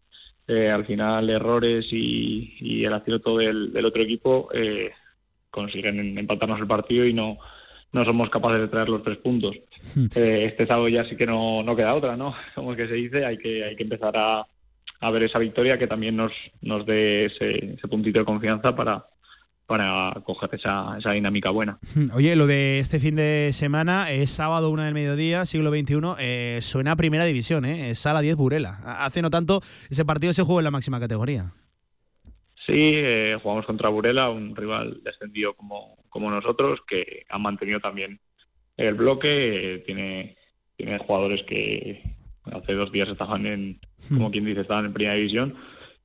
eh, 0.48 0.70
al 0.70 0.86
final 0.86 1.30
errores 1.30 1.86
y, 1.92 2.84
el 2.84 2.94
acierto 2.94 3.38
del, 3.38 3.72
del 3.72 3.86
otro 3.86 4.02
equipo 4.02 4.50
eh, 4.54 4.92
consiguen 5.50 6.18
empatarnos 6.18 6.60
el 6.60 6.68
partido 6.68 7.06
y 7.06 7.14
no, 7.14 7.38
no 7.92 8.06
somos 8.06 8.30
capaces 8.30 8.60
de 8.60 8.68
traer 8.68 8.90
los 8.90 9.04
tres 9.04 9.18
puntos. 9.18 9.56
Hmm. 9.96 10.08
Eh, 10.16 10.46
este 10.46 10.66
sábado 10.66 10.88
ya 10.88 11.06
sí 11.06 11.16
que 11.16 11.26
no, 11.26 11.62
no 11.64 11.76
queda 11.76 11.96
otra, 11.96 12.16
¿no? 12.16 12.36
Como 12.56 12.76
que 12.76 12.88
se 12.88 12.94
dice, 12.96 13.26
hay 13.26 13.38
que, 13.38 13.64
hay 13.64 13.76
que 13.76 13.84
empezar 13.84 14.16
a, 14.16 14.46
a 15.00 15.12
ver 15.12 15.24
esa 15.24 15.40
victoria 15.40 15.78
que 15.78 15.88
también 15.88 16.16
nos, 16.16 16.32
nos 16.62 16.86
dé 16.86 17.26
ese, 17.26 17.76
ese 17.76 17.88
puntito 17.88 18.20
de 18.20 18.26
confianza 18.26 18.76
para, 18.76 19.06
para 19.72 20.12
coger 20.26 20.50
esa, 20.56 20.98
esa 21.00 21.14
dinámica 21.14 21.50
buena. 21.50 21.80
Oye, 22.14 22.36
lo 22.36 22.46
de 22.46 22.80
este 22.80 23.00
fin 23.00 23.16
de 23.16 23.52
semana 23.54 24.12
es 24.12 24.30
sábado 24.30 24.70
una 24.70 24.84
del 24.84 24.94
mediodía, 24.94 25.46
siglo 25.46 25.70
XXI, 25.70 25.96
eh, 26.20 26.60
suena 26.62 26.92
a 26.92 26.96
primera 26.98 27.24
división, 27.24 27.64
¿eh? 27.64 27.96
Sala 27.96 28.20
10 28.20 28.36
Burela. 28.36 28.82
Hace 28.84 29.22
no 29.22 29.30
tanto 29.30 29.62
ese 29.90 30.04
partido 30.04 30.34
se 30.34 30.44
jugó 30.44 30.60
en 30.60 30.66
la 30.66 30.72
máxima 30.72 31.00
categoría. 31.00 31.54
Sí, 32.66 32.92
eh, 32.96 33.40
jugamos 33.42 33.66
contra 33.66 33.88
Burela, 33.88 34.30
un 34.30 34.58
rival 34.58 35.00
descendido 35.06 35.54
como, 35.54 35.96
como 36.10 36.30
nosotros, 36.30 36.82
que 36.86 37.26
ha 37.30 37.38
mantenido 37.38 37.80
también 37.80 38.20
el 38.76 38.96
bloque, 38.96 39.76
eh, 39.76 39.78
tiene, 39.86 40.36
tiene 40.76 40.98
jugadores 40.98 41.44
que 41.44 42.04
hace 42.52 42.74
dos 42.74 42.92
días 42.92 43.08
estaban 43.08 43.46
en, 43.46 43.80
como 44.10 44.32
quien 44.32 44.44
dice, 44.44 44.60
estaban 44.60 44.88
en 44.88 44.94
primera 44.94 45.16
división 45.16 45.56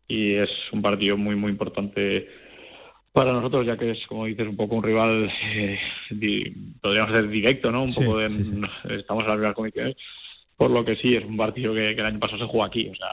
y 0.06 0.34
es 0.34 0.50
un 0.70 0.82
partido 0.82 1.16
muy, 1.16 1.34
muy 1.34 1.50
importante 1.50 2.28
para 3.16 3.32
nosotros, 3.32 3.64
ya 3.64 3.78
que 3.78 3.92
es, 3.92 4.06
como 4.08 4.26
dices, 4.26 4.46
un 4.46 4.58
poco 4.58 4.74
un 4.74 4.82
rival, 4.82 5.32
eh, 5.54 5.78
podríamos 6.82 7.16
ser 7.16 7.26
directo, 7.28 7.72
¿no? 7.72 7.84
Un 7.84 7.94
poco 7.94 8.18
de, 8.18 8.26
estamos 8.26 9.22
en 9.22 9.28
las 9.28 9.38
mismas 9.38 9.54
condiciones, 9.54 9.96
por 10.54 10.70
lo 10.70 10.84
que 10.84 10.96
sí, 10.96 11.16
es 11.16 11.24
un 11.24 11.38
partido 11.38 11.72
que, 11.72 11.92
el 11.92 12.04
año 12.04 12.18
pasado 12.18 12.40
se 12.40 12.46
jugó 12.46 12.64
aquí, 12.64 12.90
o 12.90 12.94
sea, 12.94 13.08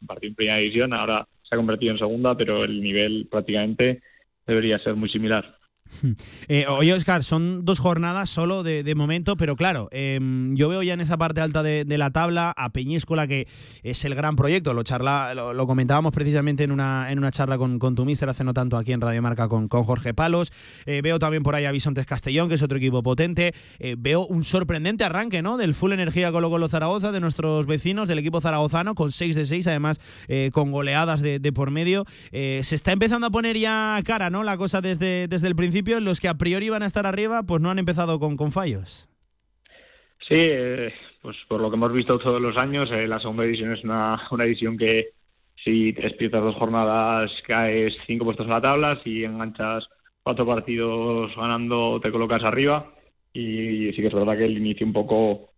un 0.00 0.06
partido 0.06 0.30
en 0.30 0.34
primera 0.36 0.56
división, 0.56 0.94
ahora 0.94 1.28
se 1.42 1.54
ha 1.54 1.58
convertido 1.58 1.92
en 1.92 1.98
segunda, 1.98 2.34
pero 2.34 2.64
el 2.64 2.80
nivel 2.80 3.28
prácticamente 3.30 4.00
debería 4.46 4.78
ser 4.78 4.94
muy 4.94 5.10
similar. 5.10 5.58
Eh, 6.48 6.66
oye, 6.68 6.92
Oscar, 6.92 7.24
son 7.24 7.64
dos 7.64 7.78
jornadas 7.78 8.28
solo 8.28 8.62
de, 8.62 8.94
momento, 8.94 9.36
pero 9.36 9.56
claro, 9.56 9.88
em, 9.90 10.54
yo 10.54 10.68
veo 10.68 10.82
ya 10.82 10.94
en 10.94 11.00
esa 11.00 11.16
parte 11.16 11.40
alta 11.40 11.62
de, 11.62 11.84
la 11.96 12.10
tabla 12.10 12.52
a 12.56 12.70
Peñíscola, 12.70 13.26
que 13.26 13.46
es 13.82 14.04
el 14.04 14.14
gran 14.14 14.36
proyecto. 14.36 14.74
Lo, 14.74 14.82
charla, 14.82 15.34
lo, 15.34 15.66
comentábamos 15.66 16.12
precisamente 16.12 16.64
en 16.64 16.72
una, 16.72 17.10
en 17.10 17.18
una 17.18 17.30
charla 17.30 17.58
con, 17.58 17.78
con 17.78 17.94
tu 17.94 18.04
mister 18.04 18.28
hace 18.28 18.44
no 18.44 18.54
tanto 18.54 18.76
aquí 18.76 18.92
en 18.92 19.00
Radio 19.00 19.22
Marca 19.22 19.48
con, 19.48 19.68
con 19.68 19.84
Jorge 19.84 20.14
Palos. 20.14 20.52
Eh, 20.84 21.00
veo 21.02 21.18
también 21.18 21.42
por 21.42 21.54
ahí 21.54 21.64
a 21.64 21.72
Bisontes 21.72 22.06
Castellón, 22.06 22.48
que 22.48 22.56
es 22.56 22.62
otro 22.62 22.76
equipo 22.76 23.02
potente. 23.02 23.54
Eh, 23.78 23.94
veo 23.98 24.26
un 24.26 24.44
sorprendente 24.44 25.04
arranque 25.04 25.42
¿no? 25.42 25.56
del 25.56 25.74
Full 25.74 25.92
Energía 25.92 26.32
Colo 26.32 26.50
Colo 26.50 26.68
Zaragoza, 26.68 27.12
de 27.12 27.20
nuestros 27.20 27.66
vecinos, 27.66 28.08
del 28.08 28.18
equipo 28.18 28.40
zaragozano, 28.40 28.94
con 28.94 29.12
6 29.12 29.36
de 29.36 29.46
6, 29.46 29.66
además 29.68 30.00
con 30.52 30.70
goleadas 30.70 31.20
de, 31.20 31.38
de 31.38 31.52
por 31.52 31.70
medio. 31.70 32.04
se 32.30 32.74
está 32.74 32.92
empezando 32.92 33.28
a 33.28 33.30
poner 33.30 33.56
ya 33.56 34.00
cara 34.04 34.28
¿no? 34.28 34.42
la 34.42 34.56
cosa 34.56 34.80
desde, 34.80 35.28
desde 35.28 35.48
el 35.48 35.56
principio 35.56 35.81
los 35.84 36.20
que 36.20 36.28
a 36.28 36.34
priori 36.34 36.68
van 36.68 36.82
a 36.82 36.86
estar 36.86 37.06
arriba, 37.06 37.42
pues 37.42 37.60
no 37.60 37.70
han 37.70 37.78
empezado 37.78 38.18
con, 38.18 38.36
con 38.36 38.52
fallos. 38.52 39.08
Sí, 40.28 40.36
eh, 40.38 40.92
pues 41.20 41.36
por 41.48 41.60
lo 41.60 41.70
que 41.70 41.76
hemos 41.76 41.92
visto 41.92 42.18
todos 42.18 42.40
los 42.40 42.56
años, 42.56 42.90
eh, 42.92 43.08
la 43.08 43.18
segunda 43.18 43.42
división 43.42 43.72
es 43.72 43.82
una, 43.82 44.20
una 44.30 44.44
división 44.44 44.76
que 44.76 45.10
si 45.64 45.92
te 45.92 46.02
despiertas 46.02 46.42
dos 46.42 46.56
jornadas 46.56 47.30
caes 47.46 47.94
cinco 48.06 48.24
puestos 48.24 48.46
en 48.46 48.52
la 48.52 48.60
tabla, 48.60 49.00
si 49.02 49.24
enganchas 49.24 49.88
cuatro 50.22 50.46
partidos 50.46 51.34
ganando 51.36 52.00
te 52.00 52.12
colocas 52.12 52.44
arriba 52.44 52.92
y 53.32 53.92
sí 53.92 53.96
que 53.96 54.06
es 54.06 54.14
verdad 54.14 54.36
que 54.36 54.44
el 54.44 54.56
inicio 54.56 54.86
un 54.86 54.92
poco 54.92 55.50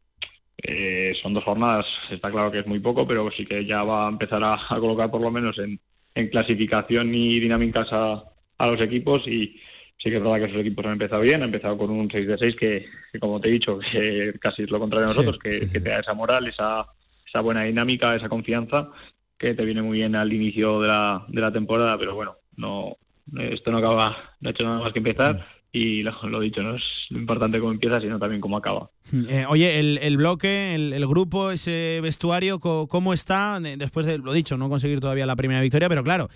eh, 0.62 1.14
son 1.22 1.34
dos 1.34 1.44
jornadas, 1.44 1.86
está 2.10 2.30
claro 2.30 2.50
que 2.50 2.60
es 2.60 2.66
muy 2.66 2.80
poco, 2.80 3.06
pero 3.06 3.30
sí 3.36 3.44
que 3.44 3.66
ya 3.66 3.82
va 3.82 4.06
a 4.06 4.10
empezar 4.10 4.42
a, 4.42 4.58
colocar 4.80 5.10
por 5.10 5.20
lo 5.20 5.30
menos 5.30 5.58
en, 5.58 5.78
en 6.14 6.28
clasificación 6.28 7.14
y 7.14 7.38
dinámicas 7.40 7.88
a, 7.92 8.24
a 8.58 8.66
los 8.66 8.80
equipos 8.80 9.26
y, 9.26 9.60
sí 10.04 10.10
que 10.10 10.16
es 10.16 10.22
verdad 10.22 10.38
que 10.38 10.44
esos 10.44 10.60
equipos 10.60 10.84
han 10.84 10.92
empezado 10.92 11.22
bien, 11.22 11.36
han 11.42 11.48
empezado 11.48 11.78
con 11.78 11.90
un 11.90 12.10
6 12.10 12.28
de 12.28 12.36
6 12.36 12.56
que, 12.56 12.86
como 13.18 13.40
te 13.40 13.48
he 13.48 13.52
dicho, 13.52 13.78
que 13.78 14.34
casi 14.38 14.64
es 14.64 14.70
lo 14.70 14.78
contrario 14.78 15.06
a 15.06 15.08
nosotros, 15.08 15.38
que, 15.38 15.66
te 15.66 15.80
da 15.80 16.00
esa 16.00 16.12
moral, 16.12 16.46
esa, 16.46 16.84
esa 17.26 17.40
buena 17.40 17.62
dinámica, 17.62 18.14
esa 18.14 18.28
confianza 18.28 18.90
que 19.38 19.54
te 19.54 19.64
viene 19.64 19.80
muy 19.80 19.98
bien 19.98 20.14
al 20.14 20.30
inicio 20.30 20.82
de 20.82 20.88
la, 20.88 21.24
de 21.28 21.40
la 21.40 21.50
temporada, 21.50 21.98
pero 21.98 22.14
bueno, 22.14 22.36
no 22.56 22.96
esto 23.38 23.70
no 23.70 23.78
acaba, 23.78 24.34
no 24.40 24.48
ha 24.48 24.52
hecho 24.52 24.64
nada 24.64 24.80
más 24.80 24.92
que 24.92 24.98
empezar 24.98 25.46
y 25.74 26.04
lo, 26.04 26.12
lo, 26.28 26.38
dicho, 26.38 26.62
no 26.62 26.76
es 26.76 26.84
lo 27.10 27.18
importante 27.18 27.58
cómo 27.58 27.72
empieza, 27.72 28.00
sino 28.00 28.16
también 28.20 28.40
cómo 28.40 28.56
acaba. 28.56 28.90
Eh, 29.28 29.44
oye, 29.48 29.80
el, 29.80 29.98
el 29.98 30.16
bloque, 30.16 30.74
el, 30.74 30.92
el, 30.92 31.06
grupo, 31.06 31.50
ese 31.50 31.98
vestuario, 32.02 32.60
¿cómo 32.60 33.12
está? 33.12 33.58
Después 33.60 34.06
de, 34.06 34.18
lo 34.18 34.32
dicho, 34.32 34.56
no 34.56 34.68
conseguir 34.68 35.00
todavía 35.00 35.26
la 35.26 35.34
primera 35.34 35.60
victoria, 35.60 35.88
pero 35.88 36.04
claro, 36.04 36.28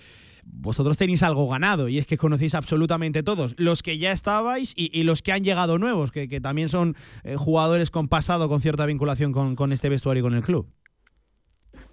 vosotros 0.43 0.97
tenéis 0.97 1.23
algo 1.23 1.47
ganado 1.47 1.87
y 1.87 1.97
es 1.97 2.05
que 2.05 2.17
conocéis 2.17 2.55
absolutamente 2.55 3.23
todos, 3.23 3.55
los 3.57 3.81
que 3.83 3.97
ya 3.97 4.11
estabais 4.11 4.73
y, 4.75 5.03
los 5.03 5.21
que 5.21 5.31
han 5.31 5.43
llegado 5.43 5.77
nuevos, 5.77 6.11
que, 6.11 6.27
también 6.41 6.67
son 6.67 6.95
eh, 7.23 7.35
jugadores 7.37 7.91
con 7.91 8.07
pasado, 8.09 8.49
con 8.49 8.61
cierta 8.61 8.85
vinculación 8.85 9.31
con, 9.31 9.71
este 9.71 9.87
vestuario 9.89 10.21
y 10.21 10.23
con 10.23 10.33
el 10.33 10.43
club. 10.43 10.67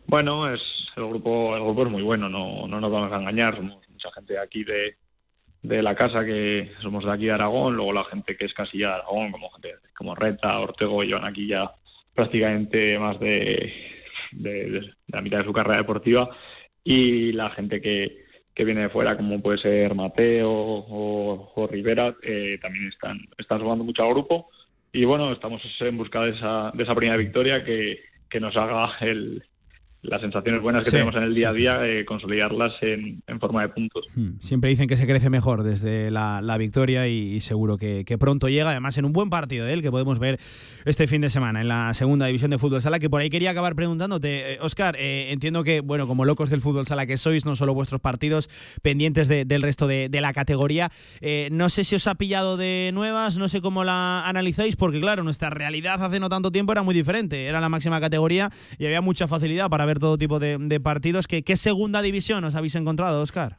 Bueno, 0.07 0.53
es 0.53 0.61
el 0.97 1.07
grupo, 1.07 1.57
el 1.57 1.63
grupo 1.63 1.85
es 1.85 1.91
muy 1.91 2.03
bueno, 2.03 2.29
no, 2.29 2.67
no 2.67 2.81
nos 2.81 2.91
vamos 2.91 3.13
a 3.13 3.17
engañar, 3.17 3.57
somos 3.57 3.89
mucha 3.89 4.11
gente 4.13 4.39
aquí 4.39 4.65
de, 4.65 4.97
de 5.63 5.83
la 5.83 5.95
casa 5.95 6.25
que 6.25 6.73
somos 6.81 7.05
de 7.05 7.13
aquí 7.13 7.27
de 7.27 7.33
Aragón, 7.33 7.77
luego 7.77 7.93
la 7.93 8.05
gente 8.05 8.37
que 8.37 8.47
es 8.47 8.55
casi 8.55 8.79
ya 8.79 8.89
de 8.89 8.95
Aragón, 8.95 9.33
como 9.33 9.51
gente 9.51 9.75
como 9.97 10.15
Reta, 10.15 10.61
Ortego, 10.61 11.03
llevan 11.03 11.25
aquí 11.25 11.49
ya 11.49 11.71
prácticamente 12.15 12.99
más 12.99 13.19
de, 13.21 13.73
de 14.33 14.95
la 15.09 15.21
mitad 15.21 15.39
de 15.39 15.45
su 15.45 15.53
carrera 15.53 15.79
deportiva 15.79 16.31
y 16.85 17.33
la 17.33 17.51
gente 17.51 17.81
que, 17.81 18.27
que 18.55 18.65
viene 18.65 18.83
de 18.83 18.89
fuera, 18.89 19.17
como 19.17 19.43
puede 19.43 19.59
ser 19.59 19.95
Mateo 19.95 20.51
o, 20.51 21.69
Rivera, 21.71 22.15
eh, 22.23 22.59
también 22.63 22.89
están, 22.89 23.19
están 23.37 23.61
sumando 23.61 23.85
mucho 23.85 24.03
al 24.03 24.15
grupo. 24.15 24.49
Y 24.93 25.05
bueno, 25.05 25.33
estamos 25.33 25.61
en 25.81 25.99
busca 25.99 26.23
de 26.23 26.31
esa, 26.31 26.71
de 26.73 26.85
esa 26.85 26.95
primera 26.95 27.19
victoria 27.19 27.65
que, 27.65 28.01
que 28.31 28.41
nos 28.41 28.57
haga 28.57 28.97
el, 29.01 29.45
las 30.09 30.21
sensaciones 30.21 30.63
buenas 30.63 30.85
que 30.85 30.91
tenemos 30.91 31.15
en 31.17 31.23
el 31.23 31.35
día 31.35 31.49
a 31.49 31.53
día, 31.53 31.87
eh, 31.87 32.05
consolidarlas 32.05 32.75
en, 32.81 33.23
forma 33.41 33.63
de 33.63 33.69
puntos. 33.69 34.07
Hmm. 34.15 34.39
Siempre 34.41 34.71
dicen 34.71 34.89
que 34.89 34.97
se 34.97 35.07
crece 35.07 35.31
mejor 35.31 35.63
desde 35.63 36.11
la, 36.11 36.57
victoria 36.57 37.07
y, 37.07 37.41
seguro 37.43 37.77
que, 37.77 38.17
pronto 38.19 38.49
llega, 38.49 38.71
además 38.71 38.97
en 38.97 39.05
un 39.05 39.13
buen 39.13 39.29
partido, 39.29 39.67
¿eh? 39.67 39.75
el 39.75 39.83
que 39.83 39.91
podemos 39.91 40.19
ver 40.19 40.39
este 40.87 41.07
fin 41.07 41.21
de 41.21 41.29
semana 41.29 41.61
en 41.61 41.69
la 41.69 41.93
segunda 41.93 42.27
división 42.27 42.51
de 42.51 42.59
fútbol 42.59 42.81
sala, 42.81 42.99
que 42.99 43.11
por 43.11 43.21
ahí 43.21 43.29
quería 43.29 43.51
acabar 43.51 43.75
preguntándote, 43.75 44.59
Oscar, 44.63 44.97
eh, 44.99 45.33
entiendo 45.33 45.65
que, 45.65 45.81
bueno, 45.81 46.07
como 46.07 46.25
locos 46.25 46.49
del 46.49 46.63
fútbol 46.63 46.87
sala 46.87 47.07
que 47.07 47.19
sois, 47.19 47.45
no 47.45 47.57
solo 47.57 47.75
vuestros 47.75 48.01
partidos 48.01 48.49
pendientes 48.83 49.29
del 49.29 49.63
resto 49.63 49.87
de, 49.87 50.09
la 50.17 50.33
categoría, 50.33 50.91
no 51.51 51.69
sé 51.69 51.85
si 51.85 51.95
os 51.95 52.07
ha 52.07 52.15
pillado 52.15 52.57
de 52.57 52.91
nuevas, 52.95 53.37
no 53.37 53.49
sé 53.49 53.61
cómo 53.61 53.85
la 53.85 54.27
analizáis, 54.27 54.77
porque 54.77 55.01
claro, 55.01 55.25
nuestra 55.25 55.51
realidad 55.51 56.03
hace 56.03 56.21
no 56.21 56.31
tanto 56.31 56.51
tiempo 56.51 56.73
era 56.73 56.83
muy 56.83 56.95
diferente, 56.95 57.47
era 57.47 57.61
la 57.61 57.69
máxima 57.69 58.01
categoría 58.01 58.51
y 58.79 58.87
había 58.87 59.01
mucha 59.03 59.29
facilidad 59.29 59.69
para 59.69 59.85
ver 59.85 59.96
todo 59.99 60.19
tipo 60.19 60.39
de, 60.39 60.81
partidos. 60.81 61.27
¿Qué, 61.27 61.43
¿Qué, 61.43 61.57
segunda 61.57 62.03
división 62.03 62.45
os 62.45 62.55
habéis 62.55 62.75
encontrado, 62.75 63.23
Oscar? 63.23 63.59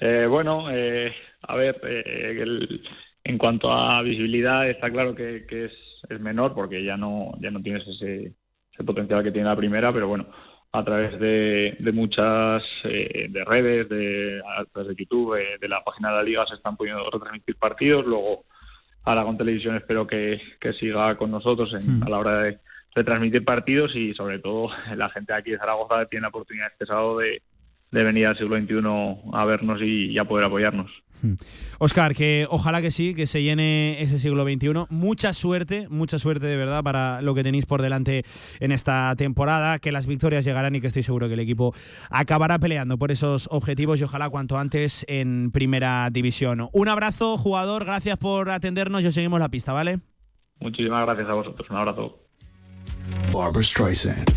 Eh, 0.00 0.26
bueno, 0.26 0.70
eh, 0.70 1.14
a 1.42 1.56
ver, 1.56 1.80
eh, 1.84 2.44
en 3.22 3.38
cuanto 3.38 3.72
a 3.72 4.02
visibilidad 4.02 4.68
está 4.68 4.90
claro 4.90 5.14
que, 5.14 5.46
es, 5.48 5.72
es, 6.08 6.20
menor 6.20 6.54
porque 6.54 6.84
ya 6.84 6.96
no 6.96 7.32
ya 7.40 7.50
no 7.50 7.62
tienes 7.62 7.86
ese, 7.86 8.34
potencial 8.84 9.22
que 9.22 9.30
tiene 9.30 9.48
la 9.48 9.56
primera, 9.56 9.92
pero 9.92 10.08
bueno, 10.08 10.26
a 10.72 10.84
través 10.84 11.18
de, 11.20 11.76
muchas 11.92 12.64
de 12.82 13.44
redes, 13.46 13.88
de, 13.88 14.42
a 14.44 14.64
través 14.64 14.88
de 14.88 15.02
YouTube, 15.02 15.38
de 15.60 15.68
la 15.68 15.82
página 15.84 16.10
de 16.10 16.16
la 16.16 16.22
liga 16.22 16.46
se 16.46 16.56
están 16.56 16.76
pudiendo 16.76 17.08
retransmitir 17.08 17.56
partidos. 17.56 18.04
Luego 18.04 18.44
Aragón 19.04 19.38
Televisión 19.38 19.76
espero 19.76 20.06
que, 20.06 20.40
siga 20.78 21.16
con 21.16 21.30
nosotros 21.30 21.72
hmm. 21.72 22.02
a 22.02 22.08
la 22.08 22.18
hora 22.18 22.38
de 22.40 22.58
de 22.94 23.04
transmitir 23.04 23.44
partidos 23.44 23.94
y 23.94 24.14
sobre 24.14 24.38
todo 24.38 24.68
la 24.96 25.08
gente 25.10 25.32
aquí 25.32 25.50
de 25.50 25.58
Zaragoza 25.58 26.06
tiene 26.06 26.22
la 26.22 26.28
oportunidad 26.28 26.68
este 26.72 26.86
sábado 26.86 27.18
de, 27.18 27.42
venir 27.90 28.26
al 28.26 28.36
siglo 28.36 28.58
XXI 28.58 29.30
a 29.32 29.44
vernos 29.44 29.80
y, 29.80 30.18
a 30.18 30.24
poder 30.24 30.46
apoyarnos. 30.46 30.90
Oscar, 31.78 32.10
hmm. 32.10 32.14
que 32.16 32.46
ojalá 32.50 32.82
que 32.82 32.90
sí, 32.90 33.14
que 33.14 33.28
se 33.28 33.40
llene 33.40 34.02
ese 34.02 34.18
siglo 34.18 34.42
XXI. 34.42 34.86
Mucha 34.90 35.32
suerte, 35.32 35.86
mucha 35.88 36.18
suerte 36.18 36.46
de 36.46 36.56
verdad 36.56 36.82
para 36.82 37.22
lo 37.22 37.36
que 37.36 37.44
tenéis 37.44 37.66
por 37.66 37.82
delante 37.82 38.24
en 38.58 38.72
esta 38.72 39.14
temporada, 39.16 39.78
que 39.78 39.92
las 39.92 40.08
victorias 40.08 40.44
llegarán 40.44 40.74
y 40.74 40.80
que 40.80 40.88
estoy 40.88 41.04
seguro 41.04 41.28
que 41.28 41.34
el 41.34 41.40
equipo 41.40 41.72
acabará 42.10 42.58
peleando 42.58 42.98
por 42.98 43.12
esos 43.12 43.48
objetivos 43.52 44.00
y 44.00 44.04
ojalá 44.04 44.28
cuanto 44.28 44.58
antes 44.58 45.06
en 45.08 45.52
primera 45.52 46.10
división. 46.10 46.68
Un 46.72 46.88
abrazo, 46.88 47.38
jugador, 47.38 47.84
gracias 47.84 48.18
por 48.18 48.50
atendernos, 48.50 49.04
yo 49.04 49.12
seguimos 49.12 49.38
la 49.38 49.50
pista, 49.50 49.72
¿vale? 49.72 50.00
Muchísimas 50.58 51.06
gracias 51.06 51.28
a 51.28 51.34
vosotros, 51.34 51.70
un 51.70 51.76
abrazo. 51.76 52.23
Barbara 53.32 53.62
Streisand. 53.62 54.30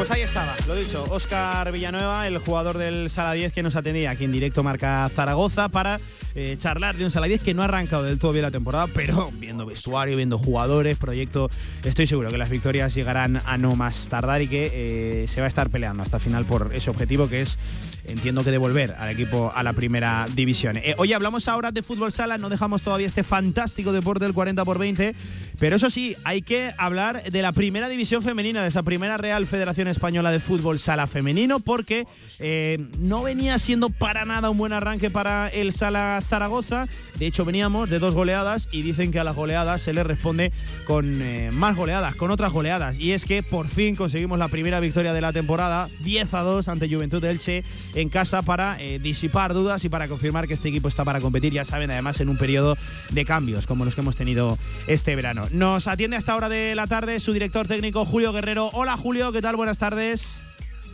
Pues 0.00 0.10
ahí 0.12 0.22
estaba, 0.22 0.56
lo 0.66 0.74
dicho, 0.76 1.04
Oscar 1.10 1.70
Villanueva, 1.72 2.26
el 2.26 2.38
jugador 2.38 2.78
del 2.78 3.10
Sala 3.10 3.34
10 3.34 3.52
que 3.52 3.62
nos 3.62 3.76
atendía 3.76 4.10
aquí 4.10 4.24
en 4.24 4.32
directo 4.32 4.62
marca 4.62 5.06
Zaragoza 5.14 5.68
para 5.68 5.98
eh, 6.34 6.56
charlar 6.56 6.94
de 6.94 7.04
un 7.04 7.10
Sala 7.10 7.26
10 7.26 7.42
que 7.42 7.52
no 7.52 7.60
ha 7.60 7.66
arrancado 7.66 8.04
del 8.04 8.18
todo 8.18 8.32
bien 8.32 8.44
la 8.44 8.50
temporada, 8.50 8.86
pero 8.94 9.30
viendo 9.34 9.66
vestuario, 9.66 10.16
viendo 10.16 10.38
jugadores, 10.38 10.96
proyecto, 10.96 11.50
estoy 11.84 12.06
seguro 12.06 12.30
que 12.30 12.38
las 12.38 12.48
victorias 12.48 12.94
llegarán 12.94 13.42
a 13.44 13.58
no 13.58 13.76
más 13.76 14.08
tardar 14.08 14.40
y 14.40 14.48
que 14.48 14.70
eh, 14.72 15.28
se 15.28 15.42
va 15.42 15.44
a 15.44 15.48
estar 15.48 15.68
peleando 15.68 16.02
hasta 16.02 16.18
final 16.18 16.46
por 16.46 16.70
ese 16.72 16.88
objetivo 16.88 17.28
que 17.28 17.42
es 17.42 17.58
entiendo 18.04 18.44
que 18.44 18.50
devolver 18.50 18.94
al 18.98 19.10
equipo 19.10 19.52
a 19.54 19.62
la 19.62 19.72
primera 19.72 20.26
división. 20.34 20.76
Eh, 20.76 20.94
hoy 20.98 21.12
hablamos 21.12 21.48
ahora 21.48 21.72
de 21.72 21.82
fútbol 21.82 22.12
sala, 22.12 22.38
no 22.38 22.48
dejamos 22.48 22.82
todavía 22.82 23.06
este 23.06 23.24
fantástico 23.24 23.92
deporte 23.92 24.24
del 24.24 24.34
40 24.34 24.64
por 24.64 24.78
20, 24.78 25.14
pero 25.58 25.76
eso 25.76 25.90
sí, 25.90 26.16
hay 26.24 26.42
que 26.42 26.72
hablar 26.78 27.22
de 27.22 27.42
la 27.42 27.52
primera 27.52 27.88
división 27.88 28.22
femenina, 28.22 28.62
de 28.62 28.68
esa 28.68 28.82
primera 28.82 29.16
Real 29.16 29.46
Federación 29.46 29.88
Española 29.88 30.30
de 30.30 30.40
Fútbol 30.40 30.78
Sala 30.78 31.06
Femenino, 31.06 31.60
porque 31.60 32.06
eh, 32.38 32.78
no 32.98 33.22
venía 33.22 33.58
siendo 33.58 33.90
para 33.90 34.24
nada 34.24 34.50
un 34.50 34.56
buen 34.56 34.72
arranque 34.72 35.10
para 35.10 35.48
el 35.48 35.72
Sala 35.72 36.22
Zaragoza. 36.26 36.86
De 37.18 37.26
hecho, 37.26 37.44
veníamos 37.44 37.90
de 37.90 37.98
dos 37.98 38.14
goleadas 38.14 38.68
y 38.72 38.82
dicen 38.82 39.12
que 39.12 39.20
a 39.20 39.24
las 39.24 39.36
goleadas 39.36 39.82
se 39.82 39.92
le 39.92 40.02
responde 40.02 40.52
con 40.86 41.20
eh, 41.20 41.50
más 41.52 41.76
goleadas, 41.76 42.14
con 42.14 42.30
otras 42.30 42.52
goleadas. 42.52 42.98
Y 42.98 43.12
es 43.12 43.24
que 43.24 43.42
por 43.42 43.68
fin 43.68 43.96
conseguimos 43.96 44.38
la 44.38 44.48
primera 44.48 44.80
victoria 44.80 45.12
de 45.12 45.20
la 45.20 45.32
temporada, 45.32 45.88
10 46.00 46.34
a 46.34 46.40
2 46.40 46.68
ante 46.68 46.88
Juventud 46.88 47.20
del 47.20 47.30
Elche 47.30 47.62
en 47.94 48.08
casa 48.08 48.42
para 48.42 48.80
eh, 48.80 48.98
disipar 48.98 49.54
dudas 49.54 49.84
y 49.84 49.88
para 49.88 50.08
confirmar 50.08 50.46
que 50.46 50.54
este 50.54 50.68
equipo 50.68 50.88
está 50.88 51.04
para 51.04 51.20
competir, 51.20 51.52
ya 51.52 51.64
saben, 51.64 51.90
además 51.90 52.20
en 52.20 52.28
un 52.28 52.36
periodo 52.36 52.76
de 53.10 53.24
cambios 53.24 53.66
como 53.66 53.84
los 53.84 53.94
que 53.94 54.00
hemos 54.00 54.16
tenido 54.16 54.58
este 54.86 55.16
verano. 55.16 55.46
Nos 55.50 55.88
atiende 55.88 56.16
a 56.16 56.18
esta 56.18 56.36
hora 56.36 56.48
de 56.48 56.74
la 56.74 56.86
tarde 56.86 57.20
su 57.20 57.32
director 57.32 57.66
técnico 57.66 58.04
Julio 58.04 58.32
Guerrero. 58.32 58.70
Hola 58.72 58.96
Julio, 58.96 59.32
¿qué 59.32 59.42
tal? 59.42 59.56
Buenas 59.56 59.78
tardes. 59.78 60.42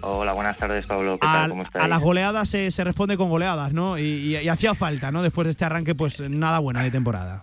Hola, 0.02 0.32
buenas 0.34 0.56
tardes, 0.56 0.86
Pablo. 0.86 1.18
¿Qué 1.18 1.26
tal? 1.26 1.50
¿Cómo 1.50 1.62
estás? 1.62 1.82
A 1.82 1.88
las 1.88 2.00
goleadas 2.00 2.48
se, 2.48 2.84
responde 2.84 3.16
con 3.16 3.30
goleadas, 3.30 3.72
¿no? 3.72 3.98
Y, 3.98 4.36
hacía 4.48 4.74
falta, 4.74 5.10
¿no? 5.10 5.22
Después 5.22 5.46
de 5.46 5.52
este 5.52 5.64
arranque, 5.64 5.94
pues 5.94 6.20
nada 6.20 6.58
bueno 6.58 6.80
de 6.80 6.90
temporada. 6.90 7.42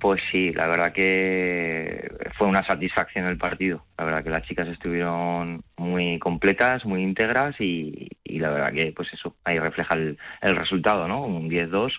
Pues 0.00 0.22
sí, 0.30 0.52
la 0.52 0.68
verdad 0.68 0.92
que 0.92 2.08
fue 2.36 2.46
una 2.46 2.64
satisfacción 2.64 3.26
el 3.26 3.36
partido. 3.36 3.84
La 3.96 4.04
verdad 4.04 4.22
que 4.22 4.30
las 4.30 4.42
chicas 4.44 4.68
estuvieron 4.68 5.64
muy 5.76 6.18
completas, 6.20 6.84
muy 6.84 7.02
íntegras 7.02 7.56
y, 7.60 8.08
la 8.24 8.50
verdad 8.50 8.72
que 8.72 8.92
pues 8.92 9.12
eso, 9.12 9.34
ahí 9.44 9.58
refleja 9.58 9.94
el, 9.94 10.16
resultado, 10.56 11.08
¿no? 11.08 11.24
Un 11.24 11.50
10-2. 11.50 11.92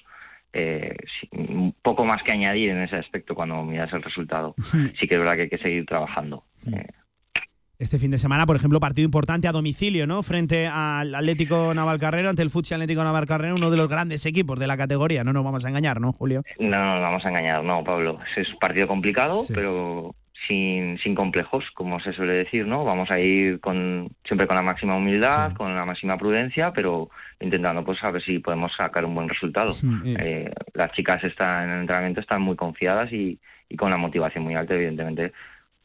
Eh, 0.52 0.96
un 1.32 1.76
poco 1.82 2.06
más 2.06 2.24
que 2.24 2.32
añadir 2.32 2.72
en 2.72 2.82
ese 2.82 2.96
aspecto 2.96 3.36
cuando 3.36 3.64
miras 3.64 3.92
el 3.94 4.02
resultado. 4.02 4.56
Sí 5.00 5.08
que 5.08 5.16
es 5.16 5.20
verdad 5.20 5.36
que 5.36 5.42
hay 5.44 5.50
que 5.50 5.58
seguir 5.58 5.86
trabajando. 5.86 6.46
Eh, 6.72 6.88
este 7.80 7.98
fin 7.98 8.12
de 8.12 8.18
semana, 8.18 8.46
por 8.46 8.58
ejemplo, 8.58 8.82
partido 8.82 9.06
importante 9.06 9.48
a 9.48 9.54
domicilio, 9.54 10.06
¿no? 10.06 10.22
Frente 10.22 10.68
al 10.68 11.16
Atlético 11.16 11.74
Navalcarnero, 11.74 12.28
ante 12.30 12.42
el 12.42 12.50
Futsal 12.50 12.82
Atlético 12.82 13.06
Navalcarnero, 13.06 13.56
uno 13.56 13.72
de 13.72 13.78
los 13.78 13.88
grandes 13.88 14.26
equipos 14.26 14.60
de 14.60 14.68
la 14.68 14.76
categoría. 14.76 15.24
No 15.24 15.32
nos 15.32 15.46
vamos 15.46 15.64
a 15.64 15.70
engañar, 15.70 16.02
¿no, 16.02 16.12
Julio? 16.12 16.44
No, 16.60 16.78
no 16.78 16.94
nos 16.96 17.02
vamos 17.02 17.26
a 17.26 17.30
engañar, 17.30 17.64
no, 17.64 17.82
Pablo. 17.86 18.20
Es 18.36 18.50
un 18.50 18.60
partido 18.60 18.86
complicado, 18.86 19.46
pero 19.54 20.14
sin, 20.46 20.98
sin 21.00 21.16
complejos, 21.16 21.64
como 21.74 22.02
se 22.02 22.12
suele 22.12 22.34
decir, 22.34 22.68
¿no? 22.68 22.84
Vamos 22.84 23.12
a 23.12 23.20
ir 23.22 23.62
con 23.62 24.10
siempre 24.26 24.46
con 24.46 24.58
la 24.58 24.62
máxima 24.62 24.98
humildad, 24.98 25.54
con 25.54 25.74
la 25.74 25.86
máxima 25.86 26.18
prudencia, 26.18 26.74
pero 26.74 27.10
intentando 27.40 27.86
pues 27.86 28.04
a 28.04 28.12
ver 28.12 28.22
si 28.22 28.40
podemos 28.40 28.74
sacar 28.76 29.06
un 29.06 29.16
buen 29.16 29.30
resultado. 29.30 29.74
Eh, 30.04 30.52
las 30.74 30.92
chicas 30.92 31.24
están 31.24 31.64
en 31.64 31.70
el 31.76 31.80
entrenamiento 31.82 32.20
están 32.20 32.42
muy 32.42 32.58
confiadas 32.58 33.10
y, 33.14 33.40
y 33.70 33.78
con 33.78 33.90
la 33.90 33.98
motivación 33.98 34.44
muy 34.44 34.56
alta, 34.56 34.76
evidentemente, 34.76 35.32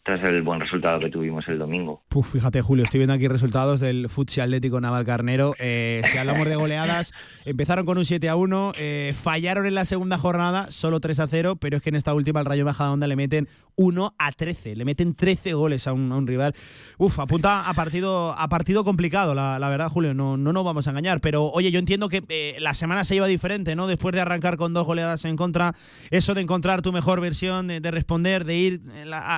tras 0.05 0.23
el 0.23 0.43
buen 0.43 0.61
resultado 0.61 1.01
que 1.01 1.09
tuvimos 1.09 1.49
el 1.49 1.59
domingo. 1.59 2.03
Puf, 2.09 2.33
fíjate, 2.33 2.61
Julio, 2.61 2.85
estoy 2.85 2.99
viendo 2.99 3.15
aquí 3.15 3.27
resultados 3.27 3.81
del 3.81 4.11
Futsal 4.11 4.45
Atlético 4.45 4.79
Navalcarnero. 4.79 5.55
Eh, 5.59 6.03
si 6.11 6.19
hablamos 6.19 6.47
de 6.47 6.57
goleadas, 6.57 7.15
empezaron 7.47 7.87
con 7.87 7.97
un 7.97 8.05
7 8.05 8.29
a 8.29 8.37
1, 8.37 8.73
eh, 8.77 9.15
fallaron 9.19 9.67
en 9.67 9.75
la 9.75 9.87
segunda 9.87 10.19
jornada, 10.19 10.71
solo 10.71 11.01
3 11.01 11.21
a 11.21 11.27
0, 11.27 11.57
pero 11.57 11.79
es 11.79 11.83
que 11.83 11.89
en 11.89 11.95
esta 11.95 12.13
última 12.13 12.41
el 12.41 12.47
Rayo 12.47 12.67
Majadahonda 12.67 13.07
le 13.07 13.17
meten 13.17 13.49
1 13.77 14.15
a 14.19 14.33
13, 14.33 14.77
le 14.77 14.85
meten 14.85 15.15
13 15.15 15.55
goles 15.55 15.87
a 15.87 15.95
un, 15.95 16.27
rival. 16.27 16.55
Uf, 16.99 17.19
apunta 17.19 17.67
a 17.67 17.73
partido, 17.73 18.35
a 18.35 18.47
partido 18.49 18.85
complicado, 18.85 19.35
la, 19.35 19.69
verdad, 19.71 19.89
Julio, 19.89 20.13
no, 20.13 20.37
no 20.37 20.53
nos 20.53 20.65
vamos 20.67 20.87
a 20.87 20.91
engañar. 20.91 21.23
Pero 21.23 21.47
oye, 21.47 21.71
yo 21.71 21.79
entiendo 21.79 22.11
que 22.11 22.23
eh, 22.29 22.57
la 22.61 22.75
semana 22.75 23.05
se 23.05 23.17
iba 23.17 23.27
diferente, 23.27 23.75
¿no? 23.75 23.87
Después 23.87 24.15
de 24.15 24.21
arrancar 24.21 24.59
con 24.59 24.75
dos 24.75 24.87
goleadas 24.87 25.25
en 25.25 25.37
contra, 25.37 25.75
eso 26.11 26.35
de 26.35 26.43
encontrar 26.43 26.83
tu 26.83 26.93
mejor 26.93 27.23
versión, 27.23 27.69
de, 27.69 27.91
responder, 27.91 28.45
de 28.45 28.57
ir 28.57 28.81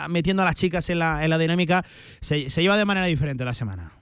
metiendo 0.08 0.42
a 0.42 0.44
la 0.44 0.55
chicas 0.56 0.90
en 0.90 0.98
la, 0.98 1.22
en 1.22 1.30
la 1.30 1.38
dinámica, 1.38 1.82
se, 1.84 2.50
se 2.50 2.62
lleva 2.62 2.76
de 2.76 2.84
manera 2.84 3.06
diferente 3.06 3.44
la 3.44 3.54
semana. 3.54 3.92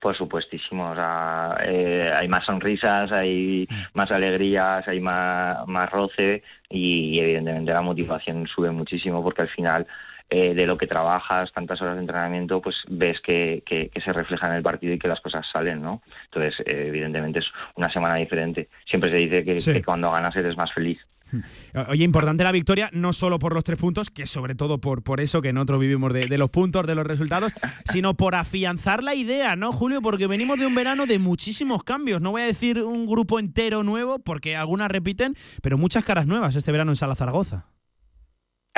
Por 0.00 0.16
supuestísimo, 0.16 0.90
o 0.90 0.94
sea, 0.94 1.56
eh, 1.64 2.08
hay 2.14 2.28
más 2.28 2.46
sonrisas, 2.46 3.10
hay 3.10 3.66
más 3.94 4.08
alegrías, 4.12 4.86
hay 4.86 5.00
más, 5.00 5.66
más 5.66 5.90
roce 5.90 6.44
y, 6.70 7.18
evidentemente 7.18 7.72
la 7.72 7.82
motivación 7.82 8.46
sube 8.46 8.70
muchísimo 8.70 9.24
porque 9.24 9.42
al 9.42 9.48
final 9.48 9.88
eh, 10.30 10.54
de 10.54 10.66
lo 10.66 10.78
que 10.78 10.86
trabajas, 10.86 11.52
tantas 11.52 11.82
horas 11.82 11.96
de 11.96 12.02
entrenamiento, 12.02 12.62
pues 12.62 12.76
ves 12.88 13.20
que, 13.20 13.64
que, 13.66 13.90
se 14.00 14.12
refleja 14.12 14.46
en 14.46 14.52
el 14.52 14.62
partido 14.62 14.94
y 14.94 15.00
que 15.00 15.08
las 15.08 15.20
cosas 15.20 15.44
salen, 15.52 15.82
¿no? 15.82 16.02
Entonces, 16.26 16.60
eh, 16.60 16.84
evidentemente 16.88 17.40
es 17.40 17.46
una 17.74 17.90
semana 17.90 18.14
diferente. 18.16 18.68
Siempre 18.84 19.10
se 19.10 19.16
dice 19.16 19.44
que 19.44 19.82
cuando 19.82 20.12
ganas 20.12 20.36
eres 20.36 20.56
más 20.56 20.72
feliz. 20.72 21.00
Oye, 21.88 22.04
importante 22.04 22.44
la 22.44 22.52
victoria, 22.52 22.90
no 22.92 23.12
solo 23.12 23.38
por 23.38 23.54
los 23.54 23.64
tres 23.64 23.78
puntos, 23.78 24.10
que 24.10 24.26
sobre 24.26 24.54
todo 24.54 24.78
por, 24.78 25.02
por 25.02 25.20
eso 25.20 25.42
que 25.42 25.52
nosotros 25.52 25.80
vivimos 25.80 26.12
de, 26.12 26.26
de, 26.26 26.38
los 26.38 26.50
puntos, 26.50 26.86
de 26.86 26.94
los 26.94 27.06
resultados, 27.06 27.52
sino 27.90 28.14
por 28.14 28.34
afianzar 28.34 29.02
la 29.02 29.14
idea, 29.14 29.56
¿no, 29.56 29.72
Julio? 29.72 30.02
Porque 30.02 30.26
venimos 30.26 30.58
de 30.58 30.66
un 30.66 30.74
verano 30.74 31.06
de 31.06 31.18
muchísimos 31.18 31.84
cambios. 31.84 32.20
No 32.20 32.30
voy 32.32 32.42
a 32.42 32.46
decir 32.46 32.82
un 32.82 33.06
grupo 33.06 33.38
entero 33.38 33.82
nuevo, 33.82 34.18
porque 34.18 34.56
algunas 34.56 34.90
repiten, 34.90 35.36
pero 35.62 35.78
muchas 35.78 36.04
caras 36.04 36.26
nuevas 36.26 36.56
este 36.56 36.72
verano 36.72 36.92
en 36.92 36.96
Sala 36.96 37.14
Zaragoza. 37.14 37.66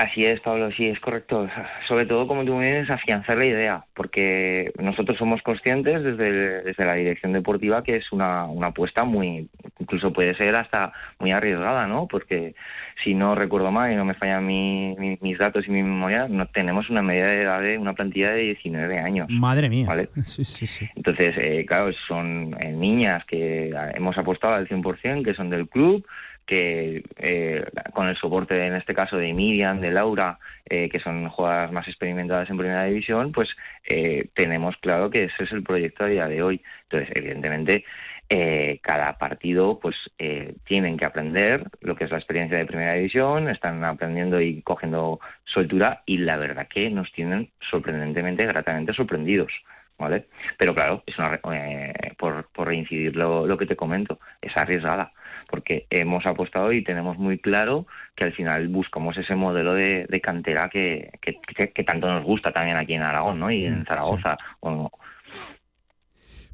Así 0.01 0.25
es, 0.25 0.41
Pablo, 0.41 0.71
sí, 0.73 0.87
es 0.87 0.99
correcto. 0.99 1.47
Sobre 1.87 2.07
todo, 2.07 2.27
como 2.27 2.43
tú 2.45 2.59
dices, 2.59 2.89
afianzar 2.89 3.37
la 3.37 3.45
idea, 3.45 3.85
porque 3.95 4.73
nosotros 4.79 5.19
somos 5.19 5.43
conscientes 5.43 6.03
desde, 6.03 6.63
desde 6.63 6.85
la 6.87 6.95
dirección 6.95 7.35
deportiva 7.35 7.83
que 7.83 7.97
es 7.97 8.11
una, 8.11 8.45
una 8.45 8.69
apuesta 8.69 9.05
muy, 9.05 9.51
incluso 9.79 10.11
puede 10.11 10.35
ser 10.37 10.55
hasta 10.55 10.93
muy 11.19 11.33
arriesgada, 11.33 11.87
¿no? 11.87 12.09
Porque 12.09 12.55
si 13.05 13.15
no 13.15 13.35
recuerdo 13.35 13.71
mal 13.71 13.93
y 13.93 13.97
no 13.97 14.07
me 14.07 14.15
fallan 14.15 14.47
mis 14.47 15.39
datos 15.39 15.67
y 15.67 15.71
mi 15.71 15.83
memoria, 15.83 16.29
no 16.29 16.47
tenemos 16.47 16.89
una 16.89 17.03
media 17.03 17.27
de 17.27 17.43
edad 17.43 17.61
de 17.61 17.77
una 17.77 17.93
plantilla 17.93 18.33
de 18.33 18.41
19 18.41 18.99
años. 18.99 19.27
Madre 19.31 19.69
mía. 19.69 19.87
¿vale? 19.87 20.09
Sí, 20.25 20.45
sí, 20.45 20.67
sí. 20.67 20.89
Entonces, 20.95 21.37
eh, 21.37 21.67
claro, 21.67 21.93
son 22.07 22.57
eh, 22.61 22.73
niñas 22.73 23.25
que 23.27 23.75
hemos 23.95 24.17
apostado 24.17 24.55
al 24.55 24.69
100%, 24.69 25.25
que 25.25 25.35
son 25.35 25.51
del 25.51 25.69
club, 25.69 26.07
que 26.51 27.05
eh, 27.19 27.65
con 27.95 28.09
el 28.09 28.17
soporte 28.17 28.67
en 28.67 28.75
este 28.75 28.93
caso 28.93 29.17
de 29.17 29.33
Miriam, 29.33 29.81
de 29.81 29.93
Laura, 29.93 30.41
eh, 30.69 30.89
que 30.89 30.99
son 30.99 31.29
jugadoras 31.29 31.71
más 31.71 31.87
experimentadas 31.87 32.51
en 32.51 32.59
primera 32.59 32.85
división, 32.87 33.31
pues 33.31 33.51
eh, 33.89 34.31
tenemos 34.35 34.77
claro 34.79 35.11
que 35.11 35.27
ese 35.27 35.45
es 35.45 35.53
el 35.53 35.63
proyecto 35.63 36.03
a 36.03 36.09
día 36.09 36.27
de 36.27 36.43
hoy. 36.43 36.61
Entonces, 36.83 37.11
evidentemente, 37.15 37.85
cada 38.83 39.19
partido 39.19 39.81
pues 39.81 39.97
tienen 40.65 40.97
que 40.97 41.05
aprender 41.05 41.65
lo 41.81 41.97
que 41.97 42.05
es 42.05 42.13
la 42.13 42.19
experiencia 42.19 42.59
de 42.59 42.67
primera 42.67 42.93
división, 42.93 43.49
están 43.49 43.85
aprendiendo 43.85 44.41
y 44.41 44.63
cogiendo 44.63 45.19
soltura 45.45 46.03
y 46.07 46.19
la 46.19 46.37
verdad 46.37 46.69
que 46.69 46.91
nos 46.91 47.11
tienen 47.13 47.51
sorprendentemente, 47.71 48.47
gratamente 48.47 48.95
sorprendidos. 48.95 49.53
¿Vale? 49.99 50.27
Pero 50.57 50.75
claro, 50.75 51.03
es 51.07 51.19
una, 51.19 51.39
por, 52.17 52.49
por 52.53 52.69
reincidir 52.69 53.17
lo, 53.17 53.47
lo 53.47 53.59
que 53.59 53.67
te 53.67 53.77
comento, 53.77 54.19
es 54.41 54.57
arriesgada 54.57 55.13
porque 55.51 55.87
hemos 55.91 56.25
apostado 56.27 56.73
y 56.73 56.83
tenemos 56.83 57.19
muy 57.19 57.39
claro 57.39 57.87
que 58.15 58.25
al 58.25 58.33
final 58.33 58.69
buscamos 58.69 59.17
ese 59.19 59.35
modelo 59.35 59.75
de, 59.75 60.07
cantera 60.23 60.69
que, 60.69 61.11
que, 61.21 61.85
tanto 61.85 62.07
nos 62.07 62.25
gusta 62.25 62.53
también 62.53 62.77
aquí 62.77 62.95
en 62.95 63.03
Aragón 63.03 63.41
¿no? 63.41 63.51
y 63.51 63.65
en 63.65 63.85
Zaragoza. 63.85 64.39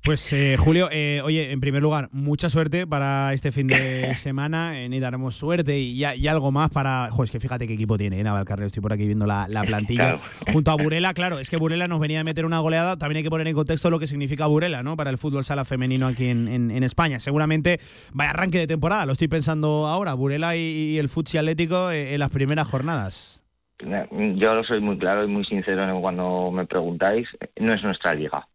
Pues 0.07 0.33
eh, 0.33 0.57
Julio, 0.57 0.89
eh, 0.93 1.21
oye, 1.25 1.51
en 1.51 1.61
primer 1.61 1.83
lugar, 1.83 2.09
mucha 2.13 2.49
suerte 2.49 2.87
para 2.87 3.33
este 3.33 3.51
fin 3.51 3.67
de 3.67 4.13
semana. 4.15 4.81
Eh, 4.81 5.01
daremos 5.01 5.35
suerte 5.35 5.79
y, 5.81 6.05
algo 6.05 6.53
más 6.53 6.71
para. 6.71 7.09
Joder, 7.11 7.25
es 7.25 7.33
que 7.33 7.41
fíjate 7.41 7.67
qué 7.67 7.75
equipo 7.75 7.99
tiene, 7.99 8.21
¿eh, 8.21 8.23
Navalcarnero. 8.23 8.69
Estoy 8.69 8.83
por 8.83 8.93
aquí 8.93 9.05
viendo 9.05 9.27
la, 9.27 9.47
plantilla. 9.67 10.17
Junto 10.53 10.71
a 10.71 10.77
Burela, 10.77 11.13
claro, 11.13 11.41
es 11.41 11.51
que 11.51 11.57
Burela 11.57 11.89
nos 11.89 11.99
venía 11.99 12.21
a 12.21 12.25
meter 12.25 12.47
una 12.47 12.61
goleada. 12.61 12.97
También 12.97 13.19
hay 13.19 13.23
que 13.25 13.31
poner 13.31 13.49
en 13.49 13.55
contexto 13.55 13.91
lo 13.91 13.99
que 13.99 14.07
significa 14.07 14.47
Burela, 14.47 14.85
¿no? 14.85 14.97
Para 14.97 15.11
el 15.11 15.19
fútbol 15.19 15.45
sala 15.45 15.65
femenino 15.65 16.07
aquí 16.07 16.29
en, 16.29 16.71
España. 16.85 17.19
Seguramente 17.19 17.81
vaya 18.13 18.31
arranque 18.31 18.59
de 18.59 18.69
temporada, 18.69 19.07
lo 19.07 19.13
estoy 19.13 19.27
pensando 19.27 19.89
ahora. 19.89 20.15
Burela 20.15 20.55
y, 20.55 20.99
el 20.99 21.09
Futsi 21.09 21.37
Atlético 21.37 21.91
en 21.91 22.21
las 22.21 22.31
primeras 22.31 22.69
jornadas. 22.69 23.43
Yo 23.81 24.55
lo 24.55 24.63
soy 24.63 24.81
muy 24.81 24.99
claro 24.99 25.25
y 25.25 25.27
muy 25.27 25.45
sincero 25.45 26.01
cuando 26.01 26.53
me 26.53 26.65
preguntáis. 26.65 27.29
No 27.59 27.73
es 27.73 27.83
nuestra 27.83 28.15
liga 28.15 28.47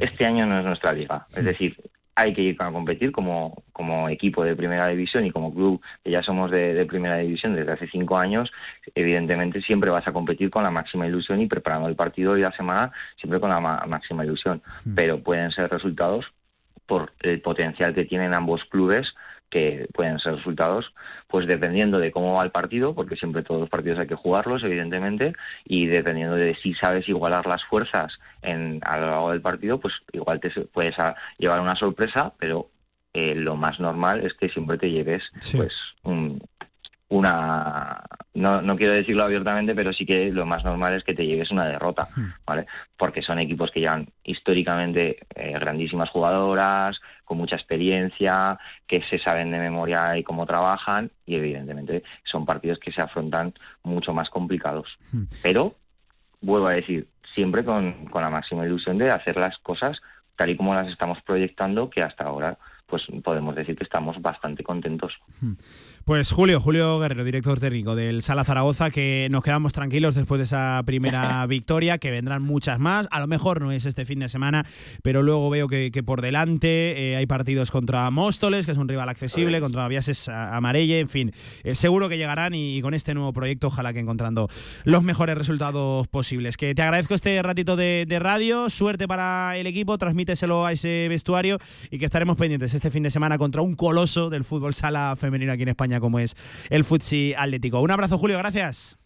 este 0.00 0.26
año 0.26 0.46
no 0.46 0.58
es 0.58 0.64
nuestra 0.64 0.92
liga. 0.92 1.26
Es 1.34 1.44
decir, 1.44 1.76
hay 2.14 2.34
que 2.34 2.42
ir 2.42 2.56
a 2.58 2.70
competir 2.70 3.12
como, 3.12 3.62
como 3.72 4.08
equipo 4.08 4.44
de 4.44 4.56
primera 4.56 4.88
división 4.88 5.24
y 5.24 5.30
como 5.30 5.54
club 5.54 5.80
que 6.04 6.10
ya 6.10 6.22
somos 6.22 6.50
de, 6.50 6.84
primera 6.86 7.16
división 7.16 7.54
desde 7.54 7.72
hace 7.72 7.88
cinco 7.88 8.18
años, 8.18 8.50
evidentemente 8.94 9.62
siempre 9.62 9.90
vas 9.90 10.06
a 10.06 10.12
competir 10.12 10.50
con 10.50 10.62
la 10.62 10.70
máxima 10.70 11.06
ilusión 11.06 11.40
y 11.40 11.46
preparando 11.46 11.88
el 11.88 11.96
partido 11.96 12.36
y 12.36 12.42
la 12.42 12.52
semana 12.52 12.92
siempre 13.16 13.40
con 13.40 13.50
la 13.50 13.60
máxima 13.60 14.24
ilusión. 14.24 14.62
Pero 14.94 15.22
pueden 15.22 15.50
ser 15.50 15.70
resultados 15.70 16.26
por 16.86 17.12
el 17.20 17.40
potencial 17.40 17.94
que 17.94 18.04
tienen 18.04 18.34
ambos 18.34 18.64
clubes 18.64 19.14
que 19.50 19.88
pueden 19.92 20.18
ser 20.18 20.36
resultados, 20.36 20.94
pues 21.26 21.46
dependiendo 21.46 21.98
de 21.98 22.12
cómo 22.12 22.34
va 22.34 22.44
el 22.44 22.50
partido, 22.50 22.94
porque 22.94 23.16
siempre 23.16 23.42
todos 23.42 23.60
los 23.60 23.70
partidos 23.70 23.98
hay 23.98 24.06
que 24.06 24.14
jugarlos, 24.14 24.62
evidentemente, 24.62 25.34
y 25.64 25.86
dependiendo 25.86 26.36
de 26.36 26.54
si 26.56 26.74
sabes 26.74 27.08
igualar 27.08 27.46
las 27.46 27.64
fuerzas 27.64 28.18
en, 28.42 28.80
a 28.82 28.98
lo 28.98 29.06
largo 29.06 29.30
del 29.32 29.42
partido, 29.42 29.80
pues 29.80 29.94
igual 30.12 30.40
te 30.40 30.50
puedes 30.72 30.94
llevar 31.38 31.60
una 31.60 31.76
sorpresa, 31.76 32.32
pero 32.38 32.68
eh, 33.12 33.34
lo 33.34 33.56
más 33.56 33.80
normal 33.80 34.24
es 34.24 34.34
que 34.34 34.48
siempre 34.48 34.78
te 34.78 34.90
lleves 34.90 35.24
pues 35.52 35.72
un, 36.04 36.40
una 37.10 38.02
no, 38.34 38.62
no 38.62 38.76
quiero 38.76 38.94
decirlo 38.94 39.24
abiertamente 39.24 39.74
pero 39.74 39.92
sí 39.92 40.06
que 40.06 40.30
lo 40.30 40.46
más 40.46 40.64
normal 40.64 40.94
es 40.94 41.04
que 41.04 41.12
te 41.12 41.26
lleves 41.26 41.50
una 41.50 41.66
derrota 41.66 42.08
hmm. 42.14 42.26
vale 42.46 42.66
porque 42.96 43.20
son 43.20 43.40
equipos 43.40 43.72
que 43.72 43.80
llevan 43.80 44.08
históricamente 44.22 45.18
eh, 45.34 45.52
grandísimas 45.58 46.08
jugadoras 46.08 47.00
con 47.24 47.38
mucha 47.38 47.56
experiencia 47.56 48.58
que 48.86 49.02
se 49.10 49.18
saben 49.18 49.50
de 49.50 49.58
memoria 49.58 50.16
y 50.16 50.22
cómo 50.22 50.46
trabajan 50.46 51.10
y 51.26 51.34
evidentemente 51.34 52.04
son 52.22 52.46
partidos 52.46 52.78
que 52.78 52.92
se 52.92 53.02
afrontan 53.02 53.54
mucho 53.82 54.14
más 54.14 54.30
complicados 54.30 54.86
hmm. 55.12 55.24
pero 55.42 55.74
vuelvo 56.40 56.68
a 56.68 56.74
decir 56.74 57.08
siempre 57.34 57.64
con, 57.64 58.06
con 58.06 58.22
la 58.22 58.30
máxima 58.30 58.64
ilusión 58.64 58.98
de 58.98 59.10
hacer 59.10 59.36
las 59.36 59.58
cosas 59.58 60.00
tal 60.36 60.50
y 60.50 60.56
como 60.56 60.74
las 60.74 60.88
estamos 60.88 61.20
proyectando 61.22 61.90
que 61.90 62.02
hasta 62.02 62.24
ahora 62.24 62.56
pues 62.90 63.04
podemos 63.22 63.54
decir 63.54 63.76
que 63.76 63.84
estamos 63.84 64.20
bastante 64.20 64.64
contentos. 64.64 65.12
Hmm. 65.40 65.54
Pues 66.04 66.32
Julio, 66.32 66.60
Julio 66.60 66.98
Guerrero, 66.98 67.24
director 67.24 67.60
técnico 67.60 67.94
del 67.94 68.22
Sala 68.22 68.42
Zaragoza, 68.44 68.90
que 68.90 69.28
nos 69.30 69.44
quedamos 69.44 69.72
tranquilos 69.72 70.14
después 70.14 70.38
de 70.40 70.44
esa 70.44 70.82
primera 70.84 71.46
victoria, 71.48 71.98
que 71.98 72.10
vendrán 72.10 72.42
muchas 72.42 72.80
más. 72.80 73.06
A 73.10 73.20
lo 73.20 73.26
mejor 73.26 73.60
no 73.60 73.70
es 73.70 73.86
este 73.86 74.04
fin 74.04 74.18
de 74.18 74.28
semana, 74.28 74.66
pero 75.02 75.22
luego 75.22 75.48
veo 75.50 75.68
que, 75.68 75.90
por 76.04 76.20
delante 76.22 77.12
eh, 77.12 77.16
hay 77.16 77.26
partidos 77.26 77.70
contra 77.70 78.10
Móstoles, 78.10 78.66
que 78.66 78.72
es 78.72 78.78
un 78.78 78.88
rival 78.88 79.08
accesible, 79.08 79.60
contra 79.60 79.86
Viases 79.88 80.28
Amarelle, 80.28 81.00
en 81.00 81.08
fin. 81.08 81.32
Eh, 81.62 81.74
seguro 81.74 82.08
que 82.08 82.16
llegarán 82.16 82.54
y, 82.54 82.80
con 82.82 82.94
este 82.94 83.14
nuevo 83.14 83.32
proyecto 83.32 83.68
ojalá 83.68 83.92
que 83.92 84.00
encontrando 84.00 84.48
los 84.84 85.04
mejores 85.04 85.36
resultados 85.36 86.08
posibles. 86.08 86.56
Que 86.56 86.74
te 86.74 86.82
agradezco 86.82 87.14
este 87.14 87.40
ratito 87.42 87.76
de, 87.76 88.06
de 88.08 88.18
radio, 88.18 88.68
suerte 88.70 89.06
para 89.06 89.56
el 89.56 89.66
equipo, 89.66 89.96
transmíteselo 89.98 90.66
a 90.66 90.72
ese 90.72 91.06
vestuario 91.08 91.58
y 91.90 91.98
que 91.98 92.06
estaremos 92.06 92.36
pendientes 92.36 92.74
este 92.80 92.90
fin 92.90 93.02
de 93.02 93.10
semana 93.10 93.36
contra 93.36 93.60
un 93.60 93.76
coloso 93.76 94.30
del 94.30 94.42
fútbol 94.42 94.72
sala 94.72 95.14
femenino 95.14 95.52
aquí 95.52 95.64
en 95.64 95.68
España 95.68 96.00
como 96.00 96.18
es 96.18 96.34
el 96.70 96.82
Futsi 96.82 97.34
Atlético. 97.36 97.78
Un 97.82 97.90
abrazo, 97.90 98.16
Julio, 98.16 98.38
gracias. 98.38 98.99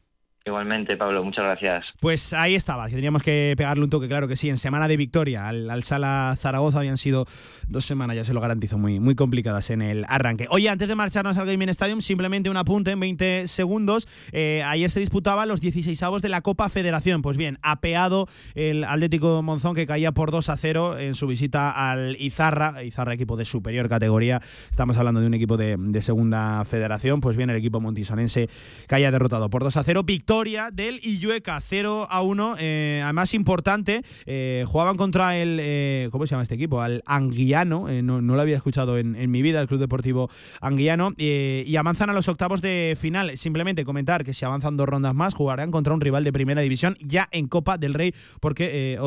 Igualmente, 0.46 0.98
Pablo, 0.98 1.24
muchas 1.24 1.42
gracias. 1.42 1.86
Pues 2.00 2.34
ahí 2.34 2.54
estaba, 2.54 2.86
teníamos 2.90 3.22
que 3.22 3.54
pegarle 3.56 3.82
un 3.82 3.88
toque, 3.88 4.08
claro 4.08 4.28
que 4.28 4.36
sí, 4.36 4.50
en 4.50 4.58
semana 4.58 4.88
de 4.88 4.98
victoria 4.98 5.48
al, 5.48 5.82
Sala 5.84 6.36
Zaragoza 6.38 6.80
habían 6.80 6.98
sido 6.98 7.24
dos 7.66 7.86
semanas, 7.86 8.14
ya 8.14 8.26
se 8.26 8.34
lo 8.34 8.42
garantizo, 8.42 8.76
muy, 8.76 9.00
muy 9.00 9.14
complicadas 9.14 9.70
en 9.70 9.80
el 9.80 10.04
arranque. 10.06 10.46
Oye, 10.50 10.68
antes 10.68 10.86
de 10.86 10.96
marcharnos 10.96 11.38
al 11.38 11.46
Gaming 11.46 11.70
Stadium, 11.70 12.02
simplemente 12.02 12.50
un 12.50 12.58
apunte 12.58 12.90
en 12.90 13.00
20 13.00 13.48
segundos. 13.48 14.06
Eh, 14.32 14.62
ayer 14.66 14.90
se 14.90 15.00
disputaban 15.00 15.48
los 15.48 15.62
16 15.62 16.02
avos 16.02 16.20
de 16.20 16.28
la 16.28 16.42
Copa 16.42 16.68
Federación. 16.68 17.22
Pues 17.22 17.38
bien, 17.38 17.58
apeado 17.62 18.28
el 18.54 18.84
Atlético 18.84 19.40
Monzón 19.42 19.74
que 19.74 19.86
caía 19.86 20.12
por 20.12 20.30
2 20.30 20.50
a 20.50 20.58
0 20.58 20.98
en 20.98 21.14
su 21.14 21.26
visita 21.26 21.70
al 21.70 22.16
Izarra, 22.20 22.84
Izarra 22.84 23.14
equipo 23.14 23.38
de 23.38 23.46
superior 23.46 23.88
categoría, 23.88 24.42
estamos 24.70 24.98
hablando 24.98 25.22
de 25.22 25.26
un 25.26 25.32
equipo 25.32 25.56
de, 25.56 26.02
segunda 26.02 26.66
federación, 26.66 27.22
pues 27.22 27.34
bien, 27.34 27.48
el 27.48 27.56
equipo 27.56 27.80
montisonense 27.80 28.50
caía 28.86 29.10
derrotado 29.10 29.48
por 29.48 29.64
2 29.64 29.78
a 29.78 29.84
0. 29.84 30.02
Victoria 30.02 30.34
del 30.73 30.98
Illueca 31.05 31.61
0 31.61 32.09
a 32.11 32.20
1. 32.20 32.56
Eh, 32.59 33.01
además, 33.05 33.35
importante, 33.35 34.02
eh, 34.27 34.65
jugaban 34.66 34.97
contra 34.97 35.36
el. 35.36 35.59
Eh, 35.61 36.09
¿Cómo 36.11 36.27
se 36.27 36.32
llama 36.32 36.43
este 36.43 36.56
equipo? 36.56 36.81
Al 36.81 37.05
Anguiano. 37.06 37.86
no, 38.02 38.20
lo 38.20 38.40
había 38.40 38.56
escuchado 38.56 38.98
en, 38.98 39.31
mi 39.31 39.43
vida, 39.43 39.61
el 39.61 39.69
Club 39.69 39.78
Deportivo 39.78 40.28
Anguiano. 40.61 41.12
y 41.16 41.77
avanzan 41.77 42.11
a 42.11 42.12
los 42.12 42.27
octavos 42.28 42.61
de 42.62 42.97
final. 43.01 43.36
Simplemente 43.36 43.85
comentar 43.85 44.24
que 44.24 44.35
si 44.35 44.44
avanzan 44.44 44.77
dos 44.77 44.89
rondas 44.89 45.15
más, 45.15 45.35
jugarán 45.35 45.70
contra 45.70 45.94
un 45.94 46.01
rival 46.01 46.24
de 46.24 46.32
primera 46.32 46.62
división 46.62 46.97
ya 47.01 47.28
en 47.31 47.47
Copa 47.47 47.78
del 47.78 47.94
Rey, 47.94 48.12
porque 48.40 48.98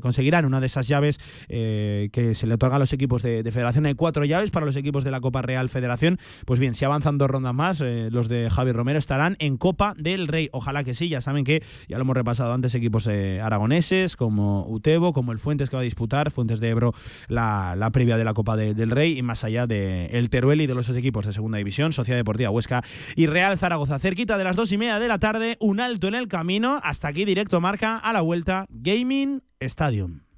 conseguirán 0.00 0.46
una 0.46 0.60
de 0.60 0.66
esas 0.66 0.88
llaves 0.88 1.18
que 1.48 2.32
se 2.32 2.46
le 2.46 2.54
otorga 2.54 2.76
a 2.76 2.78
los 2.78 2.94
equipos 2.94 3.22
de, 3.22 3.42
de, 3.42 3.52
Federación. 3.52 3.84
Hay 3.84 3.94
cuatro 3.94 4.24
llaves 4.24 4.50
para 4.50 4.64
los 4.64 4.76
equipos 4.76 5.04
de 5.04 5.10
la 5.10 5.20
Copa 5.20 5.42
Real 5.42 5.68
Federación. 5.68 6.18
Pues 6.46 6.58
bien, 6.58 6.74
si 6.74 6.86
avanzan 6.86 7.18
dos 7.18 7.28
rondas 7.28 7.52
más, 7.52 7.80
los 7.80 8.28
de 8.28 8.48
Javi 8.48 8.72
Romero 8.72 8.98
estarán 8.98 9.36
en 9.38 9.58
Copa 9.58 9.94
del 9.98 10.29
Rey. 10.30 10.48
Ojalá 10.52 10.84
que 10.84 10.94
sí, 10.94 11.08
ya 11.08 11.20
saben 11.20 11.44
que 11.44 11.62
ya 11.88 11.98
lo 11.98 12.02
hemos 12.02 12.16
repasado 12.16 12.52
antes, 12.52 12.74
equipos 12.74 13.06
eh, 13.06 13.40
aragoneses 13.40 14.16
como 14.16 14.66
Utebo, 14.68 15.12
como 15.12 15.32
el 15.32 15.38
Fuentes 15.38 15.70
que 15.70 15.76
va 15.76 15.82
a 15.82 15.84
disputar, 15.84 16.30
Fuentes 16.30 16.60
de 16.60 16.68
Ebro, 16.68 16.92
la, 17.28 17.74
la 17.76 17.90
previa 17.90 18.16
de 18.16 18.24
la 18.24 18.34
Copa 18.34 18.56
del 18.56 18.90
Rey 18.90 19.18
y 19.18 19.22
más 19.22 19.44
allá 19.44 19.66
de 19.66 20.06
el 20.06 20.30
Teruel 20.30 20.60
y 20.60 20.66
de 20.66 20.74
los 20.74 20.88
equipos 20.88 21.26
de 21.26 21.32
Segunda 21.32 21.58
División, 21.58 21.92
Sociedad 21.92 22.18
Deportiva 22.18 22.50
Huesca 22.50 22.82
y 23.16 23.26
Real 23.26 23.58
Zaragoza. 23.58 23.98
Cerquita 23.98 24.38
de 24.38 24.44
las 24.44 24.56
dos 24.56 24.72
y 24.72 24.78
media 24.78 24.98
de 24.98 25.08
la 25.08 25.18
tarde, 25.18 25.56
un 25.60 25.80
alto 25.80 26.08
en 26.08 26.14
el 26.14 26.28
camino, 26.28 26.80
hasta 26.82 27.08
aquí 27.08 27.24
directo 27.24 27.60
marca 27.60 27.96
a 27.96 28.12
la 28.12 28.20
vuelta 28.20 28.66
Gaming 28.70 29.42
Stadium. 29.60 30.20